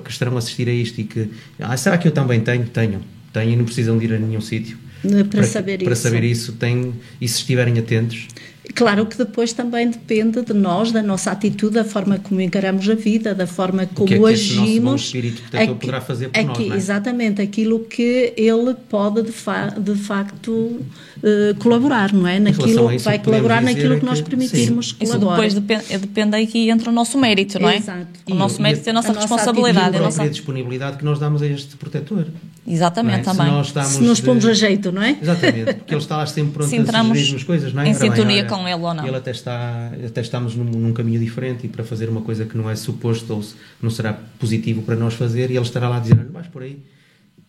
que, 0.05 0.11
estarão 0.11 0.37
a 0.37 0.39
assistir 0.39 0.69
a 0.69 0.73
isto 0.73 1.01
e 1.01 1.05
que, 1.05 1.29
ah, 1.59 1.77
será 1.77 1.99
que 1.99 2.07
eu 2.07 2.13
também 2.13 2.41
tenho? 2.41 2.65
Tenho. 2.67 3.03
Tenho 3.33 3.51
e 3.51 3.57
não 3.57 3.65
precisam 3.65 3.99
de 3.99 4.05
ir 4.05 4.13
a 4.15 4.19
nenhum 4.19 4.41
sítio. 4.41 4.79
Para, 5.01 5.25
para, 5.25 5.43
saber 5.43 5.83
para 5.83 5.93
isso. 5.93 6.03
saber 6.03 6.23
isso, 6.23 6.53
tem, 6.53 6.95
e 7.21 7.27
se 7.27 7.39
estiverem 7.39 7.77
atentos, 7.77 8.29
Claro 8.75 9.07
que 9.07 9.19
depois 9.19 9.53
também 9.53 9.91
depende 9.91 10.41
de 10.41 10.53
nós, 10.53 10.93
da 10.93 11.03
nossa 11.03 11.33
atitude, 11.33 11.75
da 11.75 11.85
forma 11.85 12.19
como 12.19 12.41
encaramos 12.41 12.89
a 12.89 12.95
vida, 12.95 13.35
da 13.35 13.47
forma 13.47 13.87
como 13.87 14.07
que 14.07 14.15
é 14.15 14.19
que 14.19 14.25
agimos. 14.25 15.01
Esse 15.01 15.05
espírito 15.17 15.43
aqui, 15.53 15.75
poderá 15.75 16.01
fazer 16.01 16.29
por 16.29 16.39
aqui, 16.39 16.69
nós, 16.69 16.73
é? 16.73 16.77
Exatamente, 16.77 17.43
aquilo 17.43 17.81
que 17.81 18.33
ele 18.37 18.75
pode 18.89 19.23
de, 19.23 19.33
fa 19.33 19.67
de 19.77 19.97
facto 19.97 20.53
uh, 20.53 21.55
colaborar, 21.59 22.13
não 22.13 22.27
é? 22.27 22.39
Naquilo 22.39 22.89
que 22.89 22.99
vai 22.99 23.19
colaborar 23.19 23.63
naquilo 23.63 23.99
que, 23.99 24.05
nós 24.05 24.21
permitirmos 24.21 24.91
sim. 24.91 25.07
colaborar. 25.07 25.45
Isso 25.45 25.61
depois 25.61 25.83
depende, 25.83 25.99
depende 25.99 26.37
aí 26.37 26.47
que 26.47 26.71
entra 26.71 26.89
o 26.89 26.93
nosso 26.93 27.19
mérito, 27.19 27.59
não 27.59 27.69
é? 27.69 27.79
Exato. 27.79 28.07
O 28.31 28.35
nosso 28.35 28.63
mérito 28.63 28.87
é 28.87 28.91
a 28.91 28.95
nossa 28.95 29.11
a 29.11 29.15
responsabilidade. 29.15 29.97
E 29.97 29.99
a, 29.99 30.01
a 30.01 30.05
nossa 30.05 30.29
disponibilidade 30.29 30.99
que 30.99 31.05
nós 31.05 31.19
damos 31.19 31.43
a 31.43 31.47
este 31.49 31.77
protetor. 31.77 32.27
Exatamente, 32.65 33.29
é? 33.29 33.33
também. 33.33 33.65
Se, 33.65 33.85
se 33.95 34.01
nos 34.03 34.21
pomos 34.21 34.47
a 34.47 34.55
jeito, 34.55 34.93
não 34.93 35.03
é? 35.03 35.17
Exatamente, 35.21 35.75
porque 35.75 35.95
ele 35.95 36.01
está 36.01 36.17
lá 36.17 36.27
sempre 36.27 36.53
pronto 36.53 36.75
a 36.75 37.05
sugerir 37.05 37.35
as 37.35 37.43
coisas, 37.43 37.73
não 37.73 37.83
é? 37.83 37.89
Em 37.89 37.95
sintonia 37.95 38.45
com 38.57 38.69
ele 38.69 38.83
ou 38.83 38.95
não. 38.95 39.07
Ele 39.07 39.17
até, 39.17 39.31
está, 39.31 39.91
até 40.07 40.21
estamos 40.21 40.55
num, 40.55 40.65
num, 40.65 40.93
caminho 40.93 41.21
diferente 41.21 41.67
e 41.67 41.69
para 41.69 41.85
fazer 41.85 42.09
uma 42.09 42.23
coisa 42.23 42.45
que 42.45 42.57
não 42.57 42.69
é 42.69 42.77
suposto 42.77 43.35
ou 43.35 43.45
não 43.81 43.91
será 43.91 44.13
positivo 44.39 44.83
para 44.83 44.97
nós 44.97 45.15
fazer 45.15 45.51
e 45.51 45.57
ele 45.57 45.65
estará 45.65 45.89
lá 45.89 45.97
a 45.97 46.01
dizer, 46.01 46.17
vais 46.17 46.47
por 46.47 46.63
aí. 46.63 46.79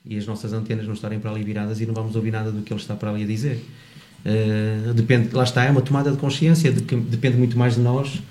E 0.06 0.18
as 0.18 0.26
nossas 0.26 0.51
antenas 0.54 0.86
não 0.86 0.93
estarem 0.93 1.20
para 1.20 1.32
ali 1.32 1.43
viradas 1.43 1.80
e 1.80 1.86
não 1.86 1.93
vamos 1.93 2.16
ouvir 2.16 2.32
nada 2.32 2.51
do 2.51 2.62
que 2.62 2.74
ele 2.74 2.80
está 2.80 2.95
para 2.95 3.10
ali 3.10 3.24
a 3.24 3.28
dizer. 3.28 3.64
Uh, 4.26 4.93
depende, 4.93 5.34
lá 5.34 5.43
está, 5.43 5.64
é 5.66 5.72
uma 5.72 5.82
tomada 5.82 6.12
de 6.12 6.18
consciência, 6.18 6.72
de 6.72 6.82
que 6.82 6.95
depende 6.95 7.38
muito 7.38 7.58
mais 7.58 7.76
de 7.76 7.82
nós 7.82 8.22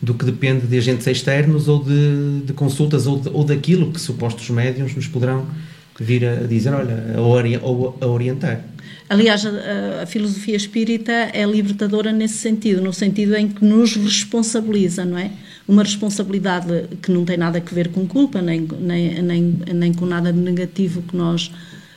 do 0.00 0.14
que 0.14 0.24
depende 0.24 0.66
de 0.66 0.78
agentes 0.78 1.06
externos 1.06 1.68
ou 1.68 1.82
de, 1.82 2.42
de 2.44 2.52
consultas 2.52 3.06
ou, 3.06 3.18
de, 3.18 3.28
ou 3.30 3.44
daquilo 3.44 3.92
que 3.92 4.00
supostos 4.00 4.48
médiums 4.50 4.94
nos 4.94 5.08
poderão 5.08 5.46
vir 5.98 6.24
a 6.24 6.46
dizer, 6.46 6.72
olha, 6.72 7.14
ou 7.18 7.96
a 8.00 8.06
orientar. 8.06 8.64
Aliás, 9.08 9.44
a, 9.46 10.02
a, 10.02 10.06
filosofia 10.06 10.56
espírita 10.56 11.12
é 11.32 11.44
libertadora 11.44 12.12
nesse 12.12 12.34
sentido, 12.34 12.82
no 12.82 12.92
sentido 12.92 13.34
em 13.36 13.48
que 13.48 13.64
nos 13.64 13.96
responsabiliza, 13.96 15.04
não 15.04 15.16
é? 15.16 15.30
Uma 15.66 15.82
responsabilidade 15.82 16.84
que 17.00 17.10
não 17.10 17.24
tem 17.24 17.38
nada 17.38 17.58
a 17.58 17.74
ver 17.74 17.88
com 17.88 18.06
culpa, 18.06 18.42
nem, 18.42 18.68
nem, 18.80 19.22
nem, 19.22 19.58
nem 19.74 19.94
com 19.94 20.04
nada 20.04 20.30
de 20.30 20.38
negativo 20.38 21.02
que 21.02 21.16
nós 21.16 21.50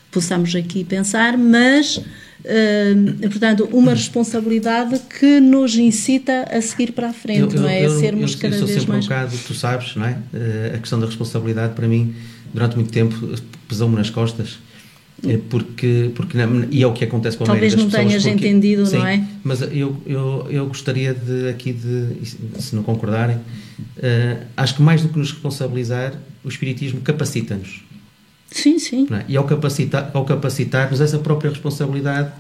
possamos 0.10 0.56
aqui 0.56 0.86
pensar, 0.86 1.38
mas, 1.38 1.98
uh, 1.98 3.30
portanto, 3.30 3.68
uma 3.74 3.92
responsabilidade 3.92 5.00
que 5.20 5.42
nos 5.42 5.76
incita 5.76 6.44
a 6.50 6.62
seguir 6.62 6.94
para 6.94 7.10
a 7.10 7.14
frente, 7.14 7.56
eu, 7.56 7.62
não 7.62 7.70
é? 7.70 7.86
Eu, 7.86 7.92
a 7.92 8.00
sermos 8.00 8.34
eu, 8.34 8.40
cada 8.40 8.58
vez 8.58 8.70
sempre 8.72 8.88
mais... 8.90 9.06
um 9.06 9.08
bocado, 9.10 9.38
tu 9.48 9.54
sabes, 9.54 9.96
não 9.98 10.06
é? 10.06 10.12
Uh, 10.12 10.76
a 10.76 10.78
questão 10.78 11.00
da 11.00 11.08
responsabilidade, 11.08 11.74
para 11.74 11.88
mim, 11.90 12.16
durante 12.54 12.76
muito 12.78 12.92
tempo, 12.92 13.16
pesou-me 13.68 13.96
nas 13.96 14.10
costas 14.10 14.60
porque, 15.50 16.12
porque 16.16 16.38
e 16.72 16.82
é 16.82 16.88
o 16.88 16.94
que 16.94 17.04
acontece 17.04 17.38
com 17.38 17.44
a 17.44 17.48
Talvez 17.48 17.76
maioria 17.76 17.92
das 17.92 18.04
não 18.04 18.10
tenhas 18.10 18.26
entendido, 18.26 18.86
sim, 18.88 18.98
não 18.98 19.06
é? 19.06 19.24
Mas 19.44 19.62
eu, 19.62 19.96
eu, 20.06 20.48
eu 20.50 20.68
gostaria 20.68 21.14
de 21.14 21.50
aqui 21.50 21.74
de, 21.74 22.26
se 22.60 22.76
não 22.76 22.82
concordarem, 22.82 23.36
uh, 23.38 24.44
acho 24.58 24.76
que 24.76 24.82
mais 24.82 25.04
do 25.04 25.10
que 25.10 25.20
nos 25.20 25.32
responsabilizar, 25.32 26.14
o 26.44 26.50
Espiritismo 26.50 27.02
capacita-nos. 27.02 27.84
Sim, 28.50 28.80
sim. 28.80 29.08
É? 29.12 29.24
E 29.28 29.38
ao 29.38 29.44
capacitar-nos, 29.44 30.16
ao 30.16 30.26
capacitar 30.26 30.92
essa 30.92 31.20
própria 31.20 31.52
responsabilidade 31.52 32.32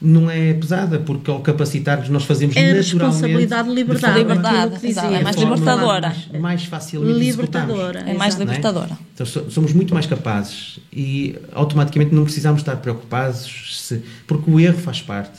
não 0.00 0.30
é 0.30 0.54
pesada, 0.54 0.98
porque 0.98 1.30
ao 1.30 1.40
capacitar-nos 1.40 2.08
nós 2.08 2.24
fazemos 2.24 2.56
é 2.56 2.72
naturalmente... 2.72 2.94
responsabilidade 2.94 3.68
de 3.68 3.74
liberdade. 3.74 4.14
De 4.14 4.20
liberdade, 4.20 4.86
exato, 4.86 5.14
é 5.14 5.22
mais 5.22 5.36
libertadora. 5.36 6.08
Mais, 6.08 6.40
mais 6.40 6.64
facilmente 6.64 7.18
libertadora. 7.18 8.00
É 8.00 8.14
mais 8.14 8.34
libertadora. 8.36 8.92
É? 8.92 8.96
Então 9.14 9.26
somos 9.26 9.72
muito 9.74 9.92
mais 9.92 10.06
capazes 10.06 10.80
e 10.90 11.36
automaticamente 11.52 12.14
não 12.14 12.24
precisamos 12.24 12.62
estar 12.62 12.76
preocupados 12.76 13.78
se, 13.78 14.02
porque 14.26 14.50
o 14.50 14.58
erro 14.58 14.78
faz 14.78 15.02
parte. 15.02 15.38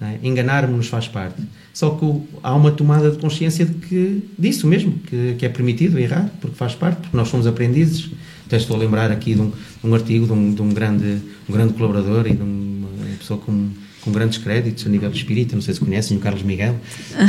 É? 0.00 0.18
Enganar-nos 0.26 0.88
faz 0.88 1.06
parte. 1.06 1.40
Só 1.72 1.90
que 1.90 2.04
há 2.42 2.54
uma 2.54 2.72
tomada 2.72 3.10
de 3.10 3.18
consciência 3.18 3.64
de 3.64 3.74
que, 3.74 4.28
disso 4.36 4.66
mesmo, 4.66 4.92
que, 5.06 5.36
que 5.38 5.46
é 5.46 5.48
permitido 5.48 5.98
errar, 5.98 6.30
porque 6.40 6.56
faz 6.56 6.74
parte, 6.74 7.00
porque 7.00 7.16
nós 7.16 7.28
somos 7.28 7.46
aprendizes. 7.46 8.10
Até 8.44 8.56
estou 8.56 8.76
a 8.76 8.78
lembrar 8.78 9.10
aqui 9.10 9.34
de 9.34 9.40
um, 9.40 9.52
um 9.82 9.94
artigo 9.94 10.26
de 10.26 10.32
um, 10.32 10.52
de 10.52 10.60
um, 10.60 10.68
grande, 10.68 11.22
um 11.48 11.52
grande 11.52 11.72
colaborador 11.74 12.26
e 12.26 12.34
de 12.34 12.42
uma 12.42 12.88
pessoa 13.18 13.38
com 13.40 13.70
com 14.04 14.12
grandes 14.12 14.38
créditos 14.38 14.86
a 14.86 14.88
nível 14.90 15.10
espírita, 15.10 15.54
não 15.54 15.62
sei 15.62 15.74
se 15.74 15.80
conhecem, 15.80 16.16
o 16.16 16.20
Carlos 16.20 16.42
Miguel, 16.42 16.76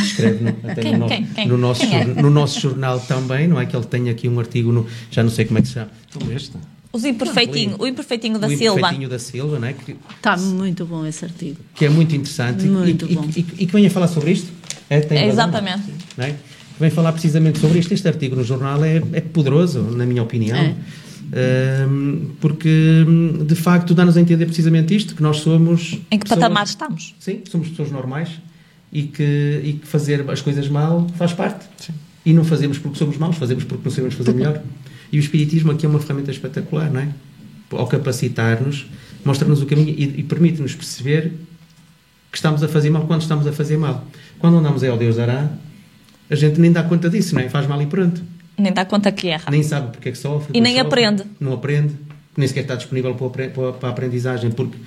escreve 0.03 0.43
no, 0.43 0.49
até 0.69 0.81
quem, 0.81 0.97
no, 0.97 1.07
quem, 1.07 1.25
quem? 1.25 1.47
no, 1.47 1.57
nosso, 1.57 1.83
é? 1.83 2.03
no 2.05 2.29
nosso 2.29 2.59
jornal 2.59 2.99
também, 2.99 3.47
não 3.47 3.59
é 3.59 3.65
que 3.65 3.75
ele 3.75 3.85
tem 3.85 4.09
aqui 4.09 4.27
um 4.27 4.39
artigo, 4.39 4.71
no, 4.71 4.85
já 5.09 5.23
não 5.23 5.29
sei 5.29 5.45
como 5.45 5.59
é 5.59 5.61
que 5.61 5.67
se 5.69 5.73
chama. 5.75 5.89
Então 6.13 6.31
este? 6.35 6.51
Os 6.91 7.03
imperfeitinho, 7.03 7.75
o 7.79 7.85
imperfeitinho 7.87 8.39
da 8.39 8.47
o 8.47 8.49
Silva. 8.49 8.77
imperfeitinho 8.79 9.09
da 9.09 9.19
Silva, 9.19 9.59
não 9.59 9.67
é? 9.67 9.73
Que, 9.73 9.95
Está 10.15 10.37
muito 10.37 10.85
bom 10.85 11.05
esse 11.05 11.25
artigo. 11.25 11.57
que 11.73 11.85
é 11.85 11.89
muito 11.89 12.15
interessante 12.15 12.65
Muito 12.65 13.05
e, 13.09 13.15
bom. 13.15 13.25
E, 13.35 13.39
e- 13.39 13.45
e 13.63 13.65
que 13.65 13.73
venha 13.73 13.89
falar 13.89 14.07
sobre 14.07 14.31
isto. 14.31 14.49
É, 14.89 15.01
tem 15.01 15.17
É, 15.17 15.25
razão, 15.27 15.33
exatamente. 15.49 15.83
não 16.17 16.25
é? 16.25 16.29
Que 16.31 16.37
vem 16.79 16.89
falar 16.89 17.11
precisamente 17.11 17.59
sobre 17.59 17.79
isto. 17.79 17.93
Este 17.93 18.07
artigo 18.07 18.35
no 18.35 18.43
jornal 18.45 18.83
é, 18.85 19.01
é 19.11 19.19
poderoso, 19.21 19.81
na 19.81 20.05
minha 20.05 20.23
opinião. 20.23 20.55
É. 20.57 20.73
Porque 22.39 23.05
de 23.45 23.55
facto 23.55 23.93
dá-nos 23.93 24.17
a 24.17 24.21
entender 24.21 24.45
precisamente 24.45 24.95
isto: 24.95 25.15
que 25.15 25.21
nós 25.23 25.37
somos. 25.37 25.93
Em 26.11 26.17
que 26.17 26.25
pessoas- 26.25 26.39
patamar 26.39 26.65
estamos? 26.65 27.15
Sim, 27.19 27.41
somos 27.49 27.69
pessoas 27.69 27.91
normais 27.91 28.29
e 28.91 29.03
que, 29.03 29.61
e 29.63 29.73
que 29.73 29.87
fazer 29.87 30.29
as 30.29 30.41
coisas 30.41 30.67
mal 30.67 31.07
faz 31.17 31.33
parte. 31.33 31.65
E 32.25 32.33
não 32.33 32.43
fazemos 32.43 32.77
porque 32.77 32.97
somos 32.97 33.17
maus, 33.17 33.35
fazemos 33.37 33.63
porque 33.63 33.83
não 33.85 33.91
sabemos 33.91 34.15
fazer 34.15 34.33
melhor. 34.33 34.61
E 35.11 35.17
o 35.17 35.19
Espiritismo 35.19 35.71
aqui 35.71 35.85
é 35.85 35.89
uma 35.89 35.99
ferramenta 35.99 36.31
espetacular, 36.31 36.91
não 36.91 37.01
é? 37.01 37.09
Ao 37.71 37.87
capacitar-nos, 37.87 38.85
mostra-nos 39.23 39.61
o 39.61 39.65
caminho 39.65 39.89
e, 39.89 40.19
e 40.19 40.23
permite-nos 40.23 40.73
perceber 40.73 41.33
que 42.31 42.37
estamos 42.37 42.63
a 42.63 42.67
fazer 42.67 42.89
mal 42.89 43.05
quando 43.05 43.21
estamos 43.21 43.45
a 43.47 43.51
fazer 43.51 43.77
mal. 43.77 44.05
Quando 44.39 44.57
andamos 44.57 44.81
aí 44.83 44.89
ao 44.89 44.97
Deus 44.97 45.15
dará, 45.17 45.49
a 46.29 46.35
gente 46.35 46.59
nem 46.59 46.71
dá 46.71 46.83
conta 46.83 47.09
disso, 47.09 47.35
não 47.35 47.41
é? 47.41 47.49
Faz 47.49 47.67
mal 47.67 47.81
e 47.81 47.85
pronto. 47.85 48.21
Nem 48.57 48.71
dá 48.71 48.85
conta 48.85 49.11
que 49.11 49.27
erra. 49.27 49.45
Nem 49.51 49.63
sabe 49.63 49.91
porque 49.91 50.09
é 50.09 50.11
que 50.11 50.17
sofre. 50.17 50.57
E 50.57 50.61
nem 50.61 50.73
sofre, 50.75 50.87
aprende. 50.87 51.23
Não 51.39 51.53
aprende. 51.53 51.93
Nem 52.37 52.47
sequer 52.47 52.61
está 52.61 52.75
disponível 52.75 53.13
para, 53.15 53.45
a- 53.45 53.87
a 53.87 53.89
aprendizagem, 53.89 54.51
porque 54.51 54.77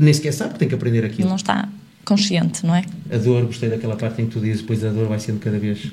nem 0.00 0.12
sequer 0.12 0.32
sabe 0.32 0.54
que 0.54 0.58
tem 0.58 0.68
que 0.68 0.74
aprender 0.74 1.04
aquilo. 1.04 1.28
Não 1.28 1.36
está 1.36 1.68
consciente, 2.04 2.64
não 2.66 2.74
é? 2.74 2.84
A 3.12 3.16
dor, 3.18 3.44
gostei 3.46 3.68
daquela 3.68 3.96
parte 3.96 4.22
em 4.22 4.26
que 4.26 4.32
tu 4.32 4.40
dizes, 4.40 4.62
depois 4.62 4.82
a 4.84 4.90
dor 4.90 5.06
vai 5.08 5.18
sendo 5.20 5.38
cada 5.40 5.58
vez 5.58 5.86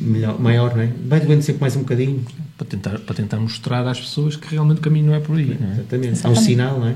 melhor, 0.00 0.38
maior, 0.40 0.74
não 0.74 0.82
é? 0.82 0.90
Vai 1.06 1.20
doendo 1.20 1.42
sempre 1.42 1.60
mais 1.60 1.76
um 1.76 1.80
bocadinho. 1.80 2.24
Para 2.58 2.66
tentar, 2.66 2.98
para 3.00 3.14
tentar 3.14 3.36
mostrar 3.38 3.86
às 3.86 4.00
pessoas 4.00 4.34
que 4.34 4.48
realmente 4.50 4.78
o 4.78 4.80
caminho 4.80 5.06
não 5.08 5.14
é 5.14 5.20
por 5.20 5.36
aí. 5.36 5.56
Não 5.60 5.68
é? 5.68 5.72
Exatamente. 5.74 6.06
É 6.06 6.08
um 6.08 6.12
Exatamente. 6.12 6.44
sinal, 6.44 6.80
não 6.80 6.88
é? 6.88 6.94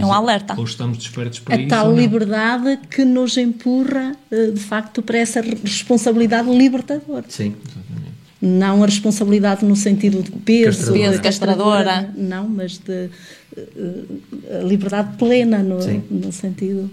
É 0.00 0.06
um 0.06 0.12
alerta. 0.12 0.54
Ou 0.56 0.64
estamos 0.64 0.96
despertos 0.96 1.40
para 1.40 1.56
A 1.56 1.58
isso. 1.58 1.68
tal 1.68 1.88
ou 1.88 1.92
não. 1.92 2.00
liberdade 2.00 2.78
que 2.90 3.04
nos 3.04 3.36
empurra, 3.36 4.16
eh, 4.30 4.50
de 4.50 4.60
facto, 4.60 5.02
para 5.02 5.18
essa 5.18 5.42
responsabilidade 5.42 6.48
libertadora. 6.48 7.26
Sim. 7.28 7.54
Não 8.40 8.82
a 8.82 8.86
responsabilidade 8.86 9.64
no 9.64 9.74
sentido 9.74 10.22
de 10.22 10.30
peso, 10.30 10.78
Castradora. 10.92 11.12
de 11.16 11.20
Castradora. 11.22 12.14
Não, 12.16 12.48
mas 12.48 12.78
de 12.78 13.08
a 14.60 14.62
liberdade 14.64 15.16
plena 15.16 15.58
no, 15.62 15.78
no 16.10 16.32
sentido. 16.32 16.88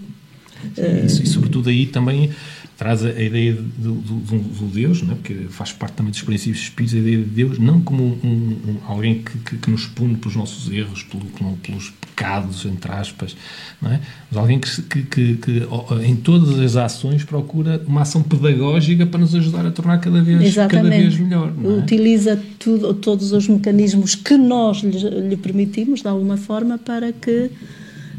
Sim, 0.74 1.04
isso, 1.06 1.22
e 1.22 1.26
sobretudo 1.26 1.68
aí 1.68 1.86
também 1.86 2.30
traz 2.76 3.04
a, 3.04 3.10
ideia 3.10 3.52
do, 3.54 3.94
do, 3.94 4.14
do- 4.16 4.38
do 4.38 4.66
Deus, 4.66 5.02
não 5.02 5.12
é? 5.12 5.14
porque 5.14 5.34
faz 5.50 5.72
parte 5.72 5.94
também 5.94 6.10
dos 6.10 6.22
princípios 6.22 6.62
espíritos, 6.64 6.94
a 6.94 6.98
ideia 6.98 7.18
de 7.18 7.24
Deus, 7.24 7.58
não 7.58 7.80
como 7.80 8.02
um, 8.04 8.28
um- 8.28 8.76
alguém 8.86 9.22
que, 9.22 9.38
que, 9.38 9.56
que 9.58 9.70
nos 9.70 9.86
pune 9.86 10.16
pelos 10.16 10.34
nossos 10.36 10.70
erros, 10.72 11.02
pelo- 11.04 11.24
pelos 11.62 11.92
pecados, 12.16 12.64
entre 12.64 12.90
aspas, 12.90 13.36
não 13.80 13.92
é? 13.92 14.00
mas 14.30 14.38
alguém 14.40 14.58
que, 14.58 14.82
que, 14.82 15.02
que, 15.02 15.34
que, 15.36 15.62
em 16.02 16.16
todas 16.16 16.58
as 16.58 16.74
ações 16.74 17.22
procura 17.24 17.82
uma 17.86 18.02
ação 18.02 18.22
pedagógica 18.22 19.04
para 19.04 19.20
nos 19.20 19.34
ajudar 19.34 19.66
a 19.66 19.70
tornar 19.70 19.98
cada 19.98 20.22
vez, 20.22 20.54
cada 20.54 20.82
vez 20.88 21.18
melhor. 21.18 21.52
Não 21.54 21.72
é? 21.72 21.78
Utiliza 21.80 22.42
tudo, 22.58 22.94
todos 22.94 23.32
os 23.32 23.46
mecanismos 23.46 24.14
que 24.14 24.36
nós 24.38 24.78
lhe, 24.78 24.98
lhe 25.28 25.36
permitimos, 25.36 26.00
de 26.00 26.08
alguma 26.08 26.38
forma, 26.38 26.78
para 26.78 27.12
que 27.12 27.50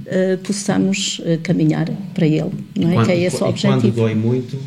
eh, 0.05 0.37
possamos 0.43 1.19
eh, 1.25 1.37
caminhar 1.41 1.89
para 2.13 2.27
ele. 2.27 2.51
Não 2.77 2.91
é? 2.91 2.93
Quando- 2.93 3.05
que 3.07 3.11
é 3.11 3.23
esse 3.23 3.35
o 3.35 3.37
e 3.37 3.39
quando 3.39 3.49
objetivo. 3.49 3.95
dói 3.95 4.13
muito, 4.13 4.59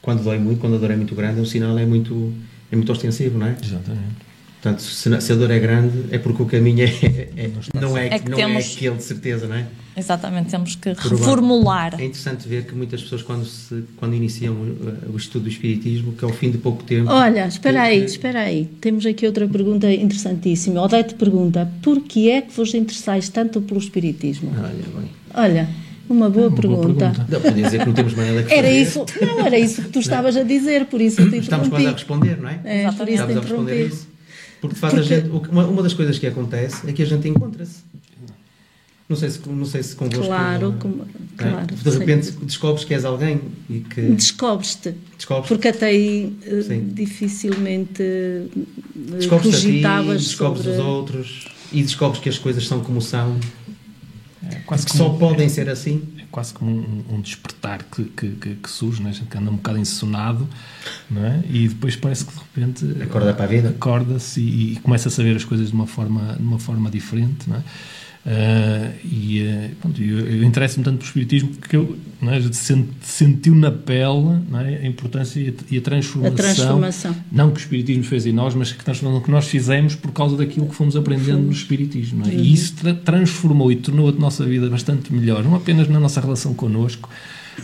quando 0.00 0.24
dói 0.24 0.38
muito, 0.38 0.60
quando 0.60 0.76
a 0.76 0.78
dor 0.78 0.90
é 0.90 0.96
muito 0.96 1.14
grande, 1.14 1.40
o 1.40 1.46
sinal 1.46 1.78
é 1.78 1.84
muito, 1.84 2.32
é 2.70 2.76
muito 2.76 2.90
ostensivo, 2.90 3.38
não 3.38 3.46
é? 3.48 3.56
Exatamente. 3.62 4.31
Portanto, 4.62 4.80
se, 4.82 5.20
se 5.20 5.32
a 5.32 5.34
dor 5.34 5.50
é 5.50 5.58
grande, 5.58 6.04
é 6.12 6.18
porque 6.18 6.40
o 6.40 6.46
caminho 6.46 6.84
é, 6.84 6.86
é- 7.36 7.50
não, 7.80 7.98
é, 7.98 8.06
É 8.06 8.18
que 8.20 8.30
não 8.30 8.36
temos- 8.36 8.64
é 8.64 8.76
aquele 8.76 8.94
de 8.96 9.02
certeza, 9.02 9.48
não 9.48 9.56
é? 9.56 9.66
Exatamente, 9.96 10.50
temos 10.50 10.76
que 10.76 10.94
Por 10.94 11.10
reformular. 11.10 12.00
É 12.00 12.04
interessante 12.04 12.48
ver 12.48 12.64
que 12.64 12.72
muitas 12.74 13.02
pessoas, 13.02 13.22
quando, 13.22 13.44
se, 13.44 13.82
quando 13.96 14.14
iniciam 14.14 14.54
o, 14.54 15.14
o 15.14 15.16
estudo 15.16 15.42
do 15.42 15.48
Espiritismo, 15.48 16.12
que 16.12 16.24
ao 16.24 16.30
fim 16.30 16.48
de 16.52 16.58
pouco 16.58 16.82
tempo. 16.84 17.10
Olha, 17.10 17.46
espera 17.48 17.82
aí, 17.82 18.00
que- 18.02 18.06
espera 18.06 18.40
aí. 18.40 18.70
Temos 18.80 19.04
aqui 19.04 19.26
outra 19.26 19.48
pergunta 19.48 19.92
interessantíssima. 19.92 20.80
Odete 20.80 21.14
pergunta: 21.14 21.68
por 21.82 22.00
que 22.00 22.30
é 22.30 22.40
que 22.40 22.52
vos 22.56 22.72
interessais 22.72 23.28
tanto 23.28 23.60
pelo 23.60 23.80
Espiritismo? 23.80 24.50
Olha, 24.56 24.68
bem. 24.70 25.10
Olha, 25.34 25.68
uma 26.08 26.30
boa, 26.30 26.46
Uma 26.46 26.56
boa 26.56 26.78
pergunta. 26.78 27.10
pergunta. 27.10 27.26
Não, 27.28 27.40
podia 27.40 27.64
dizer 27.64 27.78
que 27.80 27.86
não 27.86 27.92
temos 27.94 28.14
mais 28.14 28.28
nada 28.30 28.42
que 28.44 28.54
Era 28.54 28.70
isso, 28.70 29.04
não, 29.20 29.44
era 29.44 29.58
isso 29.58 29.82
que 29.82 29.88
tu 29.88 29.98
estavas 29.98 30.36
a 30.36 30.44
dizer, 30.44 30.86
por 30.86 31.00
isso 31.00 31.20
eu 31.20 31.30
te 31.30 31.38
Estamos 31.38 31.68
quase 31.68 31.86
a 31.86 31.90
responder, 31.92 32.38
não 32.40 32.48
é? 32.48 32.60
É, 32.64 32.92
por 32.92 33.08
isso 33.08 33.26
te 33.26 33.32
Estamos 33.32 33.36
a 33.36 33.40
responder 33.40 33.86
isso. 33.88 34.11
Porque 34.62 34.74
de 34.76 34.80
Porque- 34.80 34.96
a 34.98 35.02
gente, 35.02 35.28
uma, 35.28 35.66
uma 35.66 35.82
das 35.82 35.92
coisas 35.92 36.18
que 36.18 36.26
acontece 36.26 36.88
é 36.88 36.92
que 36.92 37.02
a 37.02 37.06
gente 37.06 37.28
encontra-se. 37.28 37.80
Não 39.08 39.16
sei 39.16 39.28
se, 39.28 39.40
não 39.46 39.66
sei 39.66 39.82
se 39.82 39.94
convosco. 39.94 40.24
Claro, 40.24 40.68
não 40.70 40.76
é? 40.76 40.80
como- 40.80 41.06
claro, 41.36 41.66
De 41.66 41.90
repente 41.98 42.26
sei. 42.26 42.36
descobres 42.44 42.84
que 42.84 42.94
és 42.94 43.04
alguém 43.04 43.40
e 43.68 43.80
que. 43.80 44.00
Descobres-te. 44.00 44.94
Descobres, 45.18 45.48
Porque 45.48 45.68
até 45.68 45.86
aí 45.86 46.34
eh, 46.46 46.62
Sim. 46.62 46.88
dificilmente 46.94 48.00
eh, 48.02 48.46
descobres 49.18 49.54
a 49.54 49.58
ti, 49.58 49.66
cogitavas 49.66 50.22
descobres 50.22 50.64
sobre... 50.64 50.78
os 50.80 50.86
outros 50.86 51.44
e 51.72 51.82
descobres 51.82 52.22
que 52.22 52.28
as 52.28 52.38
coisas 52.38 52.66
são 52.66 52.80
como 52.80 53.02
são, 53.02 53.36
É 54.50 54.54
quase 54.64 54.86
que 54.86 54.92
como- 54.96 55.04
só 55.04 55.10
podem 55.18 55.48
ser 55.48 55.68
assim. 55.68 56.02
Quase 56.32 56.54
como 56.54 56.70
um, 56.70 57.04
um 57.16 57.20
despertar 57.20 57.84
que, 57.84 58.04
que, 58.04 58.56
que, 58.56 58.70
surge, 58.70 59.02
né? 59.02 59.10
a 59.10 59.12
gente 59.12 59.36
anda 59.36 59.50
um 59.50 59.56
bocado 59.56 59.78
ensonado, 59.78 60.48
não 61.08 61.24
é? 61.24 61.42
E 61.48 61.68
depois 61.68 61.94
parece 61.94 62.24
que 62.24 62.32
de 62.32 62.38
repente 62.38 63.02
Acorda 63.02 63.34
para 63.34 63.44
a 63.44 63.48
vida. 63.48 63.68
acorda-se 63.68 64.40
e, 64.40 64.72
e 64.72 64.76
começa 64.76 65.08
a 65.08 65.12
saber 65.12 65.36
as 65.36 65.44
coisas 65.44 65.68
de 65.68 65.74
uma 65.74 65.86
forma, 65.86 66.34
de 66.34 66.42
uma 66.42 66.58
forma 66.58 66.90
diferente, 66.90 67.48
não 67.48 67.58
é? 67.58 67.62
Ah, 68.24 68.90
e 69.04 69.70
pronto, 69.80 70.00
eu, 70.00 70.20
eu 70.20 70.44
interesso-me 70.44 70.84
tanto 70.84 70.98
pelo 70.98 71.06
espiritismo 71.08 71.48
porque 71.56 71.74
eu 71.76 71.96
é? 72.22 72.40
Sent- 72.52 72.86
sentiu 73.02 73.52
na 73.52 73.72
pele 73.72 74.40
é? 74.54 74.84
a 74.84 74.86
importância 74.86 75.40
e 75.40 75.48
a, 75.48 75.52
e 75.72 75.78
a 75.78 75.80
transformação, 75.80 76.32
A 76.32 76.36
transformação. 76.36 77.16
não 77.32 77.50
que 77.50 77.56
o 77.58 77.60
espiritismo 77.60 78.04
fez 78.04 78.24
em 78.24 78.32
nós, 78.32 78.54
mas 78.54 78.70
que 78.70 78.84
transformação 78.84 79.22
que 79.24 79.30
nós 79.30 79.48
fizemos 79.48 79.96
por 79.96 80.12
causa 80.12 80.36
daquilo 80.36 80.68
que 80.68 80.74
fomos 80.76 80.94
aprendendo 80.94 81.40
no 81.42 81.50
espiritismo, 81.50 82.24
é? 82.24 82.32
E 82.32 82.52
isso 82.52 82.74
tra- 82.76 82.94
transformou 82.94 83.72
e 83.72 83.76
tornou 83.76 84.08
a 84.08 84.12
nossa 84.12 84.44
vida 84.46 84.70
bastante 84.70 85.12
melhor, 85.12 85.42
não 85.42 85.56
apenas 85.56 85.88
na 85.88 85.98
nossa 85.98 86.20
relação 86.20 86.54
connosco, 86.54 87.10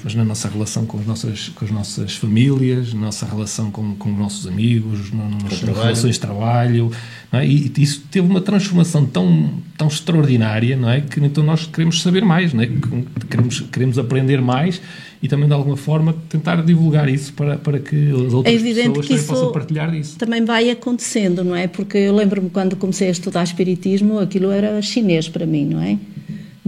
mas 0.05 0.15
na 0.15 0.25
nossa 0.25 0.49
relação 0.49 0.85
com 0.87 0.99
as 0.99 1.07
nossas, 1.07 1.49
com 1.51 1.65
as 1.65 1.71
nossas 1.71 2.15
famílias, 2.17 2.93
na 2.95 3.01
nossa 3.07 3.27
relação 3.27 3.71
com, 3.71 3.95
com 3.97 4.13
os 4.13 4.19
nossos 4.19 4.47
amigos, 4.47 5.11
no- 5.11 5.29
no- 5.29 5.39
nas 5.45 5.59
trabalho. 5.61 5.83
relações 5.85 6.15
de 6.15 6.21
trabalho, 6.21 6.91
não 7.33 7.41
é? 7.41 7.47
e 7.47 7.73
e 7.77 7.83
isso 7.83 8.03
teve 8.11 8.27
uma 8.29 8.41
transformação 8.41 9.05
tão, 9.07 9.51
tão 9.77 9.89
extraordinária, 9.89 10.77
não 10.77 10.91
é? 10.91 11.01
Que 11.01 11.21
então 11.21 11.43
nós 11.45 11.67
queremos 11.67 12.03
saber 12.03 12.25
mais, 12.25 12.53
não 12.53 12.63
é? 12.63 12.67
Que 12.67 13.27
Queremos, 13.29 13.61
queremos 13.73 13.99
aprender 13.99 14.41
mais 14.41 14.81
e 15.23 15.29
também 15.29 15.47
de 15.49 15.53
alguma 15.55 15.77
forma 15.77 16.15
tentar 16.29 16.63
divulgar 16.65 17.09
isso 17.09 17.33
para, 17.33 17.57
para 17.59 17.79
que 17.81 18.11
as 18.11 18.33
outras 18.33 18.55
É 18.55 18.57
evidente 18.57 18.89
pessoas 18.91 19.07
que 19.07 19.09
também 19.09 19.17
isso 19.17 19.27
possam 19.27 19.53
partilhar 19.53 19.91
disso. 19.91 20.17
também 20.19 20.45
vai 20.45 20.71
acontecendo, 20.71 21.43
não 21.45 21.55
é? 21.57 21.67
Porque 21.67 21.99
eu 21.99 22.15
lembro-me 22.15 22.49
quando 22.51 22.77
comecei 22.77 23.09
a 23.09 23.11
estudar 23.11 23.43
Espiritismo, 23.43 24.19
aquilo 24.19 24.51
era 24.51 24.81
chinês 24.81 25.29
para 25.29 25.45
mim, 25.45 25.65
não 25.67 25.81
é? 25.83 25.99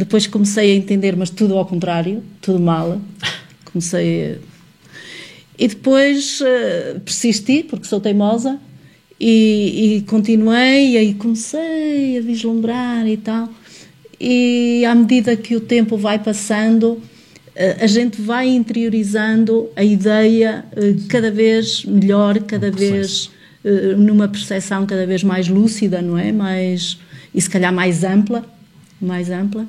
Depois 0.01 0.27
comecei 0.27 0.73
a 0.73 0.75
entender, 0.77 1.15
mas 1.15 1.29
tudo 1.29 1.59
ao 1.59 1.67
contrário, 1.67 2.23
tudo 2.41 2.59
mal. 2.59 2.99
Comecei 3.71 4.33
a... 4.33 4.37
E 5.59 5.69
depois 5.69 6.41
eh, 6.41 6.97
persisti, 7.05 7.63
porque 7.63 7.87
sou 7.87 8.01
teimosa, 8.01 8.59
e, 9.21 9.99
e 9.99 10.01
continuei, 10.03 10.93
e 10.93 10.97
aí 10.97 11.13
comecei 11.13 12.17
a 12.17 12.23
vislumbrar 12.23 13.07
e 13.07 13.19
tal. 13.19 13.51
E 14.19 14.83
à 14.87 14.95
medida 14.95 15.37
que 15.37 15.55
o 15.55 15.61
tempo 15.61 15.99
vai 15.99 16.19
passando, 16.19 16.99
eh, 17.55 17.77
a 17.79 17.87
gente 17.87 18.23
vai 18.23 18.49
interiorizando 18.49 19.69
a 19.77 19.85
ideia 19.85 20.65
eh, 20.75 20.95
cada 21.11 21.31
vez 21.31 21.85
melhor, 21.85 22.39
cada 22.45 22.71
vez 22.71 23.31
eh, 23.63 23.95
numa 23.99 24.29
percepção 24.29 24.87
cada 24.87 25.07
vez 25.07 25.23
mais 25.23 25.47
lúcida, 25.47 26.01
não 26.01 26.17
é? 26.17 26.33
Mais, 26.33 26.99
e 27.35 27.41
se 27.41 27.51
calhar 27.51 27.71
mais 27.71 28.03
ampla, 28.03 28.47
mais 28.99 29.29
ampla. 29.31 29.67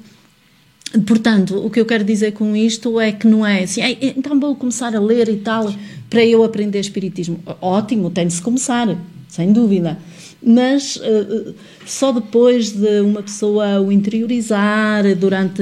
Portanto, 1.06 1.56
o 1.66 1.70
que 1.70 1.80
eu 1.80 1.86
quero 1.86 2.04
dizer 2.04 2.32
com 2.34 2.54
isto 2.56 3.00
é 3.00 3.12
que 3.14 3.26
não 3.28 3.46
é 3.46 3.64
assim, 3.64 3.82
"Ei, 3.82 4.14
então 4.18 4.38
vou 4.40 4.56
começar 4.56 4.94
a 4.96 5.00
ler 5.00 5.30
e 5.30 5.38
tal 5.38 5.74
para 6.10 6.26
eu 6.26 6.44
aprender 6.44 6.80
Espiritismo. 6.80 7.40
Ótimo, 7.62 8.10
tem 8.10 8.28
de 8.28 8.34
se 8.34 8.42
começar, 8.42 8.98
sem 9.30 9.54
dúvida. 9.54 9.98
Mas 10.44 11.00
eh, 11.02 11.54
só 11.86 12.12
depois 12.12 12.72
de 12.72 13.00
uma 13.02 13.22
pessoa 13.24 13.80
o 13.80 13.92
interiorizar 13.92 15.16
durante 15.16 15.62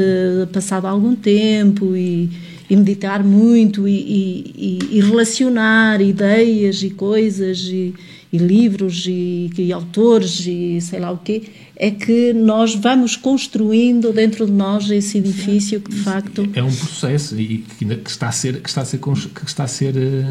passado 0.52 0.86
algum 0.88 1.14
tempo 1.16 1.96
e, 1.96 2.30
e 2.70 2.76
meditar 2.76 3.24
muito 3.24 3.88
e, 3.88 3.92
e- 3.92 4.80
e- 4.92 4.98
e 4.98 5.02
relacionar 5.02 6.02
ideias 6.02 6.82
e 6.82 6.90
coisas 6.90 7.60
e, 7.68 7.94
e 8.32 8.38
livros 8.38 9.06
e, 9.08 9.50
e, 9.58 9.74
autores 9.74 10.46
e 10.46 10.80
sei 10.82 11.00
lá 11.00 11.12
o 11.12 11.18
quê, 11.18 11.44
é 11.76 11.90
que 11.90 12.32
nós 12.34 12.76
vamos 12.76 13.16
construindo 13.16 14.14
dentro 14.14 14.46
de 14.46 14.52
nós 14.52 14.90
esse 14.90 15.18
edifício 15.18 15.82
que 15.82 15.90
de 15.90 15.98
facto 15.98 16.48
é 16.54 16.62
um 16.62 16.74
processo 16.74 17.40
e 17.40 17.66
que, 17.78 17.86
que 17.86 18.10
está 18.10 18.28
a 18.28 18.32
ser 18.32 18.62
que 18.62 18.70
está 18.70 18.82
a 18.82 18.86
ser 18.86 19.00
que 19.00 19.46
está 19.46 19.64
a 19.64 19.68
ser 19.68 19.98
eh, 19.98 20.26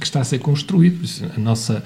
que 0.00 0.04
está 0.04 0.20
a 0.20 0.24
ser 0.24 0.38
construído. 0.38 1.04
A 1.36 1.38
nossa 1.38 1.82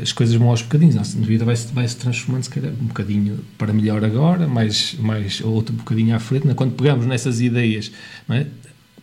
as 0.00 0.12
coisas 0.12 0.34
vão 0.36 0.50
aos 0.50 0.62
bocadinhos, 0.62 0.94
a 0.94 0.98
nossa 0.98 1.18
vida 1.18 1.44
vai-se 1.44 1.72
vai 1.72 1.86
-se 1.86 1.96
transformando 1.96 2.44
se 2.44 2.50
calhar 2.50 2.72
um 2.72 2.86
bocadinho 2.86 3.40
para 3.58 3.72
melhor 3.72 4.04
agora, 4.04 4.46
mais, 4.46 4.94
mais 5.00 5.40
outro 5.40 5.74
bocadinho 5.74 6.14
à 6.14 6.20
frente, 6.20 6.46
quando 6.54 6.74
pegamos 6.74 7.06
nessas 7.06 7.40
ideias, 7.40 7.90
é? 8.28 8.46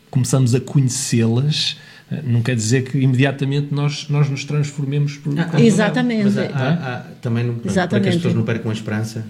começamos 0.10 0.56
a 0.56 0.62
conhecê-las, 0.62 1.76
não 2.24 2.42
quer 2.42 2.56
dizer 2.56 2.84
que 2.84 2.98
imediatamente 2.98 3.74
nós, 3.74 4.10
nós 4.10 4.30
nos 4.30 4.44
transformemos 4.44 5.16
por. 5.16 5.34
Ah, 5.40 5.62
exatamente. 5.62 6.26
Mas 6.26 6.38
há, 6.38 6.44
há, 6.44 6.74
há, 6.74 7.00
também 7.22 7.46
não, 7.46 7.56
exatamente. 7.64 7.90
para 7.90 8.00
que 8.02 8.10
as 8.10 8.16
pessoas 8.16 8.34
não 8.34 8.44
percam 8.44 8.70
a 8.70 8.74
esperança, 8.74 9.26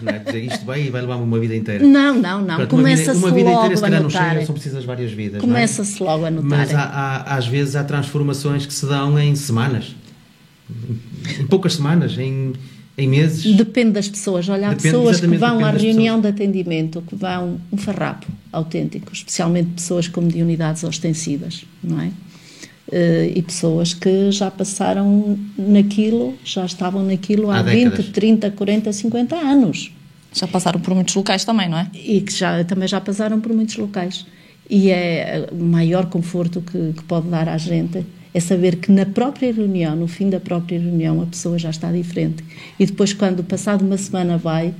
não 0.00 0.12
é? 0.12 0.18
dizer 0.20 0.44
isto 0.44 0.64
vai 0.64 0.86
e 0.86 0.90
vai 0.90 1.00
levar-me 1.00 1.24
uma 1.24 1.38
vida 1.40 1.56
inteira. 1.56 1.84
Não, 1.84 2.14
não, 2.14 2.42
não. 2.42 2.64
Começa-se 2.68 3.20
logo 3.20 3.34
vida 3.34 3.50
inteira, 3.50 3.76
se 3.76 3.82
calhar, 3.82 4.02
não 4.02 4.10
chega, 4.10 4.46
são 4.46 4.54
precisas 4.54 4.84
várias 4.84 5.10
vidas. 5.10 5.38
É? 5.38 5.40
Começa-se 5.40 6.00
é? 6.00 6.06
logo 6.06 6.24
a 6.26 6.30
notar. 6.30 6.48
Mas 6.48 6.72
há, 6.72 6.82
há, 6.82 7.36
às 7.36 7.48
vezes 7.48 7.74
há 7.74 7.82
transformações 7.82 8.64
que 8.66 8.72
se 8.72 8.86
dão 8.86 9.18
em 9.18 9.34
semanas, 9.34 9.96
em 11.40 11.46
poucas 11.48 11.74
semanas, 11.74 12.16
em 12.16 12.52
em 13.00 13.08
meses? 13.08 13.54
Depende 13.54 13.92
das 13.92 14.08
pessoas. 14.08 14.48
Olha, 14.48 14.68
há 14.68 14.70
depende, 14.70 14.94
pessoas 14.94 15.20
que 15.20 15.26
vão 15.26 15.64
à 15.64 15.70
reunião 15.70 16.20
pessoas. 16.20 16.22
de 16.22 16.42
atendimento, 16.42 17.02
que 17.02 17.14
vão 17.14 17.60
um 17.72 17.76
farrapo 17.76 18.26
autêntico, 18.52 19.12
especialmente 19.12 19.70
pessoas 19.70 20.08
com 20.08 20.20
mediunidades 20.20 20.84
ostensivas, 20.84 21.64
não 21.82 22.00
é? 22.00 22.06
Uh, 22.88 23.32
e 23.36 23.42
pessoas 23.42 23.94
que 23.94 24.32
já 24.32 24.50
passaram 24.50 25.38
naquilo, 25.56 26.34
já 26.44 26.66
estavam 26.66 27.04
naquilo 27.04 27.50
há, 27.50 27.60
há 27.60 27.62
20, 27.62 28.10
30, 28.10 28.50
40, 28.50 28.92
50 28.92 29.36
anos. 29.36 29.92
Já 30.32 30.46
passaram 30.46 30.80
por 30.80 30.94
muitos 30.94 31.14
locais 31.14 31.44
também, 31.44 31.68
não 31.68 31.78
é? 31.78 31.88
E 31.94 32.20
que 32.20 32.32
já, 32.32 32.64
também 32.64 32.88
já 32.88 33.00
passaram 33.00 33.40
por 33.40 33.52
muitos 33.52 33.76
locais. 33.76 34.26
E 34.68 34.90
é 34.90 35.48
o 35.50 35.62
maior 35.62 36.06
conforto 36.06 36.60
que, 36.60 36.92
que 36.92 37.02
pode 37.04 37.28
dar 37.28 37.48
à 37.48 37.58
gente 37.58 38.04
é 38.32 38.40
saber 38.40 38.76
que 38.76 38.92
na 38.92 39.04
própria 39.04 39.52
reunião, 39.52 39.96
no 39.96 40.06
fim 40.06 40.30
da 40.30 40.38
própria 40.38 40.78
reunião, 40.78 41.20
a 41.20 41.26
pessoa 41.26 41.58
já 41.58 41.70
está 41.70 41.90
diferente. 41.90 42.44
E 42.78 42.86
depois, 42.86 43.12
quando 43.12 43.42
passado 43.42 43.82
uma 43.82 43.96
semana 43.96 44.38
vai, 44.38 44.74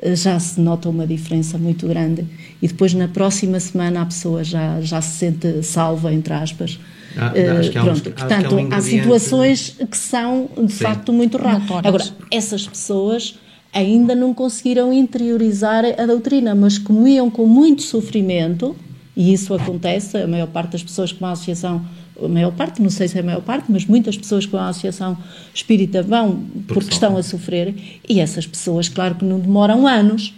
eh, 0.00 0.16
já 0.16 0.38
se 0.40 0.60
nota 0.60 0.88
uma 0.88 1.06
diferença 1.06 1.58
muito 1.58 1.86
grande. 1.86 2.26
E 2.62 2.68
depois, 2.68 2.94
na 2.94 3.08
próxima 3.08 3.60
semana, 3.60 4.02
a 4.02 4.06
pessoa 4.06 4.42
já, 4.42 4.80
já 4.80 5.00
se 5.02 5.18
sente 5.18 5.62
salva, 5.62 6.12
entre 6.12 6.32
aspas. 6.32 6.78
Ah, 7.16 7.32
uh, 7.32 7.72
pronto, 7.72 8.08
um, 8.08 8.12
portanto, 8.12 8.54
há, 8.54 8.60
um 8.60 8.72
há 8.72 8.80
situações 8.80 9.76
que 9.88 9.96
são 9.96 10.48
de 10.56 10.72
Sim. 10.72 10.84
facto 10.84 11.12
muito 11.12 11.38
raras. 11.38 11.62
Agora, 11.84 12.04
essas 12.30 12.66
pessoas 12.66 13.38
ainda 13.72 14.14
não 14.14 14.32
conseguiram 14.32 14.92
interiorizar 14.92 15.84
a 15.98 16.06
doutrina, 16.06 16.54
mas 16.54 16.78
como 16.78 17.06
iam 17.06 17.30
com 17.30 17.46
muito 17.46 17.82
sofrimento, 17.82 18.74
e 19.16 19.32
isso 19.32 19.52
acontece, 19.54 20.16
a 20.16 20.26
maior 20.26 20.48
parte 20.48 20.72
das 20.72 20.82
pessoas 20.82 21.12
com 21.12 21.26
a 21.26 21.32
associação 21.32 21.84
a 22.22 22.28
maior 22.28 22.52
parte, 22.52 22.80
não 22.80 22.90
sei 22.90 23.08
se 23.08 23.16
é 23.16 23.20
a 23.20 23.24
maior 23.24 23.42
parte, 23.42 23.66
mas 23.68 23.86
muitas 23.86 24.16
pessoas 24.16 24.46
com 24.46 24.56
a 24.56 24.68
associação 24.68 25.16
espírita 25.52 26.02
vão 26.02 26.44
porque, 26.66 26.74
porque 26.74 26.92
estão 26.92 27.16
a 27.16 27.22
sofrer, 27.22 27.74
e 28.08 28.20
essas 28.20 28.46
pessoas, 28.46 28.88
claro 28.88 29.16
que 29.16 29.24
não 29.24 29.40
demoram 29.40 29.86
anos, 29.86 30.34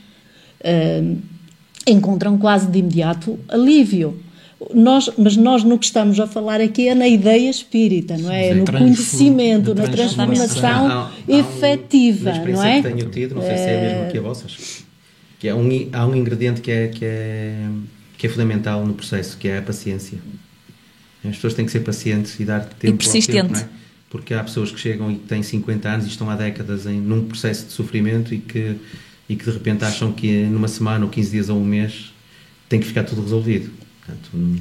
uh, 0.60 1.18
encontram 1.86 2.38
quase 2.38 2.66
de 2.66 2.78
imediato 2.78 3.38
alívio. 3.48 4.22
Nós, 4.74 5.10
mas 5.18 5.36
nós 5.36 5.62
no 5.62 5.78
que 5.78 5.84
estamos 5.84 6.18
a 6.18 6.26
falar 6.26 6.62
aqui 6.62 6.88
é 6.88 6.94
na 6.94 7.06
ideia 7.06 7.50
espírita, 7.50 8.16
não 8.16 8.32
é? 8.32 8.54
no 8.54 8.64
conhecimento, 8.64 9.74
na 9.74 9.86
transformação 9.86 10.88
há, 10.88 11.10
há 11.10 11.12
efetiva, 11.28 12.30
um, 12.30 12.52
não 12.52 12.64
é? 12.64 12.80
que 12.80 12.88
tenho 12.88 13.10
tido, 13.10 13.34
não 13.34 13.42
sei 13.42 13.56
se 13.58 13.64
é 13.64 13.78
a 13.78 13.82
mesma 13.82 14.10
que 14.10 14.16
a 14.16 14.20
vossas, 14.22 14.84
que 15.38 15.46
é 15.46 15.54
um, 15.54 15.68
há 15.92 16.06
um 16.06 16.16
ingrediente 16.16 16.62
que 16.62 16.70
é, 16.70 16.88
que, 16.88 17.04
é, 17.04 17.68
que 18.16 18.26
é 18.26 18.30
fundamental 18.30 18.84
no 18.86 18.94
processo, 18.94 19.36
que 19.36 19.46
é 19.46 19.58
a 19.58 19.62
paciência. 19.62 20.18
As 21.28 21.36
pessoas 21.36 21.54
têm 21.54 21.64
que 21.64 21.72
ser 21.72 21.80
pacientes 21.80 22.38
e 22.38 22.44
dar 22.44 22.64
tempo 22.64 22.94
e 22.94 22.96
persistente. 22.98 23.48
Tempo, 23.48 23.56
é? 23.56 23.68
Porque 24.08 24.34
há 24.34 24.42
pessoas 24.42 24.70
que 24.70 24.78
chegam 24.78 25.10
e 25.10 25.16
têm 25.16 25.42
50 25.42 25.88
anos 25.88 26.06
e 26.06 26.08
estão 26.08 26.30
há 26.30 26.36
décadas 26.36 26.86
em, 26.86 27.00
num 27.00 27.24
processo 27.24 27.66
de 27.66 27.72
sofrimento 27.72 28.34
e 28.34 28.38
que, 28.38 28.76
e 29.28 29.36
que 29.36 29.44
de 29.44 29.50
repente 29.50 29.84
acham 29.84 30.12
que 30.12 30.44
numa 30.44 30.68
semana 30.68 31.04
ou 31.04 31.10
15 31.10 31.30
dias 31.30 31.48
ou 31.48 31.58
um 31.58 31.64
mês 31.64 32.12
tem 32.68 32.80
que 32.80 32.86
ficar 32.86 33.04
tudo 33.04 33.22
resolvido. 33.22 33.70
Portanto, 34.04 34.60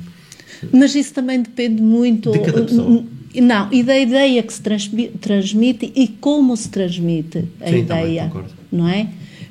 Mas 0.71 0.95
isso 0.95 1.13
também 1.13 1.41
depende 1.41 1.81
muito. 1.81 2.31
De 2.31 2.39
cada 2.39 2.63
pessoa. 2.63 3.05
Não, 3.35 3.71
e 3.71 3.83
da 3.83 3.97
ideia 3.97 4.41
que 4.41 4.53
se 4.53 4.61
transmite 5.19 5.91
e 5.95 6.07
como 6.07 6.55
se 6.55 6.69
transmite 6.69 7.45
a 7.59 7.69
Sim, 7.69 7.79
ideia. 7.79 8.29
Também, 8.29 8.49
não 8.71 8.87
é? 8.87 9.07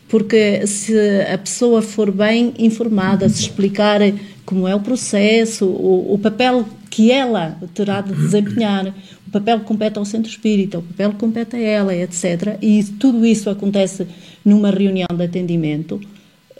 Porque 0.09 0.67
se 0.67 0.95
a 1.33 1.37
pessoa 1.39 1.83
for 1.83 2.11
bem 2.11 2.55
informada, 2.59 3.29
se 3.29 3.43
explicar 3.43 4.01
como 4.45 4.69
é 4.69 4.75
o 4.75 4.81
processo, 4.81 5.67
o, 5.67 6.15
o 6.15 6.19
papel 6.19 6.67
que 6.95 7.11
ela 7.11 7.59
terá 7.75 8.01
de 8.01 8.15
desempenhar, 8.15 8.95
o 9.27 9.31
papel 9.33 9.59
que 9.59 9.65
compete 9.65 9.99
ao 9.99 10.05
centro 10.05 10.31
espírita, 10.31 10.79
o 10.79 10.83
papel 10.83 11.11
que 11.11 11.17
compete 11.17 11.57
a 11.57 11.61
ela, 11.61 11.93
etc. 11.93 12.57
E 12.63 12.85
tudo 12.85 13.27
isso 13.27 13.51
acontece 13.51 14.07
numa 14.45 14.71
reunião 14.71 15.09
de 15.13 15.25
atendimento. 15.25 16.01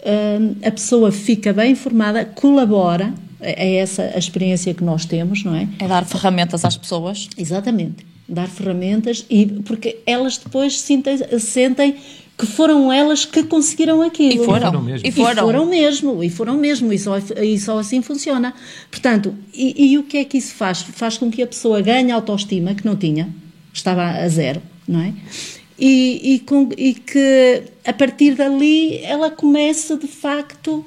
Hum, 0.05 0.55
a 0.61 0.71
pessoa 0.71 1.09
fica 1.09 1.53
bem 1.53 1.71
informada, 1.71 2.25
colabora, 2.25 3.13
é, 3.39 3.65
é 3.65 3.75
essa 3.77 4.11
a 4.13 4.17
experiência 4.17 4.73
que 4.73 4.83
nós 4.83 5.05
temos, 5.05 5.41
não 5.45 5.55
é? 5.55 5.69
É 5.79 5.87
dar 5.87 6.03
ferramentas 6.03 6.65
às 6.65 6.75
pessoas. 6.75 7.29
Exatamente, 7.37 8.05
dar 8.27 8.49
ferramentas 8.49 9.25
e 9.29 9.45
porque 9.45 9.99
elas 10.05 10.37
depois 10.37 10.81
sentem, 10.81 11.17
sentem 11.39 11.95
que 12.37 12.45
foram 12.45 12.91
elas 12.91 13.25
que 13.25 13.43
conseguiram 13.43 14.01
aquilo. 14.01 14.43
E 14.43 14.45
foram, 14.45 14.81
mesmo. 14.81 15.07
E 15.07 15.11
foram. 15.11 15.31
E 15.31 15.35
foram 15.35 15.65
mesmo, 15.65 16.23
e 16.23 16.29
foram 16.29 16.57
mesmo, 16.57 16.93
e 16.93 16.99
só, 16.99 17.17
e 17.17 17.57
só 17.57 17.79
assim 17.79 18.01
funciona. 18.01 18.53
Portanto, 18.91 19.33
e, 19.53 19.91
e, 19.91 19.97
o 19.97 20.03
que 20.03 20.17
é 20.17 20.25
que 20.25 20.37
isso 20.37 20.53
faz? 20.53 20.81
Faz 20.81 21.17
com 21.17 21.31
que 21.31 21.41
a 21.41 21.47
pessoa 21.47 21.81
ganhe 21.81 22.11
autoestima, 22.11 22.75
que 22.75 22.85
não 22.85 22.95
tinha, 22.95 23.29
estava 23.73 24.03
a 24.03 24.27
zero, 24.27 24.61
não 24.87 24.99
é? 24.99 25.13
E, 25.79 26.35
e, 26.35 26.39
com, 26.39 26.69
e 26.77 26.93
que 26.93 27.63
a 27.85 27.93
partir 27.93 28.35
dali 28.35 28.97
ela 29.03 29.29
começa 29.29 29.97
de 29.97 30.07
facto 30.07 30.85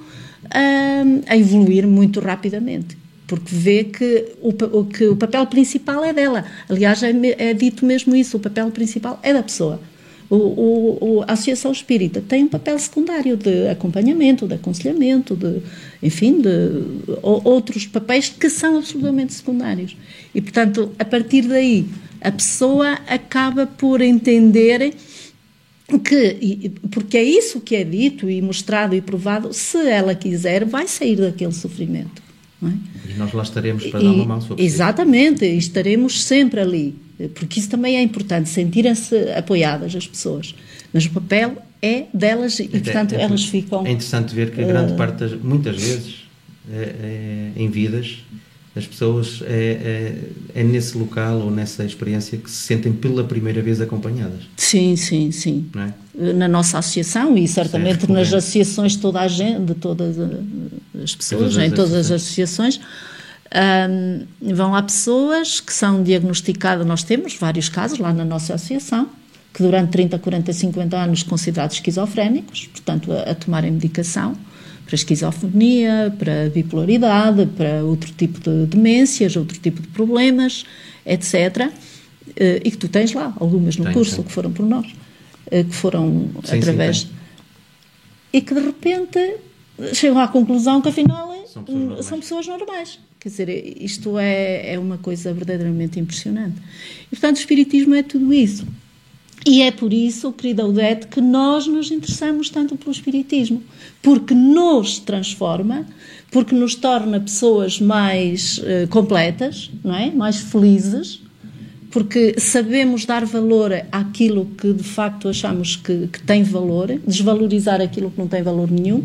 a, 0.50 1.32
a 1.32 1.36
evoluir 1.36 1.86
muito 1.86 2.20
rapidamente 2.20 2.96
porque 3.26 3.54
vê 3.54 3.84
que 3.84 4.32
o, 4.40 4.84
que 4.86 5.06
o 5.06 5.14
papel 5.14 5.46
principal 5.46 6.02
é 6.02 6.14
dela. 6.14 6.46
Aliás, 6.66 7.02
é, 7.02 7.12
é 7.36 7.52
dito 7.52 7.84
mesmo 7.84 8.16
isso: 8.16 8.38
o 8.38 8.40
papel 8.40 8.70
principal 8.70 9.20
é 9.22 9.34
da 9.34 9.42
pessoa. 9.42 9.78
O, 10.30 10.36
o, 10.36 11.24
a 11.26 11.32
Associação 11.32 11.72
Espírita 11.72 12.20
tem 12.20 12.44
um 12.44 12.48
papel 12.48 12.78
secundário 12.78 13.36
de 13.36 13.68
acompanhamento, 13.68 14.46
de 14.46 14.54
aconselhamento, 14.54 15.34
de, 15.34 15.62
enfim, 16.02 16.40
de 16.40 16.48
outros 17.22 17.86
papéis 17.86 18.28
que 18.28 18.50
são 18.50 18.76
absolutamente 18.76 19.32
secundários. 19.32 19.96
E, 20.34 20.42
portanto, 20.42 20.92
a 20.98 21.04
partir 21.04 21.42
daí, 21.42 21.86
a 22.20 22.30
pessoa 22.30 22.98
acaba 23.06 23.66
por 23.66 24.02
entender 24.02 24.94
que, 26.04 26.72
porque 26.90 27.16
é 27.16 27.22
isso 27.22 27.60
que 27.60 27.74
é 27.74 27.82
dito 27.82 28.28
e 28.28 28.42
mostrado 28.42 28.94
e 28.94 29.00
provado, 29.00 29.54
se 29.54 29.78
ela 29.88 30.14
quiser, 30.14 30.66
vai 30.66 30.86
sair 30.86 31.16
daquele 31.16 31.52
sofrimento. 31.52 32.27
É? 32.62 33.12
E 33.12 33.14
nós 33.16 33.32
lá 33.32 33.42
estaremos 33.42 33.86
para 33.86 34.00
e, 34.00 34.04
dar 34.04 34.10
uma 34.10 34.24
mão. 34.24 34.40
Exatamente, 34.58 35.44
estaremos 35.44 36.22
sempre 36.22 36.60
ali 36.60 37.08
porque 37.34 37.58
isso 37.58 37.68
também 37.68 37.96
é 37.96 38.02
importante, 38.02 38.48
sentirem-se 38.48 39.16
apoiadas 39.32 39.94
as 39.96 40.06
pessoas. 40.06 40.54
Mas 40.92 41.06
o 41.06 41.10
papel 41.10 41.56
é 41.82 42.04
delas 42.14 42.60
e, 42.60 42.64
é, 42.64 42.68
portanto, 42.68 43.14
é, 43.14 43.22
elas 43.22 43.44
ficam. 43.44 43.84
É 43.84 43.90
interessante 43.90 44.34
ver 44.34 44.52
que 44.52 44.62
a 44.62 44.66
grande 44.66 44.92
uh, 44.92 44.96
parte, 44.96 45.16
das, 45.18 45.32
muitas 45.32 45.76
vezes, 45.76 46.28
é, 46.70 47.50
em 47.56 47.68
vidas, 47.68 48.18
as 48.78 48.86
pessoas 48.86 49.42
é, 49.44 50.22
é, 50.54 50.60
é, 50.60 50.64
nesse 50.64 50.96
local 50.96 51.40
ou 51.40 51.50
nessa 51.50 51.84
experiência 51.84 52.38
que 52.38 52.50
se 52.50 52.66
sentem 52.66 52.92
pela 52.92 53.24
primeira 53.24 53.60
vez 53.60 53.80
acompanhadas. 53.80 54.42
Sim, 54.56 54.96
sim, 54.96 55.30
sim. 55.32 55.70
Na 56.14 56.48
nossa 56.48 56.78
associação 56.78 57.36
e 57.36 57.46
certamente 57.46 58.00
certo, 58.00 58.12
nas 58.12 58.32
associações 58.32 58.92
de 58.92 58.98
toda 58.98 59.20
a 59.20 59.28
gente, 59.28 59.60
de 59.60 59.74
todas 59.74 60.16
as 61.02 61.14
pessoas, 61.14 61.40
todas 61.40 61.58
as 61.58 61.64
em 61.64 61.70
todas 61.70 61.94
as 61.94 62.10
associações 62.10 62.80
um, 63.54 64.54
vão 64.54 64.74
a 64.74 64.82
pessoas 64.82 65.60
que 65.60 65.72
são 65.72 66.02
diagnosticadas, 66.02 66.86
nós 66.86 67.02
temos 67.02 67.34
vários 67.34 67.68
casos 67.68 67.98
lá 67.98 68.12
na 68.12 68.24
nossa 68.24 68.54
associação, 68.54 69.08
que 69.52 69.62
durante 69.62 69.90
30, 69.90 70.18
40, 70.18 70.52
50 70.52 70.96
anos 70.96 71.22
considerados 71.22 71.76
esquizofrénicos, 71.76 72.66
portanto, 72.66 73.10
a, 73.12 73.30
a 73.30 73.34
tomarem 73.34 73.70
medicação 73.70 74.36
para 74.88 74.94
esquizofrenia, 74.94 76.14
para 76.18 76.48
bipolaridade, 76.48 77.44
para 77.54 77.84
outro 77.84 78.10
tipo 78.10 78.40
de 78.40 78.64
demências, 78.64 79.36
outro 79.36 79.58
tipo 79.58 79.82
de 79.82 79.88
problemas, 79.88 80.64
etc. 81.04 81.70
Eh, 82.34 82.62
e 82.64 82.70
que 82.70 82.78
tu 82.78 82.88
tens 82.88 83.12
lá, 83.12 83.34
algumas 83.38 83.76
no 83.76 83.84
tem, 83.84 83.92
curso, 83.92 84.16
tem. 84.16 84.24
que 84.24 84.32
foram 84.32 84.50
por 84.50 84.64
nós, 84.64 84.86
eh, 85.50 85.62
que 85.62 85.74
foram 85.74 86.30
sim, 86.42 86.56
através. 86.56 87.00
Sim, 87.00 87.08
e 88.32 88.40
que 88.40 88.54
de 88.54 88.60
repente 88.60 89.36
chegam 89.92 90.18
à 90.18 90.26
conclusão 90.26 90.80
que 90.80 90.88
afinal 90.88 91.28
são 91.46 91.62
pessoas, 91.62 92.06
são 92.06 92.20
pessoas 92.20 92.46
normais 92.46 92.98
Quer 93.20 93.28
dizer, 93.28 93.82
isto 93.82 94.16
é, 94.18 94.74
é 94.74 94.78
uma 94.78 94.96
coisa 94.96 95.34
verdadeiramente 95.34 95.98
impressionante. 95.98 96.56
E, 97.06 97.10
portanto, 97.10 97.36
o 97.36 97.40
Espiritismo 97.40 97.94
é 97.94 98.02
tudo 98.02 98.32
isso. 98.32 98.64
E 99.46 99.62
é 99.62 99.70
por 99.70 99.92
isso, 99.92 100.32
querida 100.32 100.66
Odete, 100.66 101.06
que 101.06 101.20
nós 101.20 101.66
nos 101.66 101.90
interessamos 101.90 102.50
tanto 102.50 102.76
pelo 102.76 102.90
Espiritismo, 102.90 103.62
porque 104.02 104.34
nos 104.34 104.98
transforma, 104.98 105.86
porque 106.30 106.54
nos 106.54 106.74
torna 106.74 107.20
pessoas 107.20 107.80
mais 107.80 108.58
uh, 108.58 108.88
completas, 108.90 109.70
não 109.82 109.94
é? 109.94 110.10
mais 110.10 110.38
felizes, 110.38 111.22
porque 111.90 112.34
sabemos 112.38 113.06
dar 113.06 113.24
valor 113.24 113.72
àquilo 113.90 114.46
que 114.58 114.72
de 114.72 114.82
facto 114.82 115.28
achamos 115.28 115.76
que, 115.76 116.08
que 116.08 116.22
tem 116.22 116.42
valor, 116.42 117.00
desvalorizar 117.06 117.80
aquilo 117.80 118.10
que 118.10 118.18
não 118.18 118.28
tem 118.28 118.42
valor 118.42 118.70
nenhum. 118.70 119.04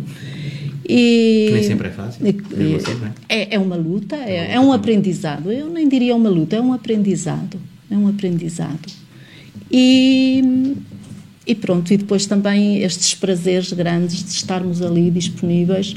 E, 0.86 1.46
que 1.48 1.54
nem 1.54 1.64
sempre 1.64 1.88
é 1.88 1.92
fácil. 1.92 2.28
E, 2.28 2.36
é, 3.30 3.56
é 3.56 3.60
uma 3.60 3.78
luta, 3.78 4.18
é, 4.18 4.54
é 4.54 4.60
um 4.60 4.74
aprendizado. 4.74 5.50
Eu 5.50 5.70
nem 5.70 5.88
diria 5.88 6.14
uma 6.14 6.30
luta, 6.30 6.58
é 6.58 6.62
um 6.62 6.74
aprendizado. 6.74 7.58
É 7.90 7.96
um 7.96 8.08
aprendizado. 8.08 9.03
E, 9.76 10.76
e 11.48 11.56
pronto, 11.56 11.92
e 11.92 11.98
depois 11.98 12.28
também 12.28 12.84
estes 12.84 13.16
prazeres 13.16 13.74
grandes 13.74 14.24
de 14.24 14.30
estarmos 14.30 14.84
ali 14.84 15.10
disponíveis 15.10 15.96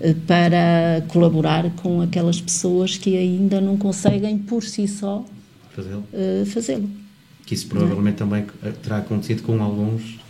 eh, 0.00 0.14
para 0.24 1.04
colaborar 1.08 1.68
com 1.72 2.00
aquelas 2.00 2.40
pessoas 2.40 2.96
que 2.96 3.16
ainda 3.16 3.60
não 3.60 3.76
conseguem 3.76 4.38
por 4.38 4.62
si 4.62 4.86
só 4.86 5.26
fazê-lo. 5.74 6.04
Uh, 6.12 6.46
fazê-lo. 6.46 6.88
Que 7.44 7.54
isso 7.54 7.66
provavelmente 7.66 8.20
não. 8.20 8.28
também 8.28 8.46
terá 8.82 8.98
acontecido 8.98 9.42
com 9.42 9.60
alguns 9.60 10.20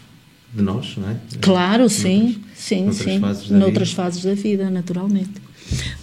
de 0.54 0.62
nós, 0.62 0.96
não 0.96 1.10
é? 1.10 1.16
Claro, 1.42 1.90
sim, 1.90 2.40
sim, 2.54 2.84
noutras 2.84 3.04
sim. 3.04 3.20
Fases 3.20 3.50
noutras 3.50 3.88
vida. 3.90 4.02
fases 4.02 4.24
da 4.24 4.34
vida, 4.34 4.70
naturalmente. 4.70 5.42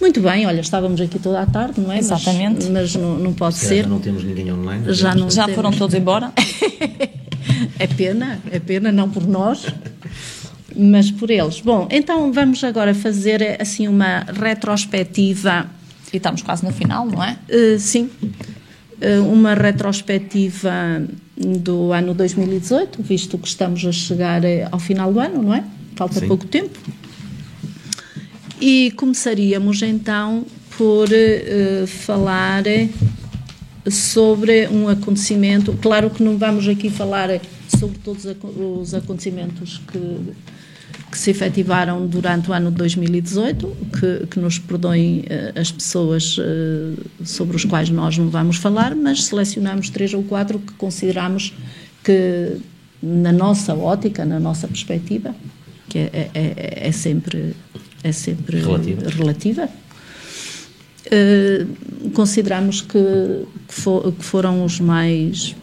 Muito 0.00 0.20
bem, 0.20 0.46
olha, 0.46 0.60
estávamos 0.60 1.00
aqui 1.00 1.18
toda 1.18 1.40
a 1.40 1.46
tarde, 1.46 1.80
não 1.80 1.92
é? 1.92 1.98
Exatamente. 1.98 2.66
Mas, 2.66 2.94
mas 2.94 2.94
não, 2.96 3.18
não 3.18 3.32
pode 3.32 3.56
ser. 3.56 3.82
Já 3.82 3.88
não 3.88 4.00
temos 4.00 4.24
ninguém 4.24 4.52
online. 4.52 4.92
Já, 4.92 5.14
não 5.14 5.30
já 5.30 5.48
foram 5.48 5.70
todos 5.70 5.94
embora? 5.94 6.32
é 7.78 7.86
pena, 7.86 8.40
é 8.50 8.58
pena, 8.58 8.92
não 8.92 9.10
por 9.10 9.26
nós, 9.26 9.66
mas 10.76 11.10
por 11.10 11.30
eles. 11.30 11.60
Bom, 11.60 11.88
então 11.90 12.32
vamos 12.32 12.62
agora 12.62 12.94
fazer 12.94 13.60
assim 13.60 13.88
uma 13.88 14.20
retrospectiva. 14.20 15.66
E 16.12 16.18
estamos 16.18 16.42
quase 16.42 16.64
no 16.64 16.72
final, 16.72 17.06
não 17.06 17.22
é? 17.22 17.36
Uh, 17.48 17.78
sim. 17.78 18.10
Uh, 18.22 19.30
uma 19.30 19.54
retrospectiva 19.54 21.02
do 21.36 21.92
ano 21.92 22.14
2018, 22.14 23.02
visto 23.02 23.36
que 23.36 23.48
estamos 23.48 23.84
a 23.84 23.92
chegar 23.92 24.42
eh, 24.42 24.66
ao 24.70 24.78
final 24.78 25.12
do 25.12 25.20
ano, 25.20 25.42
não 25.42 25.54
é? 25.54 25.62
Falta 25.94 26.20
sim. 26.20 26.26
pouco 26.26 26.46
tempo. 26.46 26.78
E 28.60 28.90
começaríamos 28.92 29.82
então 29.82 30.46
por 30.78 31.08
uh, 31.08 31.86
falar 31.86 32.62
sobre 33.90 34.66
um 34.68 34.88
acontecimento. 34.88 35.74
Claro 35.80 36.10
que 36.10 36.22
não 36.22 36.38
vamos 36.38 36.66
aqui 36.66 36.88
falar 36.88 37.28
sobre 37.78 37.98
todos 37.98 38.24
os 38.24 38.94
acontecimentos 38.94 39.80
que, 39.90 39.98
que 41.10 41.18
se 41.18 41.30
efetivaram 41.30 42.06
durante 42.06 42.50
o 42.50 42.54
ano 42.54 42.70
de 42.70 42.78
2018, 42.78 43.76
que, 44.00 44.26
que 44.26 44.40
nos 44.40 44.58
perdoem 44.58 45.20
uh, 45.20 45.60
as 45.60 45.70
pessoas 45.70 46.38
uh, 46.38 47.24
sobre 47.24 47.56
os 47.56 47.64
quais 47.64 47.90
nós 47.90 48.16
não 48.16 48.30
vamos 48.30 48.56
falar, 48.56 48.94
mas 48.94 49.24
selecionamos 49.24 49.90
três 49.90 50.14
ou 50.14 50.22
quatro 50.22 50.58
que 50.58 50.72
consideramos 50.74 51.52
que, 52.02 52.56
na 53.02 53.32
nossa 53.32 53.74
ótica, 53.74 54.24
na 54.24 54.40
nossa 54.40 54.66
perspectiva, 54.66 55.34
que 55.90 55.98
é, 55.98 56.10
é, 56.12 56.30
é, 56.34 56.88
é 56.88 56.92
sempre 56.92 57.54
é 58.02 58.12
sempre 58.12 58.60
relativa, 58.60 59.08
relativa 59.08 59.68
uh, 61.06 62.10
consideramos 62.10 62.80
que, 62.80 62.98
que, 63.68 63.74
for, 63.74 64.12
que, 64.12 64.24
foram 64.24 64.64
os 64.64 64.80
mais 64.80 65.54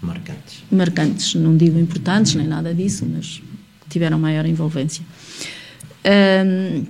marcantes. 0.00 0.62
marcantes. 0.70 1.34
Não 1.34 1.56
digo 1.56 1.78
importantes 1.78 2.34
nem 2.34 2.46
nada 2.46 2.74
disso, 2.74 3.06
mas 3.06 3.42
tiveram 3.88 4.18
maior 4.18 4.46
envolvência. 4.46 5.04
Um, 6.04 6.84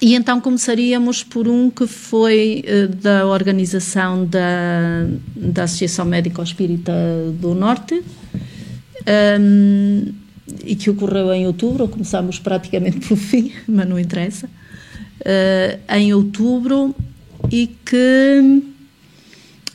e 0.00 0.14
então 0.14 0.40
começaríamos 0.40 1.22
por 1.22 1.48
um 1.48 1.70
que 1.70 1.86
foi 1.86 2.64
uh, 2.66 2.88
da 2.96 3.26
organização 3.26 4.26
da, 4.26 5.06
da 5.36 5.64
Associação 5.64 6.04
Médico 6.04 6.42
Espírita 6.42 6.92
do 7.40 7.54
Norte. 7.54 8.02
Um, 9.40 10.23
e 10.64 10.76
que 10.76 10.90
ocorreu 10.90 11.32
em 11.32 11.46
outubro, 11.46 11.88
começamos 11.88 12.38
praticamente 12.38 13.00
pelo 13.00 13.16
fim, 13.20 13.52
mas 13.66 13.88
não 13.88 13.98
interessa, 13.98 14.46
uh, 14.46 15.94
em 15.94 16.12
outubro, 16.12 16.94
e 17.50 17.66
que, 17.66 18.62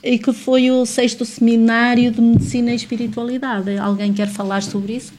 e 0.04 0.18
que 0.18 0.34
foi 0.34 0.72
o 0.72 0.86
sexto 0.86 1.26
seminário 1.26 2.12
de 2.12 2.22
Medicina 2.22 2.72
e 2.72 2.76
Espiritualidade. 2.76 3.78
Alguém 3.78 4.14
quer 4.14 4.28
falar 4.28 4.64
sobre 4.64 4.94
isso? 4.94 5.14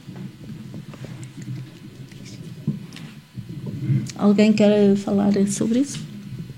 Alguém 4.15 4.53
quer 4.53 4.95
falar 4.97 5.31
sobre 5.47 5.79
isso? 5.79 5.99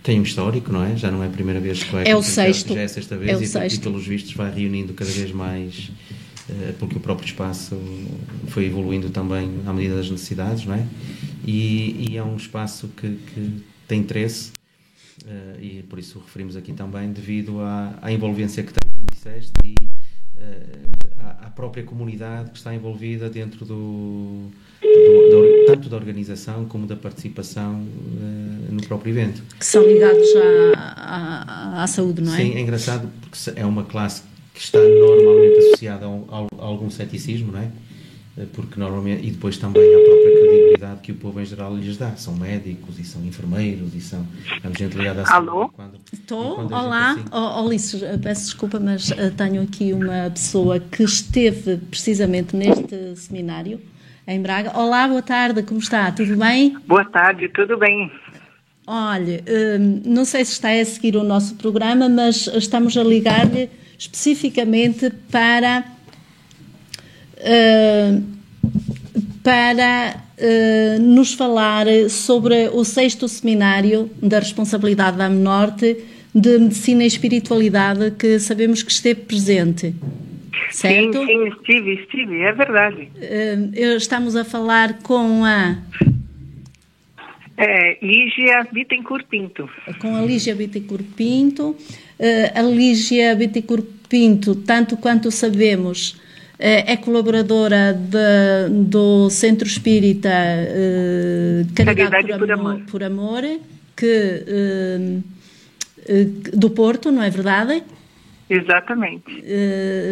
Tem 0.04 0.20
um 0.20 0.24
histórico, 0.24 0.72
não 0.72 0.84
é? 0.84 0.98
Já 0.98 1.10
não 1.10 1.24
é 1.24 1.28
a 1.28 1.30
primeira 1.30 1.62
vez 1.62 1.82
que 1.82 1.92
vai 1.94 2.06
É 2.06 2.16
o 2.16 2.22
sexto. 2.22 2.74
Já 2.74 2.82
é 2.82 2.88
sexta 2.90 3.16
vez 3.16 3.32
é 3.32 3.38
o 3.38 3.42
e, 3.42 3.48
sexto. 3.48 3.78
e 3.78 3.80
pelos 3.80 4.06
vistos 4.06 4.34
vai 4.34 4.54
reunindo 4.54 4.94
cada 4.94 5.10
vez 5.10 5.32
mais 5.32 5.90
porque 6.80 6.98
o 6.98 7.00
próprio 7.00 7.26
espaço 7.26 7.78
foi 8.48 8.66
evoluindo 8.66 9.10
também 9.10 9.62
à 9.66 9.74
medida 9.74 9.96
das 9.96 10.10
necessidades, 10.10 10.66
não 10.66 10.76
é? 10.76 10.86
E, 11.46 12.12
e 12.12 12.18
é 12.18 12.24
um 12.24 12.36
espaço 12.36 12.88
que, 12.96 13.16
que 13.34 13.64
tem 13.88 14.00
interesse 14.00 14.52
uh, 15.26 15.62
e 15.62 15.84
por 15.84 16.00
isso 16.00 16.20
o 16.20 16.22
referimos 16.22 16.56
aqui 16.56 16.74
também 16.74 17.12
devido 17.12 17.60
à, 17.62 17.98
à 18.02 18.12
envolvência 18.12 18.64
que 18.64 18.74
tem, 18.74 18.92
como 18.92 19.06
disseste, 19.12 19.52
e 19.64 19.76
uh, 20.38 20.40
à, 21.20 21.48
à, 21.48 21.50
própria 21.50 21.84
comunidade 21.84 22.52
que 22.52 22.58
está 22.58 22.74
envolvida 22.74 23.30
dentro 23.30 23.66
do, 23.66 24.50
do, 24.82 25.66
tanto 25.68 25.90
da 25.90 25.98
organização 25.98 26.66
como 26.66 26.88
da 26.88 26.96
participação 26.96 27.82
uh, 27.82 28.72
no 28.74 28.82
próprio 28.88 29.12
evento. 29.12 29.44
Que 29.60 29.66
são 29.66 29.86
ligados 29.86 30.28
à, 30.76 31.80
à, 31.80 31.84
à 31.84 31.88
saúde, 31.88 32.22
não 32.22 32.34
é? 32.34 32.38
Sim, 32.38 32.56
é 32.56 32.62
engraçado 32.62 33.10
porque 33.22 33.60
é 33.60 33.66
uma 33.66 33.84
classe 33.84 34.24
que 34.54 34.60
está 34.60 34.80
normalmente 34.80 35.58
associada 35.60 36.06
a, 36.06 36.10
a, 36.10 36.64
a, 36.64 36.66
algum 36.66 36.90
ceticismo, 36.90 37.52
não 37.52 37.60
é? 37.60 37.72
Eh, 38.38 38.46
porque 38.54 38.80
normalmente, 38.80 39.26
e 39.26 39.32
depois 39.32 39.58
também 39.58 39.84
à 39.84 40.00
própria 40.00 40.40
credibilidade 40.40 41.02
que 41.02 41.12
o 41.12 41.16
povo 41.16 41.40
em 41.40 41.46
geral 41.46 41.76
lhes 41.76 41.98
dá. 41.98 42.16
São 42.16 42.36
médicos 42.36 43.00
e 43.00 43.04
são 43.04 43.24
enfermeiros 43.24 43.94
e 43.94 44.02
são 44.02 44.26
é 44.64 44.78
gente 44.78 44.98
ligada 44.98 45.24
à 45.24 45.36
Alô? 45.36 45.70
Quando, 45.70 46.00
Estou, 46.12 46.66
olá, 46.66 47.12
assim... 47.12 47.26
oh, 47.32 47.64
Ulisses, 47.64 48.02
eh, 48.02 48.18
peço 48.18 48.46
desculpa, 48.46 48.80
mas 48.80 49.10
uh, 49.12 49.32
tenho 49.36 49.62
aqui 49.62 49.94
uma 49.94 50.30
pessoa 50.32 50.80
que 50.80 51.04
esteve 51.04 51.78
precisamente 51.78 52.56
neste 52.56 53.16
seminário 53.16 53.80
em 54.28 54.42
Braga. 54.42 54.78
Olá, 54.78 55.08
boa 55.08 55.22
tarde, 55.22 55.64
como 55.64 55.80
está? 55.80 56.12
Tudo 56.12 56.36
bem? 56.38 56.78
Boa 56.88 57.06
tarde, 57.06 57.50
tudo 57.50 57.78
bem. 57.78 58.12
Olha, 58.86 59.44
não 60.06 60.26
sei 60.26 60.44
se 60.44 60.54
está 60.54 60.70
a 60.70 60.84
seguir 60.84 61.16
o 61.16 61.24
nosso 61.24 61.56
programa, 61.56 62.10
mas 62.10 62.48
estamos 62.48 62.98
a 62.98 63.04
ligar-lhe 63.04 63.70
especificamente 64.04 65.10
para, 65.32 65.86
uh, 67.38 68.24
para 69.42 70.22
uh, 70.38 71.02
nos 71.02 71.34
falar 71.34 71.86
sobre 72.10 72.68
o 72.74 72.84
sexto 72.84 73.28
seminário 73.30 74.12
da 74.22 74.40
responsabilidade 74.40 75.18
da 75.18 75.30
Norte 75.30 76.04
de 76.36 76.60
Medicina 76.60 77.04
e 77.04 77.08
Espiritualidade 77.08 78.12
que 78.12 78.40
sabemos 78.40 78.84
que 78.84 78.92
esteve 78.92 79.22
presente. 79.22 79.96
Certo? 80.70 81.20
Sim, 81.20 81.26
sim, 81.26 81.48
estive, 81.48 81.94
estive, 81.94 82.42
é 82.42 82.52
verdade. 82.52 83.10
Uh, 83.16 83.96
estamos 83.96 84.36
a 84.36 84.44
falar 84.44 85.00
com 85.00 85.46
a 85.46 85.78
é, 87.56 87.98
Lígia 88.02 88.68
Bittencourt 88.72 89.28
Pinto. 89.28 89.70
Com 90.00 90.16
a 90.16 90.22
Lígia 90.22 90.56
Bittencourt 90.56 91.06
Pinto. 91.16 91.76
Uh, 92.24 92.58
a 92.58 92.62
Lígia 92.62 93.36
Bittencourt 93.36 93.86
Pinto, 94.08 94.56
tanto 94.56 94.96
quanto 94.96 95.30
sabemos, 95.30 96.12
uh, 96.12 96.56
é 96.58 96.96
colaboradora 96.96 97.92
de, 97.92 98.70
do 98.86 99.30
Centro 99.30 99.68
Espírita 99.68 100.30
uh, 100.30 101.74
Caridade, 101.76 102.28
por, 102.30 102.40
por, 102.40 102.52
amor, 102.54 102.82
por, 102.92 103.04
amor, 103.04 103.44
que, 103.98 105.22
do 106.54 106.70
Porto, 106.70 107.12
não 107.12 107.22
é 107.22 107.30
verdade? 107.30 107.84
Exatamente. 108.50 109.44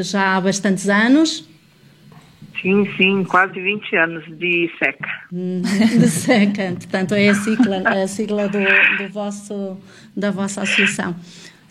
já 0.03 0.35
há 0.35 0.41
bastantes 0.41 0.89
anos. 0.89 1.47
Sim, 2.61 2.89
sim, 2.97 3.23
quase 3.23 3.53
20 3.53 3.95
anos 3.95 4.37
de 4.37 4.69
SECA. 4.77 5.09
Uhum, 5.31 5.61
de 5.61 6.07
SECA, 6.09 6.73
portanto 6.73 7.13
é 7.13 7.29
a 7.29 7.35
sigla, 7.35 7.77
a 7.85 8.07
sigla 8.07 8.49
do, 8.49 8.59
do 8.59 9.09
vosso, 9.13 9.77
da 10.15 10.29
vossa 10.29 10.61
associação. 10.61 11.15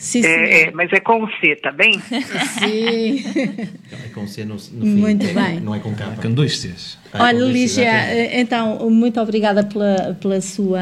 Sim, 0.01 0.24
é, 0.24 0.62
é, 0.62 0.70
mas 0.70 0.90
é 0.94 0.98
com 0.98 1.28
C, 1.28 1.57
tá 1.57 1.70
bem? 1.70 2.01
Sim. 2.59 3.22
É 3.92 4.09
com 4.14 4.26
C 4.26 4.46
no, 4.46 4.55
no 4.55 4.59
fim. 4.59 4.72
Muito 4.78 5.26
bem. 5.34 5.61
Não 5.61 5.74
é 5.74 5.78
com 5.78 5.94
K. 5.94 6.14
É 6.18 6.22
com 6.22 6.32
dois 6.32 6.59
Cs. 6.59 6.98
Ah, 7.12 7.24
Olha, 7.24 7.40
dois 7.40 7.53
Cs, 7.53 7.76
Lígia, 7.76 7.82
exatamente. 7.84 8.36
então, 8.36 8.90
muito 8.90 9.20
obrigada 9.20 9.62
pela, 9.62 10.16
pela, 10.18 10.40
sua, 10.40 10.80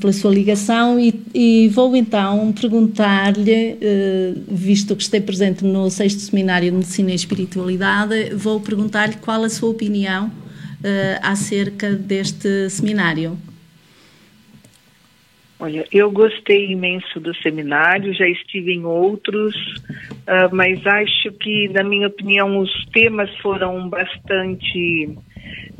pela 0.00 0.12
sua 0.14 0.30
ligação 0.30 0.98
e, 0.98 1.22
e 1.34 1.68
vou 1.68 1.94
então 1.94 2.50
perguntar-lhe, 2.58 3.76
eh, 3.82 4.32
visto 4.48 4.96
que 4.96 5.02
esteve 5.02 5.26
presente 5.26 5.62
no 5.62 5.90
sexto 5.90 6.20
Seminário 6.20 6.70
de 6.70 6.76
Medicina 6.78 7.10
e 7.10 7.14
Espiritualidade, 7.14 8.34
vou 8.34 8.60
perguntar-lhe 8.60 9.16
qual 9.16 9.44
a 9.44 9.50
sua 9.50 9.68
opinião 9.68 10.32
eh, 10.82 11.18
acerca 11.22 11.92
deste 11.92 12.70
seminário. 12.70 13.36
Olha, 15.60 15.84
eu 15.90 16.08
gostei 16.10 16.70
imenso 16.70 17.18
do 17.18 17.34
seminário, 17.36 18.14
já 18.14 18.28
estive 18.28 18.72
em 18.72 18.84
outros, 18.84 19.56
ah, 20.24 20.48
mas 20.52 20.86
acho 20.86 21.32
que, 21.32 21.68
na 21.70 21.82
minha 21.82 22.06
opinião, 22.06 22.58
os 22.58 22.70
temas 22.92 23.28
foram 23.38 23.88
bastante, 23.88 25.18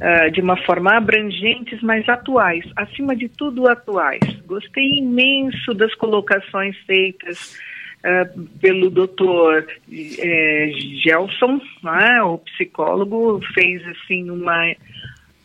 ah, 0.01 0.29
de 0.31 0.41
uma 0.41 0.57
forma 0.65 0.97
abrangentes, 0.97 1.81
mas 1.81 2.09
atuais, 2.09 2.65
acima 2.75 3.15
de 3.15 3.29
tudo 3.29 3.69
atuais. 3.69 4.21
Gostei 4.47 4.99
imenso 4.99 5.73
das 5.75 5.95
colocações 5.95 6.77
feitas 6.79 7.57
ah, 8.03 8.29
pelo 8.61 8.91
doutor 8.91 9.65
eh, 9.93 10.73
Gelson, 11.05 11.61
né, 11.85 12.21
o 12.25 12.39
psicólogo, 12.39 13.41
fez 13.55 13.81
assim 13.87 14.29
uma 14.29 14.75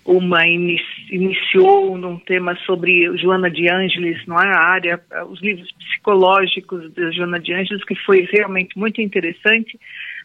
uma 0.06 0.46
inici 0.48 0.84
iniciou 1.10 1.98
num 1.98 2.18
tema 2.18 2.56
sobre 2.66 3.16
Joana 3.18 3.50
de 3.50 3.70
Ângeles, 3.70 4.26
não 4.26 4.42
é 4.42 4.48
a 4.48 4.64
área, 4.64 5.00
os 5.30 5.40
livros 5.42 5.72
psicológicos 5.74 6.92
de 6.92 7.12
Joana 7.12 7.40
de 7.40 7.54
Ângeles, 7.54 7.84
que 7.86 7.96
foi 7.96 8.28
realmente 8.32 8.78
muito 8.78 9.00
interessante, 9.00 9.80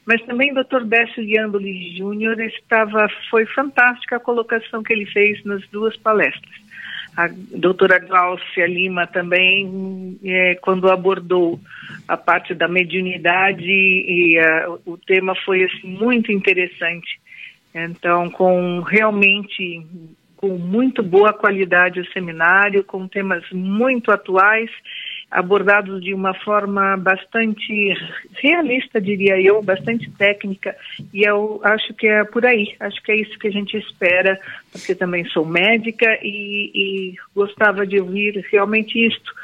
mas 0.07 0.23
também 0.23 0.51
o 0.51 0.55
Dr. 0.55 0.85
Décio 0.85 1.23
Liamboli 1.23 1.97
Júnior 1.97 2.41
estava, 2.41 3.09
foi 3.31 3.45
fantástica 3.47 4.17
a 4.17 4.21
colocação 4.21 4.83
que 4.83 4.93
ele 4.93 5.05
fez 5.05 5.45
nas 5.45 5.63
duas 5.69 5.97
palestras. 5.99 6.69
A 7.19 7.29
doutora 7.29 7.99
Glaucia 7.99 8.67
Lima 8.67 9.07
também, 9.07 10.17
é, 10.25 10.55
quando 10.55 10.89
abordou 10.89 11.61
a 12.07 12.17
parte 12.17 12.55
da 12.55 12.69
mediunidade, 12.69 13.69
e 13.69 14.39
uh, 14.39 14.81
o 14.87 14.97
tema 14.97 15.35
foi 15.45 15.65
assim, 15.65 15.89
muito 15.89 16.31
interessante. 16.31 17.21
Então, 17.85 18.31
com 18.31 18.81
realmente 18.81 19.85
com 20.39 20.57
muito 20.57 21.03
boa 21.03 21.33
qualidade 21.33 22.01
o 22.01 22.13
seminário, 22.13 22.85
com 22.85 23.09
temas 23.09 23.43
muito 23.51 24.13
atuais, 24.13 24.71
abordados 25.29 26.01
de 26.01 26.15
uma 26.15 26.33
forma 26.33 26.97
bastante 26.97 27.93
realista, 28.41 29.01
diria 29.01 29.41
eu, 29.41 29.61
bastante 29.61 30.09
técnica, 30.13 30.77
e 31.13 31.23
eu 31.23 31.61
acho 31.65 31.93
que 31.95 32.07
é 32.07 32.23
por 32.25 32.47
aí, 32.47 32.75
acho 32.79 33.03
que 33.03 33.11
é 33.11 33.17
isso 33.17 33.37
que 33.37 33.49
a 33.49 33.51
gente 33.51 33.77
espera, 33.77 34.41
porque 34.71 34.95
também 34.95 35.25
sou 35.27 35.45
médica 35.45 36.07
e, 36.23 36.71
e 36.73 37.15
gostava 37.35 37.85
de 37.85 38.01
ouvir 38.01 38.47
realmente 38.51 39.07
isto, 39.07 39.35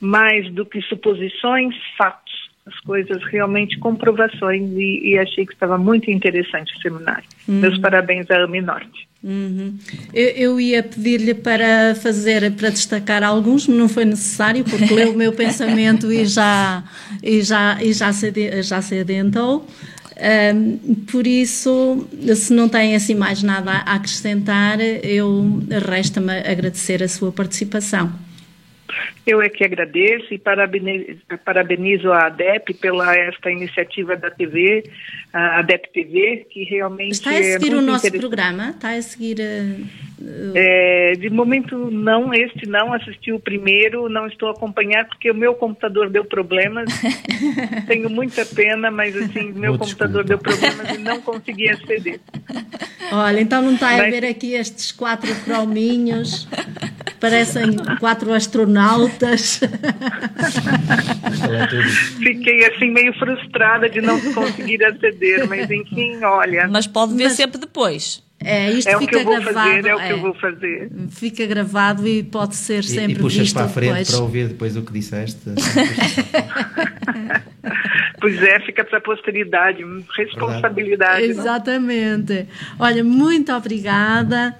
mais 0.00 0.50
do 0.50 0.64
que 0.64 0.80
suposições, 0.80 1.74
fatos 1.96 2.31
as 2.64 2.78
coisas 2.80 3.22
realmente 3.24 3.78
comprovações 3.78 4.70
e, 4.72 5.10
e, 5.10 5.18
achei 5.18 5.44
que 5.44 5.52
estava 5.52 5.76
muito 5.76 6.10
interessante 6.10 6.72
o 6.76 6.80
seminário. 6.80 7.24
Uhum. 7.48 7.60
Meus 7.60 7.78
parabéns 7.78 8.30
à 8.30 8.44
AMI 8.44 8.60
Norte. 8.60 9.08
Uhum. 9.22 9.76
Eu, 10.12 10.28
eu, 10.28 10.60
ia 10.60 10.82
pedir-lhe 10.82 11.34
para 11.34 11.94
fazer, 11.96 12.52
para 12.52 12.70
destacar 12.70 13.22
alguns, 13.22 13.66
não 13.66 13.88
foi 13.88 14.04
necessário, 14.04 14.64
porque 14.64 14.92
leu 14.92 15.12
o 15.12 15.16
meu 15.16 15.32
pensamento 15.34 16.12
e 16.12 16.24
já, 16.24 16.84
e 17.22 17.42
já, 17.42 17.78
e 17.82 17.92
já, 17.92 18.12
se, 18.12 18.62
já 18.62 18.80
se 18.80 18.98
adentrou. 18.98 19.66
Um, 20.54 20.94
por 21.10 21.26
isso, 21.26 22.06
se 22.36 22.52
não 22.52 22.68
tem 22.68 22.94
assim 22.94 23.14
mais 23.14 23.42
nada 23.42 23.72
a 23.72 23.94
acrescentar, 23.94 24.78
eu 24.80 25.60
resta-me 25.88 26.32
agradecer 26.38 27.02
a 27.02 27.08
sua 27.08 27.32
participação. 27.32 28.12
Eu 29.26 29.40
é 29.40 29.48
que 29.48 29.64
agradeço 29.64 30.32
e 30.32 30.38
parabenizo, 30.38 31.20
parabenizo 31.44 32.12
a 32.12 32.26
ADEP 32.26 32.74
pela 32.74 33.14
esta 33.14 33.50
iniciativa 33.50 34.16
da 34.16 34.30
TV, 34.30 34.84
a 35.32 35.60
ADEP 35.60 35.92
TV, 35.92 36.46
que 36.50 36.64
realmente 36.64 37.12
Está 37.12 37.30
a 37.30 37.42
seguir 37.42 37.72
é 37.72 37.76
o 37.76 37.80
nosso 37.80 38.10
programa? 38.12 38.70
Está 38.70 38.90
a 38.90 39.02
seguir... 39.02 39.38
Uh, 39.40 40.12
é, 40.54 41.12
de 41.18 41.30
momento 41.30 41.90
não, 41.90 42.32
este 42.32 42.68
não, 42.68 42.92
assisti 42.92 43.32
o 43.32 43.40
primeiro, 43.40 44.08
não 44.08 44.26
estou 44.26 44.48
a 44.48 44.52
acompanhar 44.52 45.04
porque 45.06 45.30
o 45.30 45.34
meu 45.34 45.54
computador 45.54 46.10
deu 46.10 46.24
problemas, 46.24 46.88
tenho 47.88 48.08
muita 48.08 48.46
pena, 48.46 48.90
mas 48.90 49.16
assim, 49.16 49.52
meu 49.52 49.76
computador 49.76 50.24
desculpa. 50.24 50.28
deu 50.28 50.38
problemas 50.38 50.96
e 50.96 50.98
não 50.98 51.20
consegui 51.20 51.68
aceder. 51.70 52.20
Olha, 53.10 53.40
então 53.40 53.60
não 53.62 53.74
está 53.74 53.94
a 53.94 53.96
Mas- 53.98 54.10
ver 54.10 54.24
aqui 54.24 54.54
estes 54.54 54.92
quatro 54.92 55.34
crominhos, 55.44 56.48
parecem 57.22 57.76
quatro 58.00 58.32
astronautas. 58.34 59.60
É. 59.62 59.68
Fiquei 62.18 62.66
assim 62.66 62.90
meio 62.90 63.12
frustrada 63.14 63.88
de 63.88 64.00
não 64.00 64.20
conseguir 64.34 64.84
aceder, 64.84 65.46
mas 65.48 65.70
enfim, 65.70 66.22
olha, 66.22 66.68
Mas 66.68 66.86
pode 66.86 67.14
ver 67.14 67.24
Mas- 67.24 67.32
sempre 67.34 67.60
depois. 67.60 68.22
É, 68.44 68.72
isto 68.72 68.88
é 68.88 68.96
o 68.96 68.98
que 68.98 69.04
fica 69.06 69.18
eu 69.20 69.24
vou 69.24 69.40
gravado. 69.40 69.68
fazer, 69.70 69.86
é 69.86 69.94
o 69.94 69.98
que 69.98 70.02
é. 70.02 70.12
eu 70.12 70.20
vou 70.20 70.34
fazer. 70.34 70.90
Fica 71.10 71.46
gravado 71.46 72.08
e 72.08 72.24
pode 72.24 72.56
ser 72.56 72.80
E, 72.80 72.88
sempre 72.88 73.12
e 73.12 73.16
puxas 73.16 73.38
visto 73.38 73.54
para 73.54 73.66
a 73.66 73.68
frente 73.68 73.88
depois. 73.90 74.10
para 74.10 74.20
ouvir 74.20 74.48
depois 74.48 74.76
o 74.76 74.82
que 74.82 74.92
disseste. 74.92 75.40
Pois 78.20 78.40
é, 78.40 78.60
fica 78.60 78.84
para 78.84 78.98
a 78.98 79.00
posteridade, 79.00 79.82
responsabilidade. 80.16 81.22
não? 81.22 81.28
Exatamente. 81.28 82.46
Olha, 82.78 83.02
muito 83.02 83.52
obrigada 83.52 84.54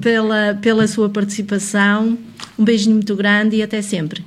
pela, 0.00 0.54
pela 0.60 0.86
sua 0.86 1.08
participação. 1.08 2.18
Um 2.58 2.64
beijinho 2.64 2.96
muito 2.96 3.14
grande 3.16 3.56
e 3.56 3.62
até 3.62 3.82
sempre. 3.82 4.24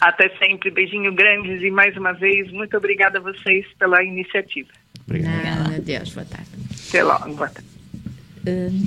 Até 0.00 0.28
sempre, 0.38 0.70
beijinho 0.70 1.14
grandes 1.14 1.62
e 1.62 1.70
mais 1.70 1.96
uma 1.96 2.12
vez, 2.12 2.50
muito 2.52 2.76
obrigada 2.76 3.18
a 3.18 3.20
vocês 3.20 3.66
pela 3.78 4.02
iniciativa. 4.02 4.68
Obrigado. 5.06 5.44
Nada, 5.44 5.78
Deus, 5.80 6.10
boa 6.12 6.24
tarde. 6.26 6.48
Até 6.88 7.02
logo, 7.02 7.34
boa 7.34 7.48
tarde. 7.48 7.68
Hum, 8.46 8.86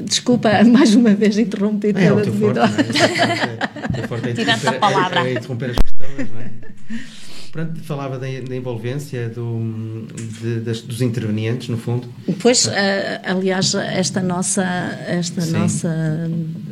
desculpa 0.00 0.50
mais 0.64 0.94
uma 0.94 1.14
vez 1.14 1.38
interromper 1.38 1.96
É, 1.96 2.04
é 2.06 2.12
o 2.12 2.16
pela 2.16 2.22
teu 2.22 2.32
forte, 2.34 2.60
devido. 2.60 3.96
não 3.96 4.02
é? 4.02 4.06
Forte 4.08 4.28
é 4.28 4.32
Tira-te 4.32 4.50
a 4.50 4.56
interromper- 4.56 4.80
palavra. 4.80 5.20
É, 5.20 5.28
é 5.28 5.32
interromper 5.32 5.70
as 5.70 5.76
pessoas, 5.78 6.30
não 6.30 6.40
é? 6.40 6.50
Pronto, 7.54 7.80
falava 7.84 8.18
da, 8.18 8.26
da 8.48 8.56
envolvência 8.56 9.28
do, 9.28 10.08
de- 10.42 10.58
das- 10.58 10.80
dos 10.82 11.00
intervenientes, 11.00 11.68
no 11.68 11.76
fundo. 11.78 12.08
Pois, 12.40 12.66
eh, 12.66 13.20
aliás, 13.24 13.72
esta 13.76 14.20
nossa, 14.20 14.64
esta 15.06 15.40
Sim. 15.40 15.52
nossa, 15.52 15.88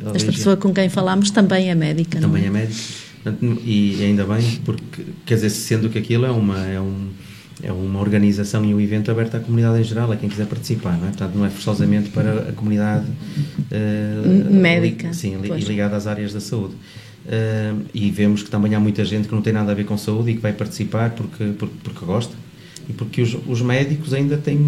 esta 0.07 0.11
Lígia. 0.11 0.31
pessoa 0.33 0.57
com 0.57 0.73
quem 0.73 0.89
falamos 0.89 1.31
também 1.31 1.69
é 1.71 1.75
médica, 1.75 2.19
não 2.19 2.27
Também 2.29 2.43
é? 2.53 2.63
é. 2.63 2.69
Portanto, 3.23 3.61
E 3.63 4.03
ainda 4.03 4.25
bem, 4.25 4.59
porque, 4.65 5.03
quer 5.25 5.35
dizer, 5.35 5.51
sendo 5.51 5.89
que 5.89 5.97
aquilo 5.97 6.25
é 6.25 6.31
uma, 6.31 6.59
é, 6.67 6.81
um, 6.81 7.07
é 7.63 7.71
uma 7.71 8.01
organização 8.01 8.65
e 8.65 8.73
um 8.75 8.81
evento 8.81 9.09
aberto 9.09 9.35
à 9.35 9.39
comunidade 9.39 9.79
em 9.79 9.83
geral, 9.85 10.11
a 10.11 10.17
quem 10.17 10.27
quiser 10.27 10.47
participar, 10.47 10.97
não 10.97 11.05
é? 11.05 11.11
Portanto, 11.11 11.33
não 11.35 11.45
é 11.45 11.49
forçosamente 11.49 12.09
para 12.09 12.49
a 12.49 12.51
comunidade 12.51 13.05
M- 13.71 14.43
médica, 14.59 15.07
li- 15.07 15.13
sim, 15.13 15.37
li- 15.37 15.49
e 15.49 15.63
ligada 15.63 15.95
às 15.95 16.07
áreas 16.07 16.33
da 16.33 16.41
saúde. 16.41 16.73
Eh, 17.25 17.73
e 17.93 18.11
vemos 18.11 18.43
que 18.43 18.49
também 18.49 18.75
há 18.75 18.79
muita 18.79 19.05
gente 19.05 19.29
que 19.29 19.33
não 19.33 19.41
tem 19.41 19.53
nada 19.53 19.71
a 19.71 19.75
ver 19.75 19.85
com 19.85 19.97
saúde 19.97 20.31
e 20.31 20.35
que 20.35 20.41
vai 20.41 20.51
participar 20.51 21.11
porque, 21.11 21.53
porque, 21.57 21.75
porque 21.81 22.05
gosta 22.05 22.33
e 22.89 22.91
porque 22.91 23.21
os, 23.21 23.33
os 23.47 23.61
médicos 23.61 24.13
ainda 24.13 24.35
têm, 24.35 24.59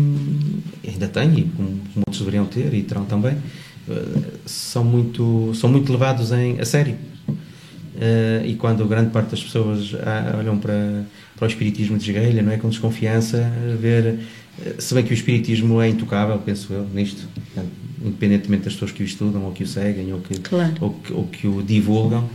ainda 0.88 1.08
têm, 1.10 1.38
e 1.40 1.44
como, 1.44 1.82
outros 1.98 2.20
deveriam 2.20 2.46
ter 2.46 2.74
e 2.74 2.82
terão 2.82 3.04
também, 3.04 3.36
eh, 3.90 4.04
são 4.46 4.86
muito, 4.86 5.52
são 5.54 5.70
muito 5.70 5.92
levados 5.92 6.32
em, 6.32 6.58
a 6.60 6.66
sério. 6.66 6.96
Eh, 8.00 8.44
e 8.48 8.56
quando 8.56 8.86
grande 8.86 9.10
parte 9.10 9.32
das 9.32 9.44
pessoas 9.44 9.94
ah, 9.96 10.36
olham 10.38 10.58
para, 10.58 11.04
para 11.36 11.46
o 11.46 11.48
espiritismo 11.50 11.98
de 11.98 12.10
esguelha, 12.10 12.42
não 12.42 12.54
é? 12.54 12.58
Com 12.58 12.70
desconfiança, 12.70 13.52
ver, 13.82 14.20
se 14.80 14.94
bem 14.94 15.04
que 15.04 15.12
o 15.12 15.14
espiritismo 15.14 15.82
é 15.82 15.90
intocável, 15.90 16.38
penso 16.40 16.72
eu, 16.72 16.88
nisto, 16.94 17.28
independentemente 18.02 18.64
das 18.64 18.74
pessoas 18.74 18.92
que 18.92 19.04
o 19.04 19.06
estudam 19.06 19.44
ou 19.44 19.52
que 19.52 19.64
o 19.64 19.68
seguem 19.68 20.14
ou 20.14 20.20
que, 20.20 20.40
Claro. 20.40 20.74
ou 20.80 20.90
que, 20.92 21.14
ou 21.14 21.24
que 21.28 21.48
o 21.48 21.62
divulgam, 21.62 22.30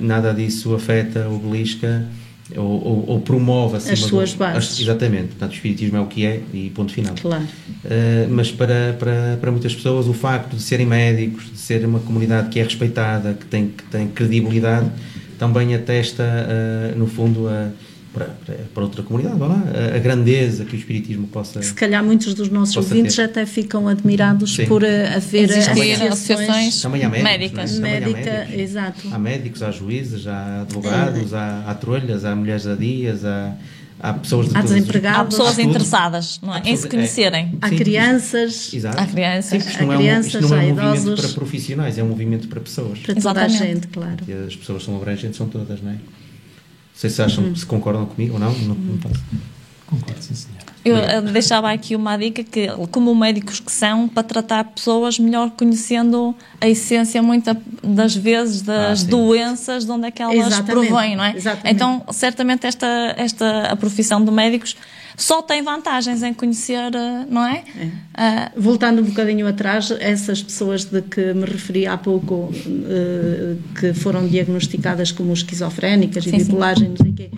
nada 0.00 0.32
disso 0.32 0.74
afeta 0.74 1.26
ou 1.28 1.38
belisca 1.38 2.04
ou, 2.56 2.62
ou, 2.62 3.04
ou 3.08 3.20
promove 3.20 3.78
acima 3.78 3.94
As 3.94 4.00
do- 4.00 4.06
suas 4.08 4.34
bases. 4.34 4.72
as- 4.72 4.80
exatamente, 4.80 5.28
portanto, 5.28 5.50
o 5.52 5.54
espiritismo 5.54 5.96
é 5.96 6.00
o 6.00 6.06
que 6.06 6.26
é 6.26 6.40
e 6.52 6.70
ponto 6.74 6.92
final. 6.92 7.14
Claro. 7.20 7.42
Uh, 7.42 8.28
mas 8.30 8.50
para, 8.52 8.94
para, 8.98 9.38
para 9.40 9.50
muitas 9.50 9.74
pessoas 9.74 10.06
o 10.06 10.12
facto 10.12 10.54
de 10.54 10.62
serem 10.62 10.84
médicos, 10.86 11.44
de 11.50 11.58
ser 11.58 11.84
uma 11.86 12.00
comunidade 12.00 12.50
que 12.50 12.60
é 12.60 12.62
respeitada, 12.62 13.32
que 13.34 13.46
tem, 13.46 13.68
que 13.68 13.84
tem 13.84 14.08
credibilidade, 14.08 14.90
também 15.38 15.74
atesta, 15.74 16.22
uh, 16.22 16.98
no 16.98 17.06
fundo, 17.06 17.48
a, 17.48 17.70
para, 18.14 18.26
para, 18.46 18.54
para 18.72 18.82
outra 18.84 19.02
comunidade, 19.02 19.36
vá 19.38 19.48
lá, 19.48 19.62
a, 19.94 19.98
grandeza 19.98 20.64
que 20.64 20.76
o 20.76 20.78
Espiritismo 20.78 21.26
possa. 21.26 21.60
Se 21.60 21.74
calhar 21.74 22.02
muitos 22.02 22.32
dos 22.32 22.48
nossos 22.48 22.76
ouvintes 22.76 23.16
ter. 23.16 23.22
até 23.22 23.44
ficam 23.44 23.88
admirados 23.88 24.54
Sim. 24.54 24.66
por 24.66 24.82
uh, 24.82 24.86
haver 25.16 25.50
associações 25.50 26.80
também 26.80 27.02
há 27.02 27.08
médicas. 27.08 27.72
Também 27.72 27.96
há 27.96 28.00
médicas. 28.00 28.58
exato. 28.58 29.08
Há 29.12 29.18
médicos, 29.18 29.62
há 29.62 29.70
juízes, 29.72 30.26
há 30.26 30.62
advogados, 30.62 31.32
é. 31.32 31.36
há, 31.36 31.64
há 31.66 31.74
trolhas, 31.74 32.24
há 32.24 32.34
mulheres 32.34 32.66
adias, 32.66 33.24
há 33.24 33.54
há 33.98 34.12
pessoas 34.12 34.50
de 34.50 34.56
há 34.56 34.60
desempregados, 34.60 35.20
há 35.20 35.24
pessoas 35.24 35.58
interessadas 35.58 36.40
não 36.42 36.54
é? 36.54 36.62
em 36.64 36.76
se 36.76 36.88
conhecerem. 36.88 37.58
É, 37.62 37.66
há 37.66 37.70
crianças, 37.70 38.72
Exato. 38.72 39.00
há 39.00 39.06
crianças, 39.06 39.62
sim, 39.62 39.70
isto 39.70 39.82
não, 39.84 39.92
é, 39.92 39.96
um, 39.96 40.20
isto 40.20 40.40
não 40.40 40.54
é 40.54 40.60
um 40.60 40.68
movimento 40.68 40.96
idosos, 41.00 41.20
para 41.20 41.34
profissionais, 41.34 41.98
é 41.98 42.02
um 42.02 42.08
movimento 42.08 42.48
para 42.48 42.60
pessoas. 42.60 42.98
Para 42.98 43.14
toda 43.14 43.18
Exatamente. 43.20 43.62
a 43.62 43.66
gente, 43.66 43.86
claro. 43.88 44.24
E 44.28 44.32
as 44.32 44.56
pessoas 44.56 44.84
são 44.84 44.96
abrangentes, 44.96 45.36
são 45.36 45.48
todas, 45.48 45.80
não 45.80 45.92
é? 45.92 45.96
Não 46.94 47.00
sei 47.00 47.10
se 47.10 47.20
acham, 47.20 47.44
uhum. 47.44 47.56
se 47.56 47.66
concordam 47.66 48.06
comigo 48.06 48.34
ou 48.34 48.40
não, 48.40 48.52
não, 48.52 48.74
não 48.74 48.98
posso. 48.98 49.20
Concordo, 49.84 50.22
sim, 50.22 50.34
senhor. 50.34 50.64
Eu 50.84 50.96
eh, 50.96 51.20
deixava 51.22 51.72
aqui 51.72 51.96
uma 51.96 52.16
dica 52.16 52.44
que, 52.44 52.68
como 52.90 53.14
médicos 53.14 53.58
que 53.58 53.72
são, 53.72 54.06
para 54.06 54.22
tratar 54.22 54.64
pessoas 54.64 55.18
melhor 55.18 55.50
conhecendo 55.50 56.34
a 56.60 56.68
essência 56.68 57.22
muitas 57.22 57.56
das 57.82 58.14
vezes 58.14 58.60
das 58.60 59.02
ah, 59.02 59.06
doenças 59.08 59.86
de 59.86 59.90
onde 59.90 60.06
é 60.06 60.10
que 60.10 60.22
elas 60.22 60.36
Exatamente. 60.36 60.88
provêm, 60.88 61.16
não 61.16 61.24
é? 61.24 61.34
Exatamente. 61.34 61.74
Então, 61.74 62.04
certamente 62.12 62.66
esta, 62.66 63.14
esta 63.16 63.72
a 63.72 63.76
profissão 63.76 64.22
de 64.22 64.30
médicos 64.30 64.76
só 65.16 65.42
tem 65.42 65.62
vantagens 65.62 66.22
em 66.22 66.34
conhecer, 66.34 66.94
eh, 66.94 67.26
não 67.28 67.46
é? 67.46 67.64
é. 68.16 68.50
Uh, 68.56 68.60
Voltando 68.60 69.00
um 69.00 69.04
bocadinho 69.04 69.46
atrás, 69.46 69.90
essas 70.00 70.42
pessoas 70.42 70.84
de 70.84 71.02
que 71.02 71.32
me 71.32 71.44
referi 71.44 71.86
há 71.86 71.96
pouco, 71.96 72.34
uh, 72.34 73.58
que 73.78 73.92
foram 73.94 74.26
diagnosticadas 74.26 75.12
como 75.12 75.32
esquizofrénicas 75.32 76.24
sim, 76.24 76.36
e 76.36 76.38
bipolares, 76.38 76.82
não 76.82 76.96
sei 76.96 77.10
o 77.10 77.14
quê 77.14 77.30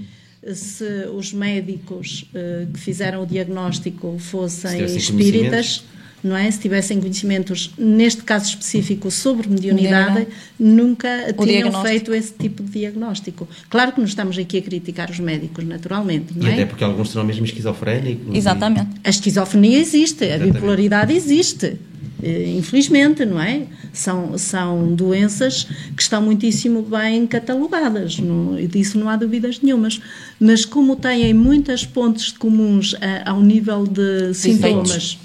se 0.55 1.09
os 1.13 1.33
médicos 1.33 2.31
uh, 2.31 2.71
que 2.73 2.79
fizeram 2.79 3.23
o 3.23 3.27
diagnóstico 3.27 4.17
fossem 4.19 4.85
espíritas, 4.85 5.85
não 6.23 6.37
é? 6.37 6.51
Se 6.51 6.59
tivessem 6.61 7.01
conhecimentos, 7.01 7.73
neste 7.79 8.23
caso 8.23 8.51
específico, 8.51 9.11
sobre 9.11 9.49
mediunidade, 9.49 10.27
nunca 10.59 11.09
o 11.37 11.47
tinham 11.47 11.83
feito 11.83 12.15
esse 12.15 12.33
tipo 12.33 12.63
de 12.63 12.71
diagnóstico. 12.71 13.49
Claro 13.69 13.93
que 13.93 13.99
não 13.99 14.07
estamos 14.07 14.37
aqui 14.39 14.59
a 14.59 14.63
criticar 14.63 15.11
os 15.11 15.19
médicos, 15.19 15.65
naturalmente, 15.65 16.37
não 16.37 16.47
e 16.47 16.51
é? 16.51 16.55
até 16.55 16.67
porque 16.67 16.85
alguns 16.85 17.11
serão 17.11 17.25
mesmo 17.25 17.45
esquizofrénicos. 17.45 18.35
Exatamente. 18.35 18.89
A 19.05 19.11
esquizofrenia 19.11 19.79
existe, 19.79 20.25
Exatamente. 20.25 20.51
a 20.51 20.55
bipolaridade 20.55 21.13
existe. 21.13 21.77
Eh, 22.23 22.55
infelizmente, 22.57 23.25
não 23.25 23.41
é? 23.41 23.65
São, 23.93 24.39
são 24.39 24.95
doenças 24.95 25.65
que 25.95 26.03
estão 26.03 26.23
muitíssimo 26.23 26.83
bem 26.83 27.27
catalogadas, 27.27 28.19
não, 28.19 28.57
disso 28.67 28.99
não 28.99 29.09
há 29.09 29.17
dúvidas 29.17 29.61
nenhumas. 29.61 30.01
Mas 30.41 30.65
como 30.65 30.97
têm 30.97 31.33
muitas 31.35 31.85
pontes 31.85 32.33
comuns 32.33 32.95
a, 33.01 33.31
ao 33.31 33.41
nível 33.41 33.87
de 33.87 34.33
sintomas 34.35 35.19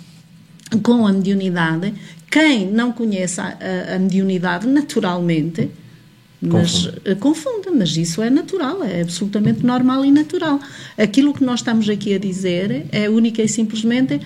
com 0.80 1.06
a 1.06 1.12
mediunidade, 1.12 1.94
quem 2.30 2.68
não 2.72 2.92
conhece 2.92 3.42
a, 3.42 3.58
a, 3.60 3.96
a 3.96 4.00
mediunidade 4.00 4.68
naturalmente 4.68 5.70
mas 6.42 6.86
confunde. 6.86 7.02
Eh, 7.06 7.16
confunde, 7.16 7.70
mas 7.78 7.96
isso 7.96 8.22
é 8.22 8.30
natural, 8.30 8.84
é 8.84 9.02
absolutamente 9.02 9.64
normal 9.64 10.04
e 10.04 10.12
natural. 10.12 10.60
Aquilo 10.98 11.34
que 11.34 11.44
nós 11.44 11.60
estamos 11.60 11.88
aqui 11.88 12.16
a 12.16 12.18
dizer 12.18 12.88
é 12.92 13.08
única 13.08 13.44
e 13.44 13.48
simplesmente 13.48 14.20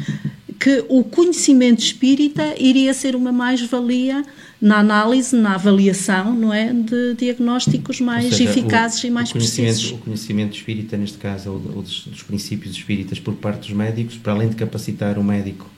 que 0.58 0.86
o 0.88 1.04
conhecimento 1.04 1.80
espírita 1.80 2.56
iria 2.58 2.94
ser 2.94 3.16
uma 3.16 3.32
mais-valia 3.34 4.24
na 4.62 4.80
análise, 4.80 5.36
na 5.36 5.56
avaliação, 5.56 6.34
não 6.34 6.54
é, 6.54 6.72
de 6.72 7.14
diagnósticos 7.16 8.00
mais 8.00 8.30
seja, 8.30 8.50
eficazes 8.50 9.04
o, 9.04 9.08
e 9.08 9.10
mais 9.12 9.30
o 9.30 9.34
precisos. 9.34 9.92
O 9.92 9.98
conhecimento 9.98 10.56
espírita, 10.56 10.96
neste 10.96 11.18
caso, 11.18 11.52
ou, 11.52 11.82
dos, 11.82 12.06
dos, 12.06 12.24
princípios 12.24 12.74
espíritas 12.74 13.20
por 13.20 13.34
parte 13.36 13.68
dos 13.68 13.72
médicos, 13.72 14.16
para 14.16 14.32
além 14.32 14.48
de 14.48 14.56
capacitar 14.56 15.20
o 15.20 15.24
médico 15.24 15.70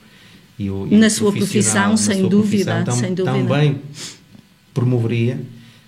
e 0.60 0.70
o, 0.70 0.88
e 0.89 0.97
na 0.97 1.10
sua 1.10 1.32
profissão, 1.32 1.91
na 1.91 1.97
sem, 1.97 2.20
sua 2.20 2.30
dúvida, 2.30 2.84
profissão, 2.84 2.99
sem 2.99 3.14
dúvida, 3.14 3.38
também 3.38 3.82
promoveria 4.74 5.39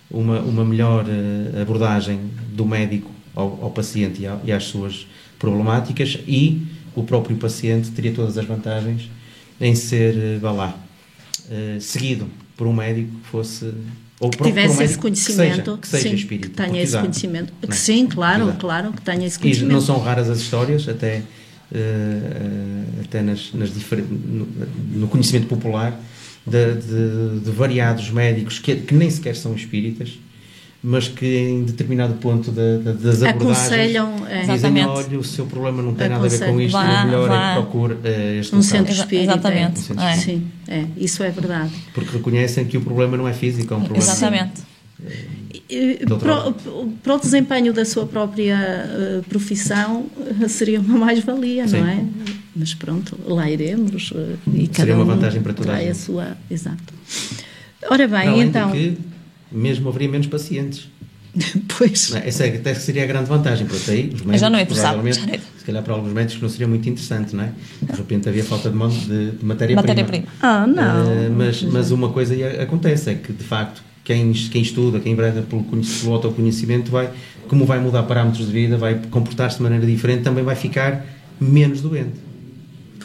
uma, 0.09 0.39
uma 0.39 0.65
melhor 0.65 1.05
uh, 1.05 1.61
abordagem 1.61 2.19
do 2.51 2.65
médico 2.65 3.09
ao, 3.35 3.59
ao 3.63 3.71
paciente 3.71 4.21
e, 4.21 4.27
a, 4.27 4.37
e 4.43 4.51
às 4.51 4.65
suas 4.65 5.07
problemáticas 5.37 6.19
e 6.27 6.61
o 6.95 7.03
próprio 7.03 7.37
paciente 7.37 7.91
teria 7.91 8.11
todas 8.11 8.37
as 8.37 8.45
vantagens 8.45 9.09
em 9.61 9.75
ser, 9.75 10.17
eh, 10.17 10.37
vá 10.39 10.51
lá, 10.51 10.79
uh, 11.49 11.81
seguido 11.81 12.27
por 12.55 12.65
um 12.67 12.73
médico 12.73 13.11
que 13.19 13.27
fosse 13.27 13.73
ou 14.19 14.29
que 14.29 14.43
tivesse 14.43 14.77
um 14.77 14.81
esse 14.81 14.97
conhecimento, 14.97 15.77
que 15.77 15.87
seja, 15.87 16.03
que 16.03 16.09
seja 16.09 16.27
sim, 16.27 16.37
que 16.37 16.49
tenha 16.49 16.81
esse 16.81 16.97
conhecimento, 16.97 17.53
que 17.61 17.71
é? 17.71 17.75
sim, 17.75 18.05
claro, 18.05 18.43
exato. 18.43 18.59
claro, 18.59 18.93
que 18.93 19.01
tenha 19.01 19.25
esse 19.25 19.39
conhecimento. 19.39 19.71
E 19.71 19.73
não 19.73 19.81
são 19.81 19.97
raras 19.99 20.29
as 20.29 20.39
histórias, 20.39 20.87
até 20.89 21.23
até 23.03 23.21
nas, 23.21 23.53
nas 23.53 23.71
no, 23.71 24.47
no, 24.93 25.07
conhecimento 25.07 25.47
popular 25.47 25.99
de, 26.45 26.73
de, 26.75 27.39
de 27.41 27.51
variados 27.51 28.09
médicos 28.09 28.59
que, 28.59 28.75
que, 28.75 28.93
nem 28.93 29.09
sequer 29.09 29.35
são 29.35 29.53
espíritas 29.53 30.17
mas 30.81 31.09
que 31.09 31.25
em 31.25 31.63
determinado 31.63 32.13
ponto 32.15 32.51
da, 32.51 32.77
da, 32.77 32.93
das 32.93 33.21
abordagens 33.21 33.95
é. 34.29 34.45
dizem, 34.53 34.85
olha, 34.85 35.19
o 35.19 35.23
seu 35.23 35.45
problema 35.45 35.81
não 35.81 35.93
tem 35.93 36.07
nada 36.07 36.25
a 36.25 36.29
ver 36.29 36.39
com 36.39 36.61
isto, 36.61 36.71
vá, 36.71 37.03
o 37.03 37.05
melhor 37.05 37.27
vá. 37.27 37.35
é 37.35 37.55
que 37.55 37.61
procure 37.61 37.93
uh, 37.95 38.39
este 38.39 38.55
um 38.55 38.61
centro 38.61 38.93
espírita. 38.93 39.33
Exatamente. 39.33 39.61
É. 39.61 39.67
Um 39.69 39.75
centro 39.75 40.03
é. 40.05 40.15
Sim, 40.15 40.47
é, 40.69 40.85
isso 40.95 41.21
é 41.21 41.29
verdade. 41.31 41.71
Porque 41.93 42.15
reconhecem 42.15 42.65
que 42.65 42.77
o 42.77 42.81
problema 42.81 43.17
não 43.17 43.27
é 43.27 43.33
físico, 43.33 43.73
é 43.73 43.77
um 43.77 43.81
problema... 43.81 44.03
Exatamente. 44.03 44.68
Para, 46.19 46.51
para, 47.03 47.15
o 47.15 47.19
desempenho 47.19 47.71
da 47.71 47.85
sua 47.85 48.05
própria 48.05 48.57
uh, 48.57 49.23
profissão 49.29 50.07
seria 50.47 50.79
uma 50.79 50.97
mais-valia, 50.97 51.65
não 51.65 51.87
é? 51.87 52.05
Mas 52.55 52.73
pronto, 52.73 53.17
lá 53.25 53.49
iremos. 53.49 54.11
Uh, 54.11 54.37
e 54.47 54.51
seria 54.51 54.69
cada 54.69 54.95
uma 54.95 55.05
vantagem 55.05 55.41
para 55.41 55.53
toda 55.53 55.73
a 55.73 55.79
gente. 55.79 55.91
A 55.91 55.95
sua, 55.95 56.37
exato. 56.49 56.93
Ora 57.89 58.07
bem, 58.07 58.41
então 58.41 58.71
mesmo 59.51 59.89
haveria 59.89 60.09
menos 60.09 60.27
pacientes. 60.27 60.89
pois. 61.77 62.09
Não, 62.09 62.19
essa 62.19 62.45
é, 62.45 62.55
até 62.55 62.73
seria 62.73 63.03
a 63.03 63.07
grande 63.07 63.29
vantagem, 63.29 63.67
porque 63.67 63.91
aí 63.91 64.05
os 64.07 64.21
médicos, 64.21 64.39
já 64.39 64.49
não 64.49 64.59
é 64.59 64.65
provavelmente, 64.65 65.19
é. 65.29 65.39
se 65.57 65.65
calhar 65.65 65.83
para 65.83 65.93
alguns 65.93 66.11
médicos 66.11 66.41
não 66.41 66.49
seria 66.49 66.67
muito 66.67 66.89
interessante, 66.89 67.35
não 67.35 67.43
é? 67.43 67.51
De 67.81 67.95
repente 67.95 68.27
havia 68.27 68.43
falta 68.43 68.69
de, 68.69 68.77
de, 68.77 69.31
de 69.31 69.45
matéria-prima. 69.45 69.95
Matéria 69.95 70.25
ah, 70.41 70.65
não. 70.65 71.05
Uh, 71.05 71.31
mas, 71.35 71.61
mas 71.63 71.91
uma 71.91 72.09
coisa 72.09 72.35
acontece, 72.61 73.11
é 73.11 73.15
que 73.15 73.31
de 73.31 73.43
facto 73.43 73.83
quem, 74.09 74.33
quem 74.33 74.63
estuda, 74.63 74.99
quem 74.99 75.15
brega 75.15 75.43
pelo, 75.43 75.63
pelo 75.63 76.13
autoconhecimento 76.13 76.89
vai, 76.89 77.11
como 77.47 77.63
vai 77.63 77.79
mudar 77.79 78.01
parâmetros 78.01 78.47
de 78.47 78.51
vida, 78.51 78.75
vai 78.75 78.99
comportar-se 79.11 79.57
de 79.57 79.61
maneira 79.61 79.85
diferente, 79.85 80.23
também 80.23 80.43
vai 80.43 80.55
ficar 80.55 81.05
menos 81.39 81.79
doente. 81.79 82.17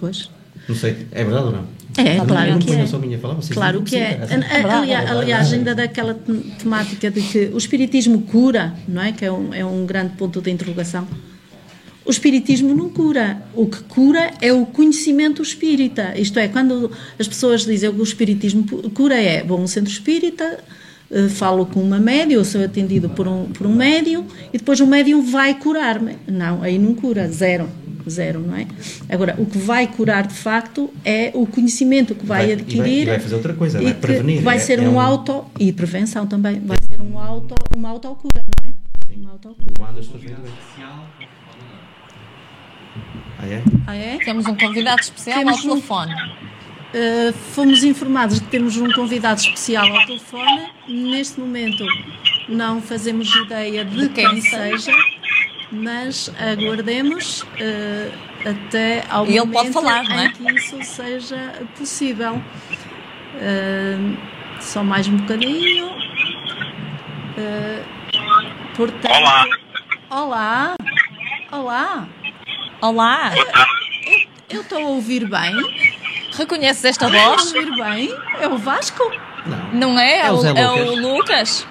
Pois. 0.01 0.31
Não 0.67 0.75
sei, 0.75 1.07
é 1.13 1.23
verdade 1.23 1.45
ou 1.45 1.53
não? 1.53 1.67
É, 1.99 2.17
não, 2.17 2.27
claro 2.27 2.59
que 2.59 2.73
é. 2.73 2.87
Só 2.87 2.99
minha 2.99 3.19
falar, 3.19 3.37
claro 3.53 3.83
que 3.83 3.97
é. 3.97 4.19
Aliás, 4.67 5.11
aliás, 5.11 5.53
ainda 5.53 5.75
daquela 5.75 6.19
temática 6.59 7.11
de 7.11 7.21
que 7.21 7.51
o 7.53 7.59
espiritismo 7.59 8.23
cura, 8.23 8.75
não 8.89 9.03
é? 9.03 9.13
Que 9.13 9.27
é 9.27 9.31
um, 9.31 9.53
é 9.53 9.65
um 9.65 9.85
grande 9.85 10.15
ponto 10.15 10.41
de 10.41 10.51
interrogação. 10.51 11.07
O 12.03 12.11
espiritismo 12.11 12.75
não 12.75 12.89
cura. 12.89 13.43
O 13.55 13.67
que 13.67 13.83
cura 13.85 14.31
é 14.41 14.51
o 14.55 14.65
conhecimento 14.65 15.43
espírita. 15.43 16.19
Isto 16.19 16.39
é, 16.39 16.49
quando 16.49 16.91
as 17.19 17.29
pessoas 17.29 17.67
dizem 17.67 17.93
que 17.93 18.01
o 18.01 18.03
espiritismo 18.03 18.65
cura 18.95 19.21
é, 19.21 19.45
bom, 19.45 19.61
um 19.61 19.67
centro 19.67 19.93
espírita, 19.93 20.65
falo 21.31 21.67
com 21.67 21.81
uma 21.81 21.99
médium, 21.99 22.39
ou 22.39 22.45
sou 22.45 22.65
atendido 22.65 23.09
por 23.09 23.29
um, 23.29 23.47
por 23.47 23.67
um 23.67 23.75
médium, 23.75 24.27
e 24.53 24.59
depois 24.59 24.81
o 24.81 24.87
médium 24.87 25.23
vai 25.23 25.55
curar-me. 25.55 26.17
Não, 26.27 26.63
aí 26.63 26.79
não 26.79 26.95
cura, 26.95 27.29
zero 27.29 27.69
zero, 28.09 28.41
não 28.41 28.57
é? 28.57 28.67
Agora, 29.09 29.35
o 29.39 29.47
que 29.47 29.59
vai 29.59 29.87
curar 29.87 30.27
de 30.27 30.35
facto 30.35 30.93
é 31.05 31.31
o 31.35 31.47
conhecimento 31.47 32.15
que 32.15 32.27
vai, 32.27 32.47
vai 32.47 32.53
adquirir. 32.53 33.03
E 33.03 33.05
vai, 33.07 33.15
vai, 33.15 33.21
fazer 33.21 33.35
outra 33.35 33.55
coisa, 33.55 33.81
vai 33.81 33.95
prevenir. 33.95 34.43
Vai 34.43 34.57
é, 34.57 34.59
ser 34.59 34.79
é 34.79 34.83
um, 34.83 34.95
um, 34.95 35.01
auto. 35.01 35.45
E 35.59 35.73
prevenção 35.73 36.27
também. 36.27 36.61
Vai 36.61 36.77
ser 36.87 37.01
um 37.01 37.19
auto, 37.19 37.55
uma 37.75 37.89
autocura, 37.89 38.43
não 38.45 38.71
é? 38.71 38.73
Sim. 39.09 39.21
Uma 39.23 39.33
autocura. 39.33 39.75
Quando 39.79 39.99
as 39.99 40.07
pessoas 40.07 40.23
ah 43.37 43.47
é? 43.47 43.63
ah, 43.87 43.95
é? 43.95 44.19
Temos 44.19 44.47
um 44.47 44.55
convidado 44.55 45.01
especial 45.01 45.39
temos 45.39 45.57
ao 45.57 45.63
telefone. 45.63 46.15
Uh, 46.95 47.33
fomos 47.53 47.83
informados 47.83 48.39
de 48.39 48.45
que 48.45 48.51
temos 48.53 48.77
um 48.77 48.91
convidado 48.93 49.41
especial 49.41 49.85
ao 49.85 50.07
telefone. 50.07 50.69
Neste 50.87 51.41
momento 51.41 51.85
não 52.49 52.81
fazemos 52.81 53.35
ideia 53.35 53.85
de, 53.85 53.97
de 53.97 54.09
quem, 54.11 54.31
quem 54.31 54.41
seja 54.41 54.93
mas 55.75 56.33
aguardemos 56.39 57.43
uh, 57.43 58.13
até 58.49 59.05
ao 59.11 59.27
e 59.27 59.39
momento 59.41 59.73
falar, 59.73 60.05
em 60.05 60.27
é? 60.27 60.29
que 60.31 60.55
isso 60.55 60.83
seja 60.83 61.63
possível. 61.77 62.35
Uh, 63.35 64.17
só 64.61 64.85
mais 64.85 65.09
um 65.09 65.17
bocadinho. 65.17 65.89
Uh, 67.37 67.85
portanto, 68.77 69.13
olá. 69.13 69.47
Olá. 70.11 70.75
Olá. 71.51 72.09
Olá. 72.81 73.33
Eu 74.49 74.61
estou 74.61 74.79
a 74.79 74.89
ouvir 74.89 75.29
bem. 75.29 76.04
Reconheces 76.37 76.85
esta 76.85 77.09
voz? 77.09 77.45
Estou 77.45 77.61
a 77.61 77.65
ouvir 77.65 77.85
bem. 77.85 78.15
É 78.41 78.49
o 78.49 78.59
Vasco? 78.59 79.03
Não. 79.47 79.73
Não 79.73 79.99
é? 79.99 80.21
É 80.21 80.33
o, 80.33 80.45
é 80.45 80.53
o, 80.53 80.57
é 80.57 80.83
o 80.83 80.95
Lucas? 80.97 81.67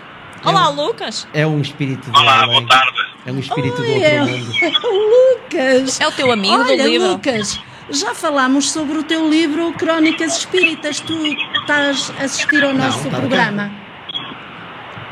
Olá, 0.45 0.69
Lucas. 0.69 1.27
É 1.33 1.45
um 1.47 1.61
espírito 1.61 2.09
do 2.09 2.17
Olá, 2.17 2.43
além. 2.43 2.49
boa 2.49 2.67
tarde. 2.67 2.97
É 3.25 3.31
um 3.31 3.39
espírito 3.39 3.81
Oi, 3.81 3.87
do 3.87 3.93
outro 3.93 4.07
é, 4.07 4.19
mundo. 4.19 4.51
Lucas. 5.41 6.01
É 6.01 6.07
o 6.07 6.11
teu 6.11 6.31
amigo 6.31 6.53
Olha, 6.53 6.77
do 6.77 6.89
livro. 6.89 7.07
Lucas, 7.09 7.59
já 7.89 8.13
falámos 8.13 8.71
sobre 8.71 8.97
o 8.97 9.03
teu 9.03 9.29
livro 9.29 9.71
Crónicas 9.73 10.37
Espíritas. 10.37 10.99
Tu 10.99 11.13
estás 11.61 12.11
a 12.19 12.23
assistir 12.23 12.63
ao 12.63 12.73
nosso 12.73 13.09
tá 13.09 13.17
programa? 13.17 13.82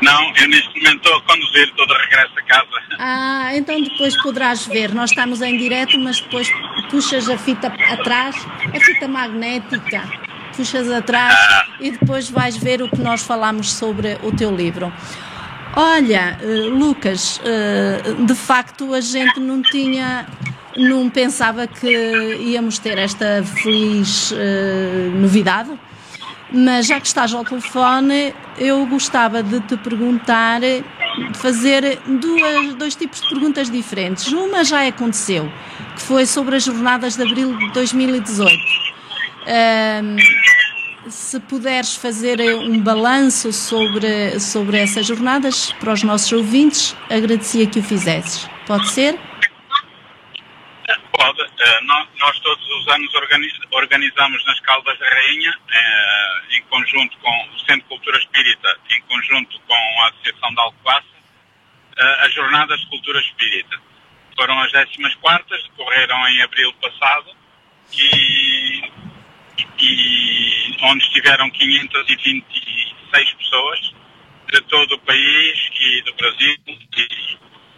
Não, 0.02 0.32
eu 0.36 0.48
neste 0.48 0.68
momento 0.78 0.96
estou 0.96 1.16
a 1.16 1.22
conduzir, 1.22 1.68
estou 1.68 1.86
de 1.86 1.94
regresso 1.94 2.32
a 2.36 2.42
casa. 2.42 2.82
Ah, 2.98 3.50
então 3.54 3.80
depois 3.82 4.20
poderás 4.22 4.66
ver. 4.66 4.92
Nós 4.94 5.10
estamos 5.10 5.40
em 5.40 5.56
direto, 5.56 5.98
mas 5.98 6.20
depois 6.20 6.48
puxas 6.90 7.28
a 7.28 7.38
fita 7.38 7.68
atrás, 7.68 8.34
a 8.74 8.80
fita 8.80 9.06
magnética, 9.08 10.02
puxas 10.56 10.90
atrás 10.90 11.32
Ah. 11.34 11.66
e 11.80 11.92
depois 11.92 12.28
vais 12.28 12.56
ver 12.56 12.82
o 12.82 12.88
que 12.88 13.00
nós 13.00 13.22
falamos 13.22 13.72
sobre 13.72 14.18
o 14.22 14.32
teu 14.34 14.54
livro. 14.54 14.92
Olha, 15.74 16.36
eh, 16.42 16.46
Lucas, 16.68 17.40
eh, 17.44 18.02
de 18.26 18.34
facto 18.34 18.92
a 18.92 19.00
gente 19.00 19.40
não 19.40 19.62
tinha, 19.62 20.26
não 20.76 21.08
pensava 21.08 21.66
que 21.66 21.88
íamos 22.40 22.78
ter 22.78 22.98
esta 22.98 23.42
feliz 23.42 24.34
eh, 24.36 25.10
novidade, 25.14 25.70
mas 26.52 26.86
já 26.86 27.00
que 27.00 27.06
estás 27.06 27.32
ao 27.32 27.44
telefone, 27.44 28.34
eu 28.58 28.84
gostava 28.86 29.42
de 29.42 29.60
te 29.60 29.76
perguntar, 29.76 30.60
de 30.60 30.84
fazer 31.34 31.98
duas, 32.06 32.74
dois 32.74 32.94
tipos 32.94 33.20
de 33.20 33.28
perguntas 33.28 33.70
diferentes. 33.70 34.32
Uma 34.32 34.62
já 34.64 34.86
aconteceu, 34.86 35.50
que 35.94 36.02
foi 36.02 36.26
sobre 36.26 36.56
as 36.56 36.64
jornadas 36.64 37.16
de 37.16 37.22
abril 37.22 37.56
de 37.56 37.72
2018. 37.72 38.52
Ahm, 39.46 40.16
se 41.08 41.40
puderes 41.40 41.96
fazer 41.96 42.40
um 42.54 42.78
balanço 42.78 43.52
sobre, 43.52 44.38
sobre 44.38 44.78
essas 44.78 45.06
jornadas 45.06 45.72
para 45.80 45.92
os 45.92 46.02
nossos 46.02 46.30
ouvintes, 46.32 46.94
agradecia 47.10 47.66
que 47.66 47.80
o 47.80 47.82
fizesses. 47.82 48.48
Pode 48.66 48.88
ser? 48.90 49.18
Pode. 51.22 51.40
Eh, 51.40 51.80
nós, 51.82 52.40
todos 52.40 52.68
os 52.68 52.88
anos 52.88 53.14
organiz- 53.14 53.60
organizamos 53.70 54.44
nas 54.44 54.58
Caldas 54.60 54.98
da 54.98 55.08
Rainha, 55.08 55.54
eh, 55.70 56.42
em 56.56 56.62
conjunto 56.64 57.16
com 57.18 57.48
o 57.54 57.58
Centro 57.60 57.82
de 57.82 57.88
Cultura 57.88 58.18
Espírita, 58.18 58.76
em 58.90 59.00
conjunto 59.02 59.60
com 59.60 60.02
a 60.02 60.08
Associação 60.08 60.52
da 60.54 60.62
Alcobaça, 60.62 61.06
eh, 61.96 62.16
as 62.26 62.34
Jornadas 62.34 62.80
de 62.80 62.86
Cultura 62.88 63.20
Espírita. 63.20 63.80
Foram 64.36 64.58
as 64.62 64.72
14 64.72 65.16
quartas, 65.18 65.62
decorreram 65.62 66.28
em 66.28 66.42
abril 66.42 66.72
passado 66.74 67.36
e, 67.92 68.82
e 69.78 70.76
onde 70.82 71.04
estiveram 71.04 71.48
526 71.50 73.32
pessoas 73.34 73.94
de 74.52 74.60
todo 74.62 74.94
o 74.96 74.98
país 75.00 75.70
e 75.78 76.02
do 76.02 76.14
Brasil 76.14 76.56
e 76.66 77.08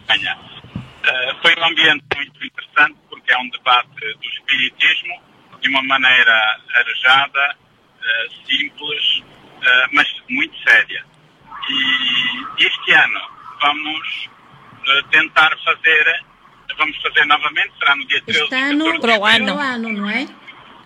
Espanha. 0.01 0.39
Uh, 0.77 1.43
foi 1.43 1.55
um 1.59 1.65
ambiente 1.67 2.03
muito 2.17 2.47
interessante 2.47 3.04
porque 3.25 3.33
é 3.33 3.39
um 3.39 3.49
debate 3.49 3.89
do 3.91 4.29
espiritismo 4.29 5.23
de 5.61 5.69
uma 5.71 5.83
maneira 5.83 6.61
arejada, 6.75 7.57
uh, 7.57 8.47
simples, 8.47 9.19
uh, 9.19 9.89
mas 9.93 10.07
muito 10.29 10.55
séria. 10.63 11.05
E 11.71 12.65
este 12.67 12.93
ano 12.93 13.21
vamos 13.63 14.29
tentar 15.11 15.57
fazer, 15.65 16.25
vamos 16.77 17.01
fazer 17.01 17.25
novamente, 17.25 17.73
será 17.79 17.97
no 17.97 18.07
dia 18.07 18.21
13 18.21 18.43
Este 18.43 18.55
ano, 18.55 18.85
14 18.85 19.01
para 19.01 19.15
o 19.15 19.19
de 19.19 19.27
abril. 19.27 19.35
ano. 19.35 19.55
Para 19.55 19.57
o 19.57 19.61
ano, 19.63 19.93
não 19.93 20.11
é? 20.11 20.29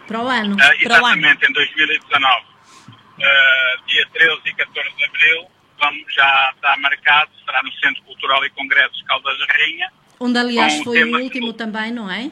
Para 0.06 0.20
o 0.20 0.28
ano. 0.28 0.54
Uh, 0.54 0.58
Para 0.58 0.68
o 0.68 0.82
exatamente, 0.82 1.46
em 1.50 1.52
2019, 1.52 2.46
uh, 2.46 3.86
dia 3.88 4.06
13 4.12 4.40
e 4.46 4.54
14 4.54 4.96
de 4.96 5.04
abril, 5.04 5.50
vamos, 5.80 6.14
já 6.14 6.52
está 6.54 6.76
marcado, 6.76 7.32
será 7.44 7.60
no 7.64 7.72
Centro 7.72 8.00
Cultural 8.04 8.44
e 8.44 8.50
Congressos 8.50 9.02
Caldas 9.02 9.36
da 9.40 9.46
Rainha, 9.46 9.92
Onde, 10.20 10.38
aliás, 10.38 10.80
o 10.80 10.84
foi 10.84 11.02
o 11.02 11.06
tema- 11.06 11.18
último 11.20 11.52
também, 11.52 11.92
não 11.92 12.10
é? 12.10 12.30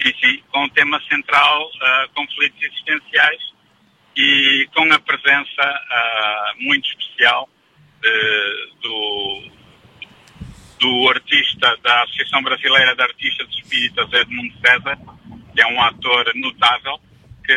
sim, 0.00 0.12
sim, 0.20 0.42
com 0.52 0.64
o 0.64 0.70
tema 0.70 1.00
central 1.08 1.62
uh, 1.66 2.08
conflitos 2.14 2.62
existenciais 2.62 3.40
e 4.16 4.68
com 4.74 4.92
a 4.92 4.98
presença 5.00 5.62
uh, 5.62 6.62
muito 6.62 6.88
especial 6.88 7.48
de- 8.00 8.70
do, 8.80 9.42
do 10.78 11.08
artista 11.10 11.76
da 11.82 12.02
Associação 12.04 12.42
Brasileira 12.42 12.94
de 12.94 13.02
Artistas 13.02 13.48
Espíritas, 13.50 14.12
Edmundo 14.12 14.54
César, 14.64 14.96
que 15.54 15.60
é 15.60 15.66
um 15.66 15.82
ator 15.82 16.30
notável, 16.36 17.00
que 17.44 17.52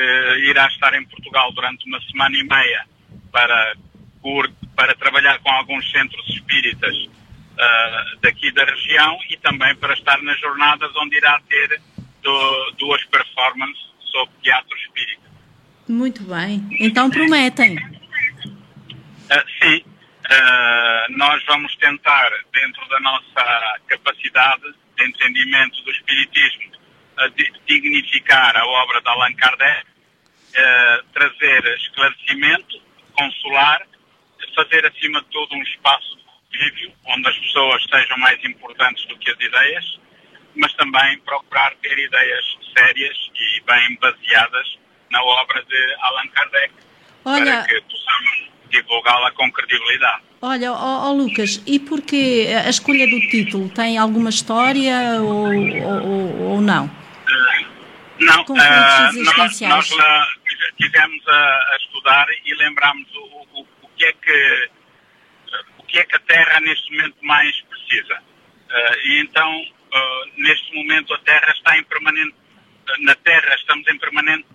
irá 0.49 0.65
estar 0.67 0.93
em 0.95 1.05
Portugal 1.05 1.51
durante 1.51 1.85
uma 1.87 2.01
semana 2.01 2.35
e 2.37 2.43
meia 2.43 2.87
para, 3.31 3.75
para 4.75 4.95
trabalhar 4.95 5.37
com 5.39 5.51
alguns 5.51 5.89
centros 5.91 6.27
espíritas 6.29 6.95
ah, 7.61 8.05
daqui 8.21 8.51
da 8.51 8.65
região 8.65 9.17
e 9.29 9.37
também 9.37 9.75
para 9.75 9.93
estar 9.93 10.21
nas 10.23 10.39
jornadas 10.39 10.91
onde 10.97 11.15
irá 11.17 11.39
ter 11.47 11.79
do- 12.23 12.71
duas 12.79 13.03
performances 13.05 13.81
sobre 14.11 14.33
teatro 14.41 14.75
espírita. 14.77 15.21
Muito 15.87 16.23
bem. 16.23 16.67
Então 16.79 17.09
prometem. 17.09 17.77
Ah, 19.29 19.43
sim, 19.61 19.83
ah, 20.29 21.05
nós 21.11 21.43
vamos 21.45 21.75
tentar, 21.77 22.29
dentro 22.51 22.87
da 22.89 22.99
nossa 22.99 23.79
capacidade 23.87 24.63
de 24.97 25.05
entendimento 25.05 25.81
do 25.83 25.91
Espiritismo, 25.91 26.71
di- 27.35 27.53
dignificar 27.67 28.55
a 28.57 28.65
obra 28.65 29.01
de 29.01 29.07
Allan 29.09 29.33
Kardec, 29.33 29.85
trazer 31.13 31.63
esclarecimento, 31.77 32.81
consolar, 33.13 33.81
fazer 34.55 34.85
acima 34.85 35.21
de 35.21 35.27
tudo 35.27 35.55
um 35.55 35.61
espaço 35.63 36.17
de 36.17 36.23
convívio, 36.51 36.91
onde 37.07 37.27
as 37.29 37.37
pessoas 37.37 37.83
sejam 37.91 38.17
mais 38.17 38.43
importantes 38.43 39.05
do 39.05 39.17
que 39.17 39.31
as 39.31 39.39
ideias, 39.39 39.99
mas 40.55 40.73
também 40.73 41.17
procurar 41.19 41.73
ter 41.81 41.97
ideias 41.97 42.45
sérias 42.77 43.17
e 43.35 43.61
bem 43.61 43.97
baseadas 44.01 44.77
na 45.09 45.23
obra 45.23 45.63
de 45.63 45.95
Allan 46.01 46.27
Kardec 46.27 46.73
Olha, 47.25 47.45
para 47.57 47.63
que 47.67 47.81
possamos 47.81 48.49
divulgá-la 48.69 49.31
com 49.31 49.51
credibilidade. 49.51 50.21
olha, 50.41 50.71
Lucas, 51.11 51.61
e 51.67 51.79
porquê 51.79 52.47
a 52.65 52.69
escolha 52.69 53.07
do 53.07 53.19
título? 53.29 53.69
Tem 53.69 53.97
alguma 53.97 54.29
história 54.29 55.21
ou, 55.21 55.47
ou- 55.47 56.41
ou- 56.51 56.61
não? 56.61 56.89
Não, 58.19 58.43
Conflitos 58.45 58.69
ah, 58.69 59.09
nós, 59.13 59.59
nós 59.61 59.89
tivemos 60.77 61.27
a, 61.27 61.33
a 61.73 61.77
estudar 61.81 62.27
e 62.45 62.53
lembramos 62.55 63.07
o, 63.15 63.47
o, 63.59 63.67
o 63.81 63.89
que 63.97 64.05
é 64.05 64.13
que 64.13 64.69
que 65.91 65.99
é 65.99 66.05
que 66.05 66.15
a 66.15 66.19
Terra 66.19 66.59
neste 66.61 66.89
momento 66.91 67.17
mais 67.21 67.61
precisa. 67.61 68.23
Ah, 68.69 68.95
e 69.03 69.19
então, 69.19 69.65
ah, 69.93 70.23
neste 70.37 70.73
momento 70.73 71.13
a 71.13 71.17
Terra 71.19 71.51
está 71.51 71.77
em 71.77 71.83
permanente 71.83 72.35
na 72.99 73.15
Terra 73.15 73.55
estamos 73.55 73.87
em 73.87 73.97
permanente 73.99 74.45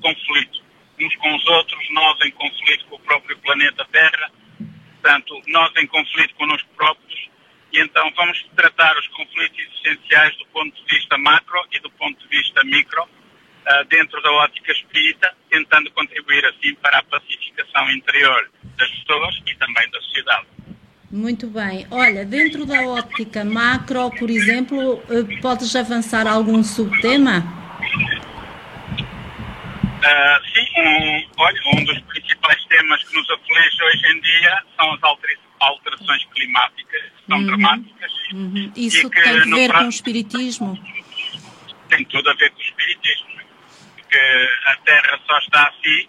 conflito 0.00 0.62
uns 1.00 1.16
com 1.16 1.34
os 1.34 1.46
outros, 1.46 1.90
nós 1.90 2.20
em 2.24 2.30
conflito 2.30 2.84
com 2.86 2.96
o 2.96 3.00
próprio 3.00 3.36
planeta 3.38 3.84
Terra, 3.90 4.30
portanto, 5.00 5.42
nós 5.48 5.72
em 5.76 5.86
conflito 5.86 6.34
connosco 6.36 6.68
próprios, 6.76 7.28
e 7.72 7.80
então 7.80 8.08
vamos 8.14 8.40
tratar 8.54 8.96
os 8.98 9.08
conflitos 9.08 9.58
existenciais 9.58 10.36
do 10.36 10.46
ponto 10.46 10.74
de 10.74 10.94
vista 10.94 11.18
macro 11.18 11.60
e 11.72 11.80
do 11.80 11.90
ponto 11.90 12.20
de 12.20 12.28
vista 12.28 12.62
micro, 12.64 13.08
dentro 13.88 14.20
da 14.22 14.30
ótica 14.32 14.72
espírita, 14.72 15.34
tentando 15.50 15.90
contribuir 15.92 16.44
assim 16.46 16.74
para 16.76 16.98
a 16.98 17.02
pacificação 17.02 17.90
interior 17.90 18.50
das 18.76 18.90
pessoas 18.90 19.40
e 19.46 19.54
também 19.56 19.90
da 19.90 20.00
sociedade. 20.02 20.46
Muito 21.12 21.46
bem. 21.46 21.86
Olha, 21.90 22.24
dentro 22.24 22.64
da 22.64 22.80
óptica 22.88 23.44
macro, 23.44 24.10
por 24.18 24.30
exemplo, 24.30 25.02
eh, 25.10 25.40
podes 25.42 25.76
avançar 25.76 26.26
algum 26.26 26.64
subtema? 26.64 27.44
Ah, 30.04 30.40
sim, 30.54 30.80
um, 30.80 31.26
olha, 31.36 31.60
um 31.74 31.84
dos 31.84 32.00
principais 32.00 32.64
temas 32.64 33.04
que 33.04 33.14
nos 33.14 33.28
aflige 33.30 33.82
hoje 33.84 34.06
em 34.16 34.20
dia 34.22 34.58
são 34.76 34.94
as 34.94 35.02
altera- 35.02 35.38
alterações 35.60 36.24
climáticas, 36.34 37.02
que 37.02 37.26
são 37.28 37.44
dramáticas. 37.44 38.12
Uhum. 38.32 38.72
Isso 38.74 39.10
que 39.10 39.22
tem 39.22 39.38
a 39.38 39.44
ver 39.44 39.72
com 39.72 39.84
o 39.84 39.88
espiritismo? 39.90 40.78
tem 41.90 42.06
tudo 42.06 42.30
a 42.30 42.32
ver 42.34 42.50
com 42.52 42.58
o 42.58 42.62
espiritismo. 42.62 43.26
Que 44.10 44.48
a 44.66 44.76
Terra 44.76 45.20
só 45.26 45.38
está 45.38 45.62
assim 45.68 46.08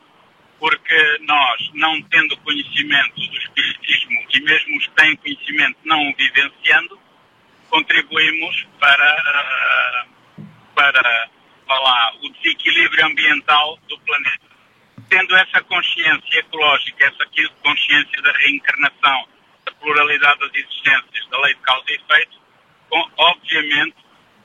porque 0.64 1.18
nós, 1.28 1.72
não 1.74 2.02
tendo 2.04 2.38
conhecimento 2.38 3.16
do 3.16 3.38
espiritismo 3.38 4.26
e 4.34 4.40
mesmo 4.40 4.78
os 4.78 4.88
que 4.88 4.94
têm 4.96 5.14
conhecimento 5.18 5.78
não 5.84 6.10
o 6.10 6.16
vivenciando, 6.16 6.98
contribuímos 7.70 8.66
para, 8.80 10.06
para 10.74 11.30
lá, 11.70 12.14
o 12.22 12.30
desequilíbrio 12.30 13.06
ambiental 13.08 13.78
do 13.90 14.00
planeta. 14.00 14.48
Tendo 15.10 15.36
essa 15.36 15.62
consciência 15.64 16.40
ecológica, 16.40 17.08
essa 17.08 17.26
consciência 17.62 18.22
da 18.22 18.32
reencarnação, 18.32 19.28
da 19.66 19.72
pluralidade 19.74 20.40
das 20.40 20.56
existências, 20.56 21.28
da 21.30 21.42
lei 21.42 21.56
de 21.56 21.60
causa 21.60 21.92
e 21.92 21.96
efeito, 21.96 22.40
com- 22.90 23.12
obviamente 23.18 23.98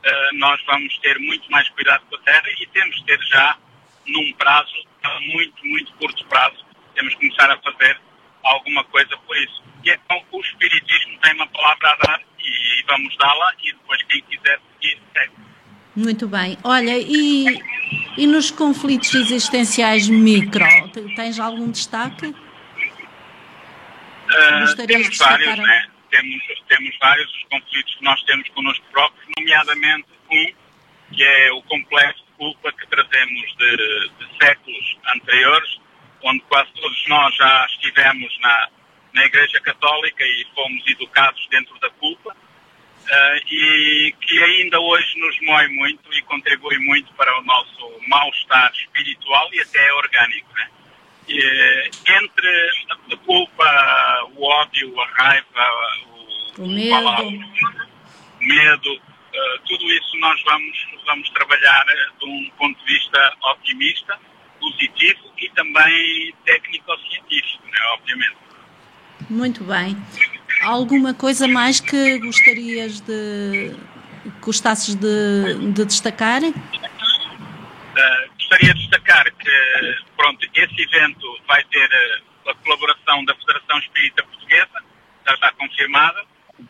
eh, 0.03 0.31
nós 0.33 0.61
vamos 0.67 0.99
ter 0.99 1.17
muito 1.21 1.49
mais 1.49 1.69
cuidado 1.69 2.05
com 2.11 2.17
a 2.17 2.21
Terra 2.23 2.47
e 2.61 2.67
temos 2.67 2.97
de 2.97 3.05
ter 3.05 3.21
já 3.27 3.57
num 4.05 4.33
prazo, 4.33 4.88
a 5.03 5.21
muito, 5.21 5.67
muito 5.67 5.93
curto 5.95 6.25
prazo, 6.27 6.65
temos 6.95 7.15
que 7.15 7.21
começar 7.21 7.51
a 7.51 7.59
fazer 7.59 8.01
alguma 8.45 8.85
coisa 8.85 9.17
por 9.27 9.37
isso. 9.37 9.63
E 9.85 9.91
então 9.91 10.23
o 10.33 10.41
Espiritismo 10.41 11.19
tem 11.21 11.35
uma 11.35 11.47
palavra 11.49 11.91
a 11.91 11.97
dar 12.07 12.21
e 12.39 12.85
vamos 12.87 13.17
dá-la 13.17 13.53
e 13.63 13.73
depois 13.73 14.03
quem 14.05 14.23
quiser 14.23 14.61
seguir, 14.81 15.01
segue. 15.13 15.33
Muito 15.97 16.29
bem. 16.29 16.57
Olha, 16.63 16.97
e, 16.97 17.61
e 18.17 18.27
nos 18.27 18.51
conflitos 18.51 19.13
existenciais 19.15 20.09
micro, 20.09 20.65
tens 21.17 21.41
algum 21.41 21.71
destaque? 21.71 22.27
Uh, 24.29 24.87
temos 24.87 25.17
vários, 25.19 25.59
né? 25.59 25.89
Temos, 26.11 26.43
temos 26.69 26.97
vários 27.01 27.35
os 27.35 27.43
conflitos 27.51 27.95
que 27.97 28.05
nós 28.05 28.23
temos 28.23 28.49
connosco 28.51 28.85
próprios, 28.93 29.27
nomeadamente 29.39 30.07
um 30.31 30.53
que 31.13 31.25
é 31.25 31.53
o 31.53 31.63
complexo 31.63 32.25
de 32.25 32.28
culpa 32.39 32.73
que 32.73 32.87
trazemos 32.87 33.57
de, 33.59 33.77
de 33.77 34.39
séculos 34.41 34.97
anteriores, 35.15 35.81
onde 36.23 36.41
quase 36.49 36.71
todos 36.81 37.05
nós 37.09 37.35
já 37.35 37.67
estivemos 37.67 38.39
na, 38.41 38.69
na 39.13 39.27
Igreja 39.27 39.61
Católica 39.61 40.25
e 40.25 40.47
fomos 40.55 40.87
educados 40.87 41.47
dentro 41.51 41.79
da 41.81 41.91
culpa, 41.91 42.31
uh, 42.31 43.53
e 43.53 44.15
que 44.21 44.43
ainda 44.43 44.81
hoje 44.81 45.19
nos 45.19 45.39
moe 45.43 45.69
muito 45.69 46.13
e 46.15 46.23
contribui 46.23 46.79
muito 46.79 47.13
para 47.15 47.39
o 47.39 47.45
nosso 47.45 48.01
mal-estar 48.07 48.73
espiritual 48.73 49.49
e 49.53 49.61
até 49.61 49.93
orgânico. 49.95 50.53
Né? 50.55 50.71
E, 51.29 51.39
eh, 51.39 51.91
entre 52.17 52.71
a 53.13 53.17
culpa, 53.19 54.31
o 54.35 54.45
ódio, 54.47 54.99
a 54.99 55.07
raiva, 55.09 55.47
o, 56.57 56.63
o 56.63 56.67
medo, 56.67 57.29
o 58.41 58.45
medo 58.45 59.08
uh, 59.35 59.61
tudo 59.67 59.85
isso 59.93 60.17
nós 60.19 60.43
vamos, 60.45 60.87
vamos 61.07 61.29
trabalhar 61.31 61.85
de 62.19 62.27
um 62.27 62.51
ponto 62.59 62.79
de 62.85 62.95
vista 62.95 63.33
otimista, 63.45 64.19
positivo 64.61 65.33
e 65.39 65.49
também 65.51 66.35
técnico-científico, 66.45 67.65
né, 67.67 67.79
obviamente. 67.95 68.37
Muito 69.31 69.65
bem. 69.65 69.97
Alguma 70.63 71.15
coisa 71.15 71.47
mais 71.47 71.81
que 71.81 72.19
gostarias 72.19 73.01
de 73.01 73.75
gostasses 74.41 74.95
de, 74.95 75.73
de 75.73 75.85
destacar? 75.85 76.43
Uh, 76.43 76.53
gostaria 78.35 78.75
de 78.75 78.81
destacar 78.81 79.25
que 79.33 79.97
pronto, 80.17 80.47
esse 80.55 80.83
evento 80.83 81.41
vai 81.47 81.63
ter 81.65 81.89
a 82.47 82.55
colaboração 82.55 83.25
da 83.25 83.35
Federação 83.35 83.79
Espírita 83.79 84.23
Portuguesa, 84.25 84.85
já 85.27 85.35
está 85.35 85.53
confirmada, 85.53 86.25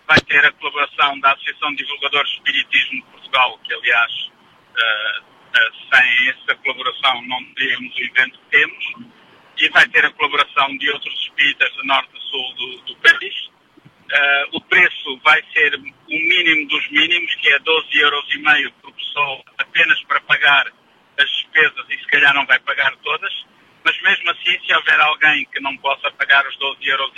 vai 0.06 0.20
ter 0.20 0.44
a 0.44 0.52
colaboração 0.52 1.18
da 1.20 1.32
Associação 1.32 1.70
de 1.70 1.84
Divulgadores 1.84 2.30
de 2.30 2.36
Espiritismo 2.36 3.04
de 3.04 3.10
Portugal, 3.10 3.58
que 3.64 3.74
aliás 3.74 4.12
uh, 4.12 5.22
uh, 5.22 5.94
sem 5.94 6.28
essa 6.28 6.54
colaboração 6.56 7.22
não 7.22 7.44
teríamos 7.54 7.94
o 7.94 8.00
evento 8.00 8.38
que 8.38 8.50
temos, 8.50 8.84
e 9.58 9.68
vai 9.70 9.88
ter 9.88 10.04
a 10.04 10.10
colaboração 10.12 10.76
de 10.76 10.90
outros 10.90 11.14
espíritas 11.22 11.72
do 11.74 11.84
norte 11.84 12.10
e 12.14 12.20
sul 12.20 12.54
do, 12.54 12.80
do 12.82 12.96
país. 12.96 13.34
Uh, 13.46 14.56
o 14.56 14.60
preço 14.62 15.20
vai 15.22 15.42
ser 15.52 15.74
o 15.74 15.80
mínimo 16.08 16.68
dos 16.68 16.88
mínimos, 16.90 17.34
que 17.36 17.48
é 17.48 17.58
12,5 17.58 17.98
euros 18.00 18.72
por 18.80 18.92
pessoa, 18.92 19.42
apenas 19.58 20.02
para 20.04 20.20
pagar 20.20 20.72
as 21.18 21.30
despesas 21.30 21.86
e 21.90 21.98
se 21.98 22.06
calhar 22.06 22.32
não 22.34 22.46
vai 22.46 22.58
pagar 22.60 22.94
todas. 22.98 23.46
Mas 23.84 24.00
mesmo 24.02 24.30
assim, 24.30 24.58
se 24.64 24.74
houver 24.74 25.00
alguém 25.00 25.44
que 25.46 25.60
não 25.60 25.76
possa 25.78 26.10
pagar 26.12 26.46
os 26.46 26.56
12,5 26.58 26.86
euros, 26.86 27.12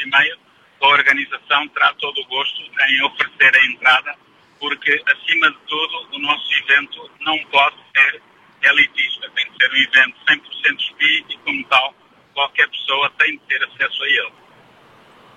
a 0.81 0.87
organização 0.89 1.69
terá 1.69 1.93
todo 1.95 2.21
o 2.21 2.27
gosto 2.27 2.61
em 2.89 3.03
oferecer 3.03 3.57
a 3.57 3.67
entrada, 3.67 4.15
porque, 4.59 5.03
acima 5.07 5.51
de 5.51 5.59
tudo, 5.67 6.09
o 6.13 6.19
nosso 6.21 6.53
evento 6.55 7.11
não 7.21 7.39
pode 7.47 7.77
ser 7.97 8.23
elitista, 8.63 9.31
tem 9.35 9.51
de 9.51 9.57
ser 9.57 9.73
um 9.73 9.77
evento 9.77 10.17
100% 10.29 10.79
espírita 10.79 11.33
e, 11.33 11.39
como 11.39 11.65
tal, 11.65 11.95
qualquer 12.35 12.69
pessoa 12.69 13.11
tem 13.19 13.33
de 13.33 13.41
ter 13.41 13.63
acesso 13.65 14.03
a 14.03 14.07
ele. 14.07 14.33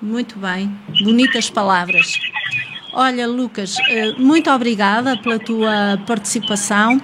Muito 0.01 0.37
bem, 0.37 0.67
bonitas 1.01 1.49
palavras. 1.49 2.19
Olha, 2.91 3.25
Lucas, 3.25 3.77
eh, 3.89 4.11
muito 4.17 4.51
obrigada 4.51 5.17
pela 5.17 5.39
tua 5.39 5.97
participação. 6.05 7.01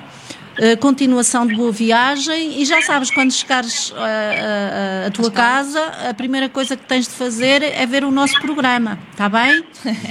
Continuação 0.80 1.48
de 1.48 1.56
boa 1.56 1.72
viagem 1.72 2.62
e 2.62 2.66
já 2.66 2.82
sabes, 2.82 3.10
quando 3.10 3.32
chegares 3.32 3.94
à 3.96 4.08
eh, 4.08 5.06
a 5.08 5.12
tua 5.12 5.32
casa, 5.32 5.82
a 6.10 6.14
primeira 6.14 6.50
coisa 6.50 6.76
que 6.76 6.86
tens 6.86 7.08
de 7.08 7.14
fazer 7.14 7.64
é 7.64 7.86
ver 7.86 8.04
o 8.04 8.12
nosso 8.12 8.40
programa, 8.42 9.00
está 9.12 9.30
bem? 9.30 9.64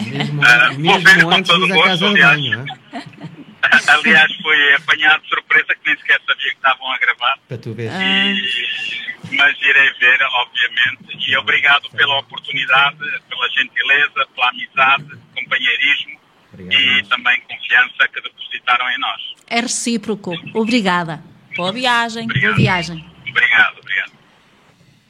Mesmo, 0.06 0.40
uh, 0.42 0.78
mesmo 0.78 1.30
antes 1.30 1.54
de 1.54 1.64
ir 1.64 1.72
à 1.72 1.84
casa 1.84 2.08
de 2.08 2.20
banho, 2.20 2.64
Aliás, 3.88 4.34
foi 4.36 4.74
apanhado 4.74 5.22
de 5.22 5.28
surpresa 5.28 5.74
que 5.74 5.80
nem 5.86 5.96
sequer 5.98 6.20
sabia 6.26 6.50
que 6.50 6.56
estavam 6.56 6.90
a 6.90 6.98
gravar. 6.98 7.38
Para 7.48 7.58
tu 7.58 7.74
ver. 7.74 7.90
E, 7.90 9.36
mas 9.36 9.56
irei 9.60 9.90
ver, 10.00 10.18
obviamente. 10.22 11.28
E 11.28 11.36
obrigado 11.36 11.90
pela 11.90 12.18
oportunidade, 12.20 12.98
pela 13.28 13.48
gentileza, 13.50 14.26
pela 14.34 14.48
amizade, 14.48 15.18
companheirismo 15.34 16.18
Obrigado. 16.58 16.80
e 16.80 17.04
também 17.08 17.40
confiança 17.42 18.08
que 18.12 18.20
depositaram 18.20 18.90
em 18.90 18.98
nós. 18.98 19.22
É 19.48 19.60
recíproco. 19.60 20.32
Obrigada. 20.54 21.22
Boa 21.56 21.72
viagem. 21.72 22.24
Obrigado. 22.24 22.50
Boa 22.50 22.56
viagem. 22.56 23.04
Obrigado, 23.28 23.78
obrigado. 23.78 24.12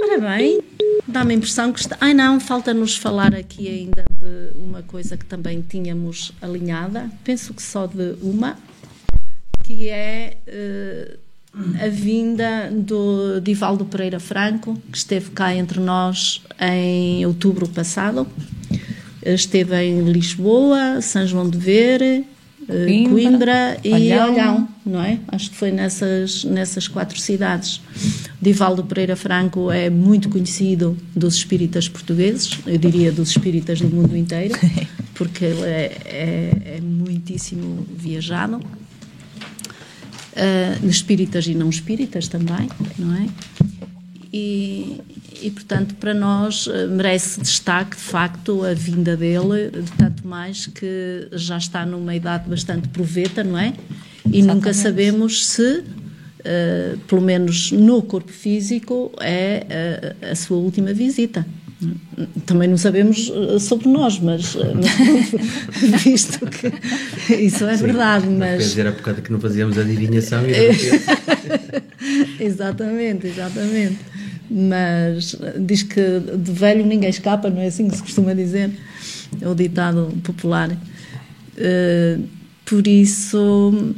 Ora 0.00 0.20
bem, 0.20 0.60
dá-me 1.08 1.34
a 1.34 1.36
impressão 1.36 1.72
que 1.72 1.80
está. 1.80 1.96
Ai 2.00 2.14
não, 2.14 2.38
falta-nos 2.38 2.96
falar 2.96 3.34
aqui 3.34 3.66
ainda 3.68 4.04
de 4.10 4.56
uma 4.56 4.82
coisa 4.82 5.16
que 5.16 5.24
também 5.24 5.60
tínhamos 5.60 6.32
alinhada, 6.40 7.10
penso 7.24 7.52
que 7.52 7.62
só 7.62 7.86
de 7.86 8.16
uma, 8.22 8.56
que 9.64 9.88
é 9.88 10.38
uh, 10.46 11.18
a 11.84 11.88
vinda 11.88 12.70
do 12.70 13.40
Divaldo 13.40 13.84
Pereira 13.84 14.20
Franco, 14.20 14.80
que 14.90 14.98
esteve 14.98 15.30
cá 15.30 15.52
entre 15.52 15.80
nós 15.80 16.44
em 16.60 17.26
outubro 17.26 17.68
passado. 17.68 18.26
Esteve 19.24 19.76
em 19.82 20.02
Lisboa, 20.10 21.00
São 21.00 21.26
João 21.26 21.48
de 21.48 21.58
Ver, 21.58 22.24
Coimbra, 22.68 23.10
Coimbra 23.10 23.80
e 23.82 23.92
Olhão. 23.94 24.32
Olhão, 24.32 24.68
não 24.84 25.02
é? 25.02 25.18
Acho 25.28 25.50
que 25.50 25.56
foi 25.56 25.72
nessas, 25.72 26.44
nessas 26.44 26.86
quatro 26.86 27.18
cidades. 27.18 27.80
Divaldo 28.40 28.84
Pereira 28.84 29.16
Franco 29.16 29.70
é 29.70 29.88
muito 29.88 30.28
conhecido 30.28 30.96
dos 31.16 31.36
espíritas 31.36 31.88
portugueses, 31.88 32.58
eu 32.66 32.76
diria 32.76 33.10
dos 33.10 33.30
espíritas 33.30 33.80
do 33.80 33.88
mundo 33.88 34.16
inteiro, 34.16 34.54
porque 35.14 35.46
ele 35.46 35.62
é, 35.62 35.96
é, 36.04 36.76
é 36.76 36.80
muitíssimo 36.80 37.86
viajado. 37.96 38.60
Uh, 40.36 40.86
espíritas 40.86 41.48
e 41.48 41.54
não 41.54 41.68
espíritas 41.68 42.28
também, 42.28 42.68
não 42.96 43.12
é? 43.16 43.26
E, 44.32 45.00
e, 45.42 45.50
portanto, 45.50 45.94
para 45.94 46.12
nós 46.12 46.68
eh, 46.70 46.86
merece 46.86 47.40
destaque, 47.40 47.96
de 47.96 48.02
facto, 48.02 48.62
a 48.62 48.74
vinda 48.74 49.16
dele, 49.16 49.70
tanto 49.96 50.26
mais 50.26 50.66
que 50.66 51.28
já 51.32 51.56
está 51.56 51.86
numa 51.86 52.14
idade 52.14 52.48
bastante 52.48 52.88
proveta, 52.88 53.42
não 53.42 53.58
é? 53.58 53.68
E 54.26 54.40
Exatamente. 54.40 54.46
nunca 54.46 54.74
sabemos 54.74 55.46
se, 55.46 55.78
uh, 55.80 56.98
pelo 57.06 57.22
menos 57.22 57.72
no 57.72 58.02
corpo 58.02 58.30
físico, 58.30 59.10
é 59.18 60.14
a, 60.22 60.32
a 60.32 60.34
sua 60.34 60.58
última 60.58 60.92
visita. 60.92 61.46
Também 62.44 62.68
não 62.68 62.76
sabemos 62.76 63.32
eh, 63.32 63.60
sobre 63.60 63.88
nós, 63.88 64.18
mas, 64.18 64.56
mas 64.56 66.02
visto 66.02 66.40
que 66.46 67.34
isso 67.34 67.64
é 67.64 67.76
Sim, 67.76 67.84
verdade. 67.84 68.26
Mas 68.26 68.64
dizer 68.64 68.88
a 68.88 68.90
bocado 68.90 69.22
que 69.22 69.30
não 69.30 69.38
fazíamos 69.38 69.78
adivinhação 69.78 70.42
e 70.44 70.52
Exatamente, 72.42 73.28
exatamente 73.28 74.17
mas 74.50 75.36
diz 75.58 75.82
que 75.82 76.20
de 76.20 76.52
velho 76.52 76.84
ninguém 76.86 77.10
escapa, 77.10 77.50
não 77.50 77.60
é 77.60 77.66
assim 77.66 77.88
que 77.88 77.96
se 77.96 78.02
costuma 78.02 78.34
dizer, 78.34 78.70
é 79.40 79.48
o 79.48 79.54
ditado 79.54 80.12
popular. 80.22 80.70
Uh, 80.70 82.22
por 82.64 82.86
isso, 82.86 83.94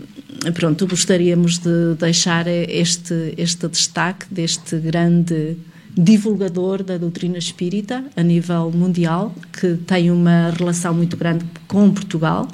pronto, 0.55 0.87
gostaríamos 0.87 1.59
de 1.59 1.95
deixar 1.99 2.47
este, 2.47 3.35
este 3.37 3.69
destaque 3.69 4.27
deste 4.33 4.79
grande 4.79 5.57
divulgador 5.97 6.83
da 6.83 6.97
doutrina 6.97 7.37
espírita 7.37 8.05
a 8.17 8.23
nível 8.23 8.71
mundial, 8.71 9.35
que 9.53 9.75
tem 9.87 10.11
uma 10.11 10.51
relação 10.51 10.95
muito 10.95 11.17
grande 11.17 11.45
com 11.67 11.91
Portugal 11.91 12.49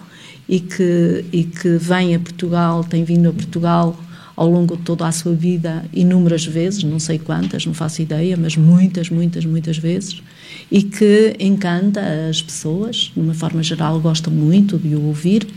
e 0.49 0.61
que, 0.61 1.25
e 1.33 1.45
que 1.45 1.77
vem 1.77 2.15
a 2.15 2.19
Portugal, 2.19 2.83
tem 2.83 3.05
vindo 3.05 3.29
a 3.29 3.33
Portugal 3.33 3.97
ao 4.37 4.49
longo 4.49 4.77
de 4.77 4.83
toda 4.83 5.09
a 5.09 5.13
sua 5.13 5.35
vida 5.35 5.85
inúmeras 5.93 6.45
vezes, 6.45 6.85
não 6.85 6.99
sei 6.99 7.19
quantas, 7.19 7.65
não 7.65 7.73
faço 7.73 8.03
ideia, 8.03 8.37
mas 8.37 8.55
muitas, 8.57 9.09
muitas, 9.09 9.47
muitas 9.47 9.79
vezes, 9.79 10.23
e 10.71 10.83
que 10.83 11.35
encanta 11.41 12.03
as 12.29 12.43
pessoas, 12.43 13.13
de 13.15 13.21
uma 13.21 13.33
forma 13.33 13.63
geral, 13.63 13.99
gostam 13.99 14.31
muito 14.33 14.77
de 14.79 14.95
o 14.95 15.05
ouvir. 15.05 15.49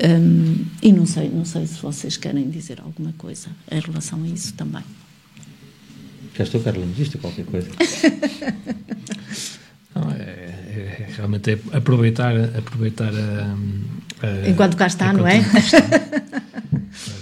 Um, 0.00 0.64
e 0.80 0.92
não 0.92 1.04
sei, 1.06 1.28
não 1.28 1.44
sei 1.44 1.66
se 1.66 1.80
vocês 1.80 2.16
querem 2.16 2.48
dizer 2.48 2.80
alguma 2.80 3.12
coisa 3.18 3.48
em 3.70 3.80
relação 3.80 4.22
a 4.22 4.28
isso 4.28 4.54
também. 4.54 4.84
Já 6.36 6.44
estou, 6.44 6.60
Carlinhos, 6.60 6.96
isto 7.00 7.18
qualquer 7.18 7.44
coisa. 7.46 7.68
não, 9.92 10.08
é, 10.12 10.14
é, 10.14 11.08
realmente 11.16 11.50
é 11.50 11.58
aproveitar, 11.72 12.32
aproveitar 12.56 13.12
a, 13.12 13.56
a, 14.22 14.48
enquanto 14.48 14.76
cá 14.76 14.86
está, 14.86 15.06
enquanto 15.06 15.22
não 15.22 15.26
é? 15.26 15.42
para 15.42 15.60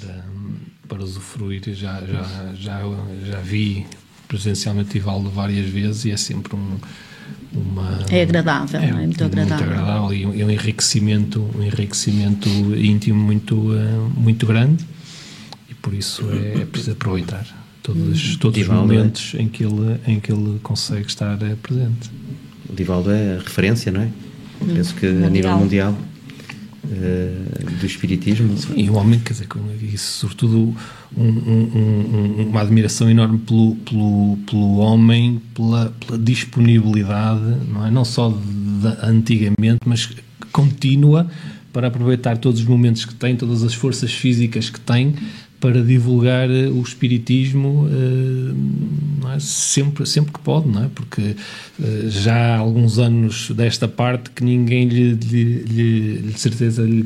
usufruir. 1.06 1.62
Já, 1.74 2.00
já, 2.00 2.54
já, 2.54 2.80
já 3.24 3.40
vi 3.40 3.86
presencialmente 4.28 4.90
Divaldo 4.90 5.30
várias 5.30 5.66
vezes 5.68 6.04
e 6.04 6.10
é 6.10 6.16
sempre 6.16 6.54
um, 6.54 6.78
uma... 7.52 8.00
É 8.10 8.22
agradável, 8.22 8.80
é, 8.80 8.86
é 8.86 8.92
muito, 8.92 9.24
agradável. 9.24 9.66
Muito 9.66 9.78
agradável 9.80 10.14
e 10.14 10.26
um, 10.26 10.30
um, 10.30 10.50
enriquecimento, 10.50 11.50
um 11.56 11.62
enriquecimento 11.62 12.48
íntimo 12.76 13.18
muito, 13.20 13.56
uh, 13.56 14.12
muito 14.16 14.46
grande 14.46 14.84
e 15.70 15.74
por 15.74 15.94
isso 15.94 16.24
é, 16.30 16.62
é 16.62 16.66
preciso 16.66 16.92
aproveitar 16.92 17.46
todos, 17.82 18.36
todos 18.36 18.60
os 18.60 18.68
momentos 18.68 19.34
é? 19.34 19.42
em, 19.42 19.48
que 19.48 19.64
ele, 19.64 20.00
em 20.06 20.18
que 20.18 20.32
ele 20.32 20.58
consegue 20.62 21.06
estar 21.06 21.40
eh, 21.42 21.56
presente. 21.62 22.10
O 22.68 22.74
Divaldo 22.74 23.12
é 23.12 23.38
referência, 23.38 23.92
não 23.92 24.00
é? 24.00 24.10
Penso 24.58 24.94
que 24.94 25.06
mundial. 25.06 25.26
a 25.26 25.30
nível 25.30 25.58
mundial 25.58 25.98
uh, 26.86 27.78
do 27.78 27.86
espiritismo. 27.86 28.54
e 28.74 28.88
o 28.88 28.94
homem, 28.94 29.20
quer 29.20 29.32
dizer, 29.32 29.46
isso, 29.82 30.18
sobretudo 30.18 30.74
um, 31.16 31.24
um, 31.24 32.46
uma 32.48 32.60
admiração 32.60 33.10
enorme 33.10 33.38
pelo, 33.38 33.76
pelo, 33.76 34.38
pelo 34.48 34.76
homem, 34.78 35.40
pela, 35.54 35.94
pela 36.00 36.18
disponibilidade, 36.18 37.56
não 37.68 37.86
é? 37.86 37.90
Não 37.90 38.04
só 38.04 38.30
de, 38.30 39.06
antigamente, 39.06 39.80
mas 39.84 40.08
contínua 40.52 41.28
para 41.72 41.88
aproveitar 41.88 42.38
todos 42.38 42.60
os 42.60 42.66
momentos 42.66 43.04
que 43.04 43.14
tem, 43.14 43.36
todas 43.36 43.62
as 43.62 43.74
forças 43.74 44.12
físicas 44.12 44.70
que 44.70 44.80
tem 44.80 45.14
para 45.60 45.82
divulgar 45.82 46.50
eh, 46.50 46.68
o 46.68 46.80
espiritismo 46.82 47.88
é? 49.34 49.38
sempre, 49.40 50.06
sempre 50.06 50.32
que 50.32 50.40
pode, 50.40 50.68
não 50.68 50.84
é? 50.84 50.88
Porque 50.94 51.22
eh, 51.82 52.04
já 52.08 52.56
há 52.56 52.58
alguns 52.58 52.98
anos 52.98 53.50
desta 53.50 53.88
parte 53.88 54.30
que 54.30 54.44
ninguém 54.44 54.88
lhe, 54.88 55.14
lhe, 55.14 55.62
lhe 55.62 56.18
de 56.32 56.40
certeza 56.40 56.82
lhe, 56.82 57.02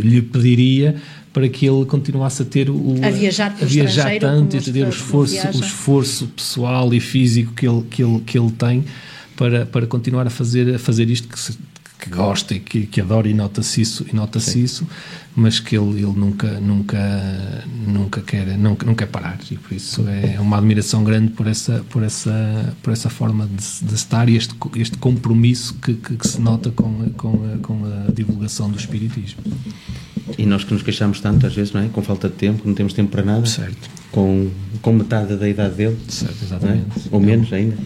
lhe 0.00 0.22
pediria 0.22 0.96
para 1.32 1.48
que 1.48 1.66
ele 1.66 1.84
continuasse 1.86 2.42
a 2.42 2.44
ter 2.44 2.68
o 2.68 2.96
a 3.02 3.10
viajar, 3.10 3.56
a 3.60 3.64
viajar 3.64 4.18
tanto 4.18 4.56
e 4.56 4.58
a 4.58 4.62
ter 4.62 4.84
o 4.84 4.90
esforço, 4.90 5.36
o 5.46 5.60
esforço 5.60 6.26
pessoal 6.28 6.92
e 6.92 7.00
físico 7.00 7.52
que 7.54 7.66
ele, 7.66 7.82
que 7.90 8.02
ele, 8.02 8.20
que 8.20 8.38
ele 8.38 8.50
tem 8.50 8.84
para, 9.34 9.64
para 9.64 9.86
continuar 9.86 10.26
a 10.26 10.30
fazer, 10.30 10.74
a 10.74 10.78
fazer 10.78 11.08
isto 11.08 11.28
que 11.28 11.38
que 12.02 12.10
gosta 12.10 12.52
e 12.52 12.58
que, 12.58 12.86
que 12.86 13.00
adora 13.00 13.28
e 13.28 13.34
nota-se 13.34 13.80
isso, 13.80 14.04
e 14.12 14.16
nota 14.16 14.38
isso 14.38 14.84
mas 15.34 15.60
que 15.60 15.76
ele, 15.76 16.02
ele 16.02 16.12
nunca, 16.12 16.60
nunca, 16.60 17.64
nunca, 17.86 18.20
quer, 18.20 18.58
nunca, 18.58 18.94
quer 18.94 19.06
parar 19.06 19.38
e 19.50 19.56
por 19.56 19.72
isso 19.72 20.04
é 20.08 20.38
uma 20.40 20.58
admiração 20.58 21.04
grande 21.04 21.32
por 21.32 21.46
essa, 21.46 21.84
por 21.88 22.02
essa, 22.02 22.74
por 22.82 22.92
essa 22.92 23.08
forma 23.08 23.46
de, 23.46 23.86
de 23.86 23.94
estar 23.94 24.28
e 24.28 24.36
este, 24.36 24.54
este 24.76 24.98
compromisso 24.98 25.74
que, 25.74 25.94
que, 25.94 26.16
que 26.16 26.28
se 26.28 26.40
nota 26.40 26.70
com, 26.70 26.92
com, 27.16 27.58
com 27.62 27.80
a 27.86 28.12
divulgação 28.12 28.68
do 28.68 28.76
Espiritismo. 28.76 29.42
E 30.36 30.44
nós 30.44 30.64
que 30.64 30.72
nos 30.72 30.82
queixamos 30.82 31.20
tanto, 31.20 31.46
às 31.46 31.54
vezes, 31.54 31.72
não 31.72 31.82
é? 31.82 31.88
Com 31.88 32.02
falta 32.02 32.28
de 32.28 32.34
tempo, 32.34 32.62
não 32.66 32.74
temos 32.74 32.92
tempo 32.92 33.10
para 33.10 33.24
nada. 33.24 33.46
Certo. 33.46 33.90
Com, 34.10 34.50
com 34.80 34.92
metade 34.92 35.36
da 35.36 35.48
idade 35.48 35.74
dele. 35.74 35.98
Certo, 36.08 36.42
exatamente. 36.42 36.86
É? 36.98 37.02
Ou 37.10 37.20
menos 37.20 37.52
ainda. 37.52 37.76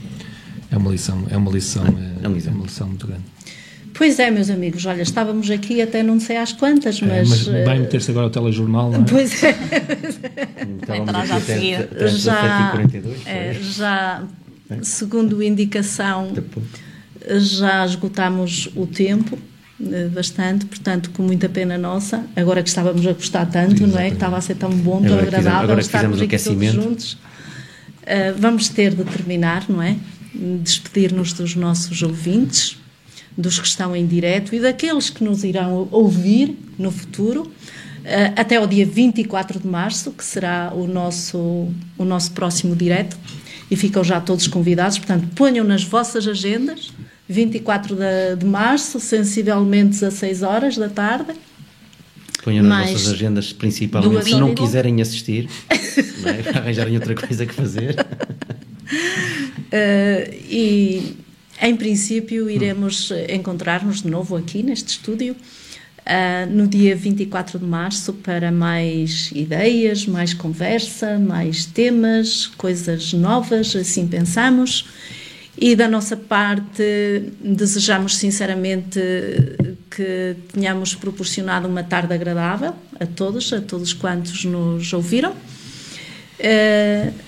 É 0.70 0.76
uma 0.76 0.90
lição, 0.90 1.24
é 1.30 1.36
uma 1.36 1.50
lição, 1.50 1.86
é, 1.86 1.90
é, 1.90 2.24
é 2.24 2.28
uma 2.50 2.64
lição 2.64 2.88
muito 2.88 3.06
grande. 3.06 3.35
Pois 3.96 4.18
é, 4.18 4.30
meus 4.30 4.50
amigos, 4.50 4.84
olha, 4.84 5.02
estávamos 5.02 5.50
aqui 5.50 5.80
até 5.80 6.02
não 6.02 6.20
sei 6.20 6.36
às 6.36 6.52
quantas, 6.52 7.00
mas. 7.00 7.48
É, 7.48 7.52
mas 7.52 7.64
vai 7.64 7.78
meter-se 7.78 8.10
agora 8.10 8.26
o 8.26 8.30
telejornal, 8.30 8.90
não 8.90 9.00
é? 9.00 9.04
Pois 9.08 9.42
é. 9.42 9.56
Estávamos 10.82 11.30
aqui 11.30 11.74
até, 11.74 11.84
até 11.84 12.08
já, 12.08 12.70
42, 12.72 13.26
é, 13.26 13.54
já, 13.54 14.24
segundo 14.82 15.42
indicação, 15.42 16.32
já 17.38 17.86
esgotámos 17.86 18.68
o 18.76 18.86
tempo 18.86 19.38
eh, 19.82 20.08
bastante, 20.08 20.66
portanto, 20.66 21.10
com 21.10 21.22
muita 21.22 21.48
pena 21.48 21.78
nossa, 21.78 22.24
agora 22.36 22.62
que 22.62 22.68
estávamos 22.68 23.06
a 23.06 23.12
gostar 23.14 23.46
tanto, 23.46 23.82
Exatamente. 23.82 23.92
não 23.92 23.98
é? 23.98 24.08
Que 24.08 24.16
estava 24.16 24.36
a 24.36 24.40
ser 24.42 24.56
tão 24.56 24.70
bom, 24.70 25.00
tão 25.00 25.06
agora 25.06 25.22
agradável 25.22 25.60
agora 25.60 25.80
estarmos 25.80 26.20
aqui 26.20 26.38
todos 26.38 26.72
juntos. 26.72 27.12
Uh, 28.02 28.38
vamos 28.38 28.68
ter 28.68 28.94
de 28.94 29.04
terminar, 29.04 29.64
não 29.68 29.82
é? 29.82 29.96
Despedir-nos 30.34 31.32
dos 31.32 31.56
nossos 31.56 32.02
ouvintes 32.02 32.78
dos 33.36 33.58
que 33.58 33.66
estão 33.66 33.94
em 33.94 34.06
direto 34.06 34.54
e 34.54 34.60
daqueles 34.60 35.10
que 35.10 35.22
nos 35.22 35.44
irão 35.44 35.88
ouvir 35.90 36.56
no 36.78 36.90
futuro, 36.90 37.50
eh, 38.04 38.32
até 38.36 38.58
o 38.60 38.66
dia 38.66 38.86
24 38.86 39.60
de 39.60 39.66
março, 39.66 40.12
que 40.12 40.24
será 40.24 40.72
o 40.74 40.86
nosso, 40.86 41.68
o 41.98 42.04
nosso 42.04 42.32
próximo 42.32 42.74
direto, 42.74 43.16
e 43.70 43.76
ficam 43.76 44.02
já 44.02 44.20
todos 44.20 44.46
convidados, 44.46 44.96
portanto, 44.98 45.26
ponham 45.34 45.66
nas 45.66 45.82
vossas 45.82 46.26
agendas, 46.26 46.92
24 47.28 47.96
de, 47.96 48.36
de 48.38 48.46
março, 48.46 49.00
sensivelmente 49.00 49.90
16 49.90 50.42
horas 50.42 50.76
da 50.76 50.88
tarde. 50.88 51.32
Ponham 52.44 52.64
nas 52.64 52.92
vossas 52.92 53.12
agendas, 53.12 53.52
principalmente, 53.52 54.26
se 54.26 54.36
não 54.36 54.54
quiserem 54.54 55.02
assistir, 55.02 55.48
não 56.20 56.30
é? 56.30 56.48
arranjarem 56.58 56.94
outra 56.94 57.14
coisa 57.14 57.44
que 57.44 57.52
fazer. 57.52 57.96
Uh, 59.66 60.32
e 60.48 61.16
em 61.60 61.76
princípio, 61.76 62.50
iremos 62.50 63.10
encontrar-nos 63.28 64.02
de 64.02 64.10
novo 64.10 64.36
aqui 64.36 64.62
neste 64.62 64.88
estúdio 64.90 65.34
uh, 66.06 66.50
no 66.50 66.66
dia 66.66 66.94
24 66.94 67.58
de 67.58 67.64
março 67.64 68.12
para 68.12 68.52
mais 68.52 69.30
ideias, 69.34 70.06
mais 70.06 70.32
conversa, 70.32 71.18
mais 71.18 71.64
temas, 71.64 72.46
coisas 72.46 73.12
novas, 73.12 73.74
assim 73.74 74.06
pensamos. 74.06 74.86
E 75.58 75.74
da 75.74 75.88
nossa 75.88 76.16
parte, 76.16 77.32
desejamos 77.40 78.16
sinceramente 78.16 79.00
que 79.90 80.36
tenhamos 80.52 80.94
proporcionado 80.94 81.66
uma 81.66 81.82
tarde 81.82 82.12
agradável 82.12 82.74
a 83.00 83.06
todos, 83.06 83.50
a 83.54 83.60
todos 83.62 83.94
quantos 83.94 84.44
nos 84.44 84.92
ouviram. 84.92 85.32
Uh, 85.32 87.25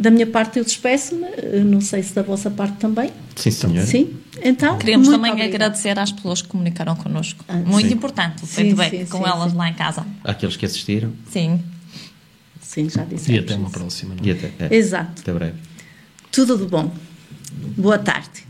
da 0.00 0.10
minha 0.10 0.26
parte, 0.26 0.58
eu 0.58 0.64
despeço-me. 0.64 1.26
Não 1.64 1.80
sei 1.82 2.02
se 2.02 2.14
da 2.14 2.22
vossa 2.22 2.50
parte 2.50 2.78
também. 2.78 3.10
Sim, 3.36 3.50
senhor. 3.50 3.86
Sim. 3.86 4.16
Então, 4.42 4.78
Queremos 4.78 5.06
também 5.08 5.32
obrigada. 5.32 5.54
agradecer 5.54 5.98
às 5.98 6.10
pessoas 6.10 6.40
que 6.40 6.48
comunicaram 6.48 6.96
connosco. 6.96 7.44
Ah, 7.46 7.56
muito 7.56 7.88
sim. 7.88 7.94
importante 7.94 8.42
o 8.42 8.46
feedback 8.46 8.90
sim, 8.90 9.04
sim, 9.04 9.10
com 9.10 9.26
elas 9.26 9.52
lá 9.52 9.68
em 9.68 9.74
casa. 9.74 10.06
Aqueles 10.24 10.56
que 10.56 10.64
assistiram. 10.64 11.12
Sim. 11.30 11.62
Sim, 12.62 12.88
já 12.88 13.04
disse. 13.04 13.30
E 13.30 13.38
até 13.38 13.54
uma 13.54 13.68
próxima. 13.68 14.14
Não? 14.14 14.24
É? 14.24 14.28
E 14.28 14.30
até, 14.30 14.52
é. 14.58 14.74
Exato. 14.74 15.20
Até 15.20 15.32
breve. 15.32 15.58
Tudo 16.32 16.56
de 16.56 16.64
bom. 16.64 16.90
Boa 17.76 17.98
tarde. 17.98 18.49